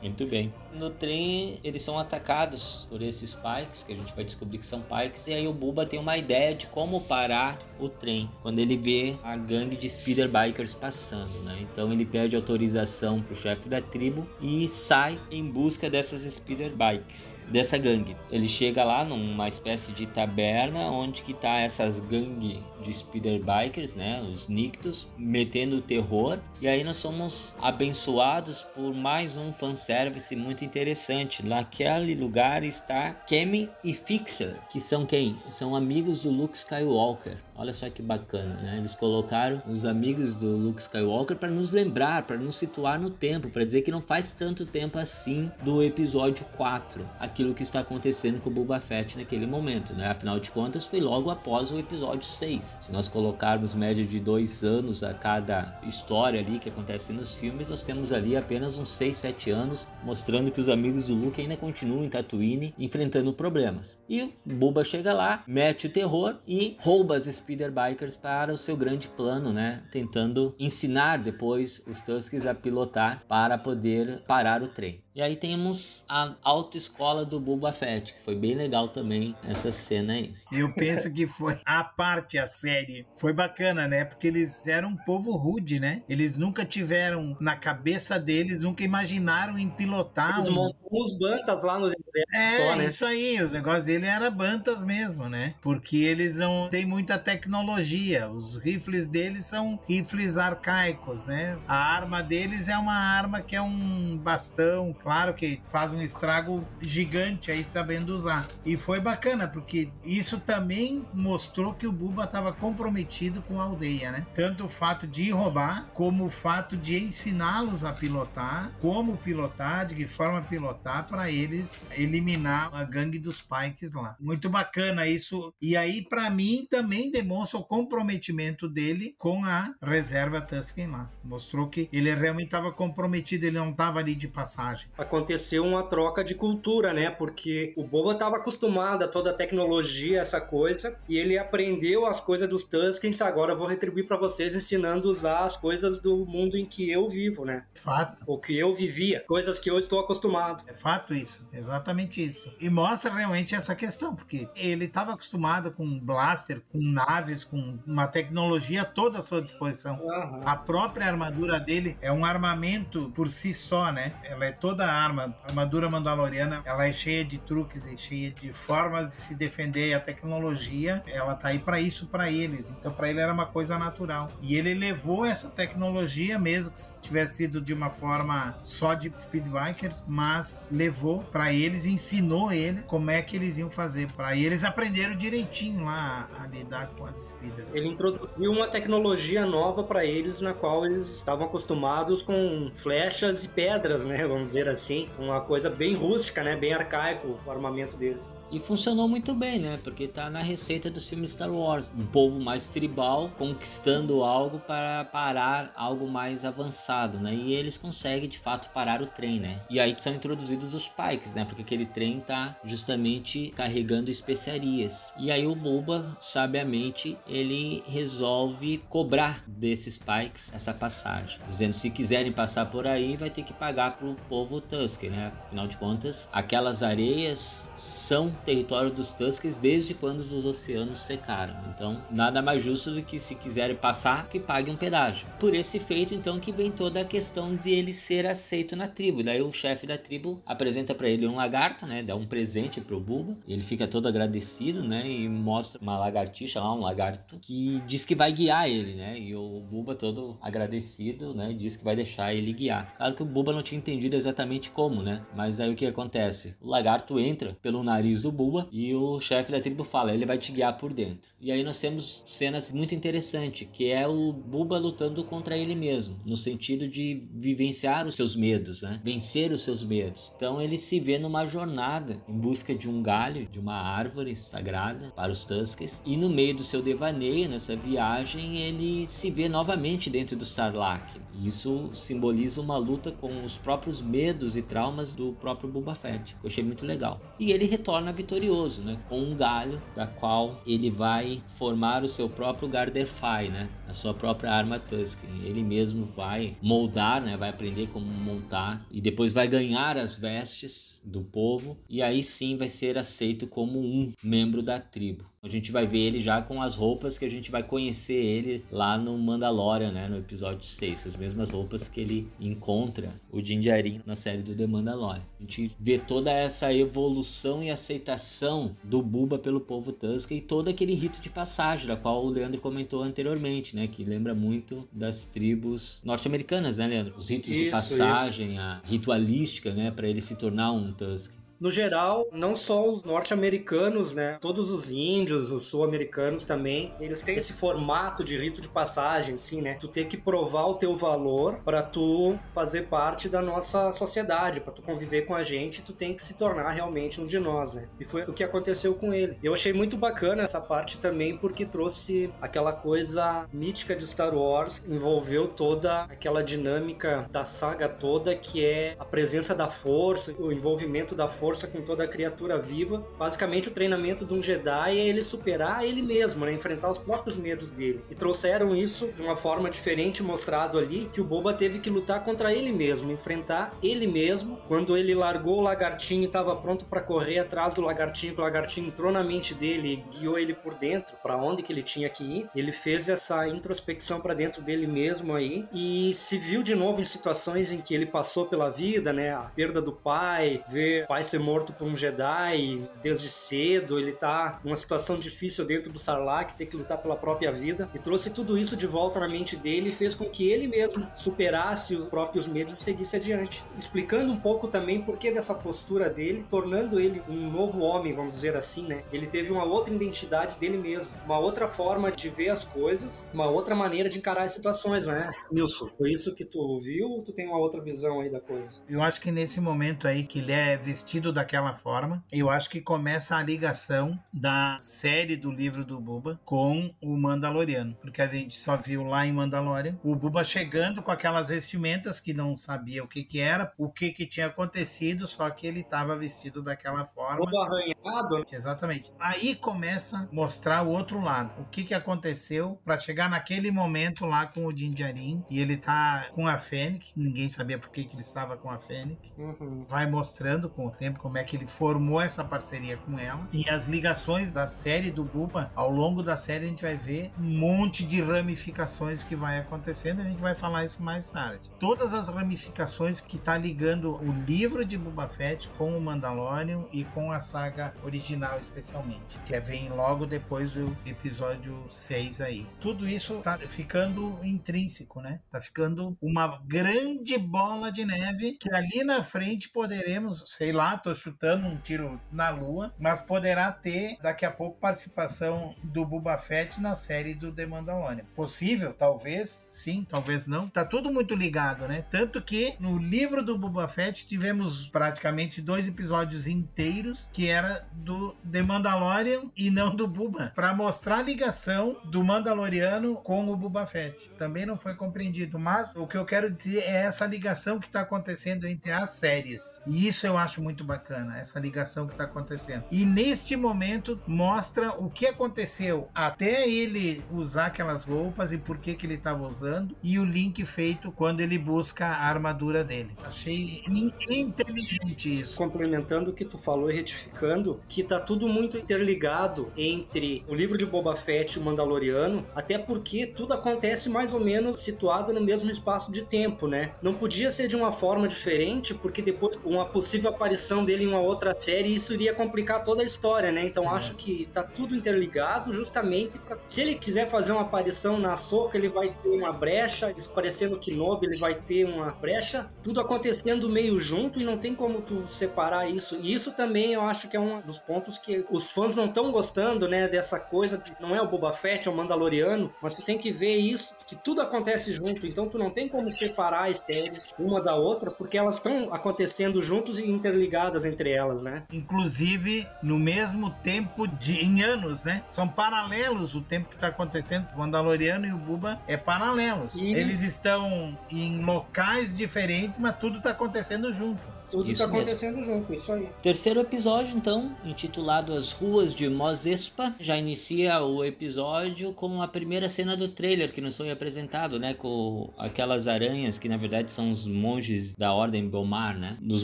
Muito 0.01 0.25
bem. 0.27 0.53
No 0.73 0.89
trem, 0.89 1.59
eles 1.63 1.81
são 1.81 1.99
atacados 1.99 2.85
por 2.89 3.01
esses 3.01 3.33
Pikes, 3.33 3.83
que 3.83 3.93
a 3.93 3.95
gente 3.95 4.13
vai 4.13 4.23
descobrir 4.23 4.57
que 4.57 4.65
são 4.65 4.81
Pikes, 4.81 5.27
e 5.27 5.33
aí 5.33 5.47
o 5.47 5.53
Buba 5.53 5.85
tem 5.85 5.99
uma 5.99 6.17
ideia 6.17 6.55
de 6.55 6.67
como 6.67 7.01
parar 7.01 7.57
o 7.79 7.89
trem, 7.89 8.29
quando 8.41 8.59
ele 8.59 8.77
vê 8.77 9.15
a 9.23 9.35
gangue 9.35 9.75
de 9.75 9.89
Speeder 9.89 10.29
Bikers 10.29 10.73
passando, 10.73 11.39
né? 11.43 11.57
Então 11.61 11.91
ele 11.91 12.05
pede 12.05 12.35
autorização 12.35 13.21
pro 13.21 13.35
chefe 13.35 13.67
da 13.67 13.81
tribo 13.81 14.27
e 14.39 14.67
sai 14.67 15.19
em 15.29 15.43
busca 15.45 15.89
dessas 15.89 16.21
Speeder 16.21 16.71
Bikes, 16.75 17.35
dessa 17.49 17.77
gangue. 17.77 18.15
Ele 18.31 18.47
chega 18.47 18.83
lá 18.83 19.03
numa 19.03 19.47
espécie 19.47 19.91
de 19.91 20.07
taberna, 20.07 20.89
onde 20.91 21.21
que 21.21 21.33
tá 21.33 21.59
essas 21.59 21.99
gangues 21.99 22.59
de 22.81 22.93
Speeder 22.93 23.41
Bikers, 23.43 23.95
né? 23.95 24.21
Os 24.21 24.47
Nictos, 24.47 25.07
metendo 25.17 25.81
terror, 25.81 26.39
e 26.61 26.67
aí 26.67 26.83
nós 26.83 26.97
somos 26.97 27.55
abençoados 27.61 28.63
por 28.73 28.93
mais 28.93 29.37
um 29.37 29.51
fanservice 29.51 30.35
muito 30.35 30.60
interessante. 30.65 31.45
Naquele 31.45 32.15
lugar 32.15 32.63
está 32.63 33.13
Kemi 33.13 33.69
e 33.83 33.93
Fixer, 33.93 34.55
que 34.69 34.79
são 34.79 35.05
quem? 35.05 35.37
São 35.49 35.75
amigos 35.75 36.21
do 36.21 36.31
Luke 36.31 36.57
Skywalker. 36.57 37.37
Olha 37.55 37.73
só 37.73 37.89
que 37.89 38.01
bacana, 38.01 38.55
né? 38.55 38.77
Eles 38.77 38.95
colocaram 38.95 39.61
os 39.67 39.85
amigos 39.85 40.33
do 40.33 40.57
Luke 40.57 40.81
Skywalker 40.81 41.37
para 41.37 41.49
nos 41.49 41.71
lembrar, 41.71 42.23
para 42.23 42.37
nos 42.37 42.55
situar 42.55 42.99
no 42.99 43.09
tempo, 43.09 43.49
para 43.49 43.63
dizer 43.63 43.81
que 43.81 43.91
não 43.91 44.01
faz 44.01 44.31
tanto 44.31 44.65
tempo 44.65 44.97
assim 44.97 45.51
do 45.63 45.83
episódio 45.83 46.45
4, 46.55 47.07
aquilo 47.19 47.53
que 47.53 47.63
está 47.63 47.81
acontecendo 47.81 48.41
com 48.41 48.49
o 48.49 48.53
Boba 48.53 48.79
Fett 48.79 49.17
naquele 49.17 49.45
momento, 49.45 49.93
né? 49.93 50.07
Afinal 50.07 50.39
de 50.39 50.51
contas, 50.51 50.85
foi 50.85 50.99
logo 50.99 51.29
após 51.29 51.71
o 51.71 51.79
episódio 51.79 52.23
6. 52.23 52.77
Se 52.81 52.91
nós 52.91 53.07
colocarmos 53.07 53.75
média 53.75 54.05
de 54.05 54.19
dois 54.19 54.63
anos 54.63 55.03
a 55.03 55.13
cada 55.13 55.79
história 55.83 56.39
ali 56.39 56.59
que 56.59 56.69
acontece 56.69 57.13
nos 57.13 57.33
filmes, 57.33 57.69
nós 57.69 57.83
temos 57.83 58.11
ali 58.11 58.35
apenas 58.35 58.77
uns 58.77 58.89
6, 58.89 59.17
7 59.17 59.51
anos, 59.51 59.87
mostrando 60.03 60.51
que 60.51 60.61
os 60.61 60.69
amigos 60.69 61.07
do 61.07 61.15
Luke 61.15 61.41
ainda 61.41 61.57
continuam 61.57 62.03
em 62.03 62.09
Tatooine 62.09 62.73
enfrentando 62.77 63.33
problemas. 63.33 63.97
E 64.07 64.21
o 64.21 64.31
Boba 64.45 64.83
chega 64.83 65.13
lá, 65.13 65.43
mete 65.47 65.87
o 65.87 65.89
terror 65.89 66.37
e 66.47 66.75
rouba 66.79 67.15
as 67.15 67.27
Speeder 67.41 67.71
Bikers 67.71 68.15
para 68.15 68.53
o 68.53 68.57
seu 68.57 68.77
grande 68.77 69.07
plano, 69.07 69.51
né? 69.51 69.81
Tentando 69.91 70.55
ensinar 70.59 71.17
depois 71.17 71.83
os 71.87 71.99
Tuskens 72.01 72.45
a 72.45 72.53
pilotar 72.53 73.23
para 73.27 73.57
poder 73.57 74.21
parar 74.27 74.61
o 74.61 74.67
trem. 74.67 75.01
E 75.13 75.21
aí 75.21 75.35
temos 75.35 76.05
a 76.07 76.35
autoescola 76.41 77.25
do 77.25 77.39
Boba 77.39 77.73
Fett, 77.73 78.13
que 78.13 78.21
foi 78.21 78.33
bem 78.35 78.55
legal 78.55 78.87
também 78.87 79.35
essa 79.43 79.71
cena 79.71 80.13
aí. 80.13 80.33
Eu 80.51 80.73
penso 80.73 81.11
que 81.11 81.27
foi 81.27 81.59
a 81.65 81.83
parte, 81.83 82.37
a 82.37 82.47
série. 82.47 83.05
Foi 83.15 83.33
bacana, 83.33 83.87
né? 83.87 84.05
Porque 84.05 84.27
eles 84.27 84.65
eram 84.65 84.89
um 84.89 84.95
povo 84.95 85.35
rude, 85.35 85.79
né? 85.79 86.01
Eles 86.07 86.37
nunca 86.37 86.63
tiveram 86.63 87.35
na 87.41 87.57
cabeça 87.57 88.17
deles, 88.17 88.63
nunca 88.63 88.83
imaginaram 88.83 89.57
em 89.57 89.69
pilotar 89.69 90.35
Eles 90.35 90.47
um... 90.47 90.53
montam 90.53 90.81
uns 90.91 91.17
bantas 91.17 91.63
lá 91.63 91.79
no 91.79 91.87
deserto 91.87 92.33
É, 92.33 92.57
só, 92.57 92.75
né? 92.75 92.85
isso 92.85 93.05
aí, 93.05 93.41
os 93.41 93.51
negócios 93.51 93.85
dele 93.85 94.05
era 94.05 94.29
bantas 94.29 94.83
mesmo, 94.83 95.29
né? 95.29 95.55
Porque 95.61 95.97
eles 95.97 96.37
não 96.37 96.69
têm 96.69 96.85
muita 96.85 97.17
tecnologia. 97.17 98.29
Os 98.29 98.57
rifles 98.57 99.07
deles 99.07 99.45
são 99.45 99.79
rifles 99.87 100.37
arcaicos, 100.37 101.25
né? 101.25 101.57
A 101.67 101.75
arma 101.75 102.21
deles 102.21 102.67
é 102.67 102.77
uma 102.77 102.95
arma 102.95 103.41
que 103.41 103.55
é 103.55 103.61
um 103.61 104.17
bastão, 104.17 104.93
claro 105.01 105.33
que 105.33 105.61
faz 105.71 105.93
um 105.93 106.01
estrago 106.01 106.65
gigante 106.79 107.51
aí 107.51 107.63
sabendo 107.63 108.15
usar. 108.15 108.47
E 108.65 108.77
foi 108.77 108.99
bacana, 108.99 109.47
porque 109.47 109.89
isso 110.03 110.39
também 110.39 111.05
mostrou 111.13 111.73
que 111.73 111.87
o 111.87 111.91
Buba 111.91 112.23
estava 112.23 112.53
comprometido 112.53 113.41
com 113.41 113.59
a 113.59 113.63
aldeia, 113.63 114.11
né? 114.11 114.25
Tanto 114.33 114.65
o 114.65 114.69
fato 114.69 115.07
de 115.07 115.31
roubar, 115.31 115.87
como 115.93 116.25
o 116.25 116.29
fato 116.29 116.77
de 116.77 116.97
ensiná-los 116.97 117.83
a 117.83 117.91
pilotar, 117.91 118.71
como 118.79 119.17
pilotar, 119.17 119.85
de 119.85 119.95
que 119.95 120.07
forma 120.07 120.41
pilotar, 120.41 121.07
para 121.07 121.29
eles 121.31 121.83
eliminar 121.91 122.73
a 122.73 122.83
gangue 122.83 123.19
dos 123.19 123.41
Pikes 123.41 123.93
lá. 123.93 124.15
Muito 124.19 124.49
bacana 124.49 125.07
isso. 125.07 125.53
E 125.61 125.75
aí, 125.75 126.01
para 126.01 126.29
mim, 126.29 126.67
também 126.69 127.11
demonstra 127.11 127.59
o 127.59 127.63
comprometimento 127.63 128.67
dele 128.67 129.15
com 129.17 129.43
a 129.45 129.73
reserva 129.81 130.41
Tusken 130.41 130.87
lá. 130.87 131.09
Mostrou 131.23 131.67
que 131.69 131.89
ele 131.91 132.13
realmente 132.13 132.45
estava 132.45 132.71
comprometido, 132.71 133.45
ele 133.45 133.57
não 133.57 133.71
estava 133.71 133.99
ali 133.99 134.15
de 134.15 134.27
passagem. 134.27 134.89
Aconteceu 135.01 135.65
uma 135.65 135.81
troca 135.81 136.23
de 136.23 136.35
cultura, 136.35 136.93
né? 136.93 137.09
Porque 137.09 137.73
o 137.75 137.83
Boba 137.83 138.11
estava 138.11 138.37
acostumado 138.37 139.03
a 139.03 139.07
toda 139.07 139.31
a 139.31 139.33
tecnologia, 139.33 140.21
essa 140.21 140.39
coisa, 140.39 140.95
e 141.09 141.17
ele 141.17 141.39
aprendeu 141.39 142.05
as 142.05 142.19
coisas 142.19 142.47
dos 142.47 142.63
Tuskens. 142.63 143.19
Agora 143.19 143.53
eu 143.53 143.57
vou 143.57 143.65
retribuir 143.65 144.05
para 144.05 144.15
vocês 144.15 144.53
ensinando 144.53 145.07
a 145.07 145.11
usar 145.11 145.39
as 145.39 145.57
coisas 145.57 145.99
do 145.99 146.23
mundo 146.25 146.55
em 146.55 146.65
que 146.65 146.91
eu 146.91 147.09
vivo, 147.09 147.43
né? 147.43 147.65
Fato. 147.73 148.17
O 148.27 148.37
que 148.37 148.55
eu 148.55 148.75
vivia, 148.75 149.23
coisas 149.27 149.57
que 149.57 149.71
eu 149.71 149.79
estou 149.79 149.99
acostumado. 149.99 150.63
É 150.67 150.73
fato 150.73 151.15
isso, 151.15 151.47
exatamente 151.51 152.23
isso. 152.23 152.53
E 152.59 152.69
mostra 152.69 153.11
realmente 153.11 153.55
essa 153.55 153.73
questão, 153.73 154.15
porque 154.15 154.47
ele 154.55 154.85
estava 154.85 155.13
acostumado 155.13 155.71
com 155.71 155.99
blaster, 155.99 156.61
com 156.71 156.79
naves, 156.79 157.43
com 157.43 157.79
uma 157.87 158.07
tecnologia 158.07 158.85
toda 158.85 159.17
à 159.17 159.21
sua 159.23 159.41
disposição. 159.41 159.99
Aham. 160.07 160.41
A 160.45 160.55
própria 160.55 161.07
armadura 161.07 161.59
dele 161.59 161.97
é 162.01 162.11
um 162.11 162.23
armamento 162.23 163.11
por 163.15 163.31
si 163.31 163.51
só, 163.51 163.91
né? 163.91 164.13
Ela 164.23 164.45
é 164.45 164.51
toda 164.51 164.90
arma, 164.91 165.35
a 165.43 165.47
armadura 165.47 165.89
mandaloriana, 165.89 166.61
ela 166.65 166.85
é 166.85 166.93
cheia 166.93 167.23
de 167.23 167.37
truques 167.37 167.85
e 167.85 167.97
cheia 167.97 168.31
de 168.31 168.51
formas 168.51 169.09
de 169.09 169.15
se 169.15 169.35
defender. 169.35 169.93
A 169.93 169.99
tecnologia, 169.99 171.03
ela 171.07 171.35
tá 171.35 171.49
aí 171.49 171.59
para 171.59 171.79
isso 171.79 172.07
para 172.07 172.31
eles. 172.31 172.69
Então, 172.69 172.91
para 172.91 173.09
ele 173.09 173.19
era 173.19 173.33
uma 173.33 173.45
coisa 173.45 173.77
natural. 173.77 174.29
E 174.41 174.55
ele 174.55 174.73
levou 174.73 175.25
essa 175.25 175.49
tecnologia, 175.49 176.37
mesmo 176.37 176.73
que 176.73 176.81
tivesse 177.01 177.37
sido 177.37 177.61
de 177.61 177.73
uma 177.73 177.89
forma 177.89 178.55
só 178.63 178.93
de 178.93 179.11
speedbikers, 179.17 180.03
mas 180.07 180.69
levou 180.71 181.23
para 181.31 181.53
eles, 181.53 181.85
ensinou 181.85 182.51
ele 182.51 182.81
como 182.83 183.11
é 183.11 183.21
que 183.21 183.35
eles 183.35 183.57
iam 183.57 183.69
fazer. 183.69 184.11
Para 184.11 184.35
eles 184.35 184.63
aprenderam 184.63 185.15
direitinho 185.15 185.85
lá 185.85 186.29
a 186.39 186.47
lidar 186.47 186.87
com 186.97 187.05
as 187.05 187.17
speeders. 187.17 187.67
Ele 187.73 187.87
introduziu 187.87 188.51
uma 188.51 188.67
tecnologia 188.67 189.45
nova 189.45 189.83
para 189.83 190.05
eles, 190.05 190.41
na 190.41 190.53
qual 190.53 190.85
eles 190.85 191.07
estavam 191.15 191.47
acostumados 191.47 192.21
com 192.21 192.71
flechas 192.73 193.43
e 193.45 193.49
pedras, 193.49 194.05
né? 194.05 194.27
Vamos 194.27 194.47
dizer 194.47 194.67
assim, 194.71 195.09
uma 195.17 195.41
coisa 195.41 195.69
bem 195.69 195.95
rústica, 195.95 196.43
né? 196.43 196.55
Bem 196.55 196.73
arcaico 196.73 197.39
o 197.45 197.51
armamento 197.51 197.97
deles. 197.97 198.33
E 198.51 198.59
funcionou 198.59 199.07
muito 199.07 199.33
bem, 199.33 199.59
né? 199.59 199.79
Porque 199.83 200.07
tá 200.07 200.29
na 200.29 200.41
receita 200.41 200.89
dos 200.89 201.07
filmes 201.07 201.31
Star 201.31 201.51
Wars. 201.51 201.89
Um 201.97 202.05
povo 202.05 202.39
mais 202.39 202.67
tribal 202.67 203.29
conquistando 203.37 204.23
algo 204.23 204.59
para 204.59 205.05
parar 205.05 205.71
algo 205.75 206.07
mais 206.07 206.43
avançado, 206.43 207.17
né? 207.17 207.33
E 207.33 207.53
eles 207.53 207.77
conseguem 207.77 208.27
de 208.27 208.39
fato 208.39 208.69
parar 208.69 209.01
o 209.01 209.07
trem, 209.07 209.39
né? 209.39 209.61
E 209.69 209.79
aí 209.79 209.95
são 209.97 210.13
introduzidos 210.13 210.73
os 210.73 210.89
Pikes, 210.89 211.33
né? 211.33 211.45
Porque 211.45 211.61
aquele 211.61 211.85
trem 211.85 212.19
tá 212.19 212.57
justamente 212.63 213.51
carregando 213.55 214.11
especiarias. 214.11 215.13
E 215.17 215.31
aí 215.31 215.47
o 215.47 215.55
Boba, 215.55 216.17
sabiamente, 216.19 217.17
ele 217.27 217.83
resolve 217.87 218.79
cobrar 218.89 219.43
desses 219.47 219.97
Pikes 219.97 220.51
essa 220.53 220.73
passagem, 220.73 221.39
dizendo 221.45 221.73
se 221.73 221.89
quiserem 221.89 222.31
passar 222.31 222.65
por 222.67 222.85
aí, 222.85 223.17
vai 223.17 223.29
ter 223.29 223.43
que 223.43 223.53
pagar 223.53 223.97
pro 223.97 224.15
povo 224.29 224.60
Tusk, 224.61 225.03
né? 225.03 225.31
Afinal 225.45 225.67
de 225.67 225.77
contas, 225.77 226.29
aquelas 226.31 226.83
areias 226.83 227.69
são 227.75 228.31
território 228.45 228.91
dos 228.91 229.11
Tuskers 229.11 229.57
desde 229.57 229.93
quando 229.93 230.19
os 230.19 230.45
oceanos 230.45 230.99
secaram. 230.99 231.55
Então, 231.73 232.01
nada 232.09 232.41
mais 232.41 232.63
justo 232.63 232.91
do 232.91 233.01
que 233.01 233.19
se 233.19 233.35
quiserem 233.35 233.75
passar, 233.75 234.29
que 234.29 234.39
paguem 234.39 234.73
um 234.73 234.77
pedágio. 234.77 235.27
Por 235.39 235.53
esse 235.53 235.79
feito, 235.79 236.13
então, 236.13 236.39
que 236.39 236.51
vem 236.51 236.71
toda 236.71 237.01
a 237.01 237.05
questão 237.05 237.55
de 237.55 237.71
ele 237.71 237.93
ser 237.93 238.25
aceito 238.25 238.75
na 238.75 238.87
tribo. 238.87 239.23
Daí 239.23 239.41
o 239.41 239.51
chefe 239.51 239.87
da 239.87 239.97
tribo 239.97 240.41
apresenta 240.45 240.93
para 240.93 241.09
ele 241.09 241.27
um 241.27 241.35
lagarto, 241.35 241.85
né? 241.85 242.03
Dá 242.03 242.15
um 242.15 242.25
presente 242.25 242.79
pro 242.79 242.99
Buba. 242.99 243.35
Ele 243.47 243.63
fica 243.63 243.87
todo 243.87 244.07
agradecido, 244.07 244.83
né? 244.83 245.09
E 245.09 245.27
mostra 245.27 245.81
uma 245.81 245.97
lagartixa 245.97 246.59
lá, 246.59 246.73
um 246.73 246.81
lagarto, 246.81 247.37
que 247.39 247.81
diz 247.87 248.05
que 248.05 248.15
vai 248.15 248.31
guiar 248.31 248.69
ele, 248.69 248.93
né? 248.93 249.17
E 249.17 249.35
o 249.35 249.59
Buba 249.59 249.95
todo 249.95 250.37
agradecido, 250.41 251.33
né? 251.33 251.53
Diz 251.53 251.75
que 251.75 251.83
vai 251.83 251.95
deixar 251.95 252.33
ele 252.33 252.53
guiar. 252.53 252.95
Claro 252.97 253.15
que 253.15 253.23
o 253.23 253.25
Buba 253.25 253.53
não 253.53 253.63
tinha 253.63 253.79
entendido 253.79 254.15
exatamente 254.15 254.50
como, 254.59 255.01
né? 255.01 255.21
Mas 255.35 255.59
aí 255.59 255.71
o 255.71 255.75
que 255.75 255.85
acontece? 255.85 256.55
O 256.61 256.67
lagarto 256.67 257.19
entra 257.19 257.57
pelo 257.61 257.83
nariz 257.83 258.21
do 258.21 258.31
Buba 258.31 258.67
e 258.71 258.93
o 258.93 259.19
chefe 259.19 259.51
da 259.51 259.59
tribo 259.59 259.83
fala, 259.83 260.13
ele 260.13 260.25
vai 260.25 260.37
te 260.37 260.51
guiar 260.51 260.77
por 260.77 260.91
dentro. 260.91 261.31
E 261.39 261.51
aí 261.51 261.63
nós 261.63 261.79
temos 261.79 262.23
cenas 262.25 262.69
muito 262.69 262.93
interessantes, 262.93 263.67
que 263.71 263.91
é 263.91 264.07
o 264.07 264.33
Buba 264.33 264.77
lutando 264.77 265.23
contra 265.23 265.57
ele 265.57 265.75
mesmo, 265.75 266.19
no 266.25 266.35
sentido 266.35 266.87
de 266.87 267.23
vivenciar 267.33 268.07
os 268.07 268.15
seus 268.15 268.35
medos, 268.35 268.81
né? 268.81 268.99
Vencer 269.03 269.51
os 269.51 269.61
seus 269.61 269.83
medos. 269.83 270.31
Então 270.35 270.61
ele 270.61 270.77
se 270.77 270.99
vê 270.99 271.17
numa 271.17 271.45
jornada 271.45 272.21
em 272.27 272.37
busca 272.37 272.73
de 272.73 272.89
um 272.89 273.01
galho, 273.01 273.47
de 273.47 273.59
uma 273.59 273.75
árvore 273.75 274.35
sagrada 274.35 275.11
para 275.15 275.31
os 275.31 275.45
Tuskers, 275.45 276.01
e 276.05 276.17
no 276.17 276.29
meio 276.29 276.55
do 276.55 276.63
seu 276.63 276.81
devaneio, 276.81 277.49
nessa 277.49 277.75
viagem, 277.75 278.57
ele 278.57 279.07
se 279.07 279.29
vê 279.29 279.47
novamente 279.47 280.09
dentro 280.09 280.35
do 280.35 280.45
Sarlacc. 280.45 281.19
Isso 281.43 281.89
simboliza 281.93 282.61
uma 282.61 282.77
luta 282.77 283.11
com 283.11 283.43
os 283.43 283.57
próprios 283.57 284.01
medos 284.01 284.40
e 284.55 284.61
traumas 284.61 285.13
do 285.13 285.33
próprio 285.33 285.69
Boba 285.69 285.95
Fett, 285.95 286.35
que 286.35 286.45
eu 286.45 286.49
achei 286.49 286.63
muito 286.63 286.85
legal. 286.85 287.21
E 287.39 287.51
ele 287.51 287.65
retorna 287.65 288.11
vitorioso, 288.11 288.81
né? 288.81 288.97
Com 289.07 289.19
um 289.19 289.35
galho 289.35 289.81
da 289.95 290.07
qual 290.07 290.61
ele 290.65 290.89
vai 290.89 291.41
formar 291.45 292.03
o 292.03 292.07
seu 292.07 292.29
próprio 292.29 292.67
Garderfy, 292.67 293.49
né? 293.51 293.69
A 293.87 293.93
sua 293.93 294.13
própria 294.13 294.51
arma 294.51 294.79
Tusken. 294.79 295.29
Ele 295.43 295.63
mesmo 295.63 296.05
vai 296.05 296.57
moldar, 296.61 297.21
né? 297.21 297.37
Vai 297.37 297.49
aprender 297.49 297.87
como 297.87 298.05
montar 298.05 298.85
e 298.91 298.99
depois 298.99 299.33
vai 299.33 299.47
ganhar 299.47 299.97
as 299.97 300.15
vestes 300.15 301.01
do 301.05 301.21
povo 301.21 301.77
e 301.89 302.01
aí 302.01 302.23
sim 302.23 302.57
vai 302.57 302.69
ser 302.69 302.97
aceito 302.97 303.47
como 303.47 303.79
um 303.79 304.11
membro 304.23 304.61
da 304.61 304.79
tribo. 304.79 305.25
A 305.43 305.47
gente 305.47 305.71
vai 305.71 305.87
ver 305.87 305.97
ele 305.97 306.19
já 306.19 306.39
com 306.39 306.61
as 306.61 306.75
roupas 306.75 307.17
que 307.17 307.25
a 307.25 307.29
gente 307.29 307.49
vai 307.49 307.63
conhecer 307.63 308.13
ele 308.13 308.63
lá 308.71 308.95
no 308.95 309.17
Mandalorian, 309.17 309.91
né, 309.91 310.07
no 310.07 310.19
episódio 310.19 310.63
6, 310.63 311.07
as 311.07 311.15
mesmas 311.15 311.49
roupas 311.49 311.87
que 311.87 311.99
ele 311.99 312.27
encontra 312.39 313.11
o 313.31 313.41
Din 313.41 313.59
Djarin 313.59 314.01
na 314.05 314.13
série 314.13 314.43
do 314.43 314.53
The 314.53 314.67
Mandalorian. 314.67 315.23
A 315.39 315.41
gente 315.41 315.75
vê 315.79 315.97
toda 315.97 316.29
essa 316.29 316.71
evolução 316.71 317.63
e 317.63 317.71
aceitação 317.71 318.77
do 318.83 319.01
Buba 319.01 319.39
pelo 319.39 319.59
povo 319.59 319.91
Tusken 319.91 320.37
e 320.37 320.41
todo 320.41 320.67
aquele 320.67 320.93
rito 320.93 321.19
de 321.19 321.31
passagem, 321.31 321.87
da 321.87 321.97
qual 321.97 322.23
o 322.23 322.29
Leandro 322.29 322.61
comentou 322.61 323.01
anteriormente, 323.01 323.75
né, 323.75 323.87
que 323.87 324.03
lembra 324.03 324.35
muito 324.35 324.87
das 324.93 325.25
tribos 325.25 326.01
norte-americanas, 326.03 326.77
né, 326.77 326.85
Leandro? 326.85 327.15
Os 327.17 327.29
ritos 327.29 327.49
Isso, 327.49 327.63
de 327.63 327.71
passagem, 327.71 328.59
a 328.59 328.79
ritualística, 328.83 329.73
né, 329.73 329.89
para 329.89 330.07
ele 330.07 330.21
se 330.21 330.35
tornar 330.35 330.71
um 330.71 330.93
Tusken. 330.93 331.40
No 331.61 331.69
geral, 331.69 332.27
não 332.31 332.55
só 332.55 332.89
os 332.89 333.03
norte-americanos, 333.03 334.15
né? 334.15 334.39
Todos 334.41 334.71
os 334.71 334.89
índios, 334.89 335.51
os 335.51 335.65
sul-americanos 335.65 336.43
também, 336.43 336.91
eles 336.99 337.21
têm 337.21 337.37
esse 337.37 337.53
formato 337.53 338.23
de 338.23 338.35
rito 338.35 338.59
de 338.59 338.67
passagem, 338.67 339.37
sim, 339.37 339.61
né? 339.61 339.75
Tu 339.79 339.87
tem 339.87 340.07
que 340.07 340.17
provar 340.17 340.65
o 340.65 340.73
teu 340.73 340.95
valor 340.95 341.59
para 341.63 341.83
tu 341.83 342.35
fazer 342.47 342.87
parte 342.87 343.29
da 343.29 343.43
nossa 343.43 343.91
sociedade, 343.91 344.59
para 344.59 344.73
tu 344.73 344.81
conviver 344.81 345.27
com 345.27 345.35
a 345.35 345.43
gente, 345.43 345.83
tu 345.83 345.93
tem 345.93 346.15
que 346.15 346.23
se 346.23 346.33
tornar 346.33 346.71
realmente 346.71 347.21
um 347.21 347.27
de 347.27 347.37
nós, 347.37 347.75
né? 347.75 347.87
E 347.99 348.05
foi 348.05 348.23
o 348.23 348.33
que 348.33 348.43
aconteceu 348.43 348.95
com 348.95 349.13
ele. 349.13 349.37
Eu 349.43 349.53
achei 349.53 349.71
muito 349.71 349.95
bacana 349.95 350.41
essa 350.41 350.59
parte 350.59 350.97
também 350.97 351.37
porque 351.37 351.63
trouxe 351.63 352.33
aquela 352.41 352.73
coisa 352.73 353.47
mítica 353.53 353.95
de 353.95 354.07
Star 354.07 354.35
Wars, 354.35 354.83
envolveu 354.89 355.47
toda 355.47 356.05
aquela 356.05 356.43
dinâmica 356.43 357.27
da 357.29 357.45
saga 357.45 357.87
toda 357.87 358.35
que 358.35 358.65
é 358.65 358.95
a 358.97 359.05
presença 359.05 359.53
da 359.53 359.67
força, 359.67 360.33
o 360.39 360.51
envolvimento 360.51 361.13
da 361.13 361.27
força 361.27 361.50
força 361.51 361.67
com 361.67 361.81
toda 361.81 362.05
a 362.05 362.07
criatura 362.07 362.57
viva. 362.57 363.05
Basicamente, 363.19 363.67
o 363.67 363.71
treinamento 363.71 364.25
de 364.25 364.33
um 364.33 364.41
Jedi 364.41 364.97
é 364.97 365.07
ele 365.07 365.21
superar 365.21 365.83
ele 365.83 366.01
mesmo, 366.01 366.45
né? 366.45 366.53
Enfrentar 366.53 366.89
os 366.89 366.97
próprios 366.97 367.37
medos 367.37 367.69
dele. 367.69 368.01
E 368.09 368.15
trouxeram 368.15 368.73
isso 368.73 369.09
de 369.09 369.21
uma 369.21 369.35
forma 369.35 369.69
diferente, 369.69 370.23
mostrado 370.23 370.77
ali 370.77 371.09
que 371.11 371.19
o 371.19 371.25
Boba 371.25 371.53
teve 371.53 371.79
que 371.79 371.89
lutar 371.89 372.23
contra 372.23 372.53
ele 372.53 372.71
mesmo, 372.71 373.11
enfrentar 373.11 373.73
ele 373.83 374.07
mesmo. 374.07 374.61
Quando 374.65 374.95
ele 374.95 375.13
largou 375.13 375.57
o 375.57 375.61
lagartinho 375.61 376.21
e 376.21 376.25
estava 376.25 376.55
pronto 376.55 376.85
para 376.85 377.01
correr 377.01 377.39
atrás 377.39 377.73
do 377.73 377.81
lagartinho, 377.81 378.33
o 378.37 378.41
lagartinho 378.41 378.87
entrou 378.87 379.11
na 379.11 379.23
mente 379.23 379.53
dele 379.53 379.93
e 379.93 380.17
guiou 380.17 380.39
ele 380.39 380.53
por 380.53 380.75
dentro 380.75 381.17
para 381.21 381.35
onde 381.35 381.61
que 381.61 381.73
ele 381.73 381.83
tinha 381.83 382.07
que 382.07 382.23
ir. 382.23 382.49
Ele 382.55 382.71
fez 382.71 383.09
essa 383.09 383.45
introspecção 383.45 384.21
para 384.21 384.33
dentro 384.33 384.61
dele 384.61 384.87
mesmo 384.87 385.35
aí 385.35 385.67
e 385.73 386.13
se 386.13 386.37
viu 386.37 386.63
de 386.63 386.75
novo 386.75 387.01
em 387.01 387.05
situações 387.05 387.73
em 387.73 387.81
que 387.81 387.93
ele 387.93 388.05
passou 388.05 388.45
pela 388.45 388.69
vida, 388.69 389.11
né? 389.11 389.33
A 389.33 389.51
perda 389.53 389.81
do 389.81 389.91
pai, 389.91 390.63
ver 390.69 391.03
o 391.03 391.07
pai 391.07 391.23
ser 391.23 391.40
morto 391.41 391.73
por 391.73 391.87
um 391.87 391.95
Jedi 391.95 392.81
desde 393.01 393.27
cedo, 393.29 393.99
ele 393.99 394.11
tá 394.11 394.59
numa 394.63 394.75
situação 394.75 395.17
difícil 395.17 395.65
dentro 395.65 395.91
do 395.91 395.99
Sarlacc, 395.99 396.55
ter 396.55 396.65
que 396.65 396.77
lutar 396.77 396.97
pela 396.97 397.15
própria 397.15 397.51
vida, 397.51 397.89
e 397.93 397.99
trouxe 397.99 398.29
tudo 398.29 398.57
isso 398.57 398.75
de 398.75 398.87
volta 398.87 399.19
na 399.19 399.27
mente 399.27 399.55
dele 399.55 399.89
e 399.89 399.91
fez 399.91 400.13
com 400.13 400.25
que 400.25 400.49
ele 400.49 400.67
mesmo 400.67 401.07
superasse 401.15 401.95
os 401.95 402.05
próprios 402.05 402.47
medos 402.47 402.73
e 402.73 402.83
seguisse 402.83 403.15
adiante. 403.15 403.63
Explicando 403.77 404.31
um 404.31 404.39
pouco 404.39 404.67
também 404.67 405.01
por 405.01 405.17
que 405.17 405.31
dessa 405.31 405.53
postura 405.53 406.09
dele, 406.09 406.45
tornando 406.49 406.99
ele 406.99 407.21
um 407.27 407.49
novo 407.49 407.81
homem, 407.81 408.13
vamos 408.13 408.33
dizer 408.33 408.55
assim, 408.55 408.87
né? 408.87 409.03
Ele 409.11 409.27
teve 409.27 409.51
uma 409.51 409.63
outra 409.63 409.93
identidade 409.93 410.57
dele 410.57 410.77
mesmo, 410.77 411.13
uma 411.25 411.39
outra 411.39 411.67
forma 411.67 412.11
de 412.11 412.29
ver 412.29 412.49
as 412.49 412.63
coisas, 412.63 413.25
uma 413.33 413.49
outra 413.49 413.75
maneira 413.75 414.09
de 414.09 414.17
encarar 414.17 414.43
as 414.43 414.51
situações, 414.51 415.05
né? 415.07 415.29
Nilson, 415.51 415.89
foi 415.97 416.11
isso 416.11 416.33
que 416.33 416.45
tu 416.45 416.77
viu 416.79 417.09
ou 417.09 417.23
tu 417.23 417.31
tem 417.31 417.47
uma 417.47 417.57
outra 417.57 417.81
visão 417.81 418.21
aí 418.21 418.29
da 418.29 418.39
coisa? 418.39 418.81
Eu 418.89 419.01
acho 419.01 419.21
que 419.21 419.31
nesse 419.31 419.59
momento 419.59 420.07
aí 420.07 420.23
que 420.23 420.39
ele 420.39 420.51
é 420.51 420.77
vestido 420.77 421.30
daquela 421.31 421.73
forma. 421.73 422.23
Eu 422.31 422.49
acho 422.49 422.69
que 422.69 422.81
começa 422.81 423.35
a 423.35 423.43
ligação 423.43 424.19
da 424.33 424.77
série 424.79 425.35
do 425.35 425.51
livro 425.51 425.85
do 425.85 425.99
Buba 425.99 426.39
com 426.45 426.93
o 427.01 427.17
Mandaloriano, 427.17 427.95
porque 428.01 428.21
a 428.21 428.27
gente 428.27 428.55
só 428.55 428.75
viu 428.75 429.03
lá 429.03 429.25
em 429.25 429.33
Mandalorian 429.33 429.97
o 430.03 430.15
Buba 430.15 430.43
chegando 430.43 431.01
com 431.01 431.11
aquelas 431.11 431.49
vestimentas 431.49 432.19
que 432.19 432.33
não 432.33 432.57
sabia 432.57 433.03
o 433.03 433.07
que 433.07 433.23
que 433.23 433.39
era, 433.39 433.71
o 433.77 433.89
que 433.89 434.11
que 434.11 434.25
tinha 434.25 434.47
acontecido, 434.47 435.27
só 435.27 435.49
que 435.49 435.67
ele 435.67 435.81
estava 435.81 436.17
vestido 436.17 436.61
daquela 436.61 437.05
forma. 437.05 437.37
Todo 437.37 437.57
arranhado. 437.57 438.45
Exatamente. 438.51 439.11
Aí 439.19 439.55
começa 439.55 440.17
a 440.17 440.35
mostrar 440.35 440.83
o 440.83 440.89
outro 440.89 441.21
lado, 441.21 441.61
o 441.61 441.65
que 441.65 441.83
que 441.83 441.93
aconteceu 441.93 442.79
para 442.83 442.97
chegar 442.97 443.29
naquele 443.29 443.71
momento 443.71 444.25
lá 444.25 444.45
com 444.45 444.65
o 444.65 444.73
Din 444.73 444.91
Djarin 444.91 445.43
e 445.49 445.59
ele 445.59 445.77
tá 445.77 446.27
com 446.33 446.47
a 446.47 446.57
Fennec, 446.57 447.11
ninguém 447.15 447.49
sabia 447.49 447.77
por 447.77 447.89
que 447.89 448.03
que 448.03 448.15
ele 448.15 448.21
estava 448.21 448.57
com 448.57 448.69
a 448.69 448.77
Fennec. 448.77 449.31
Uhum. 449.37 449.85
Vai 449.87 450.09
mostrando 450.09 450.69
com 450.69 450.87
o 450.87 450.91
tempo 450.91 451.19
como 451.21 451.37
é 451.37 451.43
que 451.43 451.55
ele 451.55 451.67
formou 451.67 452.19
essa 452.19 452.43
parceria 452.43 452.97
com 452.97 453.17
ela 453.19 453.47
e 453.53 453.69
as 453.69 453.85
ligações 453.85 454.51
da 454.51 454.65
série 454.65 455.11
do 455.11 455.23
Buba. 455.23 455.71
Ao 455.75 455.89
longo 455.91 456.23
da 456.23 456.35
série 456.35 456.65
a 456.65 456.67
gente 456.67 456.81
vai 456.81 456.97
ver 456.97 457.31
um 457.39 457.59
monte 457.59 458.03
de 458.03 458.21
ramificações 458.21 459.23
que 459.23 459.35
vai 459.35 459.59
acontecendo. 459.59 460.21
A 460.21 460.23
gente 460.23 460.41
vai 460.41 460.55
falar 460.55 460.83
isso 460.83 461.01
mais 461.01 461.29
tarde. 461.29 461.69
Todas 461.79 462.13
as 462.13 462.27
ramificações 462.27 463.21
que 463.21 463.37
tá 463.37 463.57
ligando 463.57 464.15
o 464.15 464.31
livro 464.47 464.83
de 464.83 464.97
Boba 464.97 465.27
Fett 465.27 465.67
com 465.77 465.95
o 465.95 466.01
Mandalorian 466.01 466.85
e 466.91 467.03
com 467.03 467.31
a 467.31 467.39
saga 467.39 467.93
original 468.03 468.57
especialmente, 468.59 469.37
que 469.45 469.59
vem 469.59 469.89
logo 469.89 470.25
depois 470.25 470.71
do 470.71 470.97
episódio 471.05 471.85
6 471.87 472.41
aí. 472.41 472.67
Tudo 472.79 473.07
isso 473.07 473.35
tá 473.41 473.57
ficando 473.59 474.39
intrínseco, 474.43 475.21
né? 475.21 475.39
Tá 475.51 475.61
ficando 475.61 476.17
uma 476.21 476.59
grande 476.65 477.37
bola 477.37 477.91
de 477.91 478.03
neve 478.05 478.53
que 478.53 478.73
ali 478.73 479.03
na 479.03 479.21
frente 479.21 479.69
poderemos, 479.69 480.43
sei 480.47 480.71
lá, 480.71 480.97
tô 481.01 481.15
chutando 481.15 481.67
um 481.67 481.77
tiro 481.77 482.19
na 482.31 482.49
lua, 482.49 482.93
mas 482.99 483.21
poderá 483.21 483.71
ter 483.71 484.17
daqui 484.21 484.45
a 484.45 484.51
pouco 484.51 484.79
participação 484.79 485.75
do 485.83 486.05
Boba 486.05 486.37
Fett 486.37 486.79
na 486.79 486.95
série 486.95 487.33
do 487.33 487.51
The 487.51 487.65
Mandalorian. 487.65 488.25
Possível, 488.35 488.93
talvez, 488.93 489.67
sim, 489.69 490.05
talvez 490.07 490.47
não. 490.47 490.69
Tá 490.69 490.85
tudo 490.85 491.11
muito 491.11 491.35
ligado, 491.35 491.87
né? 491.87 492.03
Tanto 492.09 492.41
que 492.41 492.75
no 492.79 492.97
livro 492.97 493.43
do 493.43 493.57
Boba 493.57 493.87
Fett 493.87 494.27
tivemos 494.27 494.89
praticamente 494.89 495.61
dois 495.61 495.87
episódios 495.87 496.47
inteiros 496.47 497.29
que 497.33 497.47
era 497.47 497.87
do 497.93 498.33
The 498.51 498.61
Mandalorian 498.61 499.51
e 499.55 499.69
não 499.69 499.95
do 499.95 500.07
Buba, 500.07 500.51
para 500.55 500.73
mostrar 500.73 501.19
a 501.19 501.21
ligação 501.21 501.97
do 502.05 502.23
Mandaloriano 502.23 503.15
com 503.15 503.47
o 503.49 503.55
Boba 503.55 503.85
Fett. 503.85 504.29
Também 504.37 504.65
não 504.65 504.77
foi 504.77 504.95
compreendido, 504.95 505.57
mas 505.57 505.95
o 505.95 506.07
que 506.07 506.17
eu 506.17 506.25
quero 506.25 506.51
dizer 506.51 506.79
é 506.79 507.03
essa 507.03 507.25
ligação 507.25 507.79
que 507.79 507.87
está 507.87 508.01
acontecendo 508.01 508.67
entre 508.67 508.91
as 508.91 509.11
séries. 509.11 509.81
E 509.87 510.07
isso 510.07 510.27
eu 510.27 510.37
acho 510.37 510.61
muito 510.61 510.83
bacana, 510.91 511.39
essa 511.39 511.59
ligação 511.59 512.05
que 512.05 512.13
está 512.13 512.25
acontecendo. 512.25 512.83
E 512.91 513.05
neste 513.05 513.55
momento 513.55 514.19
mostra 514.27 514.91
o 514.91 515.09
que 515.09 515.25
aconteceu 515.25 516.09
até 516.13 516.67
ele 516.67 517.23
usar 517.31 517.67
aquelas 517.67 518.03
roupas 518.03 518.51
e 518.51 518.57
por 518.57 518.77
que 518.77 518.93
que 518.93 519.05
ele 519.05 519.15
estava 519.15 519.47
usando 519.47 519.95
e 520.03 520.19
o 520.19 520.25
link 520.25 520.63
feito 520.65 521.11
quando 521.11 521.39
ele 521.39 521.57
busca 521.57 522.05
a 522.05 522.27
armadura 522.27 522.83
dele. 522.83 523.11
Achei 523.23 523.83
inteligente 524.29 525.41
isso. 525.41 525.57
Complementando 525.57 526.31
o 526.31 526.33
que 526.33 526.43
tu 526.43 526.57
falou 526.57 526.91
e 526.91 526.95
retificando, 526.95 527.79
que 527.87 528.03
tá 528.03 528.19
tudo 528.19 528.47
muito 528.47 528.77
interligado 528.77 529.71
entre 529.77 530.43
o 530.47 530.53
livro 530.53 530.77
de 530.77 530.85
Boba 530.85 531.15
Fett 531.15 531.57
e 531.57 531.61
o 531.61 531.63
Mandaloriano, 531.63 532.45
até 532.55 532.77
porque 532.77 533.25
tudo 533.25 533.53
acontece 533.53 534.09
mais 534.09 534.33
ou 534.33 534.39
menos 534.39 534.81
situado 534.81 535.31
no 535.31 535.41
mesmo 535.41 535.69
espaço 535.69 536.11
de 536.11 536.23
tempo, 536.23 536.67
né? 536.67 536.93
Não 537.01 537.13
podia 537.13 537.49
ser 537.51 537.67
de 537.67 537.75
uma 537.75 537.91
forma 537.91 538.27
diferente, 538.27 538.93
porque 538.93 539.21
depois 539.21 539.57
uma 539.63 539.85
possível 539.85 540.29
aparição 540.29 540.80
dele 540.83 541.05
em 541.05 541.07
uma 541.07 541.19
outra 541.19 541.53
série, 541.55 541.93
isso 541.93 542.13
iria 542.13 542.33
complicar 542.33 542.83
toda 542.83 543.01
a 543.01 543.05
história, 543.05 543.51
né? 543.51 543.65
Então 543.65 543.83
Sim. 543.83 543.89
acho 543.89 544.15
que 544.15 544.47
tá 544.51 544.63
tudo 544.63 544.95
interligado 544.95 545.71
justamente 545.71 546.37
para 546.39 546.57
se 546.65 546.81
ele 546.81 546.95
quiser 546.95 547.29
fazer 547.29 547.51
uma 547.51 547.61
aparição 547.61 548.17
na 548.17 548.35
Soca, 548.35 548.77
ele 548.77 548.89
vai 548.89 549.09
ter 549.09 549.29
uma 549.29 549.51
brecha, 549.51 550.13
parecendo 550.33 550.77
Kenobi, 550.77 551.27
ele 551.27 551.37
vai 551.37 551.55
ter 551.55 551.85
uma 551.85 552.11
brecha, 552.11 552.69
tudo 552.83 552.99
acontecendo 552.99 553.69
meio 553.69 553.97
junto 553.99 554.39
e 554.39 554.43
não 554.43 554.57
tem 554.57 554.73
como 554.73 555.01
tu 555.01 555.27
separar 555.27 555.89
isso. 555.89 556.17
E 556.21 556.33
isso 556.33 556.51
também 556.51 556.93
eu 556.93 557.01
acho 557.01 557.27
que 557.27 557.35
é 557.35 557.39
um 557.39 557.61
dos 557.61 557.79
pontos 557.79 558.17
que 558.17 558.45
os 558.49 558.69
fãs 558.69 558.95
não 558.95 559.05
estão 559.05 559.31
gostando, 559.31 559.87
né, 559.87 560.07
dessa 560.07 560.39
coisa 560.39 560.77
de 560.77 560.93
não 560.99 561.15
é 561.15 561.21
o 561.21 561.27
Boba 561.27 561.51
Fett, 561.51 561.87
é 561.87 561.91
o 561.91 561.95
Mandaloriano, 561.95 562.73
mas 562.81 562.93
tu 562.93 563.03
tem 563.03 563.17
que 563.17 563.31
ver 563.31 563.57
isso, 563.57 563.93
que 564.05 564.15
tudo 564.15 564.41
acontece 564.41 564.91
junto, 564.91 565.25
então 565.25 565.47
tu 565.47 565.57
não 565.57 565.69
tem 565.69 565.87
como 565.87 566.09
separar 566.09 566.69
as 566.69 566.79
séries 566.79 567.33
uma 567.37 567.61
da 567.61 567.75
outra, 567.75 568.11
porque 568.11 568.37
elas 568.37 568.55
estão 568.55 568.93
acontecendo 568.93 569.61
juntos 569.61 569.99
e 569.99 570.09
interligadas 570.09 570.70
entre 570.85 571.11
elas, 571.11 571.43
né? 571.43 571.63
Inclusive 571.71 572.67
no 572.81 572.97
mesmo 572.97 573.49
tempo 573.63 574.07
de 574.07 574.39
em 574.43 574.63
anos, 574.63 575.03
né? 575.03 575.23
São 575.31 575.47
paralelos 575.47 576.35
o 576.35 576.41
tempo 576.41 576.69
que 576.69 576.77
tá 576.77 576.87
acontecendo. 576.87 577.49
O 577.53 577.59
Mandaloriano 577.59 578.25
e 578.25 578.33
o 578.33 578.37
Buba 578.37 578.79
é 578.87 578.97
paralelos. 578.97 579.75
E 579.75 579.93
Eles 579.93 580.21
estão 580.21 580.97
em 581.09 581.43
locais 581.43 582.15
diferentes, 582.15 582.79
mas 582.79 582.97
tudo 582.97 583.21
tá 583.21 583.31
acontecendo 583.31 583.93
junto. 583.93 584.21
Tudo 584.51 584.71
isso 584.71 584.83
tá 584.83 584.89
acontecendo 584.89 585.37
mesmo. 585.37 585.53
junto, 585.53 585.73
isso 585.73 585.93
aí. 585.93 586.09
Terceiro 586.21 586.59
episódio, 586.59 587.15
então, 587.15 587.55
intitulado 587.63 588.33
As 588.33 588.51
Ruas 588.51 588.93
de 588.93 589.09
Mos 589.09 589.45
Espa, 589.45 589.95
já 589.99 590.17
inicia 590.17 590.81
o 590.81 591.03
episódio 591.03 591.93
com 591.93 592.21
a 592.21 592.27
primeira 592.27 592.67
cena 592.67 592.95
do 592.95 593.07
trailer 593.07 593.51
que 593.51 593.61
nos 593.61 593.77
foi 593.77 593.89
apresentado, 593.89 594.59
né? 594.59 594.73
Com 594.73 595.29
aquelas 595.37 595.87
aranhas 595.87 596.37
que 596.37 596.49
na 596.49 596.57
verdade 596.57 596.91
são 596.91 597.09
os 597.09 597.25
monges 597.25 597.95
da 597.95 598.13
Ordem 598.13 598.47
Bomar, 598.47 598.99
né? 598.99 599.17
Nos 599.21 599.43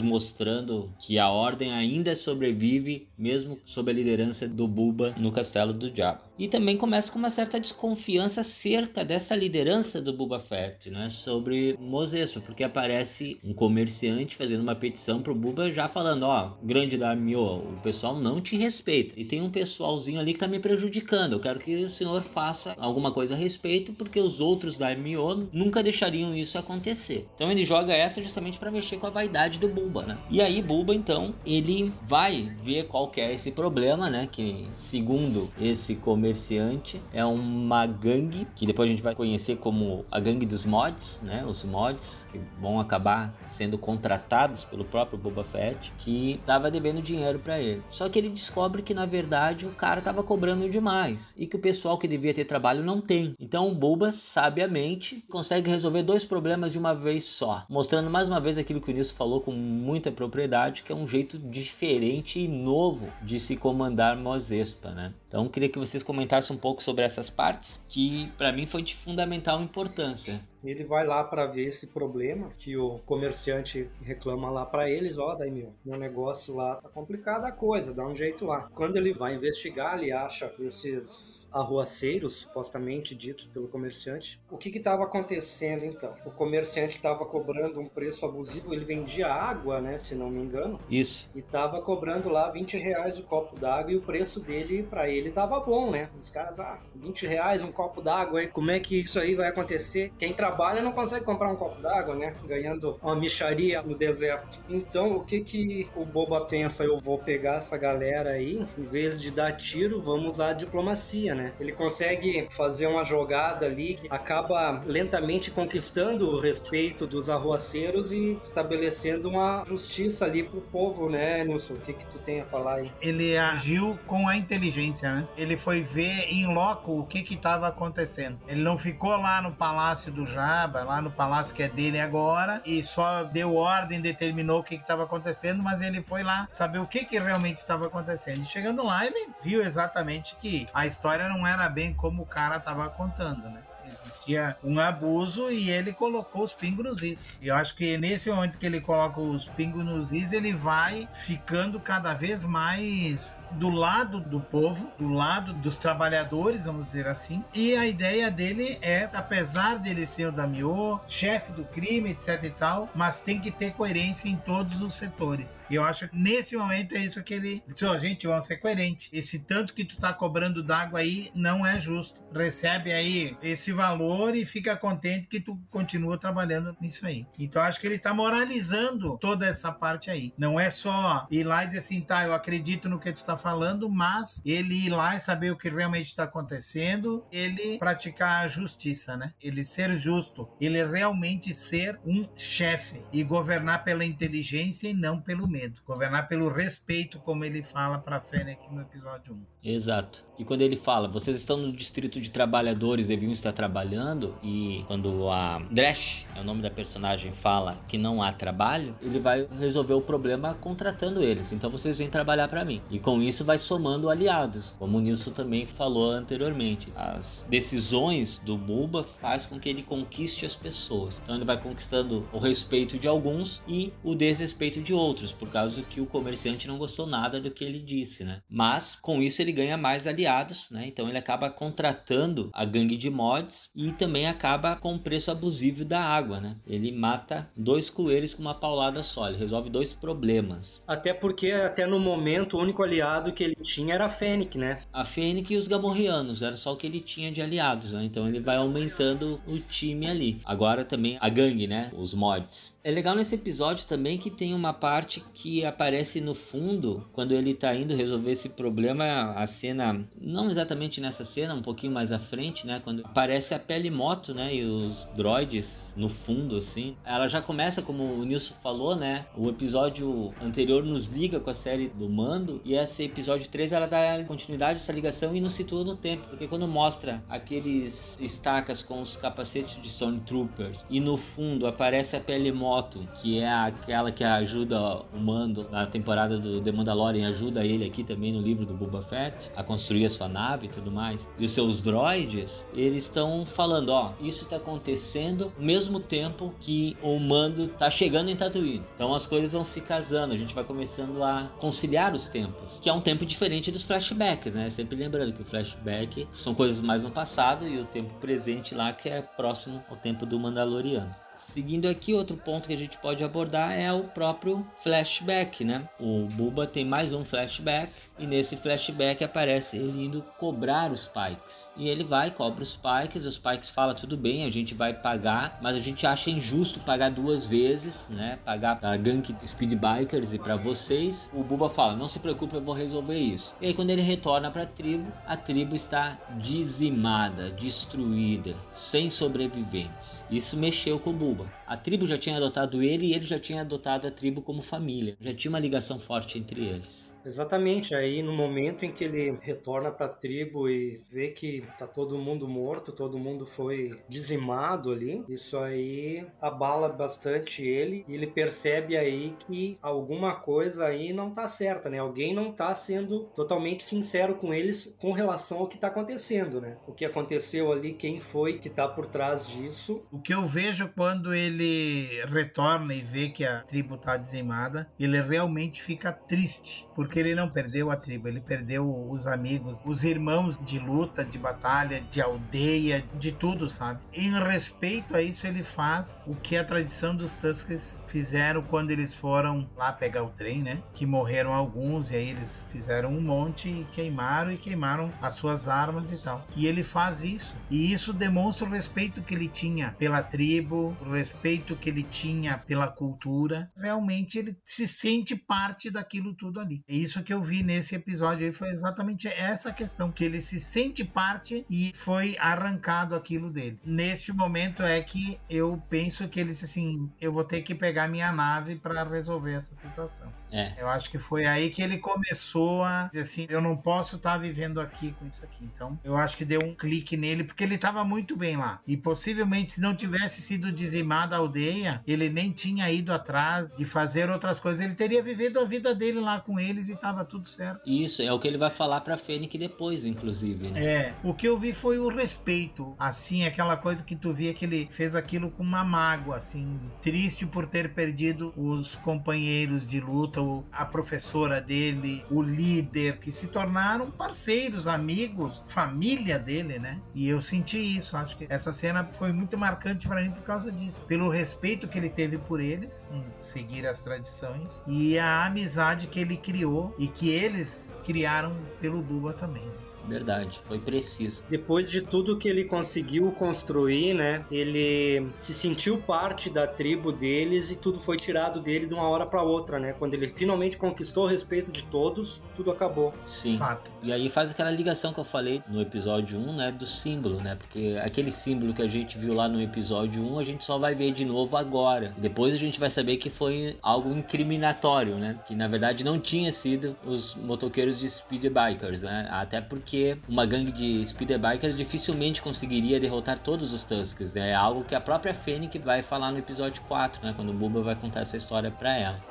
mostrando 0.00 0.92
que 0.98 1.18
a 1.18 1.30
Ordem 1.30 1.72
ainda 1.72 2.14
sobrevive, 2.14 3.08
mesmo 3.16 3.58
sob 3.64 3.90
a 3.90 3.94
liderança 3.94 4.46
do 4.46 4.68
Buba 4.68 5.14
no 5.18 5.32
Castelo 5.32 5.72
do 5.72 5.90
Diabo. 5.90 6.20
E 6.38 6.46
também 6.46 6.76
começa 6.76 7.10
com 7.10 7.18
uma 7.18 7.30
certa 7.30 7.58
desconfiança 7.58 8.42
acerca 8.42 9.04
dessa 9.04 9.34
liderança 9.34 10.00
do 10.00 10.12
Boba 10.12 10.38
Fett, 10.38 10.90
né? 10.90 11.08
Sobre 11.08 11.76
Mos 11.80 12.12
Espa, 12.12 12.40
porque 12.40 12.62
aparece 12.62 13.38
um 13.42 13.52
comerciante 13.52 14.36
fazendo 14.36 14.60
uma 14.60 14.74
petição 14.74 14.97
petição 14.98 15.22
pro 15.22 15.34
Buba 15.34 15.70
já 15.70 15.86
falando, 15.86 16.24
ó, 16.24 16.50
grande 16.60 16.98
Daimyo, 16.98 17.40
o 17.40 17.78
pessoal 17.82 18.16
não 18.16 18.40
te 18.40 18.56
respeita. 18.56 19.14
E 19.16 19.24
tem 19.24 19.40
um 19.40 19.48
pessoalzinho 19.48 20.18
ali 20.18 20.32
que 20.32 20.40
tá 20.40 20.48
me 20.48 20.58
prejudicando. 20.58 21.34
Eu 21.34 21.40
quero 21.40 21.60
que 21.60 21.84
o 21.84 21.88
senhor 21.88 22.20
faça 22.20 22.74
alguma 22.76 23.12
coisa 23.12 23.34
a 23.34 23.36
respeito, 23.36 23.92
porque 23.92 24.20
os 24.20 24.40
outros 24.40 24.76
Daimyo 24.76 25.48
nunca 25.52 25.84
deixariam 25.84 26.34
isso 26.34 26.58
acontecer. 26.58 27.26
Então 27.34 27.50
ele 27.50 27.64
joga 27.64 27.94
essa 27.94 28.20
justamente 28.20 28.58
para 28.58 28.72
mexer 28.72 28.96
com 28.96 29.06
a 29.06 29.10
vaidade 29.10 29.60
do 29.60 29.68
Buba, 29.68 30.02
né? 30.04 30.18
E 30.28 30.42
aí 30.42 30.60
Buba, 30.60 30.92
então, 30.92 31.32
ele 31.46 31.92
vai 32.02 32.52
ver 32.62 32.88
qual 32.88 33.08
que 33.08 33.20
é 33.20 33.32
esse 33.32 33.52
problema, 33.52 34.10
né? 34.10 34.28
Que 34.30 34.66
segundo 34.72 35.48
esse 35.60 35.94
comerciante, 35.94 37.00
é 37.12 37.24
uma 37.24 37.86
gangue, 37.86 38.48
que 38.56 38.66
depois 38.66 38.88
a 38.88 38.90
gente 38.90 39.02
vai 39.02 39.14
conhecer 39.14 39.58
como 39.58 40.04
a 40.10 40.18
gangue 40.18 40.44
dos 40.44 40.66
mods, 40.66 41.20
né? 41.22 41.44
Os 41.46 41.64
mods 41.64 42.26
que 42.32 42.40
vão 42.60 42.80
acabar 42.80 43.32
sendo 43.46 43.78
contratados 43.78 44.64
pelo 44.64 44.87
próprio 44.88 45.18
Boba 45.18 45.44
Fett, 45.44 45.92
que 45.98 46.32
estava 46.34 46.70
devendo 46.70 47.00
dinheiro 47.00 47.38
para 47.38 47.60
ele. 47.60 47.82
Só 47.90 48.08
que 48.08 48.18
ele 48.18 48.28
descobre 48.28 48.82
que 48.82 48.94
na 48.94 49.06
verdade 49.06 49.66
o 49.66 49.70
cara 49.70 50.00
estava 50.00 50.22
cobrando 50.22 50.68
demais 50.68 51.34
e 51.36 51.46
que 51.46 51.56
o 51.56 51.60
pessoal 51.60 51.98
que 51.98 52.08
devia 52.08 52.34
ter 52.34 52.44
trabalho 52.44 52.82
não 52.82 53.00
tem. 53.00 53.34
Então 53.38 53.68
o 53.68 53.74
Boba, 53.74 54.12
sabiamente, 54.12 55.24
consegue 55.30 55.70
resolver 55.70 56.02
dois 56.02 56.24
problemas 56.24 56.72
de 56.72 56.78
uma 56.78 56.94
vez 56.94 57.24
só, 57.24 57.64
mostrando 57.68 58.10
mais 58.10 58.28
uma 58.28 58.40
vez 58.40 58.58
aquilo 58.58 58.80
que 58.80 58.90
o 58.90 58.94
Nilson 58.94 59.14
falou 59.14 59.40
com 59.40 59.52
muita 59.52 60.10
propriedade, 60.10 60.82
que 60.82 60.92
é 60.92 60.96
um 60.96 61.06
jeito 61.06 61.38
diferente 61.38 62.40
e 62.40 62.48
novo 62.48 63.08
de 63.22 63.38
se 63.38 63.56
comandar 63.56 64.16
Mos 64.16 64.50
Espa, 64.50 64.90
né? 64.90 65.12
Então 65.26 65.48
queria 65.48 65.68
que 65.68 65.78
vocês 65.78 66.02
comentassem 66.02 66.56
um 66.56 66.58
pouco 66.58 66.82
sobre 66.82 67.04
essas 67.04 67.28
partes, 67.28 67.80
que 67.88 68.32
para 68.38 68.52
mim 68.52 68.66
foi 68.66 68.82
de 68.82 68.94
fundamental 68.94 69.62
importância. 69.62 70.40
Ele 70.64 70.84
vai 70.84 71.06
lá 71.06 71.22
para 71.22 71.46
ver 71.46 71.66
esse 71.66 71.88
problema 71.88 72.50
que 72.56 72.76
o 72.76 72.98
comerciante 73.00 73.88
reclama 74.02 74.50
lá 74.50 74.66
para 74.66 74.90
eles, 74.90 75.18
ó, 75.18 75.32
oh, 75.32 75.34
Daimyo, 75.36 75.72
meu 75.84 75.98
negócio 75.98 76.56
lá 76.56 76.76
tá 76.76 76.88
complicada 76.88 77.46
a 77.48 77.52
coisa, 77.52 77.94
dá 77.94 78.06
um 78.06 78.14
jeito 78.14 78.44
lá. 78.44 78.68
Quando 78.74 78.96
ele 78.96 79.12
vai 79.12 79.34
investigar, 79.34 79.98
ele 79.98 80.10
acha 80.10 80.52
esses 80.58 81.37
arruaceiros, 81.52 82.36
supostamente 82.36 83.14
ditos 83.14 83.46
pelo 83.46 83.68
comerciante. 83.68 84.40
O 84.50 84.56
que 84.56 84.68
estava 84.76 85.04
acontecendo 85.04 85.84
então? 85.84 86.12
O 86.24 86.30
comerciante 86.30 86.96
estava 86.96 87.24
cobrando 87.24 87.80
um 87.80 87.86
preço 87.86 88.24
abusivo, 88.24 88.72
ele 88.72 88.84
vendia 88.84 89.28
água, 89.28 89.80
né, 89.80 89.98
se 89.98 90.14
não 90.14 90.30
me 90.30 90.40
engano. 90.40 90.78
Isso. 90.90 91.28
E 91.34 91.38
estava 91.38 91.80
cobrando 91.80 92.28
lá 92.28 92.50
20 92.50 92.76
reais 92.76 93.18
o 93.18 93.22
copo 93.22 93.58
d'água 93.58 93.92
e 93.92 93.96
o 93.96 94.02
preço 94.02 94.40
dele, 94.40 94.82
para 94.82 95.08
ele, 95.08 95.28
estava 95.28 95.58
bom, 95.60 95.90
né? 95.90 96.08
Os 96.20 96.30
caras, 96.30 96.58
ah, 96.60 96.78
20 96.94 97.26
reais 97.26 97.64
um 97.64 97.72
copo 97.72 98.00
d'água, 98.00 98.46
como 98.48 98.70
é 98.70 98.80
que 98.80 99.00
isso 99.00 99.18
aí 99.18 99.34
vai 99.34 99.48
acontecer? 99.48 100.12
Quem 100.18 100.32
trabalha 100.32 100.82
não 100.82 100.92
consegue 100.92 101.24
comprar 101.24 101.50
um 101.50 101.56
copo 101.56 101.80
d'água, 101.80 102.14
né? 102.14 102.34
Ganhando 102.46 102.98
uma 103.02 103.16
micharia 103.16 103.82
no 103.82 103.96
deserto. 103.96 104.58
Então, 104.68 105.16
o 105.16 105.24
que 105.24 105.40
que 105.40 105.88
o 105.94 106.04
Boba 106.04 106.42
pensa? 106.42 106.84
Eu 106.84 106.98
vou 106.98 107.18
pegar 107.18 107.56
essa 107.56 107.76
galera 107.76 108.30
aí, 108.30 108.66
em 108.76 108.84
vez 108.84 109.20
de 109.20 109.30
dar 109.30 109.52
tiro, 109.52 110.00
vamos 110.00 110.34
usar 110.34 110.50
a 110.50 110.52
diplomacia, 110.52 111.34
né? 111.38 111.52
Ele 111.60 111.72
consegue 111.72 112.46
fazer 112.50 112.86
uma 112.86 113.04
jogada 113.04 113.66
ali 113.66 113.94
que 113.94 114.08
acaba 114.10 114.82
lentamente 114.84 115.50
conquistando 115.50 116.28
o 116.30 116.40
respeito 116.40 117.06
dos 117.06 117.30
arruaceiros 117.30 118.12
e 118.12 118.38
estabelecendo 118.42 119.28
uma 119.28 119.64
justiça 119.64 120.24
ali 120.24 120.42
pro 120.42 120.60
povo, 120.60 121.08
né, 121.08 121.44
Nilson? 121.44 121.74
O 121.74 121.80
que 121.80 121.92
que 121.92 122.06
tu 122.06 122.18
tem 122.18 122.40
a 122.40 122.44
falar 122.44 122.76
aí? 122.76 122.92
Ele 123.00 123.36
agiu 123.36 123.98
com 124.06 124.28
a 124.28 124.36
inteligência, 124.36 125.12
né? 125.12 125.28
Ele 125.36 125.56
foi 125.56 125.80
ver 125.80 126.26
em 126.28 126.46
loco 126.52 126.98
o 126.98 127.06
que 127.06 127.22
que 127.22 127.34
estava 127.34 127.68
acontecendo. 127.68 128.38
Ele 128.48 128.60
não 128.60 128.76
ficou 128.76 129.16
lá 129.16 129.40
no 129.40 129.52
palácio 129.52 130.10
do 130.10 130.26
Jabba, 130.26 130.82
lá 130.82 131.00
no 131.00 131.10
palácio 131.10 131.54
que 131.54 131.62
é 131.62 131.68
dele 131.68 132.00
agora, 132.00 132.60
e 132.66 132.82
só 132.82 133.22
deu 133.22 133.54
ordem, 133.54 134.00
determinou 134.00 134.60
o 134.60 134.62
que 134.62 134.76
que 134.76 134.82
estava 134.82 135.04
acontecendo, 135.04 135.62
mas 135.62 135.80
ele 135.80 136.02
foi 136.02 136.22
lá 136.22 136.48
saber 136.50 136.78
o 136.78 136.86
que 136.86 137.04
que 137.04 137.18
realmente 137.18 137.58
estava 137.58 137.86
acontecendo. 137.86 138.42
E 138.42 138.46
chegando 138.46 138.84
lá, 138.84 139.06
ele 139.06 139.28
viu 139.42 139.62
exatamente 139.62 140.36
que 140.40 140.66
a 140.72 140.86
história 140.86 141.27
não 141.28 141.46
era 141.46 141.68
bem 141.68 141.94
como 141.94 142.22
o 142.22 142.26
cara 142.26 142.58
tava 142.58 142.88
contando, 142.88 143.48
né? 143.50 143.62
Existia 144.06 144.56
um 144.62 144.78
abuso 144.78 145.50
e 145.50 145.70
ele 145.70 145.92
colocou 145.92 146.44
os 146.44 146.52
pingos 146.52 146.84
nos 146.84 147.02
is. 147.02 147.28
E 147.40 147.48
eu 147.48 147.54
acho 147.54 147.74
que 147.76 147.98
nesse 147.98 148.30
momento 148.30 148.58
que 148.58 148.66
ele 148.66 148.80
coloca 148.80 149.20
os 149.20 149.46
pingos 149.46 149.84
nos 149.84 150.12
is, 150.12 150.32
ele 150.32 150.52
vai 150.52 151.08
ficando 151.24 151.80
cada 151.80 152.14
vez 152.14 152.44
mais 152.44 153.48
do 153.52 153.68
lado 153.68 154.20
do 154.20 154.40
povo, 154.40 154.90
do 154.98 155.08
lado 155.08 155.52
dos 155.54 155.76
trabalhadores, 155.76 156.64
vamos 156.64 156.86
dizer 156.86 157.06
assim. 157.06 157.44
E 157.54 157.74
a 157.74 157.86
ideia 157.86 158.30
dele 158.30 158.78
é, 158.80 159.08
apesar 159.12 159.78
dele 159.78 160.06
ser 160.06 160.28
o 160.28 160.32
Damiô, 160.32 161.00
chefe 161.06 161.52
do 161.52 161.64
crime, 161.64 162.10
etc 162.10 162.42
e 162.44 162.50
tal, 162.50 162.88
mas 162.94 163.20
tem 163.20 163.40
que 163.40 163.50
ter 163.50 163.72
coerência 163.72 164.28
em 164.28 164.36
todos 164.36 164.80
os 164.80 164.94
setores. 164.94 165.64
E 165.68 165.74
eu 165.74 165.84
acho 165.84 166.08
que 166.08 166.16
nesse 166.16 166.56
momento 166.56 166.94
é 166.94 166.98
isso 166.98 167.22
que 167.22 167.34
ele 167.34 167.62
disse, 167.66 167.84
oh, 167.84 167.98
gente, 167.98 168.26
vamos 168.26 168.46
ser 168.46 168.56
coerente. 168.56 169.08
Esse 169.12 169.38
tanto 169.38 169.74
que 169.74 169.84
tu 169.84 169.96
tá 169.96 170.12
cobrando 170.12 170.62
d'água 170.62 171.00
aí 171.00 171.30
não 171.34 171.66
é 171.66 171.80
justo. 171.80 172.20
Recebe 172.32 172.92
aí 172.92 173.36
esse 173.42 173.72
valor 173.72 173.87
e 174.34 174.44
fica 174.44 174.76
contente 174.76 175.26
que 175.26 175.40
tu 175.40 175.58
continua 175.70 176.18
trabalhando 176.18 176.76
nisso 176.80 177.06
aí. 177.06 177.26
Então 177.38 177.62
acho 177.62 177.80
que 177.80 177.86
ele 177.86 177.98
tá 177.98 178.12
moralizando 178.12 179.16
toda 179.18 179.46
essa 179.46 179.72
parte 179.72 180.10
aí. 180.10 180.32
Não 180.36 180.58
é 180.58 180.70
só 180.70 181.26
ir 181.30 181.44
lá 181.44 181.64
e 181.64 181.68
dizer 181.68 181.78
assim, 181.78 182.00
tá, 182.00 182.24
eu 182.24 182.34
acredito 182.34 182.88
no 182.88 182.98
que 182.98 183.12
tu 183.12 183.24
tá 183.24 183.36
falando, 183.36 183.88
mas 183.88 184.42
ele 184.44 184.86
ir 184.86 184.90
lá 184.90 185.16
e 185.16 185.20
saber 185.20 185.50
o 185.50 185.56
que 185.56 185.68
realmente 185.68 186.08
está 186.08 186.24
acontecendo, 186.24 187.24
ele 187.32 187.78
praticar 187.78 188.44
a 188.44 188.48
justiça, 188.48 189.16
né? 189.16 189.32
Ele 189.40 189.64
ser 189.64 189.92
justo, 189.98 190.48
ele 190.60 190.84
realmente 190.84 191.54
ser 191.54 191.98
um 192.04 192.28
chefe 192.36 193.02
e 193.12 193.22
governar 193.22 193.84
pela 193.84 194.04
inteligência 194.04 194.88
e 194.88 194.94
não 194.94 195.20
pelo 195.20 195.48
medo. 195.48 195.80
Governar 195.84 196.28
pelo 196.28 196.48
respeito, 196.48 197.18
como 197.20 197.44
ele 197.44 197.62
fala 197.62 197.98
para 197.98 198.20
Fennec 198.20 198.60
no 198.70 198.82
episódio 198.82 199.34
1. 199.34 199.57
Exato. 199.68 200.28
E 200.38 200.44
quando 200.44 200.62
ele 200.62 200.76
fala, 200.76 201.08
vocês 201.08 201.36
estão 201.36 201.56
no 201.56 201.72
distrito 201.72 202.20
de 202.20 202.30
trabalhadores, 202.30 203.08
deviam 203.08 203.32
estar 203.32 203.52
trabalhando, 203.52 204.36
e 204.40 204.84
quando 204.86 205.28
a 205.28 205.58
Dresh, 205.70 206.28
é 206.36 206.40
o 206.40 206.44
nome 206.44 206.62
da 206.62 206.70
personagem, 206.70 207.32
fala 207.32 207.76
que 207.88 207.98
não 207.98 208.22
há 208.22 208.30
trabalho, 208.30 208.94
ele 209.02 209.18
vai 209.18 209.48
resolver 209.58 209.94
o 209.94 210.00
problema 210.00 210.54
contratando 210.54 211.24
eles. 211.24 211.50
Então 211.50 211.68
vocês 211.68 211.96
vêm 211.96 212.08
trabalhar 212.08 212.46
para 212.46 212.64
mim. 212.64 212.80
E 212.88 213.00
com 213.00 213.20
isso 213.20 213.44
vai 213.44 213.58
somando 213.58 214.08
aliados, 214.08 214.76
como 214.78 214.98
o 214.98 215.00
Nilson 215.00 215.32
também 215.32 215.66
falou 215.66 216.12
anteriormente. 216.12 216.88
As 216.94 217.44
decisões 217.50 218.40
do 218.44 218.56
Buba 218.56 219.02
faz 219.02 219.44
com 219.44 219.58
que 219.58 219.68
ele 219.68 219.82
conquiste 219.82 220.46
as 220.46 220.54
pessoas. 220.54 221.20
Então 221.20 221.34
ele 221.34 221.44
vai 221.44 221.60
conquistando 221.60 222.28
o 222.32 222.38
respeito 222.38 222.96
de 222.96 223.08
alguns 223.08 223.60
e 223.66 223.92
o 224.04 224.14
desrespeito 224.14 224.80
de 224.80 224.94
outros, 224.94 225.32
por 225.32 225.48
causa 225.48 225.82
que 225.82 226.00
o 226.00 226.06
comerciante 226.06 226.68
não 226.68 226.78
gostou 226.78 227.08
nada 227.08 227.40
do 227.40 227.50
que 227.50 227.64
ele 227.64 227.80
disse, 227.80 228.22
né? 228.22 228.40
Mas 228.48 228.94
com 228.94 229.20
isso 229.20 229.42
ele 229.42 229.50
ganha 229.58 229.76
mais 229.76 230.06
aliados 230.06 230.68
né? 230.70 230.86
Então 230.86 231.08
ele 231.08 231.18
acaba 231.18 231.50
contratando 231.50 232.50
a 232.52 232.64
gangue 232.64 232.96
de 232.96 233.10
mods 233.10 233.70
e 233.74 233.92
também 233.92 234.26
acaba 234.26 234.76
com 234.76 234.94
o 234.94 234.98
preço 234.98 235.30
abusivo 235.30 235.84
da 235.84 236.00
água, 236.00 236.40
né? 236.40 236.56
Ele 236.66 236.92
mata 236.92 237.48
dois 237.56 237.90
coelhos 237.90 238.34
com 238.34 238.42
uma 238.42 238.54
paulada 238.54 239.02
só, 239.02 239.28
ele 239.28 239.38
resolve 239.38 239.70
dois 239.70 239.94
problemas. 239.94 240.82
Até 240.86 241.12
porque 241.12 241.52
até 241.52 241.86
no 241.86 241.98
momento 241.98 242.56
o 242.56 242.60
único 242.60 242.82
aliado 242.82 243.32
que 243.32 243.44
ele 243.44 243.54
tinha 243.56 243.94
era 243.94 244.06
a 244.06 244.08
Fênix, 244.08 244.56
né? 244.56 244.80
A 244.92 245.04
Fênix 245.04 245.50
e 245.50 245.56
os 245.56 245.68
Gamorreanos, 245.68 246.42
era 246.42 246.56
só 246.56 246.72
o 246.72 246.76
que 246.76 246.86
ele 246.86 247.00
tinha 247.00 247.30
de 247.30 247.42
aliados, 247.42 247.92
né? 247.92 248.04
Então 248.04 248.28
ele 248.28 248.40
vai 248.40 248.56
aumentando 248.56 249.40
o 249.46 249.58
time 249.58 250.06
ali. 250.06 250.40
Agora 250.44 250.84
também 250.84 251.18
a 251.20 251.28
gangue, 251.28 251.66
né? 251.66 251.90
Os 251.96 252.14
mods. 252.14 252.78
É 252.82 252.90
legal 252.90 253.14
nesse 253.14 253.34
episódio 253.34 253.86
também 253.86 254.18
que 254.18 254.30
tem 254.30 254.54
uma 254.54 254.72
parte 254.72 255.22
que 255.34 255.64
aparece 255.64 256.20
no 256.20 256.34
fundo, 256.34 257.06
quando 257.12 257.32
ele 257.32 257.54
tá 257.54 257.74
indo 257.74 257.94
resolver 257.94 258.32
esse 258.32 258.48
problema, 258.48 259.04
a 259.38 259.46
cena 259.46 260.04
não 260.20 260.50
exatamente 260.50 261.00
nessa 261.00 261.24
cena, 261.24 261.54
um 261.54 261.62
pouquinho 261.62 261.92
mais 261.92 262.10
à 262.10 262.18
frente, 262.18 262.66
né? 262.66 262.80
Quando 262.82 263.04
aparece 263.04 263.54
a 263.54 263.58
pele 263.58 263.88
moto, 263.88 264.34
né? 264.34 264.52
E 264.52 264.64
os 264.64 265.08
droids 265.14 265.94
no 265.96 266.08
fundo, 266.08 266.56
assim. 266.56 266.96
Ela 267.04 267.28
já 267.28 267.40
começa, 267.40 267.80
como 267.80 268.02
o 268.02 268.24
Nilson 268.24 268.54
falou, 268.60 268.96
né? 268.96 269.26
O 269.36 269.48
episódio 269.48 270.34
anterior 270.42 270.82
nos 270.82 271.06
liga 271.06 271.38
com 271.38 271.50
a 271.50 271.54
série 271.54 271.88
do 271.88 272.08
Mando. 272.08 272.60
E 272.64 272.74
esse 272.74 273.04
episódio 273.04 273.48
3 273.48 273.70
ela 273.72 273.86
dá 273.86 274.22
continuidade 274.26 274.72
a 274.72 274.82
essa 274.82 274.92
ligação 274.92 275.34
e 275.36 275.40
nos 275.40 275.52
situa 275.52 275.84
no 275.84 275.94
tempo. 275.94 276.26
Porque 276.28 276.48
quando 276.48 276.66
mostra 276.66 277.22
aqueles 277.28 278.18
estacas 278.20 278.82
com 278.82 279.00
os 279.00 279.16
capacetes 279.16 279.80
de 279.80 279.86
Stormtroopers 279.88 280.84
e 280.90 280.98
no 280.98 281.16
fundo 281.16 281.66
aparece 281.66 282.16
a 282.16 282.20
pele 282.20 282.50
moto, 282.50 283.06
que 283.20 283.38
é 283.38 283.48
aquela 283.48 284.10
que 284.10 284.24
ajuda 284.24 285.02
o 285.14 285.18
Mando 285.18 285.68
na 285.70 285.86
temporada 285.86 286.38
do 286.38 286.60
The 286.60 286.72
Mandalorian, 286.72 287.28
ajuda 287.28 287.64
ele 287.64 287.84
aqui 287.84 288.02
também 288.02 288.32
no 288.32 288.40
livro 288.40 288.66
do 288.66 288.74
Boba 288.74 289.00
Fett 289.00 289.27
a 289.56 289.62
construir 289.62 290.06
a 290.06 290.10
sua 290.10 290.28
nave 290.28 290.66
e 290.66 290.68
tudo 290.68 290.90
mais, 290.90 291.28
e 291.38 291.44
os 291.44 291.52
seus 291.52 291.80
droids, 291.80 292.66
eles 292.74 293.04
estão 293.04 293.44
falando, 293.44 293.90
ó, 293.90 294.12
isso 294.20 294.44
está 294.44 294.56
acontecendo 294.56 295.52
ao 295.56 295.64
mesmo 295.64 296.00
tempo 296.00 296.54
que 296.60 296.96
o 297.02 297.18
mando 297.18 297.68
tá 297.68 297.90
chegando 297.90 298.30
em 298.30 298.36
Tatooine. 298.36 298.84
Então 298.94 299.14
as 299.14 299.26
coisas 299.26 299.52
vão 299.52 299.64
se 299.64 299.80
casando, 299.80 300.34
a 300.34 300.36
gente 300.36 300.54
vai 300.54 300.64
começando 300.64 301.22
a 301.22 301.50
conciliar 301.60 302.14
os 302.14 302.28
tempos, 302.28 302.78
que 302.80 302.88
é 302.88 302.92
um 302.92 303.00
tempo 303.00 303.24
diferente 303.24 303.70
dos 303.70 303.84
flashbacks, 303.84 304.52
né? 304.52 304.70
Sempre 304.70 304.96
lembrando 304.96 305.32
que 305.32 305.42
o 305.42 305.44
flashback 305.44 306.28
são 306.32 306.54
coisas 306.54 306.80
mais 306.80 307.02
no 307.02 307.10
passado 307.10 307.66
e 307.66 307.78
o 307.78 307.84
tempo 307.84 308.14
presente 308.14 308.74
lá 308.74 308.92
que 308.92 309.08
é 309.08 309.22
próximo 309.22 309.82
ao 309.88 309.96
tempo 309.96 310.26
do 310.26 310.38
Mandaloriano. 310.38 311.14
Seguindo 311.40 311.88
aqui, 311.88 312.12
outro 312.12 312.36
ponto 312.36 312.66
que 312.66 312.74
a 312.74 312.76
gente 312.76 312.98
pode 312.98 313.22
abordar 313.22 313.72
é 313.72 313.92
o 313.92 314.04
próprio 314.04 314.66
flashback, 314.82 315.64
né? 315.64 315.88
O 315.98 316.26
Buba 316.32 316.66
tem 316.66 316.84
mais 316.84 317.12
um 317.12 317.24
flashback 317.24 317.90
e 318.18 318.26
nesse 318.26 318.56
flashback 318.56 319.22
aparece 319.22 319.76
ele 319.76 320.06
indo 320.06 320.22
cobrar 320.36 320.90
os 320.90 321.06
Pikes. 321.06 321.68
E 321.76 321.88
ele 321.88 322.02
vai, 322.02 322.30
cobra 322.30 322.62
os 322.62 322.76
Pikes, 322.76 323.24
os 323.24 323.38
Pikes 323.38 323.70
falam 323.70 323.94
tudo 323.94 324.16
bem, 324.16 324.44
a 324.44 324.50
gente 324.50 324.74
vai 324.74 324.92
pagar, 324.92 325.58
mas 325.62 325.76
a 325.76 325.80
gente 325.80 326.06
acha 326.06 326.28
injusto 326.28 326.80
pagar 326.80 327.10
duas 327.10 327.46
vezes, 327.46 328.08
né? 328.10 328.38
Pagar 328.44 328.78
para 328.80 328.96
gangue 328.96 329.34
Speed 329.46 329.74
Bikers 329.74 330.32
e 330.32 330.38
para 330.38 330.56
vocês. 330.56 331.30
O 331.32 331.42
Buba 331.42 331.70
fala: 331.70 331.94
"Não 331.94 332.08
se 332.08 332.18
preocupe, 332.18 332.56
eu 332.56 332.62
vou 332.62 332.74
resolver 332.74 333.18
isso". 333.18 333.54
E 333.60 333.66
aí 333.66 333.74
quando 333.74 333.90
ele 333.90 334.02
retorna 334.02 334.50
para 334.50 334.64
a 334.64 334.66
tribo, 334.66 335.10
a 335.26 335.36
tribo 335.36 335.76
está 335.76 336.18
dizimada, 336.36 337.50
destruída, 337.50 338.54
sem 338.74 339.08
sobreviventes. 339.08 340.24
Isso 340.30 340.56
mexeu 340.56 340.98
com 340.98 341.10
o 341.10 341.12
Buba. 341.12 341.27
A 341.66 341.76
tribo 341.76 342.06
já 342.06 342.16
tinha 342.16 342.36
adotado 342.36 342.82
ele 342.82 343.06
e 343.06 343.14
ele 343.14 343.24
já 343.24 343.38
tinha 343.38 343.60
adotado 343.62 344.06
a 344.06 344.10
tribo 344.10 344.40
como 344.42 344.62
família. 344.62 345.16
Já 345.20 345.34
tinha 345.34 345.50
uma 345.50 345.58
ligação 345.58 345.98
forte 345.98 346.38
entre 346.38 346.64
eles. 346.64 347.14
Exatamente, 347.28 347.94
aí 347.94 348.22
no 348.22 348.32
momento 348.32 348.86
em 348.86 348.90
que 348.90 349.04
ele 349.04 349.38
retorna 349.42 349.90
para 349.90 350.06
a 350.06 350.08
tribo 350.08 350.66
e 350.66 351.02
vê 351.10 351.28
que 351.28 351.62
tá 351.76 351.86
todo 351.86 352.16
mundo 352.16 352.48
morto, 352.48 352.90
todo 352.90 353.18
mundo 353.18 353.44
foi 353.44 354.00
dizimado 354.08 354.90
ali, 354.90 355.22
isso 355.28 355.58
aí 355.58 356.26
abala 356.40 356.88
bastante 356.88 357.66
ele 357.66 358.02
e 358.08 358.14
ele 358.14 358.26
percebe 358.26 358.96
aí 358.96 359.36
que 359.40 359.78
alguma 359.82 360.36
coisa 360.36 360.86
aí 360.86 361.12
não 361.12 361.30
tá 361.30 361.46
certa, 361.46 361.90
né? 361.90 361.98
Alguém 361.98 362.34
não 362.34 362.50
tá 362.50 362.74
sendo 362.74 363.24
totalmente 363.34 363.82
sincero 363.82 364.36
com 364.36 364.54
eles 364.54 364.96
com 364.98 365.12
relação 365.12 365.58
ao 365.58 365.68
que 365.68 365.76
tá 365.76 365.88
acontecendo, 365.88 366.62
né? 366.62 366.78
O 366.86 366.92
que 366.92 367.04
aconteceu 367.04 367.70
ali, 367.70 367.92
quem 367.92 368.20
foi 368.20 368.58
que 368.58 368.70
tá 368.70 368.88
por 368.88 369.04
trás 369.04 369.46
disso. 369.48 370.02
O 370.10 370.18
que 370.18 370.32
eu 370.32 370.46
vejo 370.46 370.90
quando 370.96 371.34
ele 371.34 372.24
retorna 372.24 372.94
e 372.94 373.02
vê 373.02 373.28
que 373.28 373.44
a 373.44 373.60
tribo 373.60 373.98
tá 373.98 374.16
dizimada, 374.16 374.90
ele 374.98 375.20
realmente 375.20 375.82
fica 375.82 376.10
triste, 376.10 376.88
porque 376.94 377.17
ele 377.18 377.34
não 377.34 377.48
perdeu 377.48 377.90
a 377.90 377.96
tribo, 377.96 378.28
ele 378.28 378.40
perdeu 378.40 379.08
os 379.10 379.26
amigos, 379.26 379.82
os 379.84 380.04
irmãos 380.04 380.58
de 380.64 380.78
luta, 380.78 381.24
de 381.24 381.38
batalha, 381.38 382.02
de 382.10 382.20
aldeia, 382.20 383.04
de 383.18 383.32
tudo, 383.32 383.68
sabe? 383.70 384.00
Em 384.12 384.30
respeito 384.42 385.16
a 385.16 385.22
isso, 385.22 385.46
ele 385.46 385.62
faz 385.62 386.24
o 386.26 386.34
que 386.34 386.56
a 386.56 386.64
tradição 386.64 387.14
dos 387.14 387.36
Tuskers 387.36 388.02
fizeram 388.06 388.62
quando 388.62 388.90
eles 388.90 389.14
foram 389.14 389.68
lá 389.76 389.92
pegar 389.92 390.22
o 390.22 390.30
trem, 390.30 390.62
né? 390.62 390.82
Que 390.94 391.06
morreram 391.06 391.52
alguns, 391.52 392.10
e 392.10 392.16
aí 392.16 392.30
eles 392.30 392.66
fizeram 392.70 393.10
um 393.10 393.20
monte 393.20 393.68
e 393.68 393.86
queimaram, 393.92 394.52
e 394.52 394.56
queimaram 394.56 395.12
as 395.20 395.34
suas 395.34 395.68
armas 395.68 396.10
e 396.12 396.18
tal. 396.18 396.46
E 396.56 396.66
ele 396.66 396.82
faz 396.82 397.22
isso. 397.22 397.54
E 397.70 397.92
isso 397.92 398.12
demonstra 398.12 398.66
o 398.66 398.70
respeito 398.70 399.22
que 399.22 399.34
ele 399.34 399.48
tinha 399.48 399.94
pela 399.98 400.22
tribo, 400.22 400.96
o 401.00 401.10
respeito 401.12 401.76
que 401.76 401.88
ele 401.88 402.02
tinha 402.02 402.58
pela 402.58 402.88
cultura. 402.88 403.70
Realmente 403.76 404.38
ele 404.38 404.56
se 404.64 404.86
sente 404.86 405.34
parte 405.36 405.90
daquilo 405.90 406.34
tudo 406.34 406.60
ali. 406.60 406.82
E 406.88 407.02
isso 407.08 407.22
que 407.22 407.32
eu 407.32 407.42
vi 407.42 407.62
nesse 407.62 407.94
episódio 407.94 408.46
aí 408.46 408.52
foi 408.52 408.68
exatamente 408.68 409.26
essa 409.28 409.72
questão, 409.72 410.12
que 410.12 410.22
ele 410.22 410.40
se 410.42 410.60
sente 410.60 411.02
parte 411.02 411.64
e 411.70 411.90
foi 411.94 412.36
arrancado 412.38 413.16
aquilo 413.16 413.50
dele. 413.50 413.80
Neste 413.82 414.30
momento 414.30 414.82
é 414.82 415.00
que 415.00 415.40
eu 415.48 415.82
penso 415.88 416.28
que 416.28 416.38
ele 416.38 416.50
disse 416.50 416.66
assim, 416.66 417.10
eu 417.18 417.32
vou 417.32 417.44
ter 417.44 417.62
que 417.62 417.74
pegar 417.74 418.08
minha 418.08 418.30
nave 418.30 418.76
para 418.76 419.02
resolver 419.04 419.54
essa 419.54 419.72
situação. 419.72 420.30
É. 420.52 420.74
Eu 420.78 420.88
acho 420.88 421.10
que 421.10 421.18
foi 421.18 421.46
aí 421.46 421.70
que 421.70 421.82
ele 421.82 421.98
começou 421.98 422.84
a 422.84 423.06
dizer 423.06 423.20
assim, 423.20 423.46
eu 423.48 423.60
não 423.60 423.76
posso 423.76 424.16
estar 424.16 424.32
tá 424.32 424.38
vivendo 424.38 424.80
aqui 424.80 425.14
com 425.18 425.26
isso 425.26 425.42
aqui. 425.44 425.64
Então, 425.74 425.98
eu 426.04 426.16
acho 426.16 426.36
que 426.36 426.44
deu 426.44 426.60
um 426.62 426.74
clique 426.74 427.16
nele 427.16 427.44
porque 427.44 427.64
ele 427.64 427.76
estava 427.76 428.04
muito 428.04 428.36
bem 428.36 428.56
lá. 428.56 428.80
E 428.86 428.96
possivelmente 428.96 429.72
se 429.72 429.80
não 429.80 429.94
tivesse 429.94 430.42
sido 430.42 430.70
dizimada 430.70 431.36
a 431.36 431.38
aldeia, 431.38 432.02
ele 432.06 432.28
nem 432.28 432.52
tinha 432.52 432.90
ido 432.90 433.12
atrás 433.12 433.72
de 433.72 433.84
fazer 433.84 434.28
outras 434.30 434.60
coisas. 434.60 434.84
Ele 434.84 434.94
teria 434.94 435.22
vivido 435.22 435.58
a 435.58 435.64
vida 435.64 435.94
dele 435.94 436.20
lá 436.20 436.40
com 436.40 436.58
eles 436.58 436.87
e 436.88 436.96
tava 436.96 437.24
tudo 437.24 437.48
certo. 437.48 437.80
Isso, 437.86 438.22
é 438.22 438.32
o 438.32 438.38
que 438.38 438.48
ele 438.48 438.58
vai 438.58 438.70
falar 438.70 439.00
pra 439.00 439.16
Fênix 439.16 439.58
depois, 439.58 440.04
inclusive, 440.04 440.70
né? 440.70 440.84
É, 440.84 441.14
o 441.22 441.34
que 441.34 441.46
eu 441.48 441.58
vi 441.58 441.72
foi 441.72 441.98
o 441.98 442.08
respeito, 442.08 442.94
assim, 442.98 443.44
aquela 443.44 443.76
coisa 443.76 444.04
que 444.04 444.14
tu 444.14 444.32
via 444.32 444.54
que 444.54 444.64
ele 444.64 444.88
fez 444.90 445.16
aquilo 445.16 445.50
com 445.50 445.62
uma 445.62 445.84
mágoa, 445.84 446.36
assim, 446.36 446.80
triste 447.02 447.46
por 447.46 447.66
ter 447.66 447.94
perdido 447.94 448.52
os 448.56 448.96
companheiros 448.96 449.86
de 449.86 450.00
luta, 450.00 450.40
a 450.72 450.84
professora 450.84 451.60
dele, 451.60 452.24
o 452.30 452.42
líder, 452.42 453.18
que 453.18 453.32
se 453.32 453.48
tornaram 453.48 454.10
parceiros, 454.10 454.86
amigos, 454.86 455.62
família 455.66 456.38
dele, 456.38 456.78
né? 456.78 457.00
E 457.14 457.28
eu 457.28 457.40
senti 457.40 457.78
isso, 457.78 458.16
acho 458.16 458.36
que 458.36 458.46
essa 458.48 458.72
cena 458.72 459.08
foi 459.18 459.32
muito 459.32 459.56
marcante 459.58 460.06
para 460.06 460.22
mim 460.22 460.30
por 460.30 460.42
causa 460.42 460.70
disso, 460.70 461.02
pelo 461.02 461.28
respeito 461.28 461.88
que 461.88 461.98
ele 461.98 462.08
teve 462.08 462.38
por 462.38 462.60
eles, 462.60 463.08
em 463.12 463.24
seguir 463.36 463.86
as 463.86 464.02
tradições, 464.02 464.82
e 464.86 465.18
a 465.18 465.46
amizade 465.46 466.06
que 466.06 466.20
ele 466.20 466.36
criou 466.36 466.77
e 466.98 467.06
que 467.08 467.30
eles 467.30 467.96
criaram 468.04 468.56
pelo 468.80 469.02
Duba 469.02 469.32
também. 469.32 469.70
Verdade, 470.08 470.60
foi 470.64 470.78
preciso. 470.78 471.42
Depois 471.48 471.90
de 471.90 472.02
tudo 472.02 472.36
que 472.36 472.48
ele 472.48 472.64
conseguiu 472.64 473.30
construir, 473.32 474.14
né? 474.14 474.44
Ele 474.50 475.28
se 475.36 475.52
sentiu 475.52 475.98
parte 475.98 476.50
da 476.50 476.66
tribo 476.66 477.12
deles 477.12 477.70
e 477.70 477.78
tudo 477.78 478.00
foi 478.00 478.16
tirado 478.16 478.60
dele 478.60 478.86
de 478.86 478.94
uma 478.94 479.08
hora 479.08 479.26
para 479.26 479.42
outra, 479.42 479.78
né? 479.78 479.92
Quando 479.92 480.14
ele 480.14 480.28
finalmente 480.28 480.76
conquistou 480.76 481.24
o 481.24 481.26
respeito 481.26 481.70
de 481.70 481.84
todos, 481.84 482.42
tudo 482.56 482.70
acabou. 482.70 483.12
Sim. 483.26 483.58
Fato. 483.58 483.90
E 484.02 484.12
aí 484.12 484.28
faz 484.30 484.50
aquela 484.50 484.70
ligação 484.70 485.12
que 485.12 485.20
eu 485.20 485.24
falei 485.24 485.62
no 485.68 485.80
episódio 485.80 486.38
1, 486.38 486.52
né, 486.56 486.72
do 486.72 486.86
símbolo, 486.86 487.40
né? 487.40 487.56
Porque 487.56 487.98
aquele 488.02 488.30
símbolo 488.30 488.72
que 488.72 488.82
a 488.82 488.88
gente 488.88 489.18
viu 489.18 489.34
lá 489.34 489.48
no 489.48 489.60
episódio 489.60 490.22
1, 490.22 490.38
a 490.38 490.44
gente 490.44 490.64
só 490.64 490.78
vai 490.78 490.94
ver 490.94 491.12
de 491.12 491.24
novo 491.24 491.56
agora. 491.56 492.14
Depois 492.16 492.54
a 492.54 492.56
gente 492.56 492.80
vai 492.80 492.90
saber 492.90 493.16
que 493.16 493.30
foi 493.30 493.76
algo 493.82 494.10
incriminatório, 494.12 495.16
né? 495.16 495.38
Que 495.46 495.54
na 495.54 495.68
verdade 495.68 496.04
não 496.04 496.18
tinha 496.18 496.52
sido 496.52 496.96
os 497.04 497.34
motoqueiros 497.34 497.98
de 497.98 498.08
speed 498.08 498.44
bikers, 498.44 499.02
né? 499.02 499.28
Até 499.30 499.60
porque 499.60 499.97
porque 499.98 500.18
uma 500.28 500.46
gangue 500.46 500.70
de 500.70 501.04
speeder 501.04 501.38
bikers 501.38 501.76
dificilmente 501.76 502.40
conseguiria 502.40 503.00
derrotar 503.00 503.38
todos 503.38 503.72
os 503.72 503.82
Tusks. 503.82 504.32
Né? 504.34 504.50
É 504.50 504.54
algo 504.54 504.84
que 504.84 504.94
a 504.94 505.00
própria 505.00 505.34
Fênix 505.34 505.82
vai 505.82 506.02
falar 506.02 506.30
no 506.30 506.38
episódio 506.38 506.82
4, 506.82 507.24
né? 507.24 507.32
quando 507.34 507.50
o 507.50 507.52
Bubba 507.52 507.82
vai 507.82 507.96
contar 507.96 508.20
essa 508.20 508.36
história 508.36 508.70
para 508.70 508.96
ela. 508.96 509.24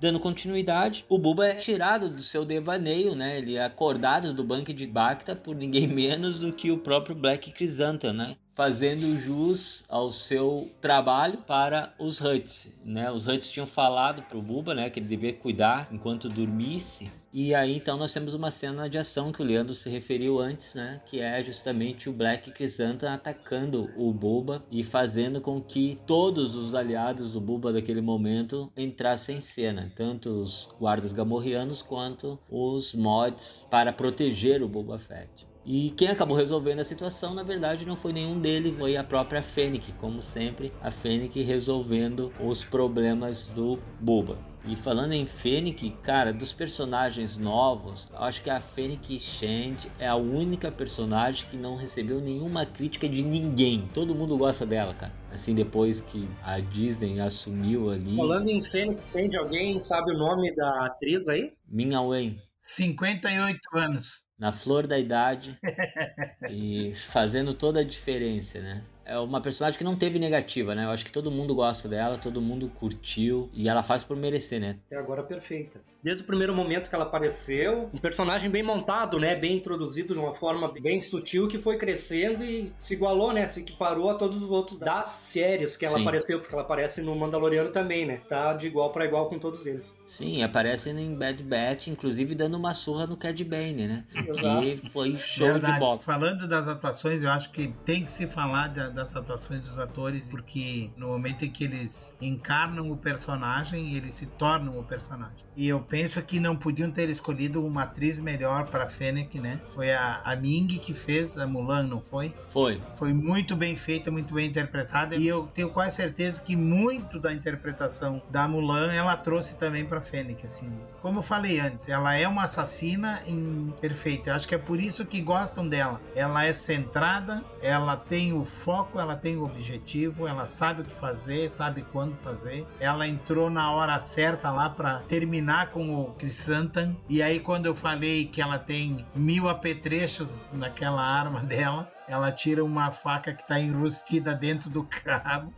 Dando 0.00 0.20
continuidade, 0.20 1.04
o 1.08 1.18
Buba 1.18 1.48
é 1.48 1.54
tirado 1.56 2.08
do 2.08 2.22
seu 2.22 2.44
devaneio, 2.44 3.16
né? 3.16 3.38
Ele 3.38 3.56
é 3.56 3.64
acordado 3.64 4.32
do 4.32 4.44
banco 4.44 4.72
de 4.72 4.86
Bacta 4.86 5.34
por 5.34 5.56
ninguém 5.56 5.88
menos 5.90 6.38
do 6.38 6.52
que 6.52 6.70
o 6.70 6.78
próprio 6.78 7.16
Black 7.16 7.50
Chrysanthemum, 7.50 8.12
né? 8.12 8.36
Fazendo 8.58 9.20
jus 9.20 9.84
ao 9.88 10.10
seu 10.10 10.68
trabalho 10.80 11.38
para 11.46 11.94
os 11.96 12.20
Huts, 12.20 12.72
né? 12.84 13.08
Os 13.08 13.28
Huts 13.28 13.48
tinham 13.48 13.68
falado 13.68 14.20
para 14.22 14.36
o 14.36 14.42
Buba, 14.42 14.74
né, 14.74 14.90
que 14.90 14.98
ele 14.98 15.06
devia 15.06 15.32
cuidar 15.32 15.86
enquanto 15.92 16.28
dormisse. 16.28 17.08
E 17.32 17.54
aí 17.54 17.76
então 17.76 17.96
nós 17.96 18.12
temos 18.12 18.34
uma 18.34 18.50
cena 18.50 18.90
de 18.90 18.98
ação 18.98 19.30
que 19.30 19.40
o 19.40 19.44
Leandro 19.44 19.76
se 19.76 19.88
referiu 19.88 20.40
antes, 20.40 20.74
né, 20.74 21.00
que 21.06 21.20
é 21.20 21.44
justamente 21.44 22.10
o 22.10 22.12
Black 22.12 22.50
Chrysanthemum 22.50 23.12
atacando 23.12 23.90
o 23.96 24.12
Buba 24.12 24.64
e 24.72 24.82
fazendo 24.82 25.40
com 25.40 25.60
que 25.60 25.96
todos 26.04 26.56
os 26.56 26.74
aliados 26.74 27.30
do 27.30 27.40
Buba 27.40 27.72
daquele 27.72 28.00
momento 28.00 28.72
entrassem 28.76 29.36
em 29.36 29.40
cena, 29.40 29.92
tanto 29.94 30.30
os 30.30 30.68
guardas 30.80 31.12
gamorreanos 31.12 31.80
quanto 31.80 32.36
os 32.50 32.92
mods 32.92 33.68
para 33.70 33.92
proteger 33.92 34.64
o 34.64 34.68
Boba 34.68 34.98
Fett. 34.98 35.47
E 35.64 35.90
quem 35.90 36.08
acabou 36.08 36.36
resolvendo 36.36 36.80
a 36.80 36.84
situação, 36.84 37.34
na 37.34 37.42
verdade, 37.42 37.84
não 37.84 37.96
foi 37.96 38.12
nenhum 38.12 38.40
deles, 38.40 38.76
foi 38.76 38.96
a 38.96 39.04
própria 39.04 39.42
Fennec, 39.42 39.92
como 39.92 40.22
sempre, 40.22 40.72
a 40.80 40.90
Fennec 40.90 41.42
resolvendo 41.42 42.32
os 42.40 42.64
problemas 42.64 43.48
do 43.48 43.78
Boba. 44.00 44.38
E 44.64 44.74
falando 44.76 45.12
em 45.12 45.24
Fennec, 45.24 45.90
cara, 46.02 46.32
dos 46.32 46.52
personagens 46.52 47.38
novos, 47.38 48.08
acho 48.14 48.42
que 48.42 48.50
a 48.50 48.60
Fennec 48.60 49.18
Shand 49.18 49.88
é 49.98 50.08
a 50.08 50.16
única 50.16 50.70
personagem 50.70 51.46
que 51.48 51.56
não 51.56 51.76
recebeu 51.76 52.20
nenhuma 52.20 52.66
crítica 52.66 53.08
de 53.08 53.22
ninguém. 53.22 53.88
Todo 53.94 54.14
mundo 54.14 54.36
gosta 54.36 54.66
dela, 54.66 54.94
cara. 54.94 55.12
Assim, 55.30 55.54
depois 55.54 56.00
que 56.00 56.28
a 56.42 56.60
Disney 56.60 57.20
assumiu 57.20 57.90
ali. 57.90 58.16
Falando 58.16 58.48
em 58.48 58.62
Fennec 58.62 59.02
Shand, 59.04 59.38
alguém 59.38 59.78
sabe 59.78 60.12
o 60.12 60.18
nome 60.18 60.54
da 60.54 60.86
atriz 60.86 61.28
aí? 61.28 61.52
Minha 61.66 62.00
Wen. 62.00 62.38
58 62.58 63.58
anos 63.74 64.27
na 64.38 64.52
flor 64.52 64.86
da 64.86 64.98
idade 64.98 65.58
e 66.48 66.92
fazendo 67.10 67.52
toda 67.52 67.80
a 67.80 67.84
diferença, 67.84 68.60
né? 68.60 68.82
é 69.08 69.18
uma 69.18 69.40
personagem 69.40 69.78
que 69.78 69.84
não 69.84 69.96
teve 69.96 70.18
negativa, 70.18 70.74
né? 70.74 70.84
Eu 70.84 70.90
acho 70.90 71.02
que 71.02 71.10
todo 71.10 71.30
mundo 71.30 71.54
gosta 71.54 71.88
dela, 71.88 72.18
todo 72.18 72.42
mundo 72.42 72.70
curtiu 72.78 73.48
e 73.54 73.66
ela 73.66 73.82
faz 73.82 74.04
por 74.04 74.14
merecer, 74.14 74.60
né? 74.60 74.78
Até 74.86 74.96
agora 74.96 75.22
perfeita. 75.22 75.80
Desde 76.02 76.22
o 76.22 76.26
primeiro 76.26 76.54
momento 76.54 76.88
que 76.88 76.94
ela 76.94 77.04
apareceu, 77.04 77.90
um 77.92 77.98
personagem 77.98 78.50
bem 78.50 78.62
montado, 78.62 79.18
né? 79.18 79.34
Bem 79.34 79.56
introduzido 79.56 80.14
de 80.14 80.20
uma 80.20 80.32
forma 80.32 80.72
bem 80.80 81.00
sutil 81.00 81.48
que 81.48 81.58
foi 81.58 81.76
crescendo 81.76 82.44
e 82.44 82.70
se 82.78 82.94
igualou, 82.94 83.32
né? 83.32 83.44
Se 83.46 83.60
equiparou 83.60 84.10
a 84.10 84.14
todos 84.14 84.42
os 84.42 84.50
outros 84.50 84.78
das 84.78 85.08
séries 85.08 85.76
que 85.76 85.84
ela 85.84 85.96
Sim. 85.96 86.02
apareceu, 86.02 86.38
porque 86.38 86.54
ela 86.54 86.62
aparece 86.62 87.00
no 87.02 87.14
Mandaloriano 87.16 87.70
também, 87.70 88.06
né? 88.06 88.18
Tá 88.28 88.52
de 88.52 88.68
igual 88.68 88.90
para 88.90 89.04
igual 89.04 89.28
com 89.28 89.38
todos 89.38 89.66
eles. 89.66 89.96
Sim, 90.04 90.42
aparece 90.42 90.90
em 90.90 91.14
Bad 91.14 91.42
Batch, 91.42 91.88
inclusive 91.88 92.34
dando 92.34 92.56
uma 92.56 92.74
surra 92.74 93.06
no 93.06 93.16
Cad 93.16 93.42
Bane, 93.44 93.86
né? 93.86 94.04
Exato. 94.14 94.68
Que 94.68 94.90
foi 94.90 95.16
show 95.16 95.48
Verdade. 95.48 95.74
de 95.74 95.78
bola. 95.80 95.98
Falando 95.98 96.48
das 96.48 96.68
atuações, 96.68 97.22
eu 97.22 97.30
acho 97.30 97.50
que 97.50 97.68
tem 97.84 98.04
que 98.04 98.12
se 98.12 98.26
falar 98.26 98.68
da 98.68 98.88
das 98.88 99.14
atuações 99.14 99.60
dos 99.60 99.78
atores, 99.78 100.28
porque 100.28 100.90
no 100.96 101.08
momento 101.08 101.44
em 101.44 101.50
que 101.50 101.64
eles 101.64 102.16
encarnam 102.20 102.90
o 102.90 102.96
personagem, 102.96 103.94
eles 103.94 104.14
se 104.14 104.26
tornam 104.26 104.78
o 104.78 104.84
personagem. 104.84 105.47
E 105.58 105.68
eu 105.68 105.80
penso 105.80 106.22
que 106.22 106.38
não 106.38 106.54
podiam 106.54 106.88
ter 106.88 107.08
escolhido 107.08 107.66
uma 107.66 107.82
atriz 107.82 108.20
melhor 108.20 108.66
para 108.66 108.86
Fennec, 108.86 109.40
né? 109.40 109.60
Foi 109.74 109.90
a, 109.90 110.20
a 110.24 110.36
Ming 110.36 110.68
que 110.78 110.94
fez 110.94 111.36
a 111.36 111.48
Mulan, 111.48 111.82
não 111.82 112.00
foi? 112.00 112.32
Foi. 112.46 112.80
Foi 112.94 113.12
muito 113.12 113.56
bem 113.56 113.74
feita, 113.74 114.08
muito 114.08 114.32
bem 114.32 114.46
interpretada. 114.46 115.16
E 115.16 115.26
eu 115.26 115.48
tenho 115.52 115.68
quase 115.68 115.96
certeza 115.96 116.40
que 116.40 116.54
muito 116.54 117.18
da 117.18 117.34
interpretação 117.34 118.22
da 118.30 118.46
Mulan 118.46 118.92
ela 118.92 119.16
trouxe 119.16 119.56
também 119.56 119.84
para 119.84 120.00
Fennec, 120.00 120.46
assim. 120.46 120.70
Como 121.02 121.18
eu 121.18 121.22
falei 121.24 121.58
antes, 121.58 121.88
ela 121.88 122.14
é 122.14 122.28
uma 122.28 122.44
assassina 122.44 123.20
em 123.26 123.74
perfeito. 123.80 124.28
Eu 124.28 124.34
acho 124.34 124.46
que 124.46 124.54
é 124.54 124.58
por 124.58 124.78
isso 124.78 125.04
que 125.04 125.20
gostam 125.20 125.68
dela. 125.68 126.00
Ela 126.14 126.44
é 126.44 126.52
centrada, 126.52 127.42
ela 127.60 127.96
tem 127.96 128.32
o 128.32 128.44
foco, 128.44 129.00
ela 129.00 129.16
tem 129.16 129.36
o 129.36 129.42
objetivo, 129.42 130.28
ela 130.28 130.46
sabe 130.46 130.82
o 130.82 130.84
que 130.84 130.94
fazer, 130.94 131.50
sabe 131.50 131.84
quando 131.90 132.16
fazer. 132.20 132.64
Ela 132.78 133.08
entrou 133.08 133.50
na 133.50 133.72
hora 133.72 133.98
certa 133.98 134.52
lá 134.52 134.70
para 134.70 135.00
terminar 135.00 135.47
combinar 135.48 135.70
com 135.70 135.94
o 135.94 136.12
Crisantan. 136.12 136.94
E 137.08 137.22
aí, 137.22 137.40
quando 137.40 137.64
eu 137.64 137.74
falei 137.74 138.26
que 138.26 138.40
ela 138.40 138.58
tem 138.58 139.06
mil 139.14 139.48
apetrechos 139.48 140.44
naquela 140.52 141.02
arma 141.02 141.40
dela, 141.44 141.90
ela 142.06 142.30
tira 142.30 142.62
uma 142.62 142.90
faca 142.90 143.32
que 143.32 143.40
está 143.40 143.58
enrustida 143.58 144.34
dentro 144.34 144.68
do 144.68 144.84
cabo, 145.04 145.52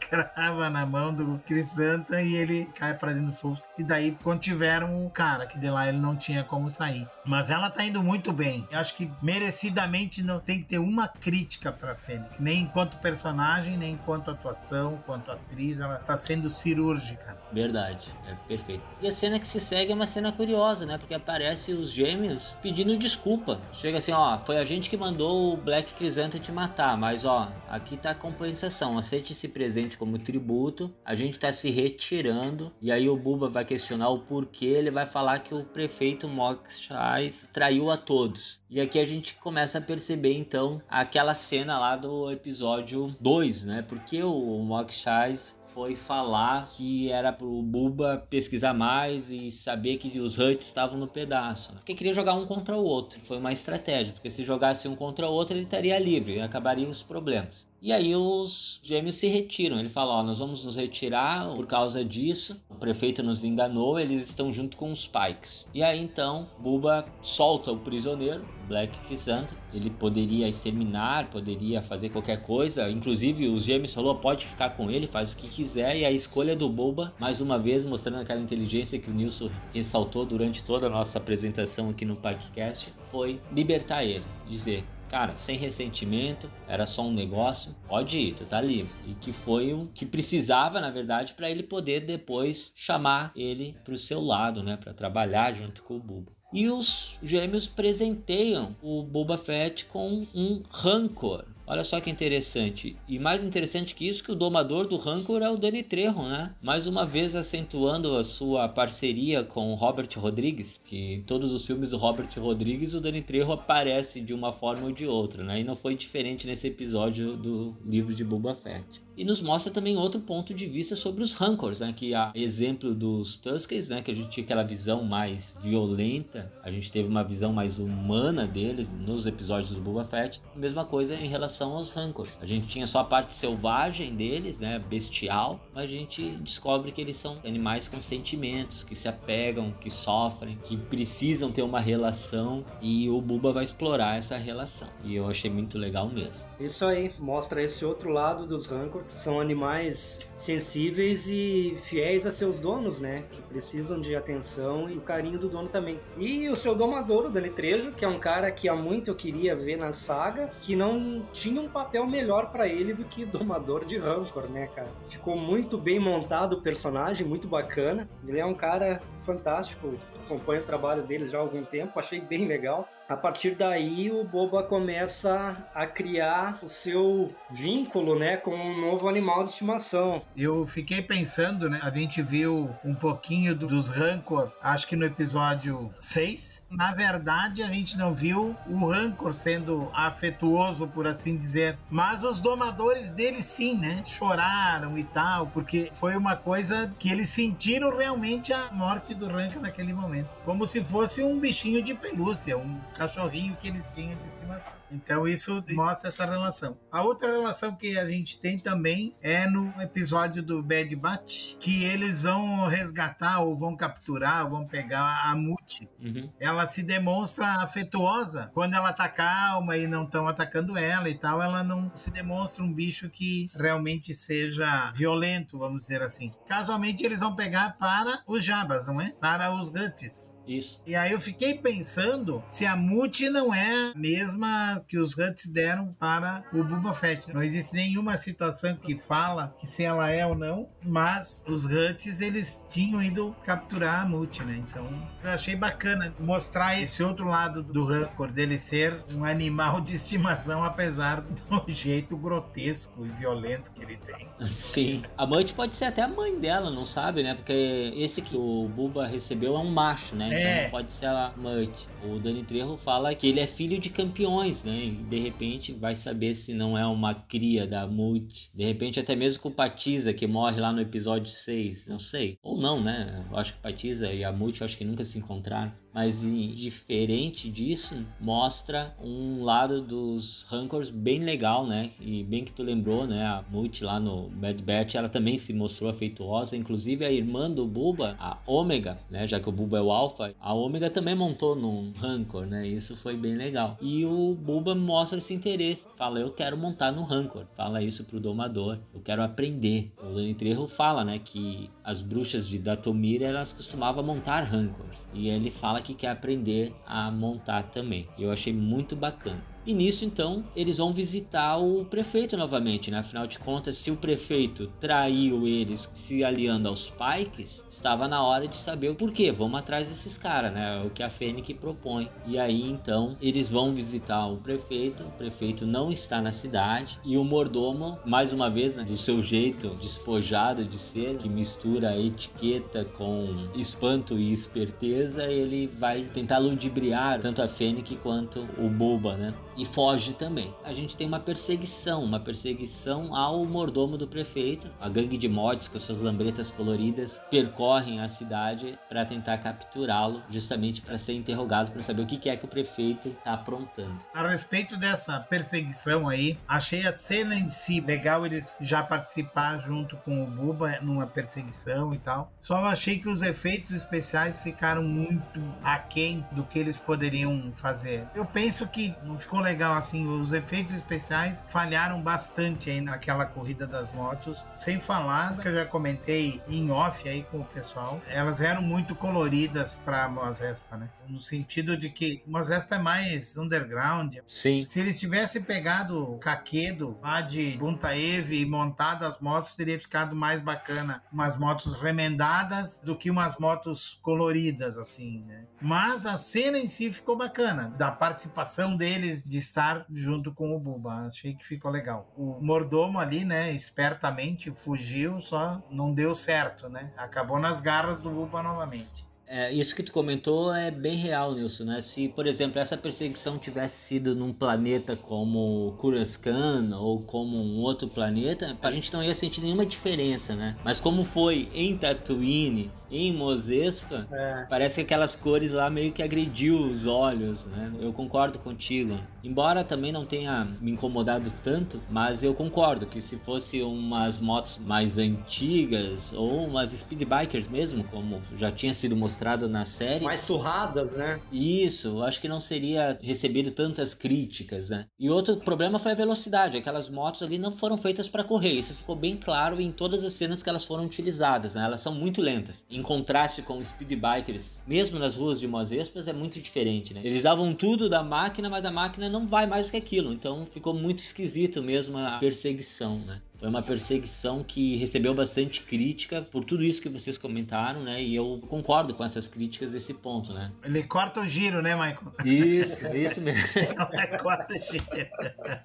crava 0.00 0.70
na 0.70 0.86
mão 0.86 1.12
do 1.12 1.40
Crisanta 1.46 2.20
e 2.20 2.34
ele 2.34 2.66
cai 2.74 2.94
para 2.94 3.12
dentro 3.12 3.26
do 3.26 3.32
fogo. 3.32 3.56
E 3.78 3.84
daí 3.84 4.12
contiveram 4.22 5.04
o 5.04 5.10
cara, 5.10 5.46
que 5.46 5.58
de 5.58 5.70
lá 5.70 5.88
ele 5.88 5.98
não 5.98 6.16
tinha 6.16 6.44
como 6.44 6.70
sair. 6.70 7.08
Mas 7.24 7.50
ela 7.50 7.70
tá 7.70 7.84
indo 7.84 8.02
muito 8.02 8.32
bem. 8.32 8.66
Eu 8.70 8.78
acho 8.78 8.94
que 8.96 9.10
merecidamente 9.22 10.22
não 10.22 10.40
tem 10.40 10.58
que 10.58 10.64
ter 10.64 10.78
uma 10.78 11.08
crítica 11.08 11.72
para 11.72 11.94
Fênix, 11.94 12.38
nem 12.38 12.62
enquanto 12.62 12.98
personagem, 12.98 13.76
nem 13.76 13.94
enquanto 13.94 14.30
atuação, 14.30 15.02
quanto 15.06 15.30
atriz, 15.30 15.80
ela 15.80 15.96
tá 15.96 16.16
sendo 16.16 16.48
cirúrgica. 16.48 17.36
Verdade, 17.52 18.12
é 18.26 18.34
perfeito. 18.48 18.82
E 19.00 19.06
a 19.06 19.12
cena 19.12 19.38
que 19.38 19.46
se 19.46 19.60
segue 19.60 19.92
é 19.92 19.94
uma 19.94 20.06
cena 20.06 20.32
curiosa, 20.32 20.84
né? 20.84 20.98
Porque 20.98 21.14
aparece 21.14 21.72
os 21.72 21.90
gêmeos 21.90 22.56
pedindo 22.62 22.96
desculpa. 22.98 23.60
Chega 23.72 23.98
assim, 23.98 24.12
ó, 24.12 24.38
foi 24.44 24.58
a 24.58 24.64
gente 24.64 24.90
que 24.90 24.96
mandou 24.96 25.54
o 25.54 25.56
Black 25.56 25.94
Crisanta 25.94 26.38
te 26.38 26.52
matar, 26.52 26.96
mas 26.96 27.24
ó, 27.24 27.50
aqui 27.68 27.96
tá 27.96 28.10
a 28.10 28.14
compensação. 28.14 28.98
Aceite 28.98 29.32
esse 29.32 29.48
presente 29.48 29.95
como 29.96 30.18
tributo. 30.18 30.94
A 31.04 31.14
gente 31.14 31.38
tá 31.38 31.52
se 31.52 31.70
retirando. 31.70 32.72
E 32.80 32.92
aí 32.92 33.08
o 33.08 33.16
Buba 33.16 33.48
vai 33.48 33.64
questionar 33.64 34.08
o 34.10 34.20
porquê. 34.20 34.66
Ele 34.66 34.90
vai 34.90 35.06
falar 35.06 35.40
que 35.40 35.54
o 35.54 35.64
prefeito 35.64 36.28
Moxais 36.28 37.48
traiu 37.52 37.90
a 37.90 37.96
todos. 37.96 38.60
E 38.68 38.80
aqui 38.80 38.98
a 38.98 39.06
gente 39.06 39.36
começa 39.36 39.78
a 39.78 39.80
perceber 39.80 40.36
então 40.36 40.82
aquela 40.88 41.34
cena 41.34 41.78
lá 41.78 41.96
do 41.96 42.30
episódio 42.30 43.14
2, 43.20 43.64
né? 43.64 43.82
Porque 43.88 44.22
o 44.22 44.58
Moxais 44.58 45.55
foi 45.66 45.94
falar 45.94 46.68
que 46.70 47.10
era 47.10 47.32
pro 47.32 47.62
Buba 47.62 48.24
pesquisar 48.30 48.72
mais 48.72 49.30
e 49.30 49.50
saber 49.50 49.96
que 49.98 50.18
os 50.18 50.38
Huts 50.38 50.66
estavam 50.66 50.98
no 50.98 51.06
pedaço. 51.06 51.72
Porque 51.72 51.94
queria 51.94 52.14
jogar 52.14 52.34
um 52.34 52.46
contra 52.46 52.76
o 52.76 52.84
outro. 52.84 53.20
Foi 53.22 53.38
uma 53.38 53.52
estratégia, 53.52 54.12
porque 54.12 54.30
se 54.30 54.44
jogasse 54.44 54.88
um 54.88 54.96
contra 54.96 55.28
o 55.28 55.32
outro 55.32 55.56
ele 55.56 55.64
estaria 55.64 55.98
livre 55.98 56.36
e 56.36 56.40
acabaria 56.40 56.88
os 56.88 57.02
problemas. 57.02 57.66
E 57.80 57.92
aí 57.92 58.16
os 58.16 58.80
gêmeos 58.82 59.14
se 59.14 59.28
retiram. 59.28 59.78
Ele 59.78 59.88
fala: 59.88 60.14
Ó, 60.14 60.22
nós 60.22 60.38
vamos 60.38 60.64
nos 60.64 60.76
retirar 60.76 61.54
por 61.54 61.66
causa 61.66 62.04
disso. 62.04 62.60
o 62.68 62.74
prefeito 62.74 63.22
nos 63.22 63.44
enganou, 63.44 63.98
eles 63.98 64.24
estão 64.24 64.50
junto 64.50 64.76
com 64.76 64.90
os 64.90 65.06
Pikes. 65.06 65.68
E 65.72 65.82
aí 65.82 66.00
então, 66.00 66.48
Buba 66.58 67.06
solta 67.22 67.70
o 67.70 67.78
prisioneiro, 67.78 68.44
Black 68.66 68.98
Kissandra. 69.06 69.56
Ele 69.72 69.90
poderia 69.90 70.48
exterminar, 70.48 71.30
poderia 71.30 71.82
fazer 71.82 72.10
qualquer 72.10 72.42
coisa. 72.42 72.90
Inclusive, 72.90 73.48
os 73.48 73.64
gêmeos 73.64 73.94
falou: 73.94 74.14
pode 74.16 74.46
ficar 74.46 74.70
com 74.70 74.90
ele, 74.90 75.06
faz 75.06 75.32
o 75.32 75.36
que 75.36 75.48
quiser. 75.48 75.96
E 75.96 76.04
a 76.04 76.10
escolha 76.10 76.56
do 76.56 76.68
Buba, 76.68 77.14
mais 77.18 77.40
uma 77.40 77.58
vez, 77.58 77.84
mostrando 77.84 78.20
aquela 78.20 78.40
inteligência 78.40 78.98
que 78.98 79.10
o 79.10 79.14
Nilson 79.14 79.50
ressaltou 79.72 80.24
durante 80.24 80.64
toda 80.64 80.86
a 80.86 80.90
nossa 80.90 81.18
apresentação 81.18 81.90
aqui 81.90 82.04
no 82.04 82.16
podcast, 82.16 82.92
foi 83.10 83.40
libertar 83.52 84.04
ele. 84.04 84.24
Dizer, 84.48 84.84
cara, 85.08 85.36
sem 85.36 85.56
ressentimento, 85.56 86.50
era 86.68 86.86
só 86.86 87.02
um 87.06 87.12
negócio, 87.12 87.74
pode 87.86 88.18
ir, 88.18 88.34
tu 88.34 88.44
tá 88.44 88.60
livre. 88.60 88.92
E 89.06 89.14
que 89.14 89.32
foi 89.32 89.72
o 89.72 89.88
que 89.94 90.04
precisava, 90.04 90.80
na 90.80 90.90
verdade, 90.90 91.34
para 91.34 91.50
ele 91.50 91.62
poder 91.62 92.00
depois 92.00 92.72
chamar 92.74 93.32
ele 93.34 93.76
pro 93.84 93.96
seu 93.96 94.20
lado, 94.20 94.62
né, 94.62 94.76
para 94.76 94.92
trabalhar 94.92 95.52
junto 95.52 95.82
com 95.82 95.96
o 95.96 96.00
Buba. 96.00 96.35
E 96.52 96.68
os 96.68 97.18
gêmeos 97.22 97.66
presenteiam 97.66 98.74
o 98.82 99.02
Boba 99.02 99.36
Fett 99.36 99.84
com 99.86 100.20
um 100.34 100.62
rancor. 100.70 101.44
Olha 101.66 101.82
só 101.82 102.00
que 102.00 102.08
interessante. 102.08 102.96
E 103.08 103.18
mais 103.18 103.44
interessante 103.44 103.92
que 103.92 104.06
isso, 104.06 104.22
que 104.22 104.30
o 104.30 104.36
domador 104.36 104.86
do 104.86 104.96
Rancor 104.96 105.42
é 105.42 105.50
o 105.50 105.56
Dani 105.56 105.82
Trejo, 105.82 106.22
né? 106.22 106.54
Mais 106.62 106.86
uma 106.86 107.04
vez 107.04 107.34
acentuando 107.34 108.16
a 108.16 108.22
sua 108.22 108.68
parceria 108.68 109.42
com 109.42 109.74
Robert 109.74 110.08
Rodrigues, 110.16 110.80
que 110.84 111.14
em 111.14 111.22
todos 111.22 111.52
os 111.52 111.66
filmes 111.66 111.90
do 111.90 111.96
Robert 111.96 112.28
Rodrigues 112.38 112.94
o 112.94 113.00
Dani 113.00 113.20
Trejo 113.20 113.50
aparece 113.50 114.20
de 114.20 114.32
uma 114.32 114.52
forma 114.52 114.84
ou 114.84 114.92
de 114.92 115.06
outra, 115.06 115.42
né? 115.42 115.60
E 115.60 115.64
não 115.64 115.74
foi 115.74 115.96
diferente 115.96 116.46
nesse 116.46 116.68
episódio 116.68 117.36
do 117.36 117.76
livro 117.84 118.14
de 118.14 118.22
Boba 118.22 118.54
Fett 118.54 119.04
e 119.16 119.24
nos 119.24 119.40
mostra 119.40 119.72
também 119.72 119.96
outro 119.96 120.20
ponto 120.20 120.52
de 120.52 120.66
vista 120.66 120.94
sobre 120.94 121.22
os 121.22 121.32
Rancors, 121.32 121.80
né? 121.80 121.92
Que 121.96 122.14
a 122.14 122.32
exemplo 122.34 122.94
dos 122.94 123.36
Tuskers, 123.36 123.88
né? 123.88 124.02
Que 124.02 124.10
a 124.10 124.14
gente 124.14 124.28
tinha 124.28 124.44
aquela 124.44 124.62
visão 124.62 125.02
mais 125.02 125.56
violenta, 125.60 126.52
a 126.62 126.70
gente 126.70 126.90
teve 126.90 127.08
uma 127.08 127.24
visão 127.24 127.52
mais 127.52 127.78
humana 127.78 128.46
deles 128.46 128.92
nos 128.92 129.26
episódios 129.26 129.72
do 129.72 129.80
Boba 129.80 130.04
Fett. 130.04 130.40
Mesma 130.54 130.84
coisa 130.84 131.14
em 131.14 131.28
relação 131.28 131.72
aos 131.72 131.90
Rancors. 131.90 132.38
A 132.40 132.46
gente 132.46 132.66
tinha 132.66 132.86
só 132.86 133.00
a 133.00 133.04
parte 133.04 133.34
selvagem 133.34 134.14
deles, 134.14 134.60
né? 134.60 134.78
Bestial, 134.78 135.60
mas 135.74 135.84
a 135.84 135.86
gente 135.86 136.36
descobre 136.42 136.92
que 136.92 137.00
eles 137.00 137.16
são 137.16 137.38
animais 137.44 137.88
com 137.88 138.00
sentimentos, 138.00 138.84
que 138.84 138.94
se 138.94 139.08
apegam, 139.08 139.72
que 139.80 139.90
sofrem, 139.90 140.58
que 140.64 140.76
precisam 140.76 141.50
ter 141.50 141.62
uma 141.62 141.80
relação 141.80 142.64
e 142.82 143.08
o 143.08 143.20
Buba 143.20 143.52
vai 143.52 143.64
explorar 143.64 144.18
essa 144.18 144.36
relação. 144.36 144.88
E 145.04 145.14
eu 145.14 145.28
achei 145.28 145.50
muito 145.50 145.78
legal 145.78 146.08
mesmo. 146.08 146.46
Isso 146.60 146.84
aí, 146.84 147.12
mostra 147.18 147.62
esse 147.62 147.84
outro 147.84 148.10
lado 148.10 148.46
dos 148.46 148.66
Rancors 148.66 149.05
são 149.06 149.40
animais 149.40 150.20
sensíveis 150.34 151.28
e 151.28 151.74
fiéis 151.78 152.26
a 152.26 152.30
seus 152.30 152.60
donos, 152.60 153.00
né? 153.00 153.24
Que 153.32 153.40
precisam 153.42 154.00
de 154.00 154.14
atenção 154.14 154.88
e 154.88 154.96
o 154.96 155.00
carinho 155.00 155.38
do 155.38 155.48
dono 155.48 155.68
também. 155.68 155.98
E 156.16 156.48
o 156.48 156.56
seu 156.56 156.74
domador, 156.74 157.26
o 157.26 157.30
Dani 157.30 157.50
Trejo, 157.50 157.92
que 157.92 158.04
é 158.04 158.08
um 158.08 158.18
cara 158.18 158.50
que 158.50 158.68
há 158.68 158.74
muito 158.74 159.10
eu 159.10 159.14
queria 159.14 159.54
ver 159.56 159.76
na 159.76 159.92
saga, 159.92 160.50
que 160.60 160.76
não 160.76 161.24
tinha 161.32 161.60
um 161.60 161.68
papel 161.68 162.06
melhor 162.06 162.50
para 162.50 162.68
ele 162.68 162.92
do 162.92 163.04
que 163.04 163.24
domador 163.24 163.84
de 163.84 163.96
Rancor, 163.96 164.48
né, 164.48 164.66
cara? 164.68 164.88
Ficou 165.08 165.36
muito 165.36 165.78
bem 165.78 165.98
montado 165.98 166.54
o 166.54 166.62
personagem, 166.62 167.26
muito 167.26 167.48
bacana. 167.48 168.08
Ele 168.26 168.38
é 168.38 168.44
um 168.44 168.54
cara 168.54 169.00
fantástico, 169.24 169.94
acompanho 170.24 170.62
o 170.62 170.64
trabalho 170.64 171.02
dele 171.02 171.26
já 171.26 171.38
há 171.38 171.40
algum 171.40 171.64
tempo, 171.64 171.98
achei 171.98 172.20
bem 172.20 172.46
legal. 172.46 172.88
A 173.08 173.16
partir 173.16 173.54
daí, 173.54 174.10
o 174.10 174.24
Boba 174.24 174.64
começa 174.64 175.56
a 175.72 175.86
criar 175.86 176.58
o 176.60 176.68
seu 176.68 177.32
vínculo, 177.48 178.18
né, 178.18 178.36
com 178.36 178.50
um 178.50 178.80
novo 178.80 179.08
animal 179.08 179.44
de 179.44 179.50
estimação. 179.50 180.22
Eu 180.36 180.66
fiquei 180.66 181.00
pensando, 181.00 181.70
né, 181.70 181.78
a 181.82 181.90
gente 181.90 182.20
viu 182.20 182.68
um 182.84 182.96
pouquinho 182.96 183.54
dos 183.54 183.90
Rancor, 183.90 184.50
acho 184.60 184.88
que 184.88 184.96
no 184.96 185.04
episódio 185.04 185.94
6. 186.00 186.64
Na 186.68 186.92
verdade, 186.92 187.62
a 187.62 187.68
gente 187.68 187.96
não 187.96 188.12
viu 188.12 188.56
o 188.68 188.88
Rancor 188.88 189.32
sendo 189.34 189.88
afetuoso, 189.94 190.88
por 190.88 191.06
assim 191.06 191.36
dizer, 191.36 191.78
mas 191.88 192.24
os 192.24 192.40
domadores 192.40 193.12
dele 193.12 193.40
sim, 193.40 193.78
né, 193.78 194.02
choraram 194.04 194.98
e 194.98 195.04
tal, 195.04 195.46
porque 195.46 195.90
foi 195.92 196.16
uma 196.16 196.34
coisa 196.34 196.92
que 196.98 197.08
eles 197.08 197.28
sentiram 197.28 197.96
realmente 197.96 198.52
a 198.52 198.68
morte 198.72 199.14
do 199.14 199.28
Rancor 199.28 199.62
naquele 199.62 199.92
momento, 199.92 200.28
como 200.44 200.66
se 200.66 200.82
fosse 200.82 201.22
um 201.22 201.38
bichinho 201.38 201.80
de 201.80 201.94
pelúcia, 201.94 202.58
um 202.58 202.80
cachorrinho 202.96 203.56
que 203.56 203.68
eles 203.68 203.94
tinham 203.94 204.18
de 204.18 204.24
estimação. 204.24 204.72
Então 204.90 205.26
isso 205.26 205.62
mostra 205.70 206.08
essa 206.08 206.24
relação. 206.24 206.78
A 206.90 207.02
outra 207.02 207.30
relação 207.30 207.74
que 207.74 207.98
a 207.98 208.08
gente 208.08 208.40
tem 208.40 208.58
também 208.58 209.14
é 209.20 209.46
no 209.48 209.72
episódio 209.80 210.42
do 210.42 210.62
Bad 210.62 210.94
Batch, 210.96 211.56
que 211.58 211.84
eles 211.84 212.22
vão 212.22 212.66
resgatar 212.66 213.40
ou 213.40 213.56
vão 213.56 213.76
capturar, 213.76 214.44
ou 214.44 214.50
vão 214.50 214.66
pegar 214.66 215.24
a 215.24 215.34
Muti. 215.34 215.88
Uhum. 216.00 216.30
Ela 216.38 216.66
se 216.66 216.82
demonstra 216.82 217.62
afetuosa 217.62 218.50
quando 218.54 218.74
ela 218.74 218.92
tá 218.92 219.08
calma 219.08 219.76
e 219.76 219.86
não 219.86 220.04
estão 220.04 220.26
atacando 220.26 220.78
ela 220.78 221.08
e 221.08 221.14
tal. 221.14 221.42
Ela 221.42 221.62
não 221.62 221.90
se 221.94 222.10
demonstra 222.10 222.64
um 222.64 222.72
bicho 222.72 223.10
que 223.10 223.50
realmente 223.54 224.14
seja 224.14 224.92
violento, 224.92 225.58
vamos 225.58 225.80
dizer 225.80 226.02
assim. 226.02 226.32
Casualmente 226.48 227.04
eles 227.04 227.20
vão 227.20 227.34
pegar 227.34 227.76
para 227.78 228.22
os 228.26 228.44
Jabas, 228.44 228.86
não 228.86 229.00
é? 229.00 229.10
Para 229.10 229.52
os 229.52 229.68
Huts. 229.68 230.35
Isso. 230.46 230.80
E 230.86 230.94
aí 230.94 231.12
eu 231.12 231.20
fiquei 231.20 231.54
pensando 231.54 232.42
se 232.48 232.64
a 232.64 232.76
Muti 232.76 233.28
não 233.28 233.52
é 233.54 233.90
a 233.90 233.92
mesma 233.96 234.82
que 234.88 234.98
os 234.98 235.16
Huts 235.16 235.48
deram 235.48 235.94
para 235.98 236.44
o 236.52 236.62
Boba 236.62 236.94
Fett. 236.94 237.32
Não 237.32 237.42
existe 237.42 237.74
nenhuma 237.74 238.16
situação 238.16 238.76
que 238.76 238.96
fala 238.96 239.54
que 239.58 239.66
se 239.66 239.82
ela 239.82 240.10
é 240.10 240.24
ou 240.26 240.34
não, 240.34 240.68
mas 240.82 241.44
os 241.48 241.64
Huts 241.64 242.20
eles 242.20 242.62
tinham 242.70 243.02
ido 243.02 243.34
capturar 243.44 244.02
a 244.02 244.08
Muti, 244.08 244.42
né? 244.42 244.62
Então 244.68 244.86
eu 245.22 245.30
achei 245.30 245.56
bacana 245.56 246.14
mostrar 246.20 246.80
esse 246.80 247.02
outro 247.02 247.26
lado 247.26 247.62
do 247.62 247.84
Rancor, 247.84 248.30
dele 248.30 248.58
ser 248.58 249.02
um 249.14 249.24
animal 249.24 249.80
de 249.80 249.94
estimação, 249.94 250.62
apesar 250.62 251.20
do 251.20 251.62
jeito 251.72 252.16
grotesco 252.16 253.04
e 253.04 253.08
violento 253.08 253.72
que 253.72 253.82
ele 253.82 253.96
tem. 253.96 254.28
Sim. 254.46 255.02
A 255.16 255.26
Muti 255.26 255.52
pode 255.52 255.74
ser 255.74 255.86
até 255.86 256.02
a 256.02 256.08
mãe 256.08 256.38
dela, 256.38 256.70
não 256.70 256.84
sabe, 256.84 257.22
né? 257.22 257.34
Porque 257.34 257.92
esse 257.96 258.22
que 258.22 258.36
o 258.36 258.68
Buba 258.68 259.06
recebeu 259.06 259.56
é 259.56 259.58
um 259.58 259.70
macho, 259.70 260.14
né? 260.14 260.26
Então 260.26 260.35
é. 260.38 260.68
pode 260.68 260.92
ser 260.92 261.06
a 261.06 261.32
Mutt. 261.36 261.72
O 262.04 262.18
Dani 262.18 262.42
Trejo 262.42 262.76
fala 262.76 263.14
que 263.14 263.26
ele 263.26 263.40
é 263.40 263.46
filho 263.46 263.78
de 263.78 263.90
campeões, 263.90 264.64
né? 264.64 264.84
E 264.84 264.90
de 264.90 265.18
repente 265.18 265.72
vai 265.72 265.94
saber 265.94 266.34
se 266.34 266.54
não 266.54 266.76
é 266.76 266.86
uma 266.86 267.14
cria 267.14 267.66
da 267.66 267.86
Mutt. 267.86 268.50
De 268.54 268.64
repente 268.64 269.00
até 269.00 269.14
mesmo 269.14 269.42
com 269.42 269.48
o 269.48 269.52
Patiza, 269.52 270.12
que 270.12 270.26
morre 270.26 270.60
lá 270.60 270.72
no 270.72 270.80
episódio 270.80 271.30
6. 271.30 271.86
Não 271.86 271.98
sei. 271.98 272.38
Ou 272.42 272.60
não, 272.60 272.82
né? 272.82 273.24
Eu 273.30 273.38
acho 273.38 273.52
que 273.52 273.58
o 273.58 273.62
Patiza 273.62 274.12
e 274.12 274.24
a 274.24 274.32
Mutt 274.32 274.62
acho 274.62 274.76
que 274.76 274.84
nunca 274.84 275.04
se 275.04 275.18
encontraram 275.18 275.72
mas 275.96 276.20
diferente 276.20 277.48
disso, 277.48 278.04
mostra 278.20 278.94
um 279.02 279.42
lado 279.42 279.80
dos 279.80 280.42
Rancors 280.42 280.90
bem 280.90 281.20
legal, 281.20 281.66
né? 281.66 281.90
E 281.98 282.22
bem 282.22 282.44
que 282.44 282.52
tu 282.52 282.62
lembrou, 282.62 283.06
né? 283.06 283.24
A 283.24 283.42
Multi 283.50 283.82
lá 283.82 283.98
no 283.98 284.28
Bad 284.28 284.62
Batch, 284.62 284.94
ela 284.94 285.08
também 285.08 285.38
se 285.38 285.54
mostrou 285.54 285.88
afeituosa, 285.88 286.54
inclusive 286.54 287.02
a 287.02 287.10
irmã 287.10 287.50
do 287.50 287.66
Buba, 287.66 288.14
a 288.18 288.36
Ômega, 288.46 288.98
né? 289.08 289.26
Já 289.26 289.40
que 289.40 289.48
o 289.48 289.52
Buba 289.52 289.78
é 289.78 289.80
o 289.80 289.90
Alpha, 289.90 290.25
a 290.40 290.54
Ômega 290.54 290.90
também 290.90 291.14
montou 291.14 291.54
num 291.54 291.92
Rancor, 291.98 292.46
né? 292.46 292.66
Isso 292.66 292.96
foi 292.96 293.16
bem 293.16 293.36
legal. 293.36 293.76
E 293.80 294.04
o 294.04 294.34
Buba 294.34 294.74
mostra 294.74 295.18
esse 295.18 295.34
interesse, 295.34 295.86
fala: 295.96 296.18
"Eu 296.18 296.30
quero 296.30 296.56
montar 296.56 296.92
no 296.92 297.02
Rancor". 297.02 297.46
Fala 297.56 297.82
isso 297.82 298.04
pro 298.04 298.20
domador. 298.20 298.78
Eu 298.94 299.00
quero 299.00 299.22
aprender. 299.22 299.92
O 300.02 300.14
Dani 300.14 300.34
Trejo 300.34 300.66
fala, 300.66 301.04
né, 301.04 301.20
que 301.22 301.70
as 301.84 302.00
bruxas 302.00 302.46
de 302.46 302.58
Datomir, 302.58 303.22
elas 303.22 303.52
costumavam 303.52 304.02
montar 304.02 304.42
Rancors. 304.42 305.06
E 305.12 305.28
ele 305.28 305.50
fala 305.50 305.80
que 305.80 305.94
quer 305.94 306.10
aprender 306.10 306.74
a 306.86 307.10
montar 307.10 307.62
também. 307.64 308.08
Eu 308.18 308.30
achei 308.30 308.52
muito 308.52 308.96
bacana. 308.96 309.55
E 309.66 309.74
nisso, 309.74 310.04
então, 310.04 310.44
eles 310.54 310.76
vão 310.76 310.92
visitar 310.92 311.56
o 311.56 311.84
prefeito 311.84 312.36
novamente, 312.36 312.88
né? 312.88 313.00
Afinal 313.00 313.26
de 313.26 313.38
contas, 313.38 313.76
se 313.76 313.90
o 313.90 313.96
prefeito 313.96 314.70
traiu 314.78 315.44
eles 315.46 315.90
se 315.92 316.22
aliando 316.24 316.68
aos 316.68 316.88
Pikes, 316.88 317.64
estava 317.68 318.06
na 318.06 318.22
hora 318.22 318.46
de 318.46 318.56
saber 318.56 318.90
o 318.90 318.94
porquê. 318.94 319.32
Vamos 319.32 319.58
atrás 319.58 319.88
desses 319.88 320.16
caras, 320.16 320.52
né? 320.52 320.84
O 320.84 320.90
que 320.90 321.02
a 321.02 321.10
Fênix 321.10 321.52
propõe. 321.58 322.08
E 322.26 322.38
aí, 322.38 322.62
então, 322.62 323.16
eles 323.20 323.50
vão 323.50 323.72
visitar 323.72 324.26
o 324.26 324.36
prefeito. 324.36 325.02
O 325.02 325.10
prefeito 325.10 325.66
não 325.66 325.90
está 325.90 326.22
na 326.22 326.30
cidade. 326.30 327.00
E 327.04 327.16
o 327.16 327.24
mordomo, 327.24 327.98
mais 328.04 328.32
uma 328.32 328.48
vez, 328.48 328.76
né? 328.76 328.84
do 328.84 328.96
seu 328.96 329.20
jeito 329.20 329.70
despojado 329.80 330.64
de 330.64 330.78
ser, 330.78 331.16
que 331.18 331.28
mistura 331.28 331.98
etiqueta 331.98 332.84
com 332.84 333.48
espanto 333.56 334.16
e 334.16 334.32
esperteza, 334.32 335.24
ele 335.24 335.66
vai 335.66 336.04
tentar 336.04 336.38
ludibriar 336.38 337.18
tanto 337.18 337.42
a 337.42 337.48
Fênix 337.48 337.96
quanto 338.00 338.48
o 338.58 338.68
Boba, 338.68 339.16
né? 339.16 339.34
E 339.56 339.64
foge 339.64 340.12
também. 340.12 340.54
A 340.64 340.72
gente 340.72 340.96
tem 340.96 341.06
uma 341.06 341.20
perseguição, 341.20 342.04
uma 342.04 342.20
perseguição 342.20 343.14
ao 343.14 343.44
mordomo 343.44 343.96
do 343.96 344.06
prefeito. 344.06 344.70
A 344.80 344.88
gangue 344.88 345.16
de 345.16 345.28
mods 345.28 345.68
com 345.68 345.78
suas 345.78 346.00
lambretas 346.00 346.50
coloridas 346.50 347.20
percorrem 347.30 348.00
a 348.00 348.08
cidade 348.08 348.78
para 348.88 349.04
tentar 349.04 349.38
capturá-lo, 349.38 350.22
justamente 350.30 350.82
para 350.82 350.98
ser 350.98 351.14
interrogado 351.14 351.70
para 351.70 351.82
saber 351.82 352.02
o 352.02 352.06
que 352.06 352.28
é 352.28 352.36
que 352.36 352.44
o 352.44 352.48
prefeito 352.48 353.08
está 353.08 353.34
aprontando. 353.34 353.98
A 354.14 354.28
respeito 354.28 354.76
dessa 354.76 355.18
perseguição 355.20 356.08
aí, 356.08 356.38
achei 356.46 356.86
a 356.86 356.92
cena 356.92 357.34
em 357.34 357.48
si 357.48 357.80
legal 357.80 358.24
eles 358.26 358.56
já 358.60 358.82
participar 358.82 359.58
junto 359.58 359.96
com 359.98 360.22
o 360.22 360.26
Buba 360.26 360.78
numa 360.80 361.06
perseguição 361.06 361.94
e 361.94 361.98
tal. 361.98 362.32
Só 362.42 362.56
achei 362.64 362.98
que 362.98 363.08
os 363.08 363.22
efeitos 363.22 363.72
especiais 363.72 364.42
ficaram 364.42 364.82
muito 364.82 365.42
aquém 365.62 366.24
do 366.32 366.44
que 366.44 366.58
eles 366.58 366.78
poderiam 366.78 367.52
fazer. 367.54 368.06
Eu 368.14 368.24
penso 368.24 368.66
que 368.68 368.94
não 369.02 369.18
ficou 369.18 369.40
legal 369.46 369.74
assim, 369.74 370.06
os 370.08 370.32
efeitos 370.32 370.74
especiais 370.74 371.44
falharam 371.48 372.02
bastante 372.02 372.68
aí 372.68 372.80
naquela 372.80 373.24
corrida 373.24 373.66
das 373.66 373.92
motos, 373.92 374.44
sem 374.54 374.80
falar 374.80 375.38
que 375.38 375.48
eu 375.48 375.54
já 375.54 375.64
comentei 375.64 376.40
em 376.48 376.70
off 376.70 377.08
aí 377.08 377.22
com 377.30 377.40
o 377.40 377.44
pessoal, 377.44 378.00
elas 378.08 378.40
eram 378.40 378.62
muito 378.62 378.94
coloridas 378.94 379.76
para 379.76 380.08
Mozespa, 380.08 380.76
né? 380.76 380.88
No 381.08 381.20
sentido 381.20 381.76
de 381.76 381.88
que 381.90 382.22
Mozespa 382.26 382.76
é 382.76 382.78
mais 382.78 383.36
underground. 383.36 384.16
Sim. 384.26 384.64
Se 384.64 384.80
eles 384.80 384.98
tivessem 384.98 385.42
pegado 385.42 386.12
o 386.12 386.18
Caquedo 386.18 386.98
lá 387.00 387.20
de 387.20 387.56
Buntaeve 387.56 388.40
e 388.40 388.46
montado 388.46 389.04
as 389.04 389.20
motos, 389.20 389.54
teria 389.54 389.78
ficado 389.78 390.16
mais 390.16 390.40
bacana. 390.40 391.02
Umas 391.12 391.36
motos 391.36 391.74
remendadas 391.74 392.80
do 392.80 392.96
que 392.96 393.10
umas 393.10 393.36
motos 393.38 393.98
coloridas, 394.02 394.76
assim, 394.76 395.24
né? 395.26 395.44
Mas 395.60 396.04
a 396.06 396.18
cena 396.18 396.58
em 396.58 396.66
si 396.66 396.90
ficou 396.90 397.16
bacana, 397.16 397.70
da 397.76 397.90
participação 397.90 398.76
deles 398.76 399.22
de 399.22 399.35
estar 399.36 399.86
junto 399.92 400.32
com 400.32 400.54
o 400.54 400.58
Buba. 400.58 401.02
Achei 401.06 401.34
que 401.34 401.46
ficou 401.46 401.70
legal. 401.70 402.12
O 402.16 402.40
mordomo 402.40 402.98
ali, 402.98 403.24
né, 403.24 403.52
espertamente 403.52 404.50
fugiu, 404.50 405.20
só 405.20 405.62
não 405.70 405.92
deu 405.92 406.14
certo, 406.14 406.68
né? 406.68 406.92
Acabou 406.96 407.38
nas 407.38 407.60
garras 407.60 408.00
do 408.00 408.10
Buba 408.10 408.42
novamente. 408.42 409.05
É, 409.28 409.52
isso 409.52 409.74
que 409.74 409.82
tu 409.82 409.90
comentou 409.90 410.54
é 410.54 410.70
bem 410.70 410.94
real, 410.94 411.34
Nilson, 411.34 411.64
né? 411.64 411.80
Se, 411.80 412.08
por 412.08 412.26
exemplo, 412.26 412.60
essa 412.60 412.76
perseguição 412.76 413.38
tivesse 413.38 413.76
sido 413.86 414.14
num 414.14 414.32
planeta 414.32 414.94
como 414.94 415.74
Kuraskan 415.78 416.70
ou 416.76 417.00
como 417.00 417.36
um 417.36 417.58
outro 417.58 417.88
planeta, 417.88 418.56
a 418.62 418.70
gente 418.70 418.92
não 418.92 419.02
ia 419.02 419.14
sentir 419.14 419.40
nenhuma 419.40 419.66
diferença, 419.66 420.36
né? 420.36 420.56
Mas 420.64 420.78
como 420.78 421.02
foi 421.02 421.48
em 421.52 421.76
Tatooine, 421.76 422.70
em 422.88 423.12
Mozespa, 423.12 424.06
é. 424.12 424.46
parece 424.48 424.76
que 424.76 424.80
aquelas 424.82 425.16
cores 425.16 425.52
lá 425.52 425.68
meio 425.68 425.92
que 425.92 426.04
agrediu 426.04 426.60
os 426.60 426.86
olhos, 426.86 427.46
né? 427.46 427.72
Eu 427.80 427.92
concordo 427.92 428.38
contigo. 428.38 428.96
Embora 429.24 429.64
também 429.64 429.90
não 429.90 430.06
tenha 430.06 430.44
me 430.60 430.70
incomodado 430.70 431.32
tanto, 431.42 431.80
mas 431.90 432.22
eu 432.22 432.32
concordo 432.32 432.86
que 432.86 433.02
se 433.02 433.16
fosse 433.16 433.60
umas 433.60 434.20
motos 434.20 434.58
mais 434.58 434.98
antigas 434.98 436.12
ou 436.12 436.44
umas 436.44 436.70
speed 436.70 437.02
bikers 437.02 437.48
mesmo, 437.48 437.82
como 437.82 438.22
já 438.36 438.52
tinha 438.52 438.72
sido 438.72 438.94
mostrado 438.94 439.15
na 439.48 439.64
série, 439.64 440.04
mais 440.04 440.20
surradas, 440.20 440.94
né? 440.94 441.20
Isso, 441.32 442.02
acho 442.02 442.20
que 442.20 442.28
não 442.28 442.40
seria 442.40 442.98
recebido 443.02 443.50
tantas 443.50 443.94
críticas, 443.94 444.70
né? 444.70 444.86
E 444.98 445.10
outro 445.10 445.36
problema 445.36 445.78
foi 445.78 445.92
a 445.92 445.94
velocidade. 445.94 446.56
Aquelas 446.56 446.88
motos 446.88 447.22
ali 447.22 447.38
não 447.38 447.52
foram 447.52 447.76
feitas 447.76 448.08
para 448.08 448.22
correr. 448.22 448.52
Isso 448.52 448.74
ficou 448.74 448.94
bem 448.94 449.16
claro 449.16 449.60
em 449.60 449.72
todas 449.72 450.04
as 450.04 450.12
cenas 450.12 450.42
que 450.42 450.48
elas 450.48 450.64
foram 450.64 450.84
utilizadas, 450.84 451.54
né? 451.54 451.64
Elas 451.64 451.80
são 451.80 451.94
muito 451.94 452.20
lentas 452.20 452.64
em 452.70 452.82
contraste 452.82 453.42
com 453.42 453.58
os 453.58 453.68
speed 453.68 453.98
bikers, 453.98 454.60
mesmo 454.66 454.98
nas 454.98 455.16
ruas 455.16 455.40
de 455.40 455.46
Mozespas, 455.46 456.08
é 456.08 456.12
muito 456.12 456.40
diferente, 456.40 456.92
né? 456.94 457.00
Eles 457.02 457.22
davam 457.22 457.52
tudo 457.54 457.88
da 457.88 458.02
máquina, 458.02 458.48
mas 458.48 458.64
a 458.64 458.70
máquina 458.70 459.08
não 459.08 459.26
vai 459.26 459.46
mais 459.46 459.66
do 459.66 459.70
que 459.72 459.76
aquilo. 459.76 460.12
Então 460.12 460.46
ficou 460.46 460.74
muito 460.74 460.98
esquisito 461.00 461.62
mesmo 461.62 461.98
a 461.98 462.18
perseguição, 462.18 462.98
né? 463.00 463.20
Foi 463.38 463.48
uma 463.48 463.62
perseguição 463.62 464.42
que 464.42 464.76
recebeu 464.76 465.14
bastante 465.14 465.62
crítica 465.62 466.22
por 466.22 466.44
tudo 466.44 466.64
isso 466.64 466.80
que 466.80 466.88
vocês 466.88 467.18
comentaram, 467.18 467.82
né? 467.82 468.02
E 468.02 468.14
eu 468.14 468.40
concordo 468.48 468.94
com 468.94 469.04
essas 469.04 469.28
críticas 469.28 469.70
desse 469.72 469.94
ponto, 469.94 470.32
né? 470.32 470.52
Ele 470.64 470.82
corta 470.82 471.20
o 471.20 471.26
giro, 471.26 471.60
né, 471.60 471.74
Michael? 471.74 472.12
Isso, 472.24 472.86
é 472.86 472.96
isso 472.96 473.20
mesmo. 473.20 473.46
é, 473.92 474.18
corta 474.18 474.54
o 474.54 474.58
giro. 474.58 474.84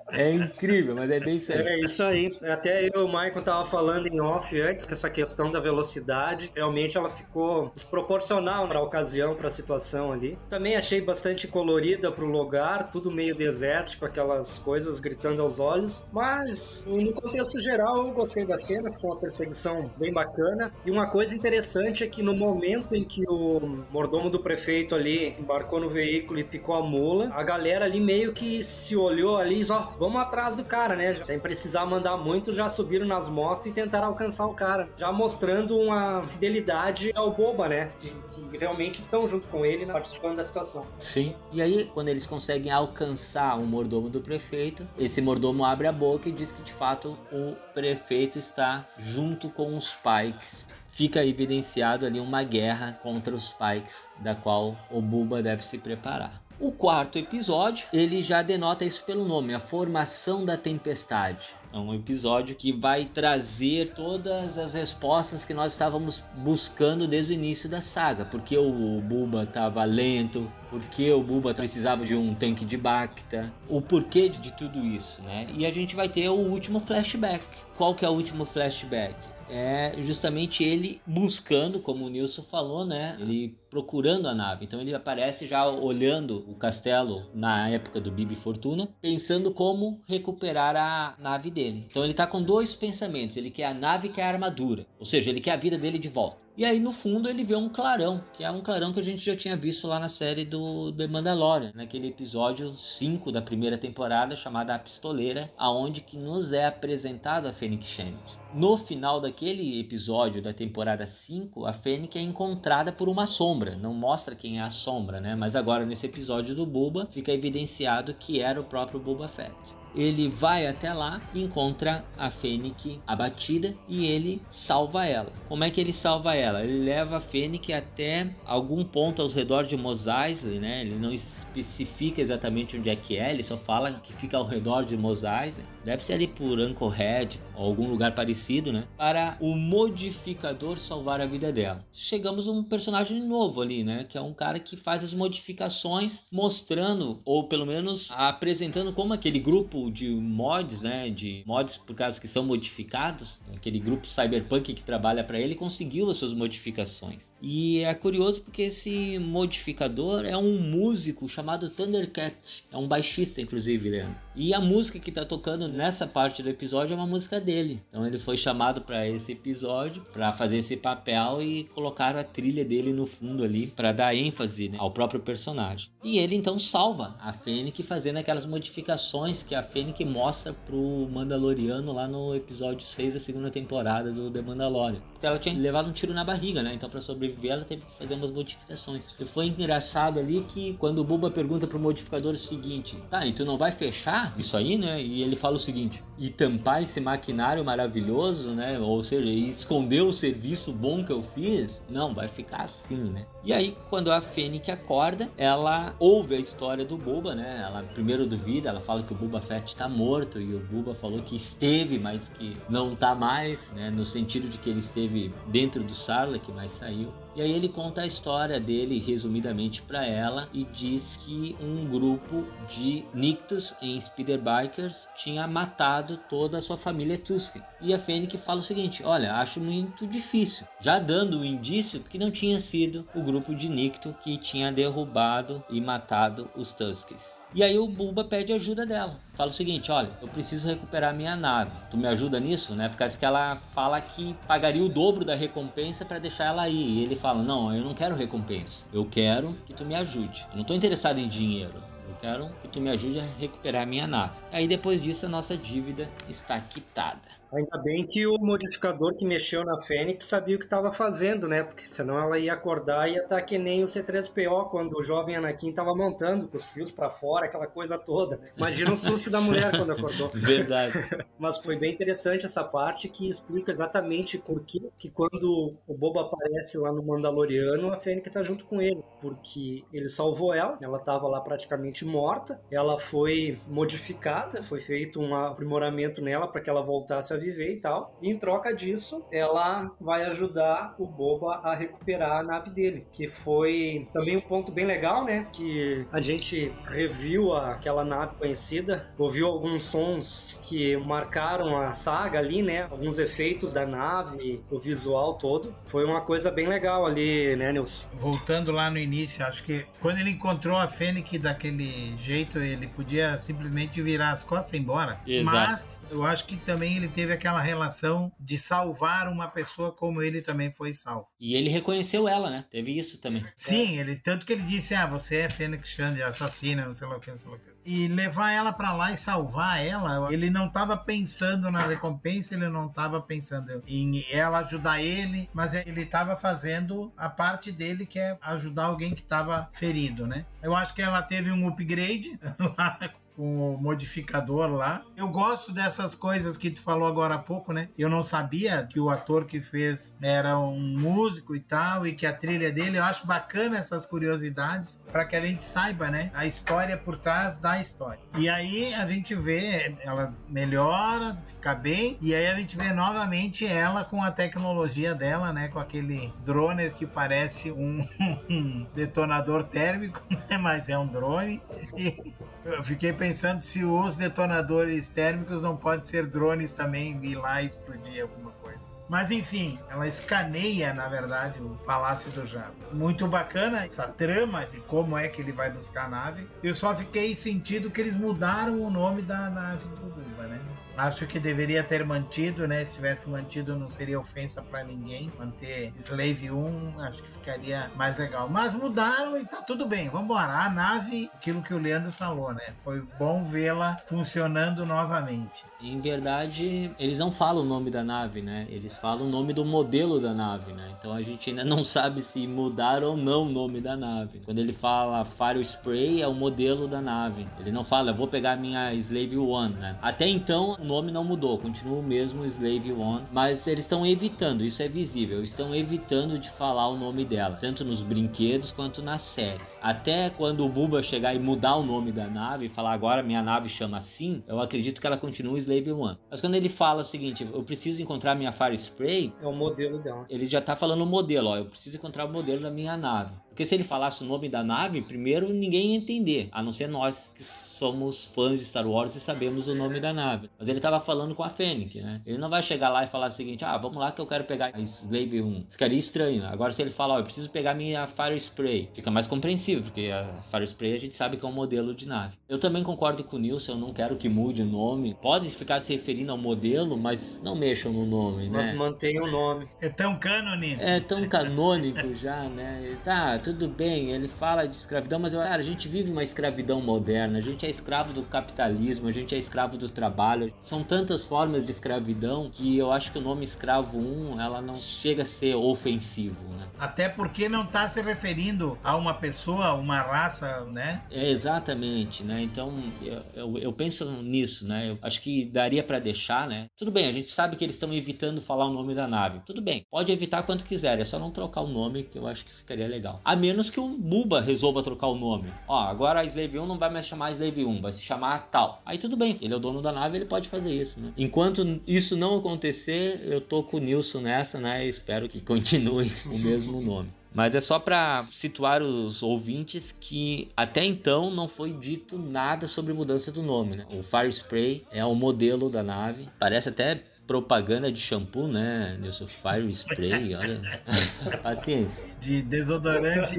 É 0.09 0.31
incrível, 0.31 0.95
mas 0.95 1.09
é 1.09 1.19
bem 1.19 1.37
isso 1.37 1.53
aí. 1.53 1.59
É 1.59 1.79
isso 1.79 2.03
aí. 2.03 2.37
Até 2.43 2.87
eu 2.87 3.01
e 3.01 3.03
o 3.03 3.07
Michael 3.07 3.41
tava 3.41 3.65
falando 3.65 4.07
em 4.07 4.19
off 4.19 4.59
antes 4.59 4.85
que 4.85 4.93
essa 4.93 5.09
questão 5.09 5.49
da 5.49 5.59
velocidade, 5.59 6.51
realmente 6.55 6.97
ela 6.97 7.09
ficou 7.09 7.71
desproporcional 7.73 8.67
na 8.67 8.81
ocasião, 8.81 9.35
para 9.35 9.47
a 9.47 9.51
situação 9.51 10.11
ali. 10.11 10.37
Também 10.49 10.75
achei 10.75 11.01
bastante 11.01 11.47
colorida 11.47 12.11
pro 12.11 12.25
lugar, 12.25 12.89
tudo 12.89 13.11
meio 13.11 13.35
desértico, 13.35 14.05
aquelas 14.05 14.59
coisas 14.59 14.99
gritando 14.99 15.41
aos 15.41 15.59
olhos, 15.59 16.03
mas 16.11 16.85
no 16.85 17.13
contexto 17.13 17.60
geral, 17.61 18.07
eu 18.07 18.11
gostei 18.11 18.45
da 18.45 18.57
cena, 18.57 18.91
ficou 18.91 19.11
uma 19.11 19.19
perseguição 19.19 19.89
bem 19.97 20.11
bacana. 20.11 20.73
E 20.85 20.91
uma 20.91 21.07
coisa 21.07 21.35
interessante 21.35 22.03
é 22.03 22.07
que 22.07 22.21
no 22.21 22.35
momento 22.35 22.95
em 22.95 23.03
que 23.03 23.23
o 23.27 23.83
mordomo 23.91 24.29
do 24.29 24.39
prefeito 24.39 24.95
ali 24.95 25.35
embarcou 25.39 25.79
no 25.79 25.89
veículo 25.89 26.39
e 26.39 26.43
picou 26.43 26.75
a 26.75 26.81
mula, 26.81 27.29
a 27.33 27.43
galera 27.43 27.85
ali 27.85 27.99
meio 27.99 28.33
que 28.33 28.63
se 28.63 28.95
olhou 28.95 29.37
ali 29.37 29.61
e 29.61 29.71
ó, 29.71 29.79
vamos 29.97 30.21
atrás 30.21 30.55
do 30.55 30.63
cara, 30.63 30.95
né? 30.95 31.13
Sem 31.13 31.39
precisar 31.39 31.85
mandar 31.85 32.17
muito, 32.17 32.53
já 32.53 32.67
subiram 32.67 33.05
nas 33.05 33.29
motos 33.29 33.67
e 33.67 33.71
tentaram 33.71 34.07
alcançar 34.07 34.45
o 34.45 34.53
cara. 34.53 34.89
Já 34.97 35.11
mostrando 35.11 35.77
uma 35.77 36.27
fidelidade 36.27 37.11
ao 37.15 37.31
Boba, 37.31 37.67
né? 37.67 37.91
De, 37.99 38.09
que 38.49 38.57
realmente 38.57 38.99
estão 38.99 39.27
junto 39.27 39.47
com 39.47 39.65
ele 39.65 39.85
participando 39.85 40.37
da 40.37 40.43
situação. 40.43 40.85
Sim. 40.99 41.35
E 41.51 41.61
aí, 41.61 41.89
quando 41.93 42.09
eles 42.09 42.25
conseguem 42.25 42.71
alcançar 42.71 43.57
o 43.59 43.65
mordomo 43.65 44.09
do 44.09 44.21
prefeito, 44.21 44.87
esse 44.97 45.21
mordomo 45.21 45.63
abre 45.65 45.87
a 45.87 45.91
boca 45.91 46.29
e 46.29 46.31
diz 46.31 46.51
que 46.51 46.63
de 46.63 46.73
fato 46.73 47.17
o 47.31 47.50
prefeito 47.73 48.39
está 48.39 48.85
junto 48.97 49.49
com 49.49 49.75
os 49.75 49.93
Pikes. 49.95 50.65
Fica 50.91 51.25
evidenciado 51.25 52.05
ali 52.05 52.19
uma 52.19 52.43
guerra 52.43 52.99
contra 53.01 53.33
os 53.33 53.53
Pikes, 53.53 54.07
da 54.19 54.35
qual 54.35 54.77
o 54.89 55.01
Buba 55.01 55.41
deve 55.41 55.63
se 55.63 55.77
preparar. 55.77 56.41
O 56.59 56.71
quarto 56.71 57.17
episódio, 57.17 57.87
ele 57.91 58.21
já 58.21 58.41
denota 58.41 58.85
isso 58.85 59.03
pelo 59.03 59.25
nome, 59.25 59.53
a 59.53 59.59
formação 59.59 60.45
da 60.45 60.55
tempestade. 60.55 61.55
É 61.73 61.77
um 61.77 61.93
episódio 61.93 62.55
que 62.55 62.71
vai 62.71 63.05
trazer 63.05 63.93
todas 63.93 64.57
as 64.57 64.73
respostas 64.73 65.45
que 65.45 65.53
nós 65.53 65.71
estávamos 65.71 66.23
buscando 66.37 67.07
desde 67.07 67.31
o 67.31 67.35
início 67.35 67.69
da 67.69 67.81
saga. 67.81 68.25
Porque 68.25 68.57
o 68.57 69.01
Buba 69.01 69.43
estava 69.43 69.83
lento, 69.85 70.51
porque 70.69 71.11
o 71.11 71.23
Buba 71.23 71.53
precisava 71.53 72.03
de 72.05 72.15
um 72.15 72.35
tanque 72.35 72.65
de 72.65 72.75
Bacta, 72.75 73.53
o 73.69 73.81
porquê 73.81 74.27
de 74.27 74.51
tudo 74.51 74.85
isso, 74.85 75.21
né? 75.23 75.47
E 75.55 75.65
a 75.65 75.71
gente 75.71 75.95
vai 75.95 76.09
ter 76.09 76.27
o 76.27 76.35
último 76.35 76.79
flashback. 76.79 77.45
Qual 77.77 77.95
que 77.95 78.03
é 78.03 78.09
o 78.09 78.13
último 78.13 78.43
flashback? 78.43 79.15
é 79.51 79.93
justamente 80.01 80.63
ele 80.63 81.01
buscando, 81.05 81.81
como 81.81 82.05
o 82.05 82.09
Nilson 82.09 82.41
falou, 82.41 82.85
né? 82.85 83.17
Ele 83.19 83.59
procurando 83.71 84.27
a 84.27 84.35
nave. 84.35 84.65
Então 84.65 84.81
ele 84.81 84.93
aparece 84.93 85.47
já 85.47 85.65
olhando 85.65 86.43
o 86.47 86.53
castelo 86.53 87.25
na 87.33 87.69
época 87.69 88.01
do 88.01 88.11
Bibi 88.11 88.35
Fortuna, 88.35 88.89
pensando 89.01 89.51
como 89.51 90.01
recuperar 90.05 90.75
a 90.75 91.15
nave 91.17 91.49
dele. 91.49 91.87
Então 91.89 92.03
ele 92.03 92.13
tá 92.13 92.27
com 92.27 92.43
dois 92.43 92.73
pensamentos, 92.73 93.37
ele 93.37 93.49
quer 93.49 93.67
a 93.67 93.73
nave 93.73 94.09
quer 94.09 94.23
a 94.23 94.29
armadura, 94.29 94.85
ou 94.99 95.05
seja, 95.05 95.29
ele 95.29 95.39
quer 95.39 95.53
a 95.53 95.57
vida 95.57 95.77
dele 95.77 95.97
de 95.97 96.09
volta. 96.09 96.41
E 96.57 96.65
aí 96.65 96.81
no 96.81 96.91
fundo 96.91 97.29
ele 97.29 97.45
vê 97.45 97.55
um 97.55 97.69
clarão, 97.69 98.21
que 98.33 98.43
é 98.43 98.51
um 98.51 98.59
clarão 98.59 98.91
que 98.91 98.99
a 98.99 99.03
gente 99.03 99.23
já 99.23 99.35
tinha 99.35 99.55
visto 99.55 99.87
lá 99.87 99.99
na 99.99 100.09
série 100.09 100.43
do 100.43 100.91
The 100.91 101.07
Mandalorian, 101.07 101.71
naquele 101.73 102.09
episódio 102.09 102.75
5 102.75 103.31
da 103.31 103.41
primeira 103.41 103.77
temporada 103.77 104.35
chamada 104.35 104.75
A 104.75 104.79
Pistoleira, 104.79 105.49
aonde 105.57 106.01
que 106.01 106.17
nos 106.17 106.51
é 106.51 106.65
apresentado 106.65 107.47
a 107.47 107.53
Fênix 107.53 107.87
Shand. 107.87 108.19
No 108.53 108.77
final 108.77 109.21
daquele 109.21 109.79
episódio 109.79 110.41
da 110.41 110.53
temporada 110.53 111.07
5, 111.07 111.65
a 111.65 111.71
Fênix 111.71 112.17
é 112.17 112.19
encontrada 112.19 112.91
por 112.91 113.07
uma 113.07 113.25
sombra, 113.25 113.60
não 113.75 113.93
mostra 113.93 114.35
quem 114.35 114.59
é 114.59 114.61
a 114.61 114.71
sombra, 114.71 115.21
né? 115.21 115.35
Mas 115.35 115.55
agora 115.55 115.85
nesse 115.85 116.05
episódio 116.05 116.55
do 116.55 116.65
Boba 116.65 117.07
fica 117.11 117.31
evidenciado 117.31 118.13
que 118.13 118.41
era 118.41 118.59
o 118.59 118.63
próprio 118.63 118.99
Boba 118.99 119.27
Fett 119.27 119.81
ele 119.95 120.29
vai 120.29 120.67
até 120.67 120.93
lá, 120.93 121.21
encontra 121.35 122.05
a 122.17 122.31
Fênix 122.31 122.99
abatida 123.05 123.75
e 123.87 124.07
ele 124.07 124.41
salva 124.49 125.05
ela. 125.05 125.31
Como 125.47 125.63
é 125.63 125.69
que 125.69 125.81
ele 125.81 125.93
salva 125.93 126.35
ela? 126.35 126.63
Ele 126.63 126.83
leva 126.83 127.17
a 127.17 127.21
Fênix 127.21 127.69
até 127.73 128.29
algum 128.45 128.83
ponto 128.83 129.21
aos 129.21 129.33
redor 129.33 129.63
de 129.63 129.75
Mos 129.75 130.07
Eisley, 130.07 130.59
né? 130.59 130.81
Ele 130.81 130.95
não 130.95 131.11
especifica 131.11 132.21
exatamente 132.21 132.77
onde 132.77 132.89
é 132.89 132.95
que 132.95 133.17
é, 133.17 133.31
ele 133.31 133.43
só 133.43 133.57
fala 133.57 133.93
que 133.93 134.13
fica 134.13 134.37
ao 134.37 134.45
redor 134.45 134.83
de 134.83 134.95
Mos 134.95 135.23
Eisley. 135.23 135.65
Deve 135.83 136.03
ser 136.03 136.13
ali 136.13 136.27
por 136.27 136.59
Anchorhead 136.59 137.39
ou 137.55 137.65
algum 137.65 137.87
lugar 137.87 138.13
parecido, 138.13 138.71
né? 138.71 138.85
Para 138.97 139.37
o 139.39 139.55
modificador 139.55 140.77
salvar 140.77 141.21
a 141.21 141.25
vida 141.25 141.51
dela. 141.51 141.85
Chegamos 141.91 142.47
a 142.47 142.51
um 142.51 142.63
personagem 142.63 143.21
novo 143.21 143.61
ali, 143.61 143.83
né? 143.83 144.05
Que 144.07 144.17
é 144.17 144.21
um 144.21 144.33
cara 144.33 144.59
que 144.59 144.77
faz 144.77 145.03
as 145.03 145.13
modificações 145.13 146.23
mostrando, 146.31 147.21
ou 147.25 147.47
pelo 147.47 147.65
menos 147.65 148.09
apresentando 148.11 148.93
como 148.93 149.13
aquele 149.13 149.39
grupo 149.39 149.89
de 149.91 150.09
mods, 150.09 150.81
né, 150.81 151.09
de 151.09 151.43
mods 151.45 151.77
por 151.77 151.95
causa 151.95 152.19
que 152.19 152.27
são 152.27 152.43
modificados, 152.43 153.41
aquele 153.53 153.79
grupo 153.79 154.07
cyberpunk 154.07 154.73
que 154.73 154.83
trabalha 154.83 155.23
para 155.23 155.39
ele 155.39 155.55
conseguiu 155.55 156.09
as 156.09 156.17
suas 156.17 156.33
modificações. 156.33 157.33
E 157.41 157.79
é 157.79 157.93
curioso 157.93 158.41
porque 158.41 158.63
esse 158.63 159.17
modificador 159.19 160.25
é 160.25 160.37
um 160.37 160.59
músico 160.59 161.27
chamado 161.27 161.69
Thundercat, 161.69 162.63
é 162.71 162.77
um 162.77 162.87
baixista 162.87 163.41
inclusive, 163.41 163.89
Leandro. 163.89 164.15
E 164.35 164.53
a 164.53 164.59
música 164.59 164.99
que 164.99 165.11
tá 165.11 165.25
tocando 165.25 165.67
nessa 165.71 166.05
parte 166.05 166.43
do 166.43 166.49
episódio 166.49 166.93
é 166.93 166.97
uma 166.97 167.07
música 167.07 167.39
dele. 167.39 167.81
Então 167.89 168.05
ele 168.05 168.17
foi 168.17 168.37
chamado 168.37 168.81
para 168.81 169.07
esse 169.07 169.31
episódio 169.31 170.05
para 170.11 170.31
fazer 170.31 170.57
esse 170.57 170.77
papel 170.77 171.41
e 171.41 171.63
colocaram 171.65 172.19
a 172.19 172.23
trilha 172.23 172.63
dele 172.63 172.93
no 172.93 173.05
fundo 173.05 173.43
ali 173.43 173.67
para 173.67 173.91
dar 173.91 174.15
ênfase 174.15 174.69
né, 174.69 174.77
ao 174.79 174.91
próprio 174.91 175.19
personagem. 175.19 175.89
E 176.03 176.17
ele 176.17 176.35
então 176.35 176.57
salva 176.57 177.15
a 177.19 177.31
Fennec 177.31 177.81
fazendo 177.83 178.17
aquelas 178.17 178.45
modificações 178.45 179.43
que 179.43 179.55
a 179.55 179.63
Fennec 179.63 180.03
mostra 180.03 180.53
pro 180.53 181.07
Mandaloriano 181.11 181.91
lá 181.91 182.07
no 182.07 182.35
episódio 182.35 182.85
6 182.85 183.13
da 183.13 183.19
segunda 183.19 183.49
temporada 183.49 184.11
do 184.11 184.29
The 184.29 184.41
Mandalorian. 184.41 185.01
Porque 185.11 185.25
ela 185.25 185.37
tinha 185.37 185.55
levado 185.57 185.89
um 185.89 185.91
tiro 185.91 186.13
na 186.13 186.23
barriga, 186.23 186.63
né? 186.63 186.73
Então 186.73 186.89
para 186.89 186.99
sobreviver 186.99 187.51
ela 187.51 187.63
teve 187.63 187.85
que 187.85 187.93
fazer 187.93 188.15
umas 188.15 188.31
modificações. 188.31 189.09
E 189.19 189.25
foi 189.25 189.45
engraçado 189.47 190.19
ali 190.19 190.41
que 190.49 190.73
quando 190.73 190.99
o 190.99 191.03
Buba 191.03 191.29
pergunta 191.29 191.67
pro 191.67 191.79
modificador 191.79 192.33
o 192.33 192.37
seguinte: 192.37 192.97
"Tá, 193.09 193.25
e 193.25 193.31
tu 193.31 193.45
não 193.45 193.57
vai 193.57 193.71
fechar 193.71 194.33
isso 194.37 194.57
aí, 194.57 194.77
né?" 194.77 195.01
E 195.01 195.21
ele 195.21 195.35
fala 195.35 195.55
o 195.55 195.59
seguinte: 195.61 196.03
"E 196.17 196.29
tampar 196.29 196.81
esse 196.81 196.99
maquinário 196.99 197.63
maravilhoso, 197.63 198.51
né? 198.51 198.79
Ou 198.79 199.01
seja, 199.01 199.29
esconder 199.29 200.01
o 200.01 200.11
serviço 200.11 200.71
bom 200.71 201.03
que 201.03 201.11
eu 201.11 201.21
fiz? 201.21 201.81
Não, 201.89 202.13
vai 202.13 202.27
ficar 202.27 202.63
assim, 202.63 203.09
né?" 203.11 203.25
E 203.43 203.53
aí 203.53 203.77
quando 203.89 204.11
a 204.11 204.21
Fennec 204.21 204.69
acorda, 204.69 205.29
ela 205.37 205.95
ouve 205.99 206.35
a 206.35 206.39
história 206.39 206.85
do 206.85 206.97
Buba, 206.97 207.33
né? 207.33 207.63
Ela 207.65 207.83
primeiro 207.83 208.27
duvida, 208.27 208.69
ela 208.69 208.81
fala 208.81 209.03
que 209.03 209.13
o 209.13 209.15
Buba 209.15 209.41
Fett 209.41 209.75
tá 209.75 209.87
morto 209.87 210.39
e 210.39 210.53
o 210.53 210.59
Buba 210.59 210.93
falou 210.93 211.21
que 211.21 211.35
esteve, 211.35 211.97
mas 211.97 212.27
que 212.27 212.57
não 212.69 212.95
tá 212.95 213.15
mais, 213.15 213.73
né? 213.73 213.89
No 213.89 214.05
sentido 214.05 214.47
de 214.47 214.57
que 214.57 214.69
ele 214.69 214.79
esteve 214.79 215.33
dentro 215.47 215.83
do 215.83 215.93
Sarlacc, 215.93 216.51
mas 216.53 216.71
saiu. 216.71 217.11
E 217.33 217.41
aí 217.41 217.51
ele 217.53 217.69
conta 217.69 218.01
a 218.01 218.05
história 218.05 218.59
dele 218.59 218.99
resumidamente 218.99 219.81
para 219.81 220.05
ela 220.05 220.49
e 220.53 220.65
diz 220.65 221.15
que 221.15 221.55
um 221.61 221.87
grupo 221.87 222.45
de 222.67 223.05
Nictus 223.13 223.73
em 223.81 223.99
Speederbikers 223.99 225.07
tinha 225.15 225.47
matado 225.47 226.19
toda 226.29 226.57
a 226.57 226.61
sua 226.61 226.75
família 226.75 227.17
Tusken. 227.17 227.63
E 227.79 227.93
a 227.93 227.99
Fennec 227.99 228.37
fala 228.37 228.59
o 228.59 228.63
seguinte: 228.63 229.01
"Olha, 229.03 229.35
acho 229.35 229.61
muito 229.61 230.05
difícil", 230.05 230.67
já 230.79 230.99
dando 230.99 231.39
o 231.39 231.45
indício 231.45 232.01
que 232.01 232.19
não 232.19 232.29
tinha 232.29 232.59
sido 232.59 233.07
o 233.15 233.21
grupo 233.21 233.55
de 233.55 233.69
Nicto 233.69 234.13
que 234.21 234.37
tinha 234.37 234.71
derrubado 234.71 235.63
e 235.69 235.79
matado 235.79 236.49
os 236.53 236.73
Tuskens. 236.73 237.40
E 237.53 237.61
aí 237.61 237.77
o 237.77 237.85
Bulba 237.85 238.23
pede 238.23 238.53
ajuda 238.53 238.85
dela. 238.85 239.19
Fala 239.33 239.49
o 239.49 239.53
seguinte, 239.53 239.91
olha, 239.91 240.09
eu 240.21 240.27
preciso 240.29 240.69
recuperar 240.69 241.13
minha 241.13 241.35
nave. 241.35 241.71
Tu 241.89 241.97
me 241.97 242.07
ajuda 242.07 242.39
nisso, 242.39 242.73
né? 242.73 242.87
Por 242.87 242.95
causa 242.95 243.17
que 243.17 243.25
ela 243.25 243.57
fala 243.57 243.99
que 243.99 244.33
pagaria 244.47 244.81
o 244.81 244.87
dobro 244.87 245.25
da 245.25 245.35
recompensa 245.35 246.05
para 246.05 246.17
deixar 246.17 246.45
ela 246.45 246.61
aí. 246.61 246.99
E 246.99 247.03
ele 247.03 247.15
fala: 247.15 247.43
"Não, 247.43 247.75
eu 247.75 247.83
não 247.83 247.93
quero 247.93 248.15
recompensa. 248.15 248.85
Eu 248.93 249.05
quero 249.05 249.53
que 249.65 249.73
tu 249.73 249.83
me 249.83 249.97
ajude. 249.97 250.47
Eu 250.51 250.59
não 250.59 250.63
tô 250.63 250.73
interessado 250.73 251.17
em 251.17 251.27
dinheiro. 251.27 251.83
Eu 252.07 252.15
quero 252.21 252.49
que 252.61 252.69
tu 252.69 252.79
me 252.79 252.89
ajude 252.89 253.19
a 253.19 253.25
recuperar 253.37 253.85
minha 253.85 254.07
nave." 254.07 254.37
Aí 254.49 254.65
depois 254.65 255.03
disso 255.03 255.25
a 255.25 255.29
nossa 255.29 255.57
dívida 255.57 256.09
está 256.29 256.57
quitada. 256.57 257.40
Ainda 257.53 257.77
bem 257.77 258.05
que 258.05 258.25
o 258.25 258.37
modificador 258.37 259.13
que 259.15 259.25
mexeu 259.25 259.65
na 259.65 259.79
Fênix 259.81 260.25
sabia 260.25 260.55
o 260.55 260.59
que 260.59 260.65
estava 260.65 260.89
fazendo, 260.89 261.47
né? 261.47 261.63
Porque 261.63 261.85
senão 261.85 262.17
ela 262.17 262.39
ia 262.39 262.53
acordar 262.53 263.09
e 263.09 263.13
ia 263.13 263.23
estar 263.23 263.35
tá 263.35 263.41
que 263.41 263.57
nem 263.57 263.83
o 263.83 263.87
C3PO 263.87 264.69
quando 264.69 264.97
o 264.97 265.03
jovem 265.03 265.35
Anakin 265.35 265.69
estava 265.69 265.93
montando 265.93 266.47
com 266.47 266.55
os 266.55 266.65
fios 266.65 266.91
para 266.91 267.09
fora, 267.09 267.45
aquela 267.47 267.67
coisa 267.67 267.97
toda. 267.97 268.39
Imagina 268.55 268.93
o 268.93 268.97
susto 268.97 269.29
da 269.29 269.41
mulher 269.41 269.71
quando 269.71 269.91
acordou. 269.91 270.29
Verdade. 270.33 270.93
Mas 271.37 271.57
foi 271.57 271.77
bem 271.77 271.91
interessante 271.91 272.45
essa 272.45 272.63
parte 272.63 273.09
que 273.09 273.27
explica 273.27 273.71
exatamente 273.71 274.37
por 274.37 274.63
que, 274.63 274.89
que 274.97 275.09
quando 275.09 275.75
o 275.85 275.93
Boba 275.93 276.21
aparece 276.21 276.77
lá 276.77 276.91
no 276.91 277.03
Mandaloriano, 277.03 277.91
a 277.91 277.97
Fênix 277.97 278.27
está 278.27 278.41
junto 278.41 278.63
com 278.63 278.81
ele. 278.81 279.03
Porque 279.19 279.83
ele 279.91 280.07
salvou 280.07 280.53
ela, 280.53 280.77
ela 280.81 280.97
estava 280.97 281.27
lá 281.27 281.41
praticamente 281.41 282.05
morta, 282.05 282.61
ela 282.71 282.97
foi 282.97 283.57
modificada, 283.67 284.63
foi 284.63 284.79
feito 284.79 285.19
um 285.19 285.35
aprimoramento 285.35 286.21
nela 286.21 286.47
para 286.47 286.61
que 286.61 286.69
ela 286.69 286.81
voltasse 286.81 287.33
a 287.33 287.40
viver 287.41 287.73
e 287.73 287.79
tal. 287.79 288.17
E 288.21 288.29
em 288.29 288.37
troca 288.37 288.73
disso, 288.73 289.25
ela 289.31 289.91
vai 289.99 290.23
ajudar 290.23 290.95
o 290.97 291.05
Boba 291.05 291.61
a 291.63 291.75
recuperar 291.75 292.37
a 292.37 292.43
nave 292.43 292.71
dele, 292.71 293.05
que 293.11 293.27
foi 293.27 294.07
também 294.13 294.37
um 294.37 294.41
ponto 294.41 294.71
bem 294.71 294.85
legal, 294.85 295.23
né? 295.25 295.47
Que 295.53 296.05
a 296.11 296.21
gente 296.21 296.71
reviu 296.85 297.53
aquela 297.53 298.03
nave 298.03 298.35
conhecida, 298.35 299.11
ouviu 299.17 299.47
alguns 299.47 299.83
sons 299.83 300.59
que 300.63 300.95
marcaram 300.97 301.77
a 301.77 301.91
saga 301.91 302.39
ali, 302.39 302.61
né? 302.61 302.87
Alguns 302.89 303.19
efeitos 303.19 303.73
da 303.73 303.85
nave, 303.85 304.63
o 304.69 304.79
visual 304.79 305.35
todo. 305.35 305.75
Foi 305.85 306.05
uma 306.05 306.21
coisa 306.21 306.51
bem 306.51 306.67
legal 306.67 307.05
ali, 307.05 307.55
né, 307.55 307.71
Nilson? 307.71 308.07
Voltando 308.13 308.71
lá 308.71 308.89
no 308.89 308.97
início, 308.97 309.45
acho 309.45 309.63
que 309.63 309.85
quando 309.99 310.19
ele 310.19 310.31
encontrou 310.31 310.77
a 310.77 310.87
Fênix 310.87 311.39
daquele 311.39 312.15
jeito, 312.17 312.59
ele 312.59 312.87
podia 312.87 313.37
simplesmente 313.37 314.01
virar 314.01 314.31
as 314.31 314.43
costas 314.43 314.73
e 314.73 314.77
ir 314.77 314.79
embora. 314.79 315.19
Exato. 315.25 315.55
Mas 315.55 316.01
eu 316.11 316.23
acho 316.25 316.45
que 316.45 316.57
também 316.57 316.97
ele 316.97 317.07
teve 317.07 317.30
teve 317.31 317.33
aquela 317.33 317.61
relação 317.61 318.31
de 318.39 318.57
salvar 318.57 319.27
uma 319.27 319.47
pessoa 319.47 319.91
como 319.91 320.21
ele 320.21 320.41
também 320.41 320.71
foi 320.71 320.93
salvo. 320.93 321.27
E 321.39 321.55
ele 321.55 321.69
reconheceu 321.69 322.27
ela, 322.27 322.49
né? 322.49 322.65
Teve 322.69 322.97
isso 322.97 323.19
também. 323.19 323.45
Sim, 323.55 323.97
ele 323.97 324.15
tanto 324.15 324.45
que 324.45 324.53
ele 324.53 324.63
disse: 324.63 324.93
"Ah, 324.93 325.05
você 325.05 325.37
é 325.37 325.49
Fênix 325.49 325.89
Shand, 325.89 326.21
assassina, 326.21 326.85
não 326.85 326.93
sei 326.93 327.07
lá 327.07 327.17
o 327.17 327.19
que, 327.19 327.31
não 327.31 327.37
sei 327.37 327.49
lá 327.49 327.55
o 327.55 327.59
que". 327.59 327.71
E 327.83 328.07
levar 328.07 328.51
ela 328.51 328.71
para 328.71 328.93
lá 328.93 329.11
e 329.11 329.17
salvar 329.17 329.83
ela, 329.83 330.31
ele 330.31 330.49
não 330.49 330.67
estava 330.67 330.95
pensando 330.95 331.71
na 331.71 331.85
recompensa, 331.87 332.53
ele 332.53 332.69
não 332.69 332.87
estava 332.87 333.19
pensando 333.21 333.81
em 333.87 334.23
ela 334.31 334.59
ajudar 334.59 335.01
ele, 335.01 335.49
mas 335.53 335.73
ele 335.73 336.03
estava 336.03 336.35
fazendo 336.35 337.11
a 337.17 337.29
parte 337.29 337.71
dele 337.71 338.05
que 338.05 338.19
é 338.19 338.37
ajudar 338.41 338.85
alguém 338.85 339.15
que 339.15 339.21
estava 339.21 339.67
ferido, 339.73 340.27
né? 340.27 340.45
Eu 340.61 340.75
acho 340.75 340.93
que 340.93 341.01
ela 341.01 341.21
teve 341.23 341.51
um 341.51 341.67
upgrade 341.67 342.39
lá 342.77 342.99
com 343.41 343.73
o 343.73 343.81
modificador 343.81 344.69
lá. 344.69 345.01
Eu 345.17 345.27
gosto 345.27 345.71
dessas 345.73 346.13
coisas 346.13 346.57
que 346.57 346.69
tu 346.69 346.79
falou 346.79 347.07
agora 347.07 347.33
há 347.33 347.39
pouco, 347.39 347.73
né? 347.73 347.89
Eu 347.97 348.07
não 348.07 348.21
sabia 348.21 348.85
que 348.85 348.99
o 348.99 349.09
ator 349.09 349.45
que 349.45 349.59
fez 349.59 350.15
era 350.21 350.59
um 350.59 350.79
músico 350.79 351.55
e 351.55 351.59
tal, 351.59 352.05
e 352.05 352.13
que 352.13 352.27
a 352.27 352.33
trilha 352.33 352.71
dele, 352.71 352.99
eu 352.99 353.03
acho 353.03 353.25
bacana 353.25 353.79
essas 353.79 354.05
curiosidades 354.05 355.01
para 355.11 355.25
que 355.25 355.35
a 355.35 355.41
gente 355.41 355.63
saiba, 355.63 356.11
né? 356.11 356.29
A 356.35 356.45
história 356.45 356.95
por 356.95 357.17
trás 357.17 357.57
da 357.57 357.81
história. 357.81 358.19
E 358.37 358.47
aí 358.47 358.93
a 358.93 359.07
gente 359.07 359.33
vê 359.33 359.95
ela 360.01 360.35
melhora, 360.47 361.35
fica 361.47 361.73
bem, 361.73 362.19
e 362.21 362.35
aí 362.35 362.45
a 362.45 362.55
gente 362.55 362.77
vê 362.77 362.93
novamente 362.93 363.65
ela 363.65 364.05
com 364.05 364.21
a 364.21 364.29
tecnologia 364.29 365.15
dela, 365.15 365.51
né? 365.51 365.67
Com 365.67 365.79
aquele 365.79 366.31
drone 366.45 366.91
que 366.91 367.07
parece 367.07 367.71
um, 367.71 368.07
detonador 368.93 369.63
térmico, 369.63 370.21
né? 370.47 370.59
Mas 370.59 370.89
é 370.89 370.97
um 370.99 371.07
drone. 371.07 371.59
E 371.97 372.35
eu 372.65 372.83
fiquei 372.83 373.11
pensando 373.13 373.61
se 373.61 373.83
os 373.83 374.15
detonadores 374.15 375.09
térmicos 375.09 375.61
não 375.61 375.75
podem 375.75 376.03
ser 376.03 376.25
drones 376.27 376.73
também 376.73 377.19
ir 377.23 377.35
lá 377.35 377.61
e 377.61 377.65
explodir 377.65 378.21
alguma 378.21 378.51
coisa. 378.51 378.79
Mas 379.11 379.29
enfim, 379.29 379.77
ela 379.89 380.07
escaneia, 380.07 380.93
na 380.93 381.09
verdade, 381.09 381.61
o 381.61 381.75
Palácio 381.85 382.31
do 382.31 382.45
Jabba. 382.45 382.71
Muito 382.93 383.27
bacana 383.27 383.83
essa 383.83 384.07
trama 384.07 384.63
e 384.63 384.77
como 384.79 385.17
é 385.17 385.27
que 385.27 385.41
ele 385.41 385.51
vai 385.51 385.69
buscar 385.69 386.05
a 386.05 386.09
nave. 386.09 386.47
Eu 386.63 386.73
só 386.73 386.95
fiquei 386.95 387.35
sentindo 387.35 387.91
que 387.91 387.99
eles 387.99 388.15
mudaram 388.15 388.79
o 388.79 388.89
nome 388.89 389.21
da 389.21 389.49
nave 389.49 389.83
do 389.89 389.97
Bumba, 389.97 390.43
né? 390.43 390.61
Acho 390.97 391.25
que 391.25 391.39
deveria 391.39 391.83
ter 391.83 392.05
mantido, 392.05 392.67
né? 392.67 392.83
Se 392.85 392.95
tivesse 392.95 393.29
mantido, 393.29 393.75
não 393.75 393.89
seria 393.89 394.19
ofensa 394.19 394.61
para 394.61 394.83
ninguém. 394.83 395.31
Manter 395.37 395.93
Slave 395.99 396.51
1, 396.51 396.99
acho 397.01 397.23
que 397.23 397.29
ficaria 397.29 397.89
mais 397.95 398.17
legal. 398.17 398.49
Mas 398.49 398.75
mudaram 398.75 399.37
e 399.37 399.45
tá 399.45 399.61
tudo 399.61 399.87
bem. 399.87 400.09
Vamos 400.09 400.25
embora. 400.25 400.65
A 400.65 400.69
nave, 400.69 401.29
aquilo 401.33 401.61
que 401.61 401.73
o 401.73 401.79
Leandro 401.79 402.11
falou, 402.11 402.53
né? 402.53 402.73
Foi 402.83 403.01
bom 403.17 403.43
vê-la 403.43 403.97
funcionando 404.05 404.85
novamente. 404.85 405.65
Em 405.83 405.99
verdade, 405.99 406.91
eles 406.99 407.17
não 407.17 407.31
falam 407.31 407.63
o 407.63 407.65
nome 407.65 407.89
da 407.89 408.03
nave, 408.03 408.41
né? 408.41 408.67
Eles 408.69 408.97
falam 408.97 409.25
o 409.25 409.29
nome 409.29 409.51
do 409.51 409.65
modelo 409.65 410.19
da 410.19 410.31
nave, 410.31 410.71
né? 410.73 410.91
Então 410.97 411.11
a 411.11 411.21
gente 411.23 411.49
ainda 411.49 411.63
não 411.65 411.83
sabe 411.83 412.21
se 412.21 412.45
mudaram 412.45 413.11
ou 413.11 413.17
não 413.17 413.47
o 413.47 413.49
nome 413.49 413.81
da 413.81 413.97
nave. 413.97 414.41
Quando 414.45 414.59
ele 414.59 414.73
fala 414.73 415.25
Fire 415.25 415.59
Spray, 415.61 416.21
é 416.21 416.27
o 416.27 416.33
modelo 416.33 416.87
da 416.87 417.01
nave. 417.01 417.47
Ele 417.59 417.71
não 417.71 417.83
fala, 417.83 418.13
vou 418.13 418.27
pegar 418.27 418.57
minha 418.57 418.93
Slave 418.93 419.37
One, 419.37 419.73
né? 419.73 419.97
Até 420.01 420.27
então, 420.27 420.77
o 420.79 420.85
nome 420.85 421.11
não 421.11 421.23
mudou, 421.23 421.57
continua 421.57 421.97
o 421.97 422.03
mesmo 422.03 422.45
Slave 422.45 422.93
One, 422.93 423.25
mas 423.31 423.65
eles 423.65 423.85
estão 423.85 424.05
evitando, 424.05 424.63
isso 424.63 424.83
é 424.83 424.87
visível, 424.87 425.41
estão 425.41 425.73
evitando 425.73 426.37
de 426.37 426.49
falar 426.49 426.89
o 426.89 426.97
nome 426.97 427.25
dela, 427.25 427.57
tanto 427.59 427.83
nos 427.83 428.03
brinquedos 428.03 428.71
quanto 428.71 429.01
nas 429.01 429.21
séries. 429.21 429.79
Até 429.81 430.29
quando 430.29 430.63
o 430.63 430.69
Buba 430.69 431.01
chegar 431.01 431.33
e 431.33 431.39
mudar 431.39 431.75
o 431.75 431.83
nome 431.83 432.11
da 432.11 432.27
nave 432.27 432.67
e 432.67 432.69
falar 432.69 432.93
agora 432.93 433.23
minha 433.23 433.41
nave 433.41 433.67
chama 433.67 433.97
assim, 433.97 434.43
eu 434.47 434.59
acredito 434.59 435.01
que 435.01 435.07
ela 435.07 435.17
continua 435.17 435.57
Slave 435.57 435.70
One. 435.73 436.17
Mas 436.29 436.41
quando 436.41 436.55
ele 436.55 436.69
fala 436.69 437.01
o 437.01 437.05
seguinte, 437.05 437.47
eu 437.51 437.63
preciso 437.63 438.01
encontrar 438.01 438.35
minha 438.35 438.51
Fire 438.51 438.75
Spray, 438.75 439.33
é 439.41 439.47
o 439.47 439.53
modelo 439.53 439.99
dela. 439.99 440.25
Ele 440.29 440.45
já 440.45 440.61
tá 440.61 440.75
falando 440.75 441.01
o 441.01 441.05
modelo, 441.05 441.49
ó, 441.49 441.57
eu 441.57 441.65
preciso 441.65 441.97
encontrar 441.97 442.25
o 442.25 442.29
modelo 442.29 442.61
da 442.61 442.71
minha 442.71 442.97
nave. 442.97 443.33
Porque 443.61 443.69
se 443.69 443.75
ele 443.75 443.83
falasse 443.83 444.23
o 444.23 444.25
nome 444.25 444.49
da 444.49 444.63
nave, 444.63 445.03
primeiro 445.03 445.53
ninguém 445.53 445.91
ia 445.91 445.97
entender, 445.97 446.49
a 446.51 446.63
não 446.63 446.71
ser 446.71 446.87
nós 446.87 447.31
que 447.35 447.43
somos 447.43 448.31
fãs 448.33 448.59
de 448.59 448.65
Star 448.65 448.87
Wars 448.87 449.15
e 449.15 449.19
sabemos 449.19 449.67
o 449.67 449.75
nome 449.75 449.99
da 449.99 450.11
nave. 450.11 450.49
Mas 450.57 450.67
ele 450.67 450.79
tava 450.79 450.99
falando 450.99 451.35
com 451.35 451.43
a 451.43 451.49
Fennec, 451.49 452.01
né? 452.01 452.21
Ele 452.25 452.39
não 452.39 452.49
vai 452.49 452.63
chegar 452.63 452.89
lá 452.89 453.03
e 453.03 453.07
falar 453.07 453.27
o 453.27 453.31
seguinte: 453.31 453.63
ah, 453.63 453.77
vamos 453.77 453.97
lá 453.97 454.11
que 454.11 454.19
eu 454.19 454.25
quero 454.25 454.45
pegar 454.45 454.71
a 454.73 454.79
Slave 454.79 455.43
1. 455.43 455.65
Ficaria 455.69 455.97
estranho. 455.97 456.45
Agora, 456.45 456.71
se 456.71 456.81
ele 456.81 456.89
falar, 456.89 457.13
ó, 457.13 457.17
oh, 457.17 457.19
eu 457.19 457.23
preciso 457.23 457.51
pegar 457.51 457.75
minha 457.75 458.07
Fire 458.07 458.35
Spray, 458.35 458.89
fica 458.93 459.11
mais 459.11 459.27
compreensível, 459.27 459.83
porque 459.83 460.11
a 460.11 460.41
Fire 460.43 460.63
Spray 460.63 460.93
a 460.93 460.99
gente 460.99 461.15
sabe 461.15 461.37
que 461.37 461.45
é 461.45 461.47
um 461.47 461.51
modelo 461.51 461.93
de 461.93 462.07
nave. 462.07 462.37
Eu 462.47 462.59
também 462.59 462.83
concordo 462.83 463.23
com 463.23 463.35
o 463.35 463.39
Nilson, 463.39 463.73
eu 463.73 463.77
não 463.77 463.93
quero 463.93 464.15
que 464.15 464.29
mude 464.29 464.61
o 464.61 464.65
nome. 464.65 465.15
Pode 465.21 465.49
ficar 465.49 465.81
se 465.81 465.93
referindo 465.93 466.31
ao 466.31 466.37
modelo, 466.37 466.97
mas 466.97 467.39
não 467.43 467.55
mexam 467.55 467.91
no 467.91 468.05
nome, 468.05 468.43
né? 468.43 468.57
Mas 468.57 468.73
mantenha 468.73 469.23
o 469.23 469.29
nome. 469.29 469.67
É 469.79 469.89
tão 469.89 470.17
cânone. 470.17 470.77
É 470.79 470.99
tão 470.99 471.27
canônico 471.27 472.13
já, 472.15 472.43
né? 472.43 472.97
Tá, 473.03 473.39
tudo 473.39 473.50
bem, 473.67 474.11
ele 474.11 474.27
fala 474.27 474.67
de 474.67 474.75
escravidão, 474.75 475.19
mas, 475.19 475.33
cara, 475.33 475.55
a 475.55 475.63
gente 475.63 475.87
vive 475.87 476.11
uma 476.11 476.23
escravidão 476.23 476.81
moderna, 476.81 477.39
a 477.39 477.41
gente 477.41 477.65
é 477.65 477.69
escravo 477.69 478.13
do 478.13 478.23
capitalismo, 478.23 479.07
a 479.07 479.11
gente 479.11 479.35
é 479.35 479.37
escravo 479.37 479.77
do 479.77 479.89
trabalho. 479.89 480.53
São 480.61 480.83
tantas 480.83 481.27
formas 481.27 481.63
de 481.63 481.71
escravidão 481.71 482.49
que 482.51 482.77
eu 482.77 482.91
acho 482.91 483.11
que 483.11 483.17
o 483.17 483.21
nome 483.21 483.43
escravo 483.43 483.97
1, 483.97 484.41
ela 484.41 484.61
não 484.61 484.75
chega 484.75 485.23
a 485.23 485.25
ser 485.25 485.55
ofensivo, 485.55 486.43
né? 486.55 486.67
Até 486.79 487.09
porque 487.09 487.47
não 487.47 487.63
está 487.63 487.87
se 487.87 488.01
referindo 488.01 488.77
a 488.83 488.95
uma 488.95 489.13
pessoa, 489.13 489.73
uma 489.73 490.01
raça, 490.01 490.65
né? 490.65 491.03
É, 491.11 491.29
exatamente, 491.29 492.23
né? 492.23 492.41
Então, 492.41 492.75
eu, 493.01 493.21
eu, 493.33 493.57
eu 493.57 493.73
penso 493.73 494.05
nisso, 494.23 494.67
né? 494.67 494.91
Eu 494.91 494.97
acho 495.01 495.21
que 495.21 495.45
daria 495.45 495.83
para 495.83 495.99
deixar, 495.99 496.47
né? 496.47 496.67
Tudo 496.77 496.91
bem, 496.91 497.07
a 497.07 497.11
gente 497.11 497.29
sabe 497.31 497.55
que 497.55 497.63
eles 497.63 497.75
estão 497.75 497.93
evitando 497.93 498.41
falar 498.41 498.65
o 498.65 498.73
nome 498.73 498.95
da 498.95 499.07
nave. 499.07 499.41
Tudo 499.45 499.61
bem, 499.61 499.85
pode 499.89 500.11
evitar 500.11 500.43
quanto 500.43 500.65
quiser, 500.65 500.99
é 500.99 501.05
só 501.05 501.19
não 501.19 501.31
trocar 501.31 501.61
o 501.61 501.67
nome 501.67 502.03
que 502.03 502.17
eu 502.17 502.27
acho 502.27 502.45
que 502.45 502.53
ficaria 502.53 502.87
legal. 502.87 503.21
A 503.31 503.35
menos 503.37 503.69
que 503.69 503.79
o 503.79 503.87
Buba 503.87 504.41
resolva 504.41 504.83
trocar 504.83 505.07
o 505.07 505.15
nome. 505.15 505.53
Ó, 505.65 505.79
agora 505.79 506.19
a 506.19 506.25
Slave 506.25 506.59
1 506.59 506.67
não 506.67 506.77
vai 506.77 506.89
mais 506.89 507.07
chamar 507.07 507.31
Slave 507.31 507.63
1, 507.63 507.81
vai 507.81 507.93
se 507.93 508.01
chamar 508.01 508.49
tal. 508.51 508.81
Aí 508.85 508.97
tudo 508.97 509.15
bem, 509.15 509.37
ele 509.41 509.53
é 509.53 509.55
o 509.55 509.59
dono 509.59 509.81
da 509.81 509.89
nave, 509.89 510.17
ele 510.17 510.25
pode 510.25 510.49
fazer 510.49 510.73
isso, 510.73 510.99
né? 510.99 511.13
Enquanto 511.15 511.79
isso 511.87 512.17
não 512.17 512.39
acontecer, 512.39 513.21
eu 513.23 513.39
tô 513.39 513.63
com 513.63 513.77
o 513.77 513.79
Nilson 513.79 514.19
nessa, 514.19 514.59
né? 514.59 514.85
Espero 514.85 515.29
que 515.29 515.39
continue 515.39 516.11
o 516.25 516.37
mesmo 516.37 516.81
nome. 516.81 517.07
Mas 517.33 517.55
é 517.55 517.61
só 517.61 517.79
para 517.79 518.25
situar 518.33 518.83
os 518.83 519.23
ouvintes 519.23 519.95
que 519.97 520.49
até 520.57 520.83
então 520.83 521.31
não 521.31 521.47
foi 521.47 521.71
dito 521.71 522.19
nada 522.19 522.67
sobre 522.67 522.91
mudança 522.91 523.31
do 523.31 523.41
nome, 523.41 523.77
né? 523.77 523.85
O 523.93 524.03
Fire 524.03 524.27
Spray 524.27 524.85
é 524.91 525.05
o 525.05 525.15
modelo 525.15 525.69
da 525.69 525.81
nave, 525.81 526.27
parece 526.37 526.67
até 526.67 527.01
propaganda 527.31 527.89
de 527.89 527.97
shampoo, 527.97 528.45
né? 528.45 528.97
Nilson 528.99 529.25
Fire 529.25 529.73
Spray, 529.73 530.35
olha. 530.35 530.61
Paciência. 531.41 532.05
De 532.19 532.41
desodorante 532.41 533.37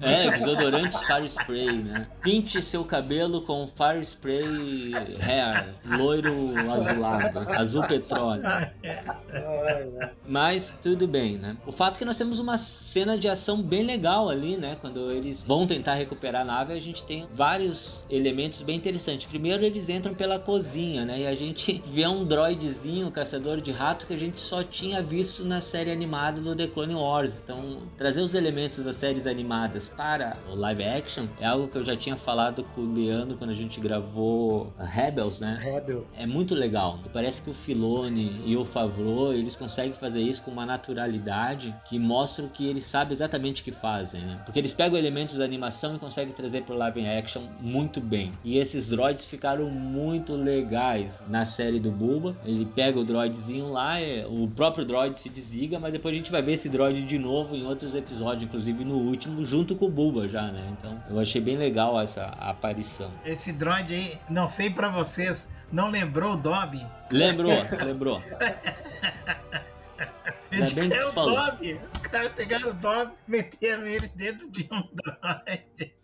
É, 0.00 0.30
desodorante 0.30 0.98
Fire 1.04 1.26
Spray, 1.26 1.82
né? 1.82 2.06
Pinte 2.22 2.62
seu 2.62 2.84
cabelo 2.84 3.42
com 3.42 3.66
Fire 3.66 4.04
Spray 4.04 4.92
Hair, 5.20 5.74
loiro 5.84 6.32
azulado, 6.70 7.38
azul 7.50 7.86
petróleo. 7.86 8.42
Mas 10.26 10.72
tudo 10.80 11.08
bem, 11.08 11.38
né? 11.38 11.56
O 11.66 11.72
fato 11.72 11.96
é 11.96 11.98
que 11.98 12.04
nós 12.04 12.16
temos 12.16 12.38
uma 12.38 12.56
cena 12.56 13.18
de 13.18 13.28
ação 13.28 13.60
bem 13.62 13.82
legal 13.82 14.28
ali, 14.28 14.56
né? 14.56 14.76
Quando 14.80 15.10
eles 15.10 15.42
vão 15.42 15.66
tentar 15.66 15.94
recuperar 15.94 16.42
a 16.42 16.44
nave, 16.44 16.72
a 16.72 16.80
gente 16.80 17.02
tem 17.02 17.26
vários 17.34 18.04
elementos 18.08 18.62
bem 18.62 18.76
interessantes. 18.76 19.26
Primeiro, 19.26 19.64
eles 19.64 19.88
entram 19.88 20.14
pela 20.14 20.38
cozinha, 20.38 21.04
né? 21.04 21.20
E 21.20 21.26
a 21.26 21.34
gente 21.34 21.82
vê 21.86 22.06
um 22.06 22.24
droidezinho, 22.24 23.10
caçador 23.10 23.60
de 23.60 23.72
rato, 23.72 24.06
que 24.06 24.14
a 24.14 24.18
gente 24.18 24.40
só 24.40 24.62
tinha 24.62 25.02
visto 25.02 25.44
na 25.44 25.60
série 25.60 25.90
animada 25.90 26.40
do 26.40 26.54
The 26.54 26.68
Clone 26.68 26.94
Wars. 26.94 27.40
Então, 27.42 27.78
trazer 27.96 28.20
os 28.20 28.34
elementos 28.34 28.84
da 28.84 28.92
séries 29.00 29.26
animadas 29.26 29.88
para 29.88 30.36
o 30.52 30.54
live 30.54 30.84
action 30.84 31.24
é 31.40 31.46
algo 31.46 31.66
que 31.68 31.78
eu 31.78 31.84
já 31.84 31.96
tinha 31.96 32.16
falado 32.16 32.62
com 32.74 32.82
o 32.82 32.92
Leandro 32.92 33.34
quando 33.38 33.48
a 33.48 33.54
gente 33.54 33.80
gravou 33.80 34.74
Rebels, 34.78 35.40
né? 35.40 35.58
Rebels. 35.62 36.18
É 36.18 36.26
muito 36.26 36.54
legal. 36.54 36.98
Parece 37.10 37.40
que 37.40 37.48
o 37.48 37.54
Filone 37.54 38.42
e 38.44 38.54
o 38.58 38.64
Favreau, 38.64 39.32
eles 39.32 39.56
conseguem 39.56 39.94
fazer 39.94 40.20
isso 40.20 40.42
com 40.42 40.50
uma 40.50 40.66
naturalidade 40.66 41.74
que 41.88 41.98
mostra 41.98 42.46
que 42.46 42.66
eles 42.66 42.84
sabem 42.84 43.14
exatamente 43.14 43.62
o 43.62 43.64
que 43.64 43.72
fazem, 43.72 44.20
né? 44.20 44.38
Porque 44.44 44.58
eles 44.58 44.72
pegam 44.74 44.98
elementos 44.98 45.36
da 45.36 45.46
animação 45.46 45.96
e 45.96 45.98
conseguem 45.98 46.34
trazer 46.34 46.64
para 46.64 46.74
o 46.74 46.78
live 46.78 47.06
action 47.06 47.44
muito 47.58 48.02
bem. 48.02 48.32
E 48.44 48.58
esses 48.58 48.90
droids 48.90 49.26
ficaram 49.26 49.70
muito 49.70 50.34
legais 50.34 51.22
na 51.26 51.46
série 51.46 51.80
do 51.80 51.90
Bulba. 51.90 52.36
Ele 52.44 52.66
pega 52.66 53.00
o 53.00 53.04
droidzinho 53.04 53.72
lá, 53.72 53.94
o 54.28 54.46
próprio 54.48 54.84
droid 54.84 55.18
se 55.18 55.30
desliga, 55.30 55.78
mas 55.78 55.90
depois 55.90 56.14
a 56.14 56.18
gente 56.18 56.30
vai 56.30 56.42
ver 56.42 56.52
esse 56.52 56.68
droid 56.68 57.02
de 57.02 57.18
novo 57.18 57.56
em 57.56 57.64
outros 57.66 57.94
episódios, 57.94 58.44
inclusive 58.44 58.89
no 58.90 58.98
último, 58.98 59.44
junto 59.44 59.76
com 59.76 59.86
o 59.86 59.90
Bulba 59.90 60.26
já, 60.26 60.50
né? 60.50 60.68
Então 60.76 61.02
eu 61.08 61.18
achei 61.18 61.40
bem 61.40 61.56
legal 61.56 62.00
essa 62.00 62.26
aparição. 62.26 63.10
Esse 63.24 63.52
droid 63.52 63.94
aí, 63.94 64.18
não 64.28 64.48
sei 64.48 64.68
para 64.68 64.88
vocês, 64.88 65.48
não 65.72 65.90
lembrou 65.90 66.32
o 66.32 66.36
Dobby? 66.36 66.84
Lembrou, 67.10 67.52
lembrou. 67.84 68.22
Ainda 70.50 70.70
bem 70.72 70.90
que 70.90 70.96
é 70.96 71.06
o. 71.06 71.12
Dobby. 71.12 71.80
Os 71.94 72.00
caras 72.00 72.32
pegaram 72.32 72.70
o 72.70 72.74
Dobby, 72.74 73.12
meteram 73.28 73.86
ele 73.86 74.08
dentro 74.08 74.50
de 74.50 74.68
um 74.72 74.82
droid. 74.92 75.94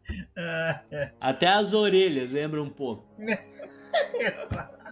Até 1.21 1.49
as 1.49 1.75
orelhas 1.75 2.33
lembram 2.33 2.63
um 2.63 2.71
pouco. 2.71 3.05
Exato. 4.15 4.86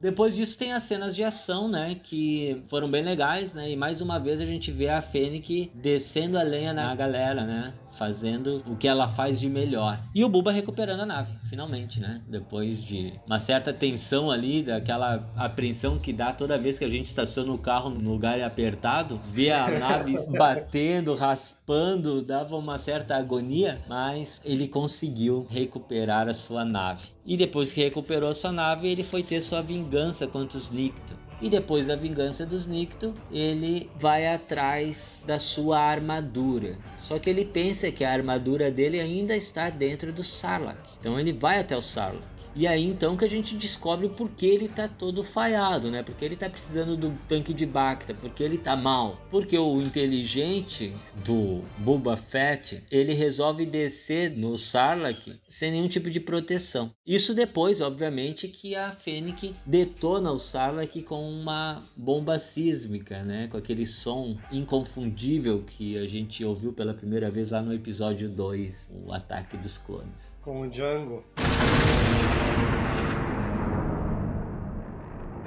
Depois 0.00 0.34
disso 0.34 0.56
tem 0.56 0.72
as 0.72 0.84
cenas 0.84 1.16
de 1.16 1.24
ação, 1.24 1.68
né, 1.68 1.96
que 2.00 2.62
foram 2.68 2.88
bem 2.88 3.02
legais, 3.02 3.52
né? 3.52 3.68
E 3.70 3.76
mais 3.76 4.00
uma 4.00 4.18
vez 4.18 4.40
a 4.40 4.44
gente 4.44 4.70
vê 4.70 4.88
a 4.88 5.02
Fennec 5.02 5.72
descendo 5.74 6.38
a 6.38 6.42
lenha 6.42 6.72
na 6.72 6.94
galera, 6.94 7.44
né? 7.44 7.74
Fazendo 7.98 8.62
o 8.64 8.76
que 8.76 8.86
ela 8.86 9.08
faz 9.08 9.40
de 9.40 9.48
melhor. 9.48 10.00
E 10.14 10.24
o 10.24 10.28
Buba 10.28 10.52
recuperando 10.52 11.00
a 11.00 11.06
nave, 11.06 11.32
finalmente, 11.50 12.00
né? 12.00 12.22
Depois 12.28 12.82
de 12.82 13.12
uma 13.26 13.40
certa 13.40 13.72
tensão 13.72 14.30
ali, 14.30 14.62
daquela 14.62 15.28
apreensão 15.36 15.98
que 15.98 16.12
dá 16.12 16.32
toda 16.32 16.56
vez 16.56 16.78
que 16.78 16.84
a 16.84 16.88
gente 16.88 17.06
estaciona 17.06 17.52
o 17.52 17.58
carro 17.58 17.90
no 17.90 18.12
lugar 18.12 18.40
apertado, 18.40 19.20
ver 19.30 19.50
a 19.50 19.68
nave 19.78 20.14
batendo, 20.38 21.14
raspando, 21.14 22.22
dava 22.22 22.56
uma 22.56 22.78
certa 22.78 23.16
agonia, 23.16 23.78
mas 23.88 24.40
ele 24.44 24.68
conseguiu 24.68 25.46
recuperar 25.50 26.28
a 26.28 26.34
sua 26.34 26.64
nave. 26.64 27.08
E 27.26 27.36
depois 27.36 27.72
que 27.72 27.82
recuperou 27.82 28.30
a 28.30 28.34
sua 28.34 28.52
nave, 28.52 28.88
ele 28.88 29.02
foi 29.02 29.22
ter 29.22 29.42
sua 29.42 29.60
vingança 29.60 30.26
contra 30.26 30.56
os 30.56 30.70
Nicto. 30.70 31.27
E 31.40 31.48
depois 31.48 31.86
da 31.86 31.94
vingança 31.94 32.44
dos 32.44 32.66
Nicto, 32.66 33.14
ele 33.30 33.88
vai 33.98 34.26
atrás 34.26 35.22
da 35.26 35.38
sua 35.38 35.78
armadura. 35.78 36.76
Só 37.02 37.18
que 37.18 37.30
ele 37.30 37.44
pensa 37.44 37.92
que 37.92 38.04
a 38.04 38.12
armadura 38.12 38.70
dele 38.70 38.98
ainda 38.98 39.36
está 39.36 39.70
dentro 39.70 40.12
do 40.12 40.24
Sarlacc. 40.24 40.78
Então 40.98 41.18
ele 41.18 41.32
vai 41.32 41.60
até 41.60 41.76
o 41.76 41.82
Sarlacc. 41.82 42.38
E 42.58 42.66
aí 42.66 42.84
então 42.84 43.16
que 43.16 43.24
a 43.24 43.30
gente 43.30 43.56
descobre 43.56 44.08
por 44.08 44.30
que 44.30 44.44
ele 44.44 44.66
tá 44.68 44.88
todo 44.88 45.22
falhado, 45.22 45.92
né? 45.92 46.02
Porque 46.02 46.24
ele 46.24 46.34
tá 46.34 46.50
precisando 46.50 46.96
do 46.96 47.16
tanque 47.28 47.54
de 47.54 47.64
Bacta, 47.64 48.14
porque 48.14 48.42
ele 48.42 48.58
tá 48.58 48.74
mal. 48.76 49.16
Porque 49.30 49.56
o 49.56 49.80
inteligente 49.80 50.92
do 51.24 51.62
Boba 51.78 52.16
Fett, 52.16 52.82
ele 52.90 53.14
resolve 53.14 53.64
descer 53.64 54.36
no 54.36 54.58
Sarlacc 54.58 55.38
sem 55.46 55.70
nenhum 55.70 55.86
tipo 55.86 56.10
de 56.10 56.18
proteção. 56.18 56.90
Isso 57.06 57.32
depois, 57.32 57.80
obviamente, 57.80 58.48
que 58.48 58.74
a 58.74 58.90
Fennec 58.90 59.54
detona 59.64 60.32
o 60.32 60.38
Sarlacc 60.38 61.00
com 61.02 61.27
uma 61.28 61.82
bomba 61.96 62.38
sísmica, 62.38 63.22
né? 63.22 63.48
Com 63.48 63.56
aquele 63.56 63.86
som 63.86 64.36
inconfundível 64.50 65.62
que 65.62 65.98
a 65.98 66.06
gente 66.06 66.44
ouviu 66.44 66.72
pela 66.72 66.94
primeira 66.94 67.30
vez 67.30 67.50
lá 67.50 67.62
no 67.62 67.72
episódio 67.72 68.28
2, 68.28 68.90
o 69.06 69.12
ataque 69.12 69.56
dos 69.56 69.78
clones. 69.78 70.36
Com 70.42 70.62
o 70.62 70.68
Django. 70.68 71.24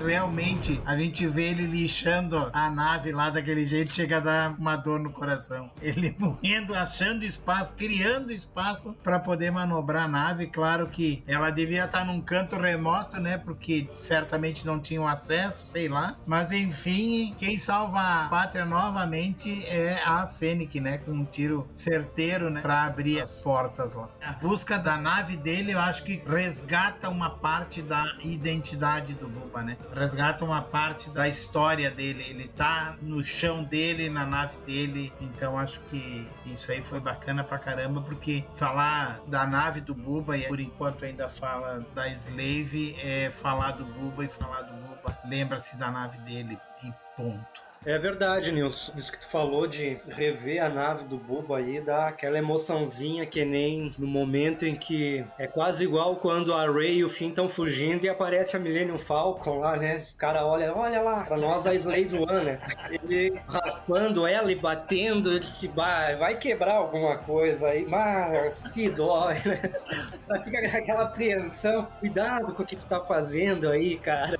Realmente 0.01 0.81
a 0.85 0.97
gente 0.97 1.25
vê 1.27 1.49
ele 1.49 1.65
lixando 1.65 2.49
a 2.53 2.69
nave 2.69 3.11
lá 3.11 3.29
daquele 3.29 3.67
jeito, 3.67 3.93
chega 3.93 4.17
a 4.17 4.19
dar 4.19 4.55
uma 4.57 4.75
dor 4.75 4.99
no 4.99 5.11
coração. 5.11 5.71
Ele 5.81 6.15
morrendo, 6.19 6.75
achando 6.75 7.23
espaço, 7.23 7.73
criando 7.73 8.31
espaço 8.31 8.95
para 9.03 9.19
poder 9.19 9.51
manobrar 9.51 10.05
a 10.05 10.07
nave. 10.07 10.47
Claro 10.47 10.87
que 10.87 11.23
ela 11.27 11.49
devia 11.49 11.85
estar 11.85 12.05
num 12.05 12.21
canto 12.21 12.55
remoto, 12.55 13.19
né? 13.19 13.37
Porque 13.37 13.89
certamente 13.93 14.65
não 14.65 14.79
tinham 14.79 15.07
acesso, 15.07 15.67
sei 15.67 15.87
lá. 15.87 16.17
Mas 16.25 16.51
enfim, 16.51 17.35
quem 17.37 17.57
salva 17.57 17.99
a 17.99 18.29
pátria 18.29 18.65
novamente 18.65 19.65
é 19.65 20.01
a 20.05 20.27
Fênix, 20.27 20.73
né? 20.81 20.97
Com 20.97 21.11
um 21.11 21.25
tiro 21.25 21.67
certeiro, 21.73 22.49
né? 22.49 22.61
Para 22.61 22.83
abrir 22.83 23.21
as 23.21 23.39
portas 23.39 23.93
lá. 23.93 24.09
A 24.21 24.33
busca 24.33 24.77
da 24.77 24.97
nave 24.97 25.37
dele, 25.37 25.73
eu 25.73 25.79
acho 25.79 26.03
que 26.03 26.21
resgata 26.27 27.09
uma 27.09 27.29
parte 27.29 27.81
da 27.81 28.05
identidade 28.23 29.13
do 29.13 29.27
Buba, 29.27 29.61
né? 29.61 29.77
Resgata 29.93 30.43
uma 30.43 30.61
parte 30.61 31.09
da 31.09 31.27
história 31.27 31.91
dele. 31.91 32.25
Ele 32.27 32.47
tá 32.47 32.95
no 33.01 33.23
chão 33.23 33.63
dele, 33.63 34.09
na 34.09 34.25
nave 34.25 34.57
dele. 34.65 35.13
Então 35.19 35.57
acho 35.57 35.79
que 35.89 36.27
isso 36.45 36.71
aí 36.71 36.81
foi 36.81 36.99
bacana 36.99 37.43
pra 37.43 37.57
caramba, 37.57 38.01
porque 38.01 38.43
falar 38.55 39.21
da 39.27 39.45
nave 39.45 39.81
do 39.81 39.93
Buba, 39.93 40.37
e 40.37 40.47
por 40.47 40.59
enquanto 40.59 41.05
ainda 41.05 41.27
fala 41.29 41.85
da 41.93 42.07
Slave, 42.09 42.95
é 43.01 43.29
falar 43.29 43.71
do 43.71 43.85
Buba 43.85 44.25
e 44.25 44.29
falar 44.29 44.61
do 44.61 44.73
Buba. 44.73 45.17
Lembra-se 45.25 45.77
da 45.77 45.91
nave 45.91 46.17
dele 46.19 46.57
e 46.83 46.91
ponto. 47.15 47.60
É 47.83 47.97
verdade, 47.97 48.51
Nilson. 48.51 48.93
Isso 48.95 49.11
que 49.11 49.19
tu 49.19 49.27
falou 49.27 49.65
de 49.65 49.99
rever 50.09 50.63
a 50.63 50.69
nave 50.69 51.05
do 51.05 51.17
Buba 51.17 51.57
aí 51.57 51.81
dá 51.81 52.05
aquela 52.05 52.37
emoçãozinha 52.37 53.25
que 53.25 53.43
nem 53.43 53.91
no 53.97 54.05
momento 54.05 54.67
em 54.67 54.75
que 54.75 55.25
é 55.39 55.47
quase 55.47 55.83
igual 55.83 56.15
quando 56.17 56.53
a 56.53 56.71
Ray 56.71 56.97
e 56.97 57.03
o 57.03 57.09
Finn 57.09 57.29
estão 57.29 57.49
fugindo 57.49 58.05
e 58.05 58.09
aparece 58.09 58.55
a 58.55 58.59
Millennium 58.59 58.99
Falcon 58.99 59.57
lá, 59.57 59.77
né? 59.77 59.97
O 59.97 60.15
cara 60.15 60.45
olha, 60.45 60.71
olha 60.75 61.01
lá, 61.01 61.23
pra 61.23 61.37
nós 61.37 61.65
a 61.65 61.73
Slave 61.73 62.17
One, 62.19 62.45
né? 62.45 62.59
Ele 62.91 63.33
raspando 63.47 64.27
ela 64.27 64.51
e 64.51 64.55
batendo, 64.55 65.31
eu 65.31 65.39
disse, 65.39 65.67
vai, 65.69 66.15
vai 66.17 66.37
quebrar 66.37 66.75
alguma 66.75 67.17
coisa 67.17 67.69
aí. 67.69 67.87
Mas 67.87 68.53
que 68.71 68.89
dói, 68.89 69.33
né? 69.43 70.39
Fica 70.43 70.77
aquela 70.77 71.03
apreensão. 71.05 71.87
Cuidado 71.99 72.53
com 72.53 72.61
o 72.61 72.65
que 72.65 72.75
tu 72.75 72.85
tá 72.85 73.01
fazendo 73.01 73.67
aí, 73.69 73.97
cara. 73.97 74.37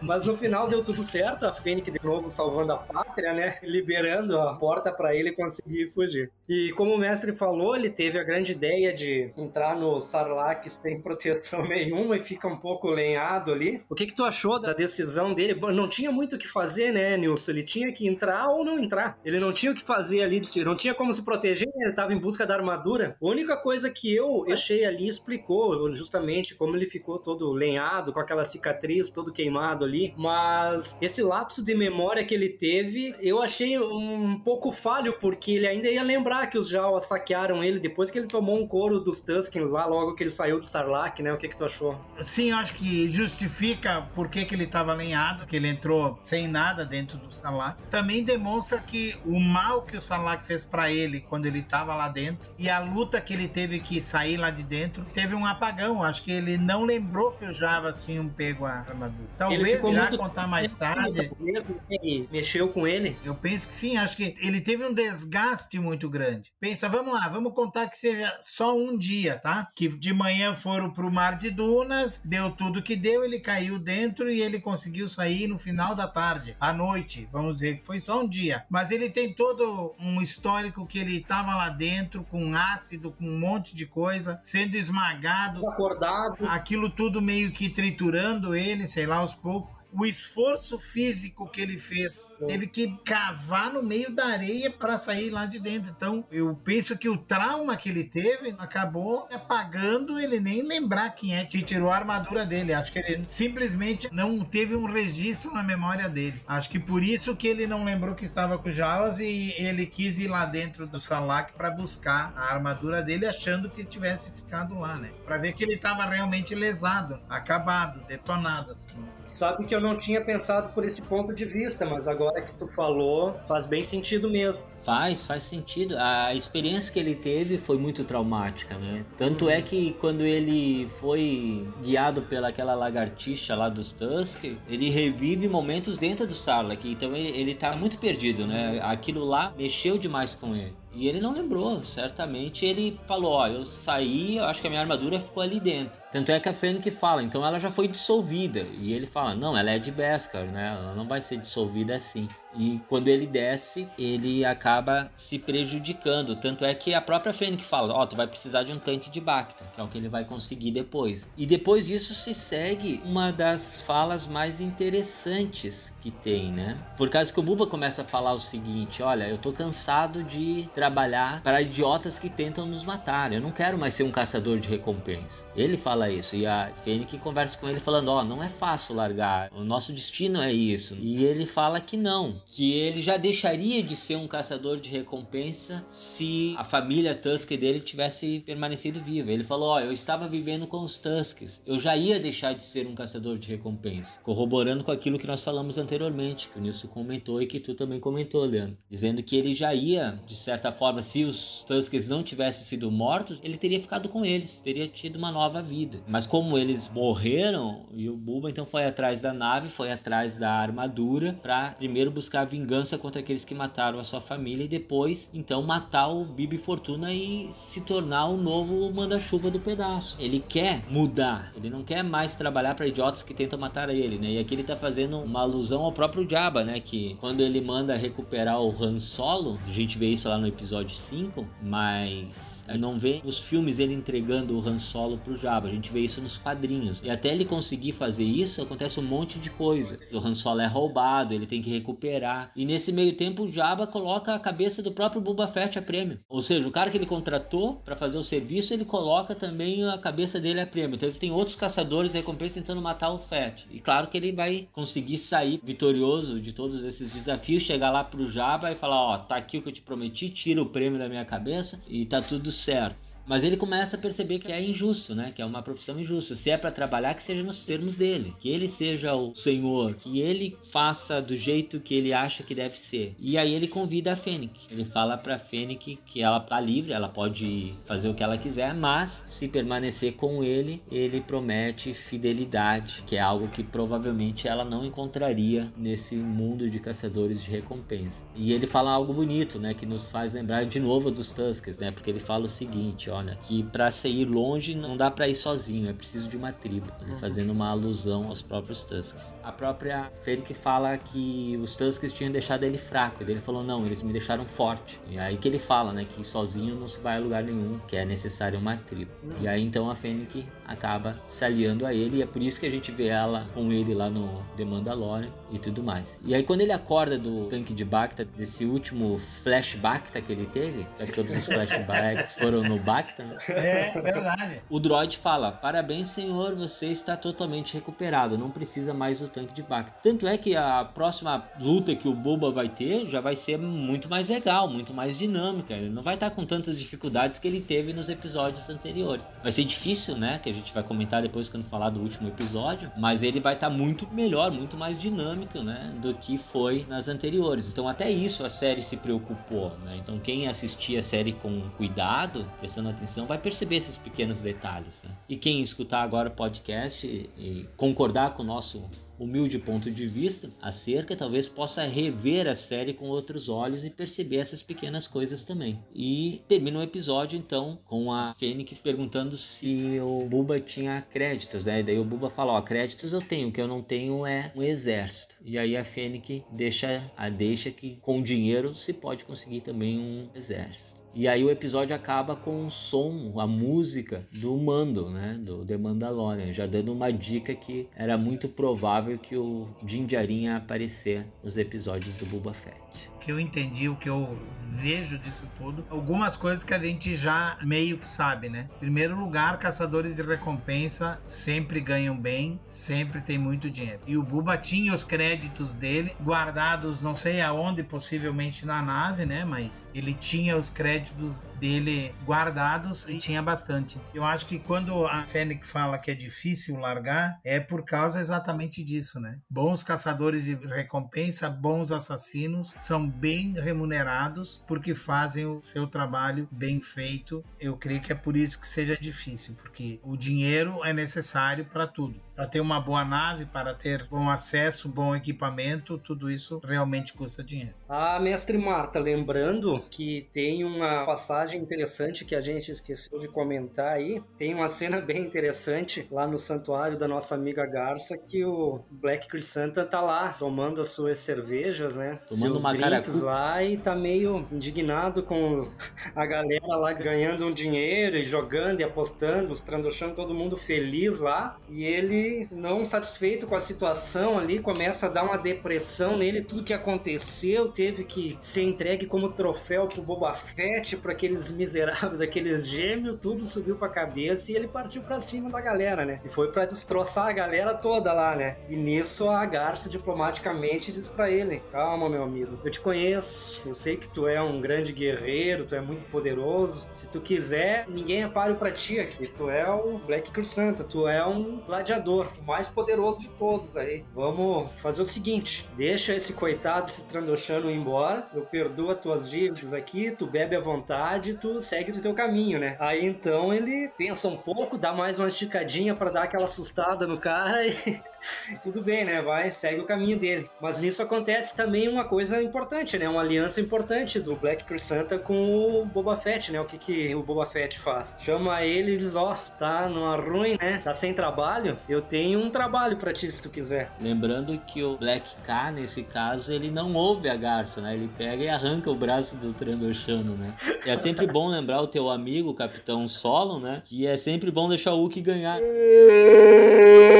Mas 0.00 0.26
no 0.26 0.36
final 0.36 0.68
deu 0.68 0.84
tudo 0.84 1.02
certo, 1.02 1.44
a 1.44 1.52
Fênix 1.52 1.92
de 1.92 2.04
novo 2.04 2.30
salvando 2.30 2.72
a 2.72 2.83
pátria, 2.84 3.32
né? 3.32 3.58
Liberando 3.62 4.38
a 4.38 4.54
porta 4.54 4.92
para 4.92 5.14
ele 5.14 5.32
conseguir 5.32 5.90
fugir. 5.90 6.30
E 6.48 6.72
como 6.72 6.94
o 6.94 6.98
mestre 6.98 7.32
falou, 7.32 7.74
ele 7.74 7.90
teve 7.90 8.18
a 8.18 8.24
grande 8.24 8.52
ideia 8.52 8.92
de 8.92 9.32
entrar 9.36 9.76
no 9.76 10.00
Sarlacc 10.00 10.68
sem 10.68 11.00
proteção 11.02 11.66
nenhuma 11.66 12.16
e 12.16 12.20
fica 12.20 12.46
um 12.46 12.56
pouco 12.56 12.88
lenhado 12.88 13.52
ali. 13.52 13.82
O 13.88 13.94
que 13.94 14.06
que 14.06 14.14
tu 14.14 14.24
achou 14.24 14.60
da 14.60 14.72
decisão 14.72 15.32
dele? 15.32 15.54
Não 15.72 15.88
tinha 15.88 16.12
muito 16.12 16.36
o 16.36 16.38
que 16.38 16.46
fazer, 16.46 16.92
né, 16.92 17.16
Nilson? 17.16 17.52
Ele 17.52 17.62
tinha 17.62 17.92
que 17.92 18.06
entrar 18.06 18.48
ou 18.48 18.64
não 18.64 18.78
entrar. 18.78 19.18
Ele 19.24 19.40
não 19.40 19.52
tinha 19.52 19.72
o 19.72 19.74
que 19.74 19.82
fazer 19.82 20.22
ali, 20.22 20.40
não 20.64 20.76
tinha 20.76 20.94
como 20.94 21.12
se 21.12 21.22
proteger, 21.22 21.68
ele 21.74 21.90
estava 21.90 22.12
em 22.12 22.18
busca 22.18 22.46
da 22.46 22.54
armadura. 22.54 23.16
A 23.20 23.26
única 23.26 23.56
coisa 23.56 23.90
que 23.90 24.14
eu 24.14 24.44
achei 24.50 24.84
ali 24.84 25.08
explicou 25.08 25.92
justamente 25.92 26.54
como 26.54 26.76
ele 26.76 26.86
ficou 26.86 27.18
todo 27.18 27.52
lenhado, 27.52 28.12
com 28.12 28.20
aquela 28.20 28.44
cicatriz, 28.44 29.10
todo 29.10 29.32
queimado 29.32 29.84
ali. 29.84 30.14
Mas 30.16 30.96
esse 31.00 31.22
lapso 31.22 31.62
de 31.62 31.74
memória 31.74 32.24
que 32.24 32.34
ele 32.34 32.48
teve, 32.48 32.73
eu 33.20 33.42
achei 33.42 33.78
um 33.78 34.38
pouco 34.38 34.72
falho, 34.72 35.14
porque 35.20 35.52
ele 35.52 35.66
ainda 35.66 35.88
ia 35.88 36.02
lembrar 36.02 36.46
que 36.46 36.58
os 36.58 36.68
Jawas 36.68 37.04
saquearam 37.04 37.62
ele 37.62 37.78
depois 37.78 38.10
que 38.10 38.18
ele 38.18 38.26
tomou 38.26 38.60
um 38.60 38.66
couro 38.66 39.00
dos 39.00 39.20
Tuskens 39.20 39.70
lá, 39.70 39.86
logo 39.86 40.14
que 40.14 40.22
ele 40.22 40.30
saiu 40.30 40.58
do 40.58 40.64
Sarlacc, 40.64 41.20
né? 41.20 41.32
O 41.32 41.36
que 41.36 41.48
que 41.48 41.56
tu 41.56 41.64
achou? 41.64 41.98
Sim, 42.20 42.50
eu 42.50 42.56
acho 42.56 42.74
que 42.74 43.10
justifica 43.10 44.08
por 44.14 44.28
que, 44.28 44.44
que 44.44 44.54
ele 44.54 44.64
estava 44.64 44.92
lenhado, 44.94 45.46
que 45.46 45.56
ele 45.56 45.68
entrou 45.68 46.18
sem 46.20 46.48
nada 46.48 46.84
dentro 46.84 47.18
do 47.18 47.32
Sarlacc. 47.32 47.78
Também 47.90 48.22
demonstra 48.24 48.78
que 48.78 49.16
o 49.24 49.38
mal 49.38 49.82
que 49.82 49.96
o 49.96 50.00
Sarlacc 50.00 50.44
fez 50.44 50.64
para 50.64 50.90
ele 50.90 51.20
quando 51.20 51.46
ele 51.46 51.60
estava 51.60 51.94
lá 51.94 52.08
dentro 52.08 52.50
e 52.58 52.68
a 52.68 52.78
luta 52.78 53.20
que 53.20 53.32
ele 53.32 53.48
teve 53.48 53.80
que 53.80 54.00
sair 54.00 54.36
lá 54.36 54.50
de 54.50 54.62
dentro, 54.62 55.04
teve 55.12 55.34
um 55.34 55.46
apagão. 55.46 56.02
Acho 56.02 56.22
que 56.22 56.32
ele 56.32 56.56
não 56.56 56.84
lembrou 56.84 57.32
que 57.32 57.44
os 57.44 57.56
Javas 57.56 58.04
tinham 58.04 58.28
pego 58.28 58.64
a 58.64 58.72
armadura. 58.72 59.28
Talvez 59.38 59.84
irá 59.84 60.02
muito... 60.02 60.18
contar 60.18 60.46
mais 60.46 60.74
tarde. 60.74 61.30
Mesmo 61.38 61.80
que 61.88 62.28
com 62.68 62.86
ele? 62.86 63.16
Eu 63.24 63.34
penso 63.34 63.68
que 63.68 63.74
sim, 63.74 63.96
acho 63.96 64.16
que 64.16 64.34
ele 64.40 64.60
teve 64.60 64.84
um 64.84 64.92
desgaste 64.92 65.78
muito 65.78 66.08
grande. 66.08 66.52
Pensa, 66.60 66.88
vamos 66.88 67.14
lá, 67.14 67.28
vamos 67.28 67.54
contar 67.54 67.88
que 67.88 67.98
seja 67.98 68.36
só 68.40 68.76
um 68.76 68.96
dia, 68.96 69.38
tá? 69.38 69.68
Que 69.74 69.88
de 69.88 70.12
manhã 70.12 70.54
foram 70.54 70.90
pro 70.90 71.10
mar 71.10 71.38
de 71.38 71.50
dunas, 71.50 72.22
deu 72.24 72.50
tudo 72.50 72.82
que 72.82 72.96
deu, 72.96 73.24
ele 73.24 73.40
caiu 73.40 73.78
dentro 73.78 74.30
e 74.30 74.40
ele 74.40 74.60
conseguiu 74.60 75.08
sair 75.08 75.46
no 75.46 75.58
final 75.58 75.94
da 75.94 76.06
tarde, 76.06 76.56
à 76.60 76.72
noite, 76.72 77.28
vamos 77.32 77.54
dizer 77.54 77.78
que 77.78 77.86
foi 77.86 78.00
só 78.00 78.20
um 78.20 78.28
dia. 78.28 78.64
Mas 78.70 78.90
ele 78.90 79.10
tem 79.10 79.32
todo 79.32 79.94
um 79.98 80.20
histórico 80.20 80.86
que 80.86 80.98
ele 80.98 81.18
estava 81.18 81.54
lá 81.54 81.68
dentro 81.68 82.24
com 82.24 82.54
ácido, 82.54 83.12
com 83.12 83.26
um 83.26 83.38
monte 83.38 83.74
de 83.74 83.86
coisa, 83.86 84.38
sendo 84.42 84.76
esmagado, 84.76 85.66
acordado, 85.68 86.46
aquilo 86.46 86.90
tudo 86.90 87.20
meio 87.20 87.50
que 87.52 87.68
triturando 87.68 88.54
ele, 88.54 88.86
sei 88.86 89.06
lá, 89.06 89.16
aos 89.16 89.34
poucos 89.34 89.83
o 89.96 90.04
esforço 90.04 90.78
físico 90.78 91.48
que 91.48 91.60
ele 91.60 91.78
fez. 91.78 92.30
Teve 92.46 92.66
que 92.66 92.96
cavar 93.04 93.72
no 93.72 93.82
meio 93.82 94.10
da 94.10 94.26
areia 94.26 94.70
para 94.70 94.98
sair 94.98 95.30
lá 95.30 95.46
de 95.46 95.60
dentro. 95.60 95.92
Então, 95.96 96.26
eu 96.30 96.54
penso 96.64 96.98
que 96.98 97.08
o 97.08 97.16
trauma 97.16 97.76
que 97.76 97.88
ele 97.88 98.04
teve 98.04 98.54
acabou 98.58 99.28
apagando 99.32 100.18
ele 100.18 100.40
nem 100.40 100.62
lembrar 100.62 101.10
quem 101.10 101.36
é 101.36 101.44
que 101.44 101.62
tirou 101.62 101.90
a 101.90 101.96
armadura 101.96 102.44
dele. 102.44 102.74
Acho 102.74 102.92
que 102.92 102.98
ele 102.98 103.24
simplesmente 103.26 104.08
não 104.12 104.40
teve 104.40 104.74
um 104.74 104.86
registro 104.86 105.52
na 105.52 105.62
memória 105.62 106.08
dele. 106.08 106.42
Acho 106.46 106.68
que 106.68 106.78
por 106.78 107.02
isso 107.02 107.36
que 107.36 107.46
ele 107.46 107.66
não 107.66 107.84
lembrou 107.84 108.14
que 108.14 108.24
estava 108.24 108.58
com 108.58 108.70
Jawas 108.70 109.18
e 109.20 109.54
ele 109.56 109.86
quis 109.86 110.18
ir 110.18 110.28
lá 110.28 110.44
dentro 110.44 110.86
do 110.86 110.98
Salak 110.98 111.52
para 111.52 111.70
buscar 111.70 112.32
a 112.36 112.52
armadura 112.52 113.02
dele, 113.02 113.26
achando 113.26 113.70
que 113.70 113.84
tivesse 113.84 114.30
ficado 114.30 114.78
lá, 114.78 114.96
né? 114.96 115.10
Para 115.24 115.38
ver 115.38 115.52
que 115.52 115.62
ele 115.62 115.74
estava 115.74 116.04
realmente 116.06 116.54
lesado, 116.54 117.20
acabado, 117.28 118.04
detonado 118.06 118.72
assim. 118.72 118.88
Sabe 119.24 119.64
que 119.64 119.74
eu 119.74 119.80
não 119.84 119.94
tinha 119.94 120.20
pensado 120.20 120.72
por 120.72 120.84
esse 120.84 121.02
ponto 121.02 121.34
de 121.34 121.44
vista, 121.44 121.84
mas 121.84 122.08
agora 122.08 122.42
que 122.42 122.54
tu 122.54 122.66
falou, 122.66 123.38
faz 123.46 123.66
bem 123.66 123.84
sentido 123.84 124.30
mesmo. 124.30 124.64
Faz, 124.82 125.24
faz 125.24 125.42
sentido. 125.42 125.96
A 125.98 126.34
experiência 126.34 126.92
que 126.92 126.98
ele 126.98 127.14
teve 127.14 127.58
foi 127.58 127.78
muito 127.78 128.04
traumática, 128.04 128.76
né? 128.76 129.04
Tanto 129.16 129.48
é 129.48 129.60
que 129.62 129.92
quando 130.00 130.22
ele 130.22 130.88
foi 131.00 131.66
guiado 131.82 132.22
pelaquela 132.22 132.74
lagartixa 132.74 133.54
lá 133.54 133.68
dos 133.68 133.92
Tusk, 133.92 134.44
ele 134.68 134.90
revive 134.90 135.48
momentos 135.48 135.98
dentro 135.98 136.26
do 136.26 136.34
Sarlacc, 136.34 136.84
então 136.84 137.14
ele, 137.14 137.38
ele 137.38 137.54
tá 137.54 137.76
muito 137.76 137.98
perdido, 137.98 138.46
né? 138.46 138.80
Aquilo 138.82 139.24
lá 139.24 139.54
mexeu 139.56 139.98
demais 139.98 140.34
com 140.34 140.54
ele. 140.54 140.74
E 140.94 141.08
ele 141.08 141.20
não 141.20 141.32
lembrou, 141.32 141.82
certamente 141.82 142.64
ele 142.64 142.98
falou, 143.06 143.32
ó, 143.32 143.48
eu 143.48 143.64
saí, 143.64 144.36
eu 144.36 144.44
acho 144.44 144.60
que 144.60 144.66
a 144.66 144.70
minha 144.70 144.80
armadura 144.80 145.18
ficou 145.18 145.42
ali 145.42 145.58
dentro. 145.58 146.00
Tanto 146.12 146.30
é 146.30 146.38
que 146.38 146.48
a 146.48 146.54
Fênix 146.54 146.96
fala, 146.98 147.22
então 147.22 147.44
ela 147.44 147.58
já 147.58 147.70
foi 147.70 147.88
dissolvida. 147.88 148.60
E 148.78 148.92
ele 148.92 149.06
fala, 149.06 149.34
não, 149.34 149.56
ela 149.56 149.70
é 149.70 149.78
de 149.78 149.90
Beskar, 149.90 150.46
né? 150.46 150.76
Ela 150.78 150.94
não 150.94 151.08
vai 151.08 151.20
ser 151.20 151.38
dissolvida 151.38 151.96
assim. 151.96 152.28
E 152.56 152.80
quando 152.88 153.08
ele 153.08 153.26
desce, 153.26 153.88
ele 153.98 154.44
acaba 154.44 155.10
se 155.16 155.38
prejudicando. 155.38 156.36
Tanto 156.36 156.64
é 156.64 156.74
que 156.74 156.94
a 156.94 157.00
própria 157.00 157.32
Fênix 157.32 157.66
fala: 157.66 157.94
Ó, 157.94 158.02
oh, 158.02 158.06
tu 158.06 158.16
vai 158.16 158.26
precisar 158.26 158.62
de 158.62 158.72
um 158.72 158.78
tanque 158.78 159.10
de 159.10 159.20
Bacta, 159.20 159.64
que 159.72 159.80
é 159.80 159.84
o 159.84 159.88
que 159.88 159.98
ele 159.98 160.08
vai 160.08 160.24
conseguir 160.24 160.70
depois. 160.70 161.28
E 161.36 161.46
depois 161.46 161.86
disso 161.86 162.14
se 162.14 162.34
segue 162.34 163.00
uma 163.04 163.32
das 163.32 163.80
falas 163.80 164.26
mais 164.26 164.60
interessantes 164.60 165.92
que 166.00 166.10
tem, 166.10 166.52
né? 166.52 166.78
Por 166.96 167.08
causa 167.08 167.32
que 167.32 167.40
o 167.40 167.42
Buba 167.42 167.66
começa 167.66 168.02
a 168.02 168.04
falar 168.04 168.32
o 168.32 168.38
seguinte: 168.38 169.02
Olha, 169.02 169.28
eu 169.28 169.38
tô 169.38 169.52
cansado 169.52 170.22
de 170.22 170.68
trabalhar 170.74 171.42
para 171.42 171.62
idiotas 171.62 172.18
que 172.18 172.30
tentam 172.30 172.66
nos 172.66 172.84
matar. 172.84 173.32
Eu 173.32 173.40
não 173.40 173.50
quero 173.50 173.78
mais 173.78 173.94
ser 173.94 174.04
um 174.04 174.10
caçador 174.10 174.58
de 174.58 174.68
recompensa. 174.68 175.44
Ele 175.56 175.76
fala 175.76 176.10
isso. 176.10 176.36
E 176.36 176.46
a 176.46 176.70
Fênix 176.84 177.14
conversa 177.20 177.58
com 177.58 177.68
ele 177.68 177.80
falando: 177.80 178.08
Ó, 178.08 178.20
oh, 178.20 178.24
não 178.24 178.42
é 178.42 178.48
fácil 178.48 178.94
largar. 178.94 179.50
O 179.52 179.64
nosso 179.64 179.92
destino 179.92 180.40
é 180.40 180.52
isso. 180.52 180.94
E 181.00 181.24
ele 181.24 181.46
fala 181.46 181.80
que 181.80 181.96
não 181.96 182.43
que 182.46 182.72
ele 182.72 183.00
já 183.00 183.16
deixaria 183.16 183.82
de 183.82 183.96
ser 183.96 184.16
um 184.16 184.26
caçador 184.26 184.78
de 184.78 184.90
recompensa 184.90 185.84
se 185.90 186.54
a 186.56 186.64
família 186.64 187.14
Tusk 187.14 187.50
dele 187.50 187.80
tivesse 187.80 188.40
permanecido 188.40 189.00
viva. 189.00 189.32
Ele 189.32 189.44
falou: 189.44 189.70
Ó, 189.70 189.76
oh, 189.76 189.80
eu 189.80 189.92
estava 189.92 190.28
vivendo 190.28 190.66
com 190.66 190.80
os 190.80 190.96
Tusks, 190.96 191.62
eu 191.66 191.78
já 191.78 191.96
ia 191.96 192.20
deixar 192.20 192.54
de 192.54 192.62
ser 192.62 192.86
um 192.86 192.94
caçador 192.94 193.38
de 193.38 193.48
recompensa. 193.48 194.20
Corroborando 194.22 194.84
com 194.84 194.90
aquilo 194.90 195.18
que 195.18 195.26
nós 195.26 195.40
falamos 195.40 195.78
anteriormente, 195.78 196.48
que 196.48 196.58
o 196.58 196.62
Nilson 196.62 196.88
comentou 196.88 197.40
e 197.40 197.46
que 197.46 197.60
tu 197.60 197.74
também 197.74 198.00
comentou, 198.00 198.44
Leandro. 198.44 198.76
Dizendo 198.90 199.22
que 199.22 199.36
ele 199.36 199.54
já 199.54 199.74
ia, 199.74 200.20
de 200.26 200.36
certa 200.36 200.70
forma, 200.70 201.02
se 201.02 201.24
os 201.24 201.64
Tusks 201.66 202.08
não 202.08 202.22
tivessem 202.22 202.64
sido 202.64 202.90
mortos, 202.90 203.40
ele 203.42 203.56
teria 203.56 203.80
ficado 203.80 204.08
com 204.08 204.24
eles, 204.24 204.58
teria 204.58 204.86
tido 204.86 205.16
uma 205.16 205.32
nova 205.32 205.62
vida. 205.62 205.98
Mas 206.06 206.26
como 206.26 206.58
eles 206.58 206.88
morreram, 206.88 207.86
e 207.92 208.08
o 208.08 208.16
Buba 208.16 208.50
então 208.50 208.66
foi 208.66 208.84
atrás 208.84 209.20
da 209.20 209.32
nave, 209.32 209.68
foi 209.68 209.90
atrás 209.90 210.38
da 210.38 210.50
armadura, 210.50 211.38
para 211.40 211.70
primeiro 211.70 212.10
buscar 212.10 212.33
buscar 212.34 212.44
vingança 212.44 212.98
contra 212.98 213.20
aqueles 213.20 213.44
que 213.44 213.54
mataram 213.54 214.00
a 214.00 214.04
sua 214.04 214.20
família 214.20 214.64
e 214.64 214.68
depois, 214.68 215.30
então, 215.32 215.62
matar 215.62 216.08
o 216.08 216.24
Bibi 216.24 216.56
Fortuna 216.56 217.12
e 217.12 217.48
se 217.52 217.80
tornar 217.80 218.26
o 218.26 218.36
novo 218.36 218.92
manda-chuva 218.92 219.50
do 219.50 219.60
pedaço. 219.60 220.16
Ele 220.18 220.40
quer 220.40 220.82
mudar, 220.90 221.52
ele 221.56 221.70
não 221.70 221.84
quer 221.84 222.02
mais 222.02 222.34
trabalhar 222.34 222.74
para 222.74 222.88
idiotas 222.88 223.22
que 223.22 223.32
tentam 223.32 223.58
matar 223.58 223.88
ele, 223.88 224.18
né? 224.18 224.32
E 224.32 224.38
aqui 224.38 224.54
ele 224.54 224.64
tá 224.64 224.74
fazendo 224.74 225.18
uma 225.20 225.40
alusão 225.40 225.82
ao 225.82 225.92
próprio 225.92 226.28
Jabba, 226.28 226.64
né? 226.64 226.80
Que 226.80 227.16
quando 227.20 227.40
ele 227.40 227.60
manda 227.60 227.94
recuperar 227.94 228.60
o 228.60 228.74
Han 228.82 228.98
Solo, 228.98 229.60
a 229.66 229.70
gente 229.70 229.96
vê 229.96 230.06
isso 230.06 230.28
lá 230.28 230.36
no 230.36 230.48
episódio 230.48 230.96
5, 230.96 231.46
mas 231.62 232.53
a 232.66 232.72
gente 232.72 232.80
não 232.80 232.98
vê 232.98 233.20
os 233.24 233.40
filmes 233.40 233.78
ele 233.78 233.94
entregando 233.94 234.58
o 234.58 234.66
Han 234.66 234.78
Solo 234.78 235.18
pro 235.18 235.36
Jabba, 235.36 235.68
a 235.68 235.70
gente 235.70 235.92
vê 235.92 236.00
isso 236.00 236.20
nos 236.20 236.36
quadrinhos. 236.36 237.02
E 237.02 237.10
até 237.10 237.32
ele 237.32 237.44
conseguir 237.44 237.92
fazer 237.92 238.24
isso, 238.24 238.62
acontece 238.62 239.00
um 239.00 239.02
monte 239.02 239.38
de 239.38 239.50
coisa. 239.50 239.98
O 240.12 240.18
Han 240.18 240.34
Solo 240.34 240.60
é 240.60 240.66
roubado, 240.66 241.34
ele 241.34 241.46
tem 241.46 241.62
que 241.62 241.70
recuperar 241.70 242.50
e 242.56 242.64
nesse 242.64 242.92
meio 242.92 243.12
tempo 243.14 243.44
o 243.44 243.52
Jabba 243.52 243.86
coloca 243.86 244.34
a 244.34 244.38
cabeça 244.38 244.82
do 244.82 244.92
próprio 244.92 245.20
Boba 245.20 245.46
Fett 245.46 245.78
a 245.78 245.82
prêmio. 245.82 246.20
Ou 246.28 246.40
seja, 246.40 246.68
o 246.68 246.72
cara 246.72 246.90
que 246.90 246.96
ele 246.96 247.06
contratou 247.06 247.76
para 247.84 247.96
fazer 247.96 248.18
o 248.18 248.22
serviço, 248.22 248.72
ele 248.72 248.84
coloca 248.84 249.34
também 249.34 249.88
a 249.88 249.98
cabeça 249.98 250.40
dele 250.40 250.60
a 250.60 250.66
prêmio. 250.66 250.96
Então 250.96 251.08
ele 251.08 251.18
tem 251.18 251.30
outros 251.30 251.56
caçadores 251.56 252.10
de 252.10 252.16
recompensa 252.16 252.60
tentando 252.60 252.80
matar 252.80 253.10
o 253.10 253.18
Fett. 253.18 253.66
E 253.70 253.80
claro 253.80 254.08
que 254.08 254.16
ele 254.16 254.32
vai 254.32 254.68
conseguir 254.72 255.18
sair 255.18 255.60
vitorioso 255.62 256.40
de 256.40 256.52
todos 256.52 256.82
esses 256.82 257.10
desafios, 257.10 257.62
chegar 257.62 257.90
lá 257.90 258.04
pro 258.04 258.30
Jabba 258.30 258.70
e 258.70 258.76
falar, 258.76 259.00
ó, 259.00 259.18
tá 259.18 259.36
aqui 259.36 259.58
o 259.58 259.62
que 259.62 259.68
eu 259.68 259.72
te 259.72 259.82
prometi, 259.82 260.28
tira 260.28 260.62
o 260.62 260.66
prêmio 260.66 260.98
da 260.98 261.08
minha 261.08 261.24
cabeça 261.24 261.80
e 261.88 262.04
tá 262.04 262.20
tudo 262.20 262.50
certo. 262.54 263.13
Mas 263.26 263.42
ele 263.42 263.56
começa 263.56 263.96
a 263.96 263.98
perceber 263.98 264.38
que 264.38 264.52
é 264.52 264.62
injusto, 264.62 265.14
né? 265.14 265.32
Que 265.34 265.42
é 265.42 265.46
uma 265.46 265.62
profissão 265.62 265.98
injusta. 265.98 266.34
Se 266.34 266.50
é 266.50 266.56
para 266.56 266.70
trabalhar, 266.70 267.14
que 267.14 267.22
seja 267.22 267.42
nos 267.42 267.62
termos 267.62 267.96
dele. 267.96 268.34
Que 268.38 268.50
ele 268.50 268.68
seja 268.68 269.14
o 269.14 269.34
senhor. 269.34 269.94
Que 269.94 270.20
ele 270.20 270.56
faça 270.70 271.20
do 271.22 271.36
jeito 271.36 271.80
que 271.80 271.94
ele 271.94 272.12
acha 272.12 272.42
que 272.42 272.54
deve 272.54 272.78
ser. 272.78 273.14
E 273.18 273.38
aí 273.38 273.54
ele 273.54 273.68
convida 273.68 274.12
a 274.12 274.16
Fênix. 274.16 274.66
Ele 274.70 274.84
fala 274.84 275.16
pra 275.16 275.38
Fênix 275.38 275.98
que 276.04 276.22
ela 276.22 276.40
tá 276.40 276.60
livre, 276.60 276.92
ela 276.92 277.08
pode 277.08 277.74
fazer 277.84 278.08
o 278.08 278.14
que 278.14 278.22
ela 278.22 278.38
quiser, 278.38 278.74
mas 278.74 279.22
se 279.26 279.48
permanecer 279.48 280.14
com 280.14 280.42
ele, 280.42 280.82
ele 280.90 281.20
promete 281.20 281.94
fidelidade, 281.94 283.02
que 283.06 283.16
é 283.16 283.20
algo 283.20 283.48
que 283.48 283.62
provavelmente 283.62 284.46
ela 284.48 284.64
não 284.64 284.84
encontraria 284.84 285.72
nesse 285.76 286.16
mundo 286.16 286.68
de 286.68 286.78
caçadores 286.78 287.42
de 287.42 287.50
recompensa. 287.50 288.22
E 288.34 288.52
ele 288.52 288.66
fala 288.66 288.90
algo 288.90 289.12
bonito, 289.12 289.58
né? 289.58 289.74
Que 289.74 289.86
nos 289.86 290.04
faz 290.04 290.34
lembrar 290.34 290.64
de 290.64 290.80
novo 290.80 291.10
dos 291.10 291.30
Tuskers, 291.30 291.78
né? 291.78 291.90
Porque 291.90 292.10
ele 292.10 292.20
fala 292.20 292.44
o 292.46 292.48
seguinte, 292.48 293.10
olha, 293.14 293.38
que 293.42 293.62
para 293.64 293.90
sair 293.90 294.24
longe 294.24 294.74
não 294.74 294.96
dá 294.96 295.10
para 295.10 295.28
ir 295.28 295.34
sozinho, 295.34 295.88
é 295.88 295.92
preciso 295.92 296.28
de 296.28 296.36
uma 296.36 296.52
tribo, 296.52 296.86
né, 297.00 297.12
uhum. 297.12 297.18
fazendo 297.18 297.50
uma 297.50 297.68
alusão 297.70 298.28
aos 298.28 298.42
próprios 298.42 298.84
Tuskers. 298.84 299.32
A 299.42 299.52
própria 299.52 300.10
Fênix 300.22 300.56
fala 300.58 300.96
que 300.98 301.58
os 301.62 301.76
Tuskers 301.76 302.12
tinham 302.12 302.32
deixado 302.32 302.64
ele 302.64 302.78
fraco, 302.78 303.22
e 303.22 303.30
ele 303.30 303.40
falou 303.40 303.62
não, 303.62 303.84
eles 303.86 304.02
me 304.02 304.12
deixaram 304.12 304.44
forte. 304.44 305.00
E 305.08 305.18
aí 305.18 305.36
que 305.36 305.48
ele 305.48 305.58
fala, 305.58 305.92
né, 305.92 306.04
que 306.04 306.24
sozinho 306.24 306.74
não 306.74 306.88
se 306.88 307.00
vai 307.00 307.16
a 307.16 307.20
lugar 307.20 307.42
nenhum, 307.42 307.78
que 307.86 307.96
é 307.96 308.04
necessário 308.04 308.58
uma 308.58 308.76
tribo. 308.76 309.10
Uhum. 309.22 309.34
E 309.40 309.48
aí 309.48 309.62
então 309.62 309.90
a 309.90 309.94
Fênix 309.94 310.44
acaba 310.66 311.20
se 311.26 311.44
aliando 311.44 311.86
a 311.86 311.92
ele 311.92 312.18
e 312.18 312.22
é 312.22 312.26
por 312.26 312.42
isso 312.42 312.58
que 312.58 312.66
a 312.66 312.70
gente 312.70 312.90
vê 312.90 313.08
ela 313.08 313.46
com 313.54 313.70
ele 313.72 313.94
lá 313.94 314.08
no 314.08 314.42
The 314.56 314.64
Mandalorian 314.64 315.30
e 315.50 315.58
tudo 315.58 315.82
mais. 315.82 316.18
E 316.24 316.34
aí 316.34 316.42
quando 316.42 316.62
ele 316.62 316.72
acorda 316.72 317.18
do 317.18 317.46
tanque 317.46 317.72
de 317.74 317.84
Bacta, 317.84 318.24
desse 318.24 318.64
último 318.64 319.18
flashback 319.42 320.10
que 320.22 320.32
ele 320.32 320.46
teve, 320.46 320.86
que 320.98 321.12
todos 321.12 321.36
os 321.36 321.46
flashbacks 321.46 322.34
foram 322.34 322.62
no 322.62 322.78
Bacta, 322.78 323.03
É, 323.48 323.90
verdade. 324.00 324.62
O 324.68 324.78
droid 324.78 325.18
fala: 325.18 325.52
Parabéns, 325.52 326.08
senhor, 326.08 326.54
você 326.54 326.88
está 326.88 327.16
totalmente 327.16 327.74
recuperado, 327.74 328.38
não 328.38 328.50
precisa 328.50 328.92
mais 328.92 329.20
do 329.20 329.28
tanque 329.28 329.52
de 329.52 329.62
Bacta. 329.62 329.94
Tanto 330.02 330.26
é 330.26 330.36
que 330.36 330.56
a 330.56 330.84
próxima 330.84 331.44
luta 331.58 331.94
que 331.94 332.08
o 332.08 332.14
Boba 332.14 332.50
vai 332.50 332.68
ter 332.68 333.06
já 333.06 333.20
vai 333.20 333.36
ser 333.36 333.58
muito 333.58 334.08
mais 334.08 334.28
legal, 334.28 334.68
muito 334.68 334.92
mais 334.92 335.16
dinâmica. 335.18 335.74
Ele 335.74 335.90
não 335.90 336.02
vai 336.02 336.14
estar 336.14 336.30
com 336.30 336.44
tantas 336.44 336.78
dificuldades 336.78 337.38
que 337.38 337.48
ele 337.48 337.60
teve 337.60 337.92
nos 337.92 338.08
episódios 338.08 338.68
anteriores. 338.68 339.24
Vai 339.42 339.52
ser 339.52 339.64
difícil, 339.64 340.16
né? 340.16 340.38
Que 340.38 340.50
a 340.50 340.52
gente 340.52 340.72
vai 340.72 340.82
comentar 340.82 341.22
depois 341.22 341.48
quando 341.48 341.64
falar 341.64 341.90
do 341.90 342.00
último 342.00 342.28
episódio, 342.28 342.90
mas 342.96 343.22
ele 343.22 343.40
vai 343.40 343.54
estar 343.54 343.70
muito 343.70 344.06
melhor, 344.12 344.50
muito 344.50 344.76
mais 344.76 345.00
dinâmico, 345.00 345.60
né? 345.60 345.92
Do 346.00 346.14
que 346.14 346.36
foi 346.36 346.84
nas 346.88 347.08
anteriores. 347.08 347.70
Então, 347.70 347.88
até 347.88 348.10
isso 348.10 348.44
a 348.44 348.50
série 348.50 348.82
se 348.82 348.96
preocupou, 348.96 349.76
né? 349.84 349.96
Então, 349.96 350.18
quem 350.18 350.48
assistia 350.48 350.98
a 350.98 351.02
série 351.02 351.32
com 351.32 351.62
cuidado, 351.76 352.46
prestando 352.58 352.88
atenção, 352.94 353.26
vai 353.26 353.38
perceber 353.38 353.76
esses 353.76 353.96
pequenos 353.96 354.40
detalhes. 354.40 355.02
Né? 355.02 355.10
E 355.28 355.36
quem 355.36 355.60
escutar 355.60 356.02
agora 356.02 356.28
o 356.28 356.32
podcast 356.32 357.06
e, 357.06 357.30
e 357.36 357.68
concordar 357.76 358.34
com 358.34 358.42
o 358.42 358.46
nosso 358.46 358.82
humilde 359.18 359.58
ponto 359.58 359.90
de 359.90 360.06
vista 360.06 360.50
acerca, 360.60 361.16
talvez 361.16 361.48
possa 361.48 361.84
rever 361.84 362.48
a 362.48 362.54
série 362.54 362.92
com 362.92 363.08
outros 363.08 363.48
olhos 363.48 363.84
e 363.84 363.90
perceber 363.90 364.38
essas 364.38 364.62
pequenas 364.62 365.06
coisas 365.06 365.44
também. 365.44 365.78
E 365.94 366.42
termina 366.48 366.78
o 366.78 366.82
episódio 366.82 367.38
então 367.38 367.78
com 367.84 368.12
a 368.12 368.34
Fênix 368.34 368.78
perguntando 368.78 369.36
se 369.36 369.98
o 370.00 370.26
Buba 370.26 370.60
tinha 370.60 371.00
créditos, 371.02 371.64
né? 371.64 371.80
E 371.80 371.82
daí 371.82 371.98
o 371.98 372.04
Buba 372.04 372.30
fala: 372.30 372.52
Ó, 372.52 372.62
créditos 372.62 373.12
eu 373.12 373.20
tenho, 373.20 373.48
o 373.48 373.52
que 373.52 373.60
eu 373.60 373.68
não 373.68 373.82
tenho 373.82 374.26
é 374.26 374.52
um 374.54 374.62
exército. 374.62 375.36
E 375.44 375.58
aí 375.58 375.76
a 375.76 375.84
Fênix 375.84 376.42
deixa 376.50 377.10
a 377.16 377.28
deixa 377.28 377.70
que 377.70 377.96
com 377.96 378.22
dinheiro 378.22 378.74
se 378.74 378.92
pode 378.92 379.24
conseguir 379.24 379.60
também 379.60 379.98
um 379.98 380.28
exército. 380.34 381.03
E 381.16 381.28
aí 381.28 381.44
o 381.44 381.50
episódio 381.50 381.94
acaba 381.94 382.34
com 382.34 382.66
o 382.66 382.70
som, 382.70 383.38
a 383.38 383.46
música 383.46 384.26
do 384.32 384.56
Mando, 384.56 385.10
né, 385.10 385.38
do 385.40 385.64
The 385.64 385.76
Mandalorian, 385.76 386.52
já 386.52 386.66
dando 386.66 386.92
uma 386.92 387.12
dica 387.12 387.54
que 387.54 387.88
era 387.94 388.18
muito 388.18 388.48
provável 388.48 389.16
que 389.16 389.36
o 389.36 389.68
Din 389.80 390.06
Djarin 390.06 390.44
ia 390.44 390.56
aparecer 390.56 391.24
nos 391.42 391.56
episódios 391.56 392.16
do 392.16 392.26
Boba 392.26 392.52
Fett 392.52 393.13
que 393.24 393.32
eu 393.32 393.40
entendi, 393.40 393.88
o 393.88 393.96
que 393.96 394.08
eu 394.08 394.38
vejo 394.74 395.18
disso 395.18 395.48
tudo, 395.56 395.86
algumas 395.88 396.36
coisas 396.36 396.62
que 396.62 396.74
a 396.74 396.78
gente 396.78 397.16
já 397.16 397.56
meio 397.62 397.96
que 397.96 398.06
sabe, 398.06 398.48
né? 398.48 398.68
Primeiro 398.78 399.16
lugar, 399.16 399.58
caçadores 399.58 400.16
de 400.16 400.22
recompensa 400.22 401.18
sempre 401.24 401.80
ganham 401.80 402.18
bem, 402.18 402.60
sempre 402.66 403.22
tem 403.22 403.38
muito 403.38 403.70
dinheiro. 403.70 404.00
E 404.06 404.16
o 404.16 404.22
Buba 404.22 404.58
tinha 404.58 404.92
os 404.92 405.04
créditos 405.04 405.72
dele 405.72 406.14
guardados, 406.22 407.00
não 407.00 407.14
sei 407.14 407.40
aonde, 407.40 407.82
possivelmente 407.82 408.66
na 408.66 408.82
nave, 408.82 409.24
né? 409.24 409.44
Mas 409.44 409.88
ele 409.94 410.12
tinha 410.12 410.56
os 410.56 410.68
créditos 410.68 411.50
dele 411.60 412.14
guardados 412.26 413.06
e 413.08 413.18
tinha 413.18 413.40
bastante. 413.40 413.98
Eu 414.12 414.24
acho 414.24 414.46
que 414.46 414.58
quando 414.58 415.06
a 415.06 415.22
Fennec 415.22 415.64
fala 415.66 415.98
que 415.98 416.10
é 416.10 416.14
difícil 416.14 416.78
largar, 416.78 417.38
é 417.42 417.58
por 417.58 417.84
causa 417.84 418.20
exatamente 418.20 418.82
disso, 418.84 419.18
né? 419.18 419.38
Bons 419.48 419.82
caçadores 419.82 420.44
de 420.44 420.54
recompensa, 420.54 421.48
bons 421.48 421.90
assassinos 421.90 422.74
são 422.76 423.13
bem 423.14 423.52
remunerados 423.52 424.62
porque 424.66 424.94
fazem 424.94 425.46
o 425.46 425.62
seu 425.62 425.86
trabalho 425.86 426.48
bem 426.50 426.80
feito. 426.80 427.44
Eu 427.60 427.76
creio 427.76 428.00
que 428.00 428.12
é 428.12 428.14
por 428.14 428.36
isso 428.36 428.60
que 428.60 428.66
seja 428.66 428.96
difícil, 428.96 429.54
porque 429.54 430.00
o 430.02 430.16
dinheiro 430.16 430.84
é 430.84 430.92
necessário 430.92 431.64
para 431.64 431.86
tudo 431.86 432.23
para 432.34 432.46
ter 432.46 432.60
uma 432.60 432.80
boa 432.80 433.04
nave, 433.04 433.46
para 433.46 433.74
ter 433.74 434.06
bom 434.08 434.28
acesso, 434.28 434.88
bom 434.88 435.14
equipamento, 435.14 435.98
tudo 435.98 436.30
isso 436.30 436.60
realmente 436.64 437.12
custa 437.12 437.42
dinheiro. 437.42 437.74
Ah, 437.88 438.18
mestre 438.18 438.58
Marta, 438.58 438.98
lembrando 438.98 439.82
que 439.90 440.28
tem 440.32 440.64
uma 440.64 441.04
passagem 441.04 441.60
interessante 441.60 442.24
que 442.24 442.34
a 442.34 442.40
gente 442.40 442.70
esqueceu 442.70 443.18
de 443.18 443.28
comentar 443.28 443.92
aí. 443.92 444.22
Tem 444.36 444.54
uma 444.54 444.68
cena 444.68 445.00
bem 445.00 445.22
interessante 445.22 446.08
lá 446.10 446.26
no 446.26 446.38
santuário 446.38 446.98
da 446.98 447.06
nossa 447.06 447.34
amiga 447.34 447.64
Garça 447.66 448.16
que 448.18 448.44
o 448.44 448.80
Black 448.90 449.28
Crisanta 449.28 449.84
tá 449.84 450.00
lá 450.00 450.30
tomando 450.32 450.80
as 450.80 450.88
suas 450.88 451.18
cervejas, 451.18 451.96
né? 451.96 452.20
Tomando 452.28 452.58
Seus 452.58 452.64
uma 452.64 452.72
drinks 452.72 453.20
lá 453.20 453.62
e 453.62 453.76
tá 453.76 453.94
meio 453.94 454.46
indignado 454.50 455.22
com 455.22 455.68
a 456.14 456.26
galera 456.26 456.76
lá 456.76 456.92
ganhando 456.92 457.46
um 457.46 457.52
dinheiro 457.52 458.16
e 458.16 458.24
jogando 458.24 458.80
e 458.80 458.84
apostando, 458.84 459.52
os 459.52 459.60
Trandoshano, 459.60 460.14
todo 460.14 460.34
mundo 460.34 460.56
feliz 460.56 461.20
lá. 461.20 461.56
E 461.68 461.84
ele 461.84 462.23
não 462.50 462.84
satisfeito 462.84 463.46
com 463.46 463.54
a 463.54 463.60
situação 463.60 464.38
ali, 464.38 464.58
começa 464.58 465.06
a 465.06 465.08
dar 465.08 465.24
uma 465.24 465.38
depressão 465.38 466.16
nele, 466.16 466.42
tudo 466.42 466.64
que 466.64 466.72
aconteceu, 466.72 467.68
teve 467.68 468.04
que 468.04 468.36
ser 468.40 468.62
entregue 468.62 469.06
como 469.06 469.28
troféu 469.30 469.86
pro 469.86 470.02
Boba 470.02 470.32
Fett, 470.34 470.96
para 470.96 471.12
aqueles 471.12 471.50
miseráveis, 471.50 472.18
daqueles 472.18 472.68
gêmeos, 472.68 473.18
tudo 473.20 473.44
subiu 473.44 473.76
pra 473.76 473.88
cabeça 473.88 474.52
e 474.52 474.56
ele 474.56 474.68
partiu 474.68 475.02
pra 475.02 475.20
cima 475.20 475.50
da 475.50 475.60
galera, 475.60 476.04
né? 476.04 476.20
E 476.24 476.28
foi 476.28 476.50
para 476.50 476.64
destroçar 476.64 477.28
a 477.28 477.32
galera 477.32 477.74
toda 477.74 478.12
lá, 478.12 478.34
né? 478.34 478.56
E 478.68 478.76
nisso 478.76 479.28
a 479.28 479.44
Garça 479.44 479.88
diplomaticamente 479.88 480.92
diz 480.92 481.08
para 481.08 481.30
ele: 481.30 481.62
Calma, 481.70 482.08
meu 482.08 482.22
amigo, 482.22 482.58
eu 482.64 482.70
te 482.70 482.80
conheço, 482.80 483.62
eu 483.66 483.74
sei 483.74 483.96
que 483.96 484.08
tu 484.08 484.26
é 484.26 484.40
um 484.42 484.60
grande 484.60 484.92
guerreiro, 484.92 485.64
tu 485.64 485.74
é 485.74 485.80
muito 485.80 486.06
poderoso. 486.06 486.86
Se 486.92 487.08
tu 487.08 487.20
quiser, 487.20 487.86
ninguém 487.88 488.22
é 488.22 488.28
páreo 488.28 488.56
pra 488.56 488.70
ti 488.70 488.98
aqui. 488.98 489.26
Tu 489.26 489.50
é 489.50 489.68
o 489.68 489.98
Black 489.98 490.30
Santa, 490.44 490.84
tu 490.84 491.08
é 491.08 491.24
um 491.24 491.58
gladiador 491.58 492.13
o 492.22 492.44
mais 492.44 492.68
poderoso 492.68 493.20
de 493.20 493.28
todos 493.30 493.76
aí. 493.76 494.04
Vamos 494.12 494.72
fazer 494.74 495.02
o 495.02 495.06
seguinte: 495.06 495.68
deixa 495.76 496.14
esse 496.14 496.32
coitado, 496.32 496.86
esse 496.86 497.04
Trandoshano 497.06 497.70
ir 497.70 497.76
embora. 497.76 498.26
Eu 498.34 498.42
perdoo 498.42 498.90
as 498.90 499.00
tuas 499.00 499.30
dívidas 499.30 499.74
aqui, 499.74 500.10
tu 500.10 500.26
bebe 500.26 500.56
à 500.56 500.60
vontade, 500.60 501.34
tu 501.34 501.60
segue 501.60 501.92
o 501.92 502.00
teu 502.00 502.14
caminho, 502.14 502.58
né? 502.58 502.76
Aí 502.78 503.04
então 503.04 503.52
ele 503.52 503.88
pensa 503.96 504.28
um 504.28 504.36
pouco, 504.36 504.78
dá 504.78 504.92
mais 504.92 505.18
uma 505.18 505.28
esticadinha 505.28 505.94
para 505.94 506.10
dar 506.10 506.22
aquela 506.24 506.44
assustada 506.44 507.06
no 507.06 507.18
cara 507.18 507.66
e 507.66 507.72
tudo 508.62 508.82
bem, 508.82 509.04
né? 509.04 509.22
Vai, 509.22 509.52
segue 509.52 509.80
o 509.80 509.84
caminho 509.84 510.18
dele. 510.18 510.48
Mas 510.60 510.78
nisso 510.78 511.02
acontece 511.02 511.56
também 511.56 511.88
uma 511.88 512.04
coisa 512.04 512.42
importante, 512.42 512.98
né? 512.98 513.08
Uma 513.08 513.20
aliança 513.20 513.60
importante 513.60 514.18
do 514.20 514.36
Black 514.36 514.64
Crescenta 514.64 515.18
com 515.18 515.80
o 515.80 515.84
Boba 515.84 516.16
Fett, 516.16 516.52
né? 516.52 516.60
O 516.60 516.64
que, 516.64 516.78
que 516.78 517.14
o 517.14 517.22
Boba 517.22 517.46
Fett 517.46 517.78
faz? 517.78 518.16
Chama 518.18 518.62
ele 518.62 518.94
e 518.94 518.98
diz: 518.98 519.16
Ó, 519.16 519.32
oh, 519.32 519.50
tá 519.58 519.88
numa 519.88 520.16
ruim, 520.16 520.56
né? 520.60 520.80
Tá 520.82 520.92
sem 520.92 521.14
trabalho. 521.14 521.76
Eu 521.88 522.00
tenho 522.00 522.38
um 522.38 522.50
trabalho 522.50 522.96
para 522.96 523.12
ti 523.12 523.30
se 523.30 523.42
tu 523.42 523.50
quiser. 523.50 523.90
Lembrando 524.00 524.58
que 524.58 524.82
o 524.82 524.96
Black 524.96 525.34
K, 525.42 525.70
nesse 525.72 526.02
caso, 526.02 526.52
ele 526.52 526.70
não 526.70 526.94
ouve 526.94 527.28
a 527.28 527.36
garça, 527.36 527.80
né? 527.80 527.94
Ele 527.94 528.10
pega 528.16 528.42
e 528.42 528.48
arranca 528.48 528.90
o 528.90 528.94
braço 528.94 529.36
do 529.36 529.52
Trandoshano, 529.52 530.36
né? 530.36 530.54
E 530.86 530.90
é 530.90 530.96
sempre 530.96 531.26
bom 531.26 531.48
lembrar 531.48 531.80
o 531.80 531.86
teu 531.86 532.08
amigo, 532.08 532.50
o 532.50 532.54
Capitão 532.54 533.06
Solo, 533.08 533.58
né? 533.58 533.82
Que 533.84 534.06
é 534.06 534.16
sempre 534.16 534.50
bom 534.50 534.68
deixar 534.68 534.92
o 534.92 534.98
Hulk 534.98 535.20
ganhar. 535.20 535.58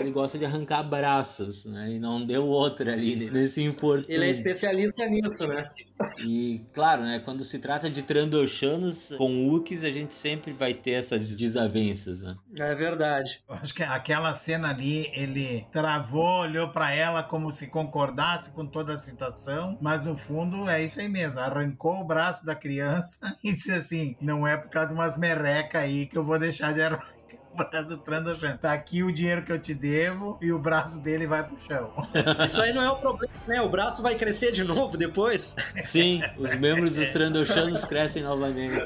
ele 0.00 0.10
gosta 0.10 0.38
de 0.38 0.44
arrancar 0.44 0.82
braços, 0.82 1.64
né? 1.64 1.92
E 1.92 1.98
não 1.98 2.24
deu 2.24 2.46
outra 2.46 2.92
ali 2.92 3.30
nesse 3.30 3.62
infortúnio. 3.62 4.06
Ele 4.08 4.26
é 4.26 4.30
especialista 4.30 5.06
nisso, 5.06 5.46
né? 5.46 5.64
E, 6.24 6.60
claro, 6.72 7.02
né? 7.02 7.20
Quando 7.24 7.42
se 7.42 7.58
trata 7.58 7.88
de 7.88 8.02
Trandoshanos 8.02 9.14
com 9.16 9.48
Wookies, 9.48 9.82
a 9.84 9.90
gente 9.90 10.14
sempre 10.14 10.52
vai 10.52 10.74
ter 10.74 10.92
essas 10.92 11.36
desavenças, 11.36 12.20
né? 12.20 12.36
É 12.58 12.74
verdade. 12.74 13.42
Acho 13.48 13.74
que 13.74 13.82
aquela 13.82 14.34
cena 14.34 14.70
ali, 14.70 15.10
ele 15.14 15.66
travou, 15.72 16.40
olhou 16.42 16.68
para 16.68 16.94
ela 16.94 17.22
como 17.22 17.50
se 17.50 17.68
concordasse 17.68 18.52
com 18.52 18.66
toda 18.66 18.92
a 18.92 18.96
situação, 18.96 19.78
mas 19.80 20.04
no 20.04 20.16
fundo 20.16 20.68
é 20.68 20.82
isso 20.82 21.00
aí 21.00 21.08
mesmo. 21.08 21.40
Arrancou 21.40 22.00
o 22.00 22.04
braço 22.04 22.44
da 22.44 22.54
criança 22.54 23.18
e 23.42 23.52
disse 23.52 23.72
assim: 23.72 24.16
não 24.20 24.46
é 24.46 24.56
por 24.56 24.70
causa 24.70 24.88
de 24.88 24.94
umas 24.94 25.16
merreca 25.16 25.78
aí 25.78 26.06
que 26.06 26.16
eu 26.16 26.24
vou 26.24 26.38
deixar 26.38 26.72
de 26.72 26.82
arrancar 26.82 27.16
braço 27.64 27.90
do 27.90 27.98
Trandoshan. 27.98 28.56
Tá 28.56 28.72
aqui 28.72 29.02
o 29.02 29.12
dinheiro 29.12 29.42
que 29.42 29.52
eu 29.52 29.58
te 29.58 29.74
devo 29.74 30.38
e 30.40 30.52
o 30.52 30.58
braço 30.58 31.00
dele 31.00 31.26
vai 31.26 31.42
pro 31.42 31.58
chão. 31.58 31.90
Isso 32.46 32.60
aí 32.60 32.72
não 32.72 32.82
é 32.82 32.90
o 32.90 32.96
problema, 32.96 33.32
né? 33.46 33.60
O 33.60 33.68
braço 33.68 34.02
vai 34.02 34.14
crescer 34.14 34.52
de 34.52 34.62
novo 34.64 34.96
depois. 34.96 35.56
Sim, 35.82 36.20
os 36.38 36.54
membros 36.54 36.94
dos 36.96 37.08
Trandoshanos 37.08 37.84
crescem 37.84 38.22
novamente. 38.22 38.76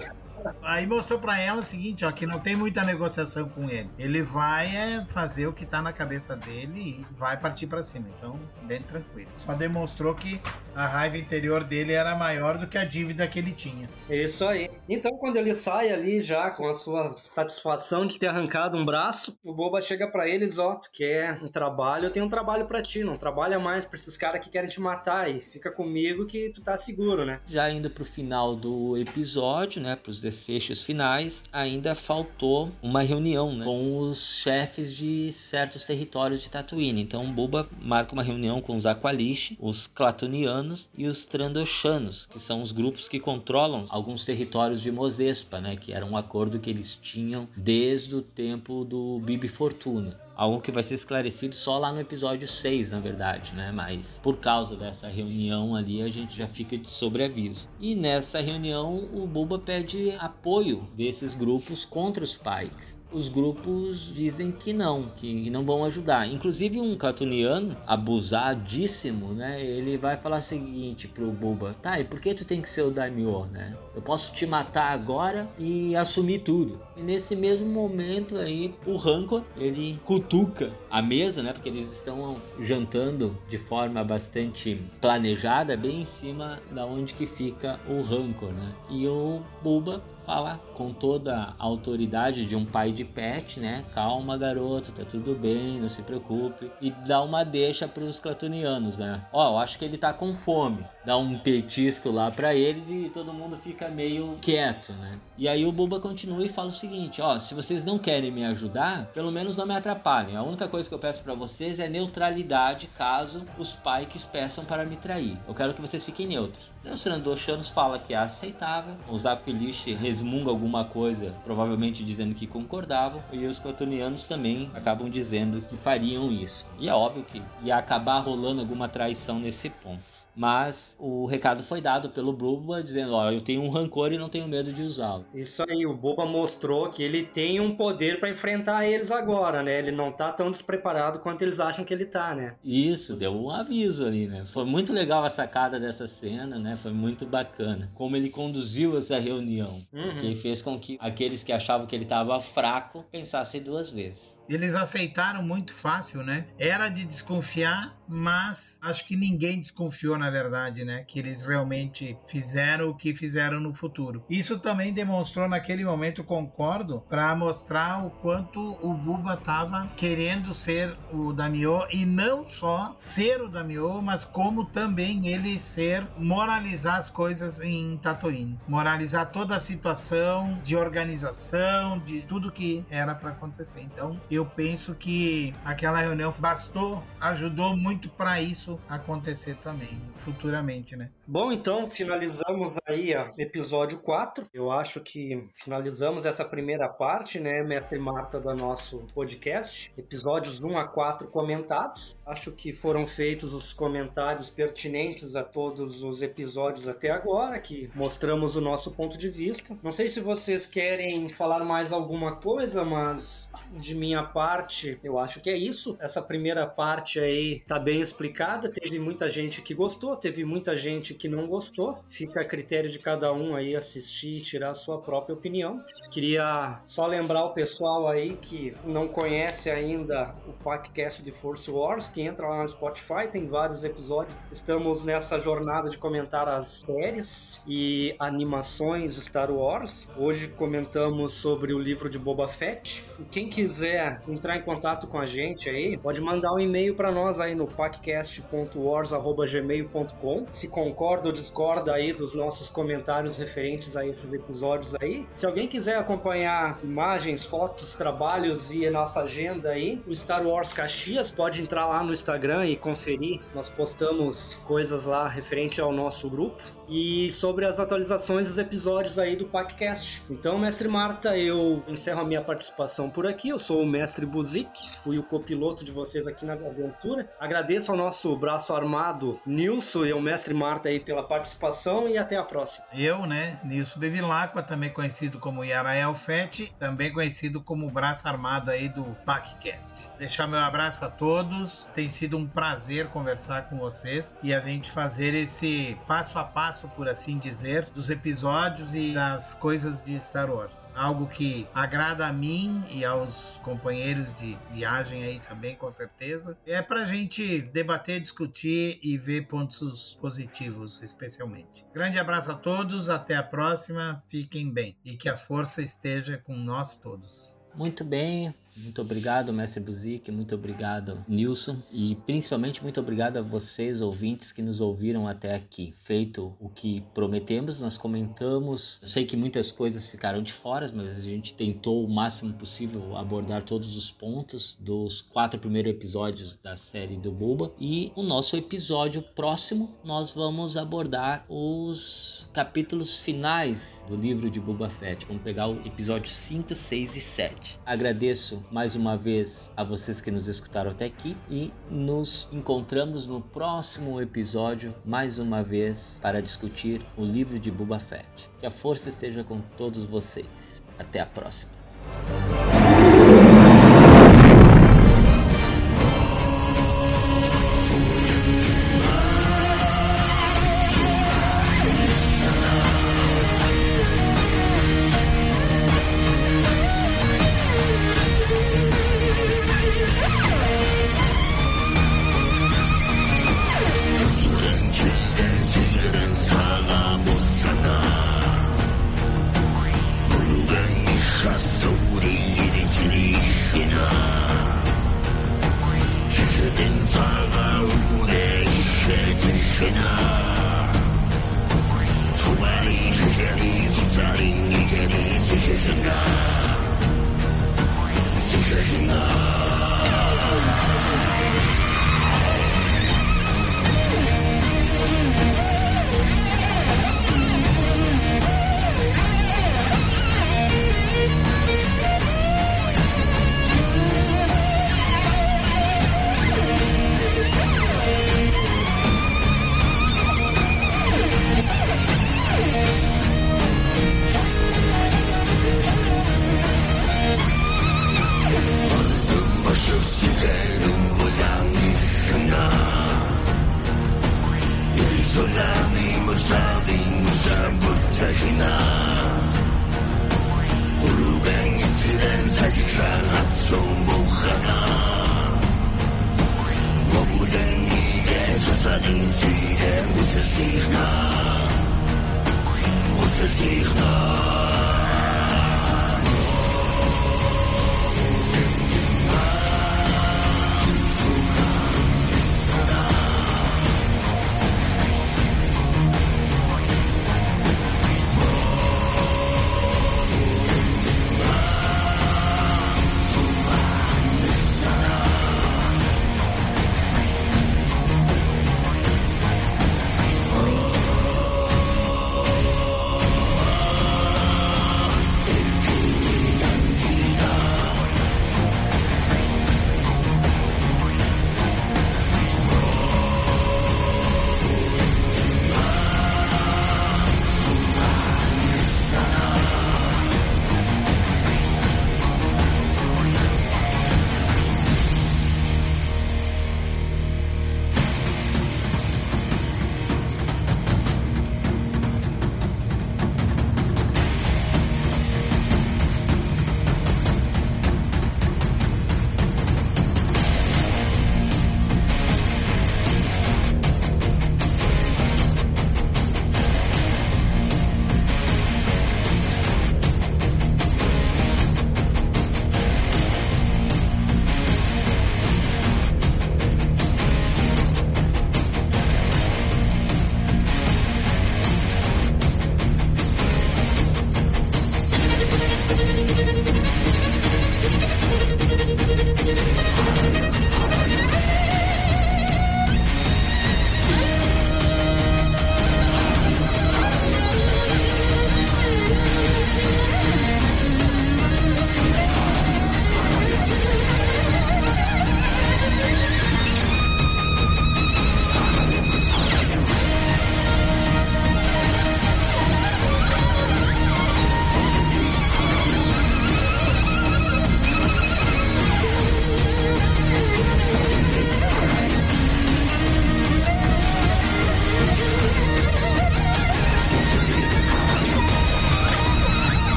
Aí 0.63 0.87
mostrou 0.87 1.19
para 1.19 1.39
ela 1.41 1.61
o 1.61 1.63
seguinte, 1.63 2.05
ó, 2.05 2.13
que 2.13 2.27
não 2.27 2.41
tem 2.41 2.57
muita 2.57 2.83
negociação 2.85 3.49
com 3.49 3.69
ele. 3.69 3.91
Ele 3.99 4.23
vai 4.23 4.75
é, 4.75 5.05
fazer 5.07 5.47
o 5.47 5.53
que 5.53 5.67
tá 5.67 5.81
na 5.83 5.93
cabeça 5.93 6.37
dele 6.37 6.81
e 6.81 7.07
vai 7.15 7.39
partir 7.39 7.67
para 7.67 7.83
cima. 7.83 8.07
Então, 8.17 8.39
bem 8.63 8.83
tranquilo. 8.83 9.31
Só 9.35 9.55
demonstrou 9.55 10.15
que 10.15 10.41
a 10.75 10.87
raiva 10.87 11.19
interior 11.19 11.65
dele 11.65 11.93
era 11.93 12.15
maior 12.15 12.59
do 12.59 12.67
que 12.67 12.79
a 12.79 12.85
dívida 12.85 13.27
que 13.27 13.39
ele 13.39 13.53
tinha. 13.53 13.89
Isso 14.09 14.47
aí. 14.47 14.71
Então, 14.89 15.13
quando 15.19 15.37
ele 15.37 15.55
sai 15.55 15.91
ali 15.91 16.21
já 16.21 16.51
com 16.51 16.69
a 16.69 16.75
sua 16.75 17.17
satisfação 17.25 18.07
de 18.07 18.19
ter 18.19 18.29
arrancado 18.29 18.77
um 18.77 18.85
braço, 18.85 19.37
o 19.45 19.53
Boba 19.53 19.81
chega 19.81 20.07
para 20.09 20.29
eles, 20.29 20.59
ó, 20.59 20.75
tu 20.75 20.91
quer 20.93 21.43
um 21.43 21.49
trabalho, 21.49 22.07
eu 22.07 22.11
tenho 22.11 22.27
um 22.27 22.29
trabalho 22.29 22.67
para 22.67 22.83
ti, 22.83 23.03
não 23.05 23.17
trabalha 23.17 23.59
mais 23.59 23.85
pra 23.85 23.97
esses 23.97 24.17
caras 24.17 24.45
que 24.45 24.51
querem 24.51 24.69
te 24.69 24.81
matar 24.81 25.31
e 25.31 25.41
fica 25.41 25.71
comigo 25.71 26.27
que 26.27 26.51
tu 26.51 26.63
tá 26.63 26.77
seguro, 26.77 27.25
né? 27.25 27.41
Já 27.47 27.71
indo 27.71 27.91
pro 27.91 28.05
final 28.05 28.55
do 28.57 28.97
episódio, 28.97 29.83
né, 29.83 29.97
pros 29.97 30.21
desfechos 30.31 30.83
finais, 30.83 31.43
ainda 31.53 31.95
faltou 31.95 32.71
uma 32.81 33.03
reunião 33.03 33.55
né, 33.55 33.65
com 33.65 33.99
os 33.99 34.37
chefes 34.37 34.95
de 34.95 35.33
certos 35.33 35.85
territórios 35.85 36.41
de 36.41 36.49
Tatooine. 36.49 37.03
Então, 37.03 37.31
Boba 37.33 37.69
marca 37.81 38.13
uma 38.13 38.23
reunião 38.23 38.61
com 38.61 38.77
os 38.77 38.87
Aqualish, 38.87 39.57
os 39.61 39.87
Clatonianos 39.87 40.89
e 40.97 41.07
os 41.07 41.25
Trandoshanos, 41.25 42.27
que 42.27 42.39
são 42.39 42.63
os 42.63 42.73
grupos 42.73 43.09
que 43.09 43.19
controlam 43.19 43.85
alguns 43.91 44.25
territórios 44.25 44.81
de 44.81 44.93
Mozespa, 44.93 45.61
né, 45.61 45.77
que 45.77 45.93
era 45.93 46.07
um 46.07 46.17
acordo 46.17 46.61
que 46.61 46.71
eles 46.71 46.95
tinham 46.95 47.49
desde 47.57 48.15
o 48.15 48.23
tempo 48.23 48.85
do 48.85 49.19
Bibi 49.19 49.49
Fortuna 49.49 50.19
algo 50.41 50.59
que 50.59 50.73
vai 50.73 50.83
ser 50.83 50.95
esclarecido 50.95 51.55
só 51.55 51.77
lá 51.77 51.93
no 51.93 52.01
episódio 52.01 52.49
6, 52.49 52.91
na 52.91 52.99
verdade, 52.99 53.55
né? 53.55 53.71
Mas 53.71 54.19
por 54.23 54.39
causa 54.39 54.75
dessa 54.75 55.07
reunião 55.07 55.77
ali, 55.77 56.01
a 56.01 56.09
gente 56.09 56.35
já 56.35 56.49
fica 56.49 56.79
de 56.79 56.91
sobreaviso. 56.91 57.69
E 57.79 57.95
nessa 57.95 58.41
reunião, 58.41 59.07
o 59.13 59.27
Boba 59.27 59.59
pede 59.59 60.13
apoio 60.19 60.89
desses 60.97 61.35
grupos 61.35 61.85
contra 61.85 62.25
os 62.25 62.37
Pikes 62.37 62.99
os 63.13 63.29
grupos 63.29 64.15
dizem 64.15 64.53
que 64.53 64.73
não, 64.73 65.09
que 65.17 65.51
não 65.51 65.65
vão 65.65 65.85
ajudar. 65.85 66.29
Inclusive 66.29 66.81
um 66.81 66.97
catuniano 66.97 67.77
abusadíssimo, 67.87 69.35
né? 69.35 69.61
Ele 69.61 69.97
vai 69.97 70.17
falar 70.17 70.39
o 70.39 70.43
seguinte 70.43 71.09
pro 71.09 71.31
Boba: 71.33 71.75
"Tá, 71.75 71.99
e 71.99 72.05
por 72.05 72.21
que 72.21 72.35
tu 72.35 72.45
tem 72.45 72.63
que 72.63 72.71
ser 72.71 72.83
o 72.83 72.91
daimyo, 72.91 73.47
né? 73.47 73.77
Eu 74.01 74.05
posso 74.05 74.33
te 74.33 74.47
matar 74.47 74.93
agora 74.93 75.47
e 75.59 75.95
assumir 75.95 76.39
tudo". 76.39 76.81
E 76.97 77.03
nesse 77.03 77.37
mesmo 77.37 77.67
momento 77.67 78.39
aí, 78.39 78.75
o 78.87 78.97
Rancor, 78.97 79.43
ele 79.59 80.01
cutuca 80.07 80.73
a 80.91 81.03
mesa, 81.03 81.43
né? 81.43 81.53
Porque 81.53 81.69
eles 81.69 81.93
estão 81.93 82.37
jantando 82.59 83.37
de 83.47 83.59
forma 83.59 84.03
bastante 84.03 84.81
planejada, 85.03 85.77
bem 85.77 86.01
em 86.01 86.05
cima 86.07 86.59
da 86.71 86.87
onde 86.87 87.13
que 87.13 87.27
fica 87.27 87.79
o 87.87 88.01
Rancor, 88.01 88.53
né? 88.53 88.73
E 88.89 89.07
o 89.07 89.43
Boba 89.63 90.03
fala 90.31 90.61
com 90.75 90.93
toda 90.93 91.55
a 91.59 91.65
autoridade 91.65 92.45
de 92.45 92.55
um 92.55 92.65
pai 92.65 92.93
de 92.93 93.05
pet, 93.05 93.59
né? 93.59 93.85
Calma, 93.93 94.39
garoto, 94.39 94.93
tá 94.93 95.05
tudo 95.05 95.35
bem, 95.35 95.81
não 95.81 95.89
se 95.89 96.03
preocupe. 96.03 96.71
E 96.81 96.91
dá 96.91 97.21
uma 97.21 97.43
deixa 97.43 97.89
para 97.89 98.05
os 98.05 98.21
clatonianos, 98.21 98.97
né? 98.97 99.21
Ó, 99.33 99.55
eu 99.55 99.59
acho 99.59 99.77
que 99.77 99.85
ele 99.85 99.99
tá 99.99 100.13
com 100.13 100.33
fome. 100.33 100.85
Dá 101.05 101.17
um 101.17 101.39
petisco 101.39 102.11
lá 102.11 102.31
para 102.31 102.55
eles 102.55 102.89
e 102.89 103.11
todo 103.13 103.33
mundo 103.33 103.57
fica 103.57 103.90
meio 103.91 104.39
quieto, 104.41 104.93
né? 104.95 105.19
E 105.37 105.49
aí 105.49 105.65
o 105.65 105.73
Buba 105.73 105.99
continua 105.99 106.45
e 106.45 106.49
fala 106.49 106.69
o 106.69 106.73
seguinte, 106.73 107.23
ó, 107.23 107.39
se 107.39 107.55
vocês 107.55 107.85
não 107.85 107.99
querem 107.99 108.31
me 108.31 108.45
ajudar, 108.45 109.07
pelo 109.07 109.33
menos 109.33 109.57
não 109.57 109.67
me 109.67 109.75
atrapalhem. 109.75 110.37
A 110.37 110.43
única 110.43 110.69
coisa 110.69 110.89
que 110.89 110.95
eu 110.95 110.99
peço 110.99 111.23
para 111.23 111.35
vocês 111.35 111.79
é 111.79 111.89
neutralidade 111.89 112.87
caso 112.89 113.45
os 113.59 113.73
Pikes 113.73 114.25
peçam 114.25 114.65
para 114.65 114.85
me 114.85 114.97
trair. 114.97 115.39
Eu 115.49 115.55
quero 115.55 115.75
que 115.75 115.81
vocês 115.81 116.05
fiquem 116.05 116.27
neutros. 116.27 116.71
Então, 116.81 116.95
os 116.95 117.03
Trandoshanos 117.03 117.69
fala 117.69 117.99
que 117.99 118.15
é 118.15 118.17
aceitável, 118.17 118.95
os 119.09 119.27
Aquilish 119.27 119.93
resmunga 119.93 120.51
alguma 120.51 120.85
coisa, 120.85 121.35
provavelmente 121.45 122.05
dizendo 122.05 122.35
que 122.35 122.47
concordavam, 122.47 123.23
e 123.33 123.47
os 123.47 123.59
Clatonianos 123.59 124.27
também 124.27 124.71
acabam 124.75 125.11
dizendo 125.11 125.61
que 125.63 125.77
fariam 125.77 126.31
isso. 126.33 126.67
E 126.79 126.89
é 126.89 126.95
óbvio 126.95 127.25
que 127.25 127.43
ia 127.63 127.77
acabar 127.77 128.21
rolando 128.21 128.61
alguma 128.61 128.89
traição 128.89 129.39
nesse 129.39 129.69
ponto. 129.69 130.20
Mas 130.35 130.97
o 130.99 131.27
recado 131.27 131.63
foi 131.63 131.81
dado 131.81 132.11
pelo 132.11 132.33
Boba 132.33 132.83
dizendo: 132.83 133.13
Ó, 133.15 133.31
eu 133.31 133.41
tenho 133.41 133.63
um 133.63 133.69
rancor 133.69 134.13
e 134.13 134.19
não 134.19 134.29
tenho 134.29 134.47
medo 134.49 134.73
de 134.73 134.83
usá-lo. 134.83 135.27
Isso 135.35 135.65
aí, 135.69 135.85
o 135.87 135.95
Boba 135.95 136.25
mostrou 136.25 136.89
que 136.89 137.03
ele 137.03 137.23
tem 137.25 137.61
um 137.61 137.75
poder 137.77 138.21
para 138.21 138.31
enfrentar 138.31 138.87
eles 138.87 139.11
agora, 139.11 139.63
né? 139.63 139.79
Ele 139.79 139.91
não 139.91 140.11
tá 140.13 140.33
tão 140.33 140.51
despreparado 140.51 141.19
quanto 141.19 141.43
eles 141.43 141.61
acham 141.61 141.85
que 141.85 141.93
ele 141.93 142.07
tá, 142.07 142.35
né? 142.35 142.55
Isso, 142.65 143.17
deu 143.17 143.33
um 143.35 143.51
aviso 143.51 144.07
ali, 144.07 144.27
né? 144.27 144.45
Foi 144.47 144.65
muito 144.65 144.93
legal 144.93 145.25
a 145.25 145.31
sacada 145.31 145.79
dessa 145.79 146.07
cena, 146.07 146.59
né? 146.59 146.77
Foi 146.77 146.93
muito 146.93 147.27
bacana. 147.27 147.91
Como 147.95 148.17
ele 148.17 148.31
conduziu 148.31 148.97
essa 148.97 149.19
reunião, 149.19 149.81
Uhum. 149.93 150.17
que 150.19 150.35
fez 150.35 150.63
com 150.63 150.79
que 150.79 150.97
aqueles 151.01 151.43
que 151.43 151.53
achavam 151.53 151.87
que 151.87 151.95
ele 151.95 152.05
estava 152.05 152.41
fraco 152.41 153.05
pensassem 153.11 153.63
duas 153.63 153.91
vezes. 153.91 154.40
Eles 154.51 154.75
aceitaram 154.75 155.45
muito 155.45 155.73
fácil, 155.73 156.25
né? 156.25 156.47
Era 156.59 156.89
de 156.89 157.05
desconfiar, 157.05 157.97
mas 158.09 158.81
acho 158.83 159.07
que 159.07 159.15
ninguém 159.15 159.61
desconfiou, 159.61 160.19
na 160.19 160.29
verdade, 160.29 160.85
né? 160.85 161.05
Que 161.07 161.21
eles 161.21 161.43
realmente 161.43 162.19
fizeram 162.27 162.89
o 162.89 162.97
que 162.97 163.15
fizeram 163.15 163.61
no 163.61 163.73
futuro. 163.73 164.25
Isso 164.29 164.59
também 164.59 164.93
demonstrou 164.93 165.49
naquele 165.49 165.85
momento, 165.85 166.25
concordo, 166.25 167.01
para 167.09 167.37
mostrar 167.37 168.05
o 168.05 168.11
quanto 168.11 168.77
o 168.83 168.93
Buba 168.93 169.37
tava 169.37 169.89
querendo 169.97 170.53
ser 170.53 170.97
o 171.13 171.33
Damio 171.33 171.87
e 171.93 172.05
não 172.05 172.45
só 172.45 172.93
ser 172.99 173.41
o 173.41 173.49
Damio, 173.49 174.03
mas 174.03 174.25
como 174.25 174.65
também 174.65 175.29
ele 175.29 175.61
ser 175.61 176.05
moralizar 176.19 176.97
as 176.97 177.09
coisas 177.09 177.61
em 177.61 177.97
Tatooine, 177.99 178.59
moralizar 178.67 179.31
toda 179.31 179.55
a 179.55 179.61
situação 179.61 180.61
de 180.65 180.75
organização, 180.75 182.01
de 182.01 182.23
tudo 182.23 182.51
que 182.51 182.85
era 182.91 183.15
para 183.15 183.31
acontecer. 183.31 183.83
Então, 183.83 184.21
eu 184.29 184.40
penso 184.47 184.95
que 184.95 185.55
aquela 185.65 186.01
reunião 186.01 186.33
bastou, 186.39 187.03
ajudou 187.21 187.77
muito 187.77 188.09
para 188.09 188.41
isso 188.41 188.79
acontecer 188.89 189.57
também, 189.57 190.01
futuramente, 190.17 190.97
né? 190.97 191.11
Bom, 191.33 191.53
então 191.53 191.89
finalizamos 191.89 192.75
aí 192.85 193.15
ó, 193.15 193.31
episódio 193.39 194.01
4. 194.01 194.49
Eu 194.53 194.69
acho 194.73 194.99
que 194.99 195.49
finalizamos 195.55 196.27
essa 196.27 196.45
primeira 196.45 196.89
parte, 196.89 197.39
né, 197.39 197.63
mestre 197.63 198.01
Marta, 198.01 198.41
do 198.41 198.53
nosso 198.53 199.07
podcast. 199.15 199.93
Episódios 199.97 200.61
1 200.61 200.77
a 200.77 200.89
4 200.89 201.29
comentados. 201.29 202.19
Acho 202.27 202.51
que 202.51 202.73
foram 202.73 203.07
feitos 203.07 203.55
os 203.55 203.73
comentários 203.73 204.51
pertinentes 204.51 205.37
a 205.37 205.45
todos 205.45 206.03
os 206.03 206.21
episódios 206.21 206.89
até 206.89 207.11
agora, 207.11 207.61
que 207.61 207.89
mostramos 207.95 208.57
o 208.57 208.61
nosso 208.61 208.91
ponto 208.91 209.17
de 209.17 209.29
vista. 209.29 209.79
Não 209.85 209.93
sei 209.93 210.09
se 210.09 210.19
vocês 210.19 210.67
querem 210.67 211.29
falar 211.29 211.65
mais 211.65 211.93
alguma 211.93 212.35
coisa, 212.35 212.85
mas 212.85 213.49
de 213.71 213.95
minha 213.95 214.25
parte, 214.25 214.99
eu 215.05 215.17
acho 215.17 215.41
que 215.41 215.49
é 215.49 215.57
isso. 215.57 215.97
Essa 216.01 216.21
primeira 216.21 216.67
parte 216.67 217.21
aí 217.21 217.61
tá 217.69 217.79
bem 217.79 218.01
explicada. 218.01 218.69
Teve 218.69 218.99
muita 218.99 219.29
gente 219.29 219.63
que 219.63 219.75
gostou, 219.75 220.17
teve 220.17 220.45
muita 220.45 220.75
gente 220.75 221.20
que 221.21 221.29
não 221.29 221.47
gostou. 221.47 221.99
Fica 222.09 222.41
a 222.41 222.45
critério 222.45 222.89
de 222.89 222.99
cada 222.99 223.31
um 223.31 223.55
aí 223.55 223.77
assistir 223.77 224.39
e 224.39 224.41
tirar 224.41 224.71
a 224.71 224.75
sua 224.75 225.03
própria 225.03 225.35
opinião. 225.35 225.85
Queria 226.11 226.81
só 226.87 227.07
lembrar 227.07 227.45
o 227.45 227.53
pessoal 227.53 228.09
aí 228.09 228.39
que 228.41 228.75
não 228.87 229.07
conhece 229.07 229.69
ainda 229.71 230.35
o 230.49 230.55
podcast 230.55 231.23
de 231.23 231.31
Force 231.31 231.71
Wars, 231.71 232.09
que 232.09 232.23
entra 232.23 232.49
lá 232.49 232.63
no 232.63 232.69
Spotify, 232.69 233.29
tem 233.31 233.47
vários 233.47 233.85
episódios. 233.85 234.39
Estamos 234.51 235.05
nessa 235.05 235.39
jornada 235.39 235.91
de 235.91 235.99
comentar 235.99 236.49
as 236.49 236.87
séries 236.87 237.61
e 237.67 238.15
animações 238.19 239.17
Star 239.17 239.51
Wars. 239.51 240.09
Hoje 240.17 240.49
comentamos 240.49 241.35
sobre 241.35 241.75
o 241.75 241.79
livro 241.79 242.09
de 242.09 242.19
Boba 242.19 242.49
Fett. 242.49 243.05
Quem 243.31 243.47
quiser 243.47 244.23
entrar 244.27 244.57
em 244.57 244.63
contato 244.63 245.07
com 245.07 245.19
a 245.19 245.27
gente 245.27 245.69
aí, 245.69 245.99
pode 245.99 246.23
mandar 246.23 246.55
um 246.55 246.59
e-mail 246.59 246.95
para 246.95 247.13
nós 247.13 247.39
aí 247.39 247.55
no 247.55 247.67
paccast.wars.gmail.com. 247.67 250.47
Se 250.51 250.69
concorda 250.69 251.10
ou 251.27 251.33
discorda 251.33 251.93
aí 251.93 252.13
dos 252.13 252.35
nossos 252.35 252.69
comentários 252.69 253.37
referentes 253.37 253.97
a 253.97 254.07
esses 254.07 254.33
episódios 254.33 254.95
aí. 255.01 255.27
Se 255.35 255.47
alguém 255.47 255.67
quiser 255.67 255.99
acompanhar 255.99 256.79
imagens, 256.83 257.45
fotos, 257.45 257.95
trabalhos 257.95 258.73
e 258.73 258.87
a 258.87 258.91
nossa 258.91 259.23
agenda 259.23 259.71
aí, 259.71 260.01
o 260.07 260.15
Star 260.15 260.47
Wars 260.47 260.73
Caxias 260.73 261.31
pode 261.31 261.61
entrar 261.61 261.87
lá 261.87 262.03
no 262.03 262.13
Instagram 262.13 262.67
e 262.67 262.77
conferir. 262.77 263.41
Nós 263.55 263.69
postamos 263.69 264.55
coisas 264.67 265.07
lá 265.07 265.29
referente 265.29 265.81
ao 265.81 265.93
nosso 265.93 266.31
grupo 266.31 266.80
e 266.91 267.31
sobre 267.31 267.65
as 267.65 267.79
atualizações 267.79 268.49
dos 268.49 268.59
episódios 268.59 269.17
aí 269.19 269.37
do 269.37 269.47
podcast. 269.47 270.21
Então, 270.29 270.59
mestre 270.59 270.89
Marta, 270.89 271.39
eu 271.39 271.85
encerro 271.87 272.21
a 272.21 272.25
minha 272.25 272.43
participação 272.43 273.09
por 273.09 273.27
aqui. 273.27 273.49
Eu 273.49 273.59
sou 273.59 273.83
o 273.83 273.87
mestre 273.87 274.27
Buzik, 274.27 274.91
fui 275.05 275.17
o 275.17 275.23
copiloto 275.23 275.85
de 275.85 275.93
vocês 275.93 276.27
aqui 276.27 276.45
na 276.45 276.55
aventura. 276.55 277.31
Agradeço 277.39 277.93
ao 277.93 277.97
nosso 277.97 278.35
braço 278.37 278.75
armado 278.75 279.41
Nilson 279.47 280.05
e 280.07 280.11
ao 280.11 280.21
mestre 280.21 280.53
Marta 280.53 280.89
aí 280.89 280.99
pela 280.99 281.23
participação 281.23 282.09
e 282.09 282.19
até 282.19 282.37
a 282.37 282.43
próxima. 282.43 282.85
Eu, 282.93 283.25
né, 283.25 283.61
Nilson 283.63 284.01
Bevilacqua, 284.01 284.63
também 284.63 284.91
conhecido 284.91 285.39
como 285.39 285.65
Yarael 285.65 286.13
Fett, 286.13 286.75
também 286.77 287.13
conhecido 287.13 287.61
como 287.61 287.89
braço 287.89 288.27
armado 288.27 288.71
aí 288.71 288.89
do 288.89 289.05
PacCast. 289.25 290.10
Deixar 290.21 290.47
meu 290.47 290.59
abraço 290.59 291.03
a 291.03 291.09
todos. 291.09 291.89
Tem 291.95 292.11
sido 292.11 292.37
um 292.37 292.47
prazer 292.47 293.07
conversar 293.07 293.71
com 293.71 293.79
vocês 293.79 294.37
e 294.43 294.53
a 294.53 294.61
gente 294.61 294.91
fazer 294.91 295.33
esse 295.33 295.97
passo 296.07 296.39
a 296.39 296.45
passo, 296.45 296.89
por 296.89 297.09
assim 297.09 297.39
dizer, 297.39 297.89
dos 297.95 298.11
episódios 298.11 298.95
e 298.95 299.15
das 299.15 299.55
coisas 299.55 300.03
de 300.03 300.21
Star 300.21 300.51
Wars. 300.51 300.87
Algo 300.95 301.27
que 301.27 301.67
agrada 301.73 302.27
a 302.27 302.33
mim 302.35 302.85
e 302.91 303.03
aos 303.03 303.59
companheiros 303.63 304.35
de 304.35 304.59
viagem 304.71 305.25
aí 305.25 305.41
também, 305.49 305.75
com 305.75 305.91
certeza. 305.91 306.55
É 306.67 306.83
pra 306.83 307.07
gente 307.07 307.63
debater, 307.63 308.21
discutir 308.21 309.01
e 309.03 309.17
ver 309.17 309.47
pontos 309.47 310.19
positivos, 310.21 311.01
especialmente. 311.01 311.87
Grande 311.95 312.19
abraço 312.19 312.53
a 312.53 312.55
todos, 312.55 313.09
até 313.09 313.37
a 313.37 313.43
próxima, 313.43 314.23
fiquem 314.29 314.71
bem 314.71 314.99
e 315.03 315.17
que 315.17 315.31
a 315.31 315.37
força 315.39 315.81
esteja 315.81 316.37
com 316.37 316.55
nós 316.55 316.99
todos. 316.99 317.59
Muito 317.75 318.05
bem, 318.05 318.55
muito 318.77 319.03
obrigado, 319.03 319.53
mestre 319.53 319.81
Buzik, 319.81 320.31
muito 320.31 320.55
obrigado, 320.55 321.25
Nilson, 321.29 321.77
e 321.91 322.17
principalmente 322.27 322.83
muito 322.83 323.01
obrigado 323.01 323.39
a 323.39 323.43
vocês, 323.43 324.01
ouvintes, 324.01 324.53
que 324.53 324.63
nos 324.63 324.81
ouviram 324.81 325.27
até 325.27 325.55
aqui. 325.55 325.93
Feito 326.03 326.55
o 326.61 326.69
que 326.69 327.03
prometemos, 327.15 327.81
nós 327.81 327.99
comentamos. 327.99 328.99
Eu 329.03 329.09
sei 329.09 329.25
que 329.25 329.37
muitas 329.37 329.73
coisas 329.73 330.07
ficaram 330.07 330.43
de 330.43 330.53
fora, 330.53 330.91
mas 330.95 331.09
a 331.09 331.21
gente 331.21 331.55
tentou 331.55 332.05
o 332.05 332.09
máximo 332.09 332.53
possível 332.55 333.17
abordar 333.17 333.63
todos 333.63 333.97
os 333.97 334.11
pontos 334.11 334.77
dos 334.79 335.21
quatro 335.21 335.59
primeiros 335.59 335.91
episódios 335.91 336.59
da 336.59 336.77
série 336.77 337.17
do 337.17 337.33
Boba. 337.33 337.73
E 337.79 338.13
o 338.15 338.23
nosso 338.23 338.57
episódio 338.57 339.23
próximo, 339.23 339.95
nós 340.05 340.33
vamos 340.33 340.77
abordar 340.77 341.45
os 341.49 342.49
capítulos 342.53 343.19
finais 343.19 344.05
do 344.09 344.17
livro 344.17 344.51
de 344.51 344.61
Boba 344.61 344.89
Fett. 344.89 345.27
Vamos 345.27 345.43
pegar 345.43 345.69
o 345.69 345.81
episódio 345.87 346.31
5, 346.31 346.75
6 346.75 347.17
e 347.17 347.21
7. 347.21 347.79
Agradeço 347.85 348.60
mais 348.71 348.97
uma 348.97 349.17
vez 349.17 349.71
a 349.77 349.85
vocês 349.85 350.21
que 350.21 350.31
nos 350.31 350.49
escutaram 350.49 350.91
até 350.91 351.07
aqui 351.07 351.37
e 351.49 351.73
nos 351.91 352.49
encontramos 352.53 353.27
no 353.27 353.41
próximo 353.41 354.21
episódio 354.21 354.95
mais 355.05 355.39
uma 355.39 355.63
vez 355.63 356.19
para 356.23 356.41
discutir 356.41 357.01
o 357.17 357.25
livro 357.25 357.59
de 357.59 357.71
Boba 357.71 357.99
Fett. 357.99 358.49
Que 358.59 358.67
a 358.67 358.71
força 358.71 359.09
esteja 359.09 359.45
com 359.45 359.61
todos 359.77 360.05
vocês. 360.05 360.83
Até 360.99 361.21
a 361.21 361.27
próxima. 361.27 361.71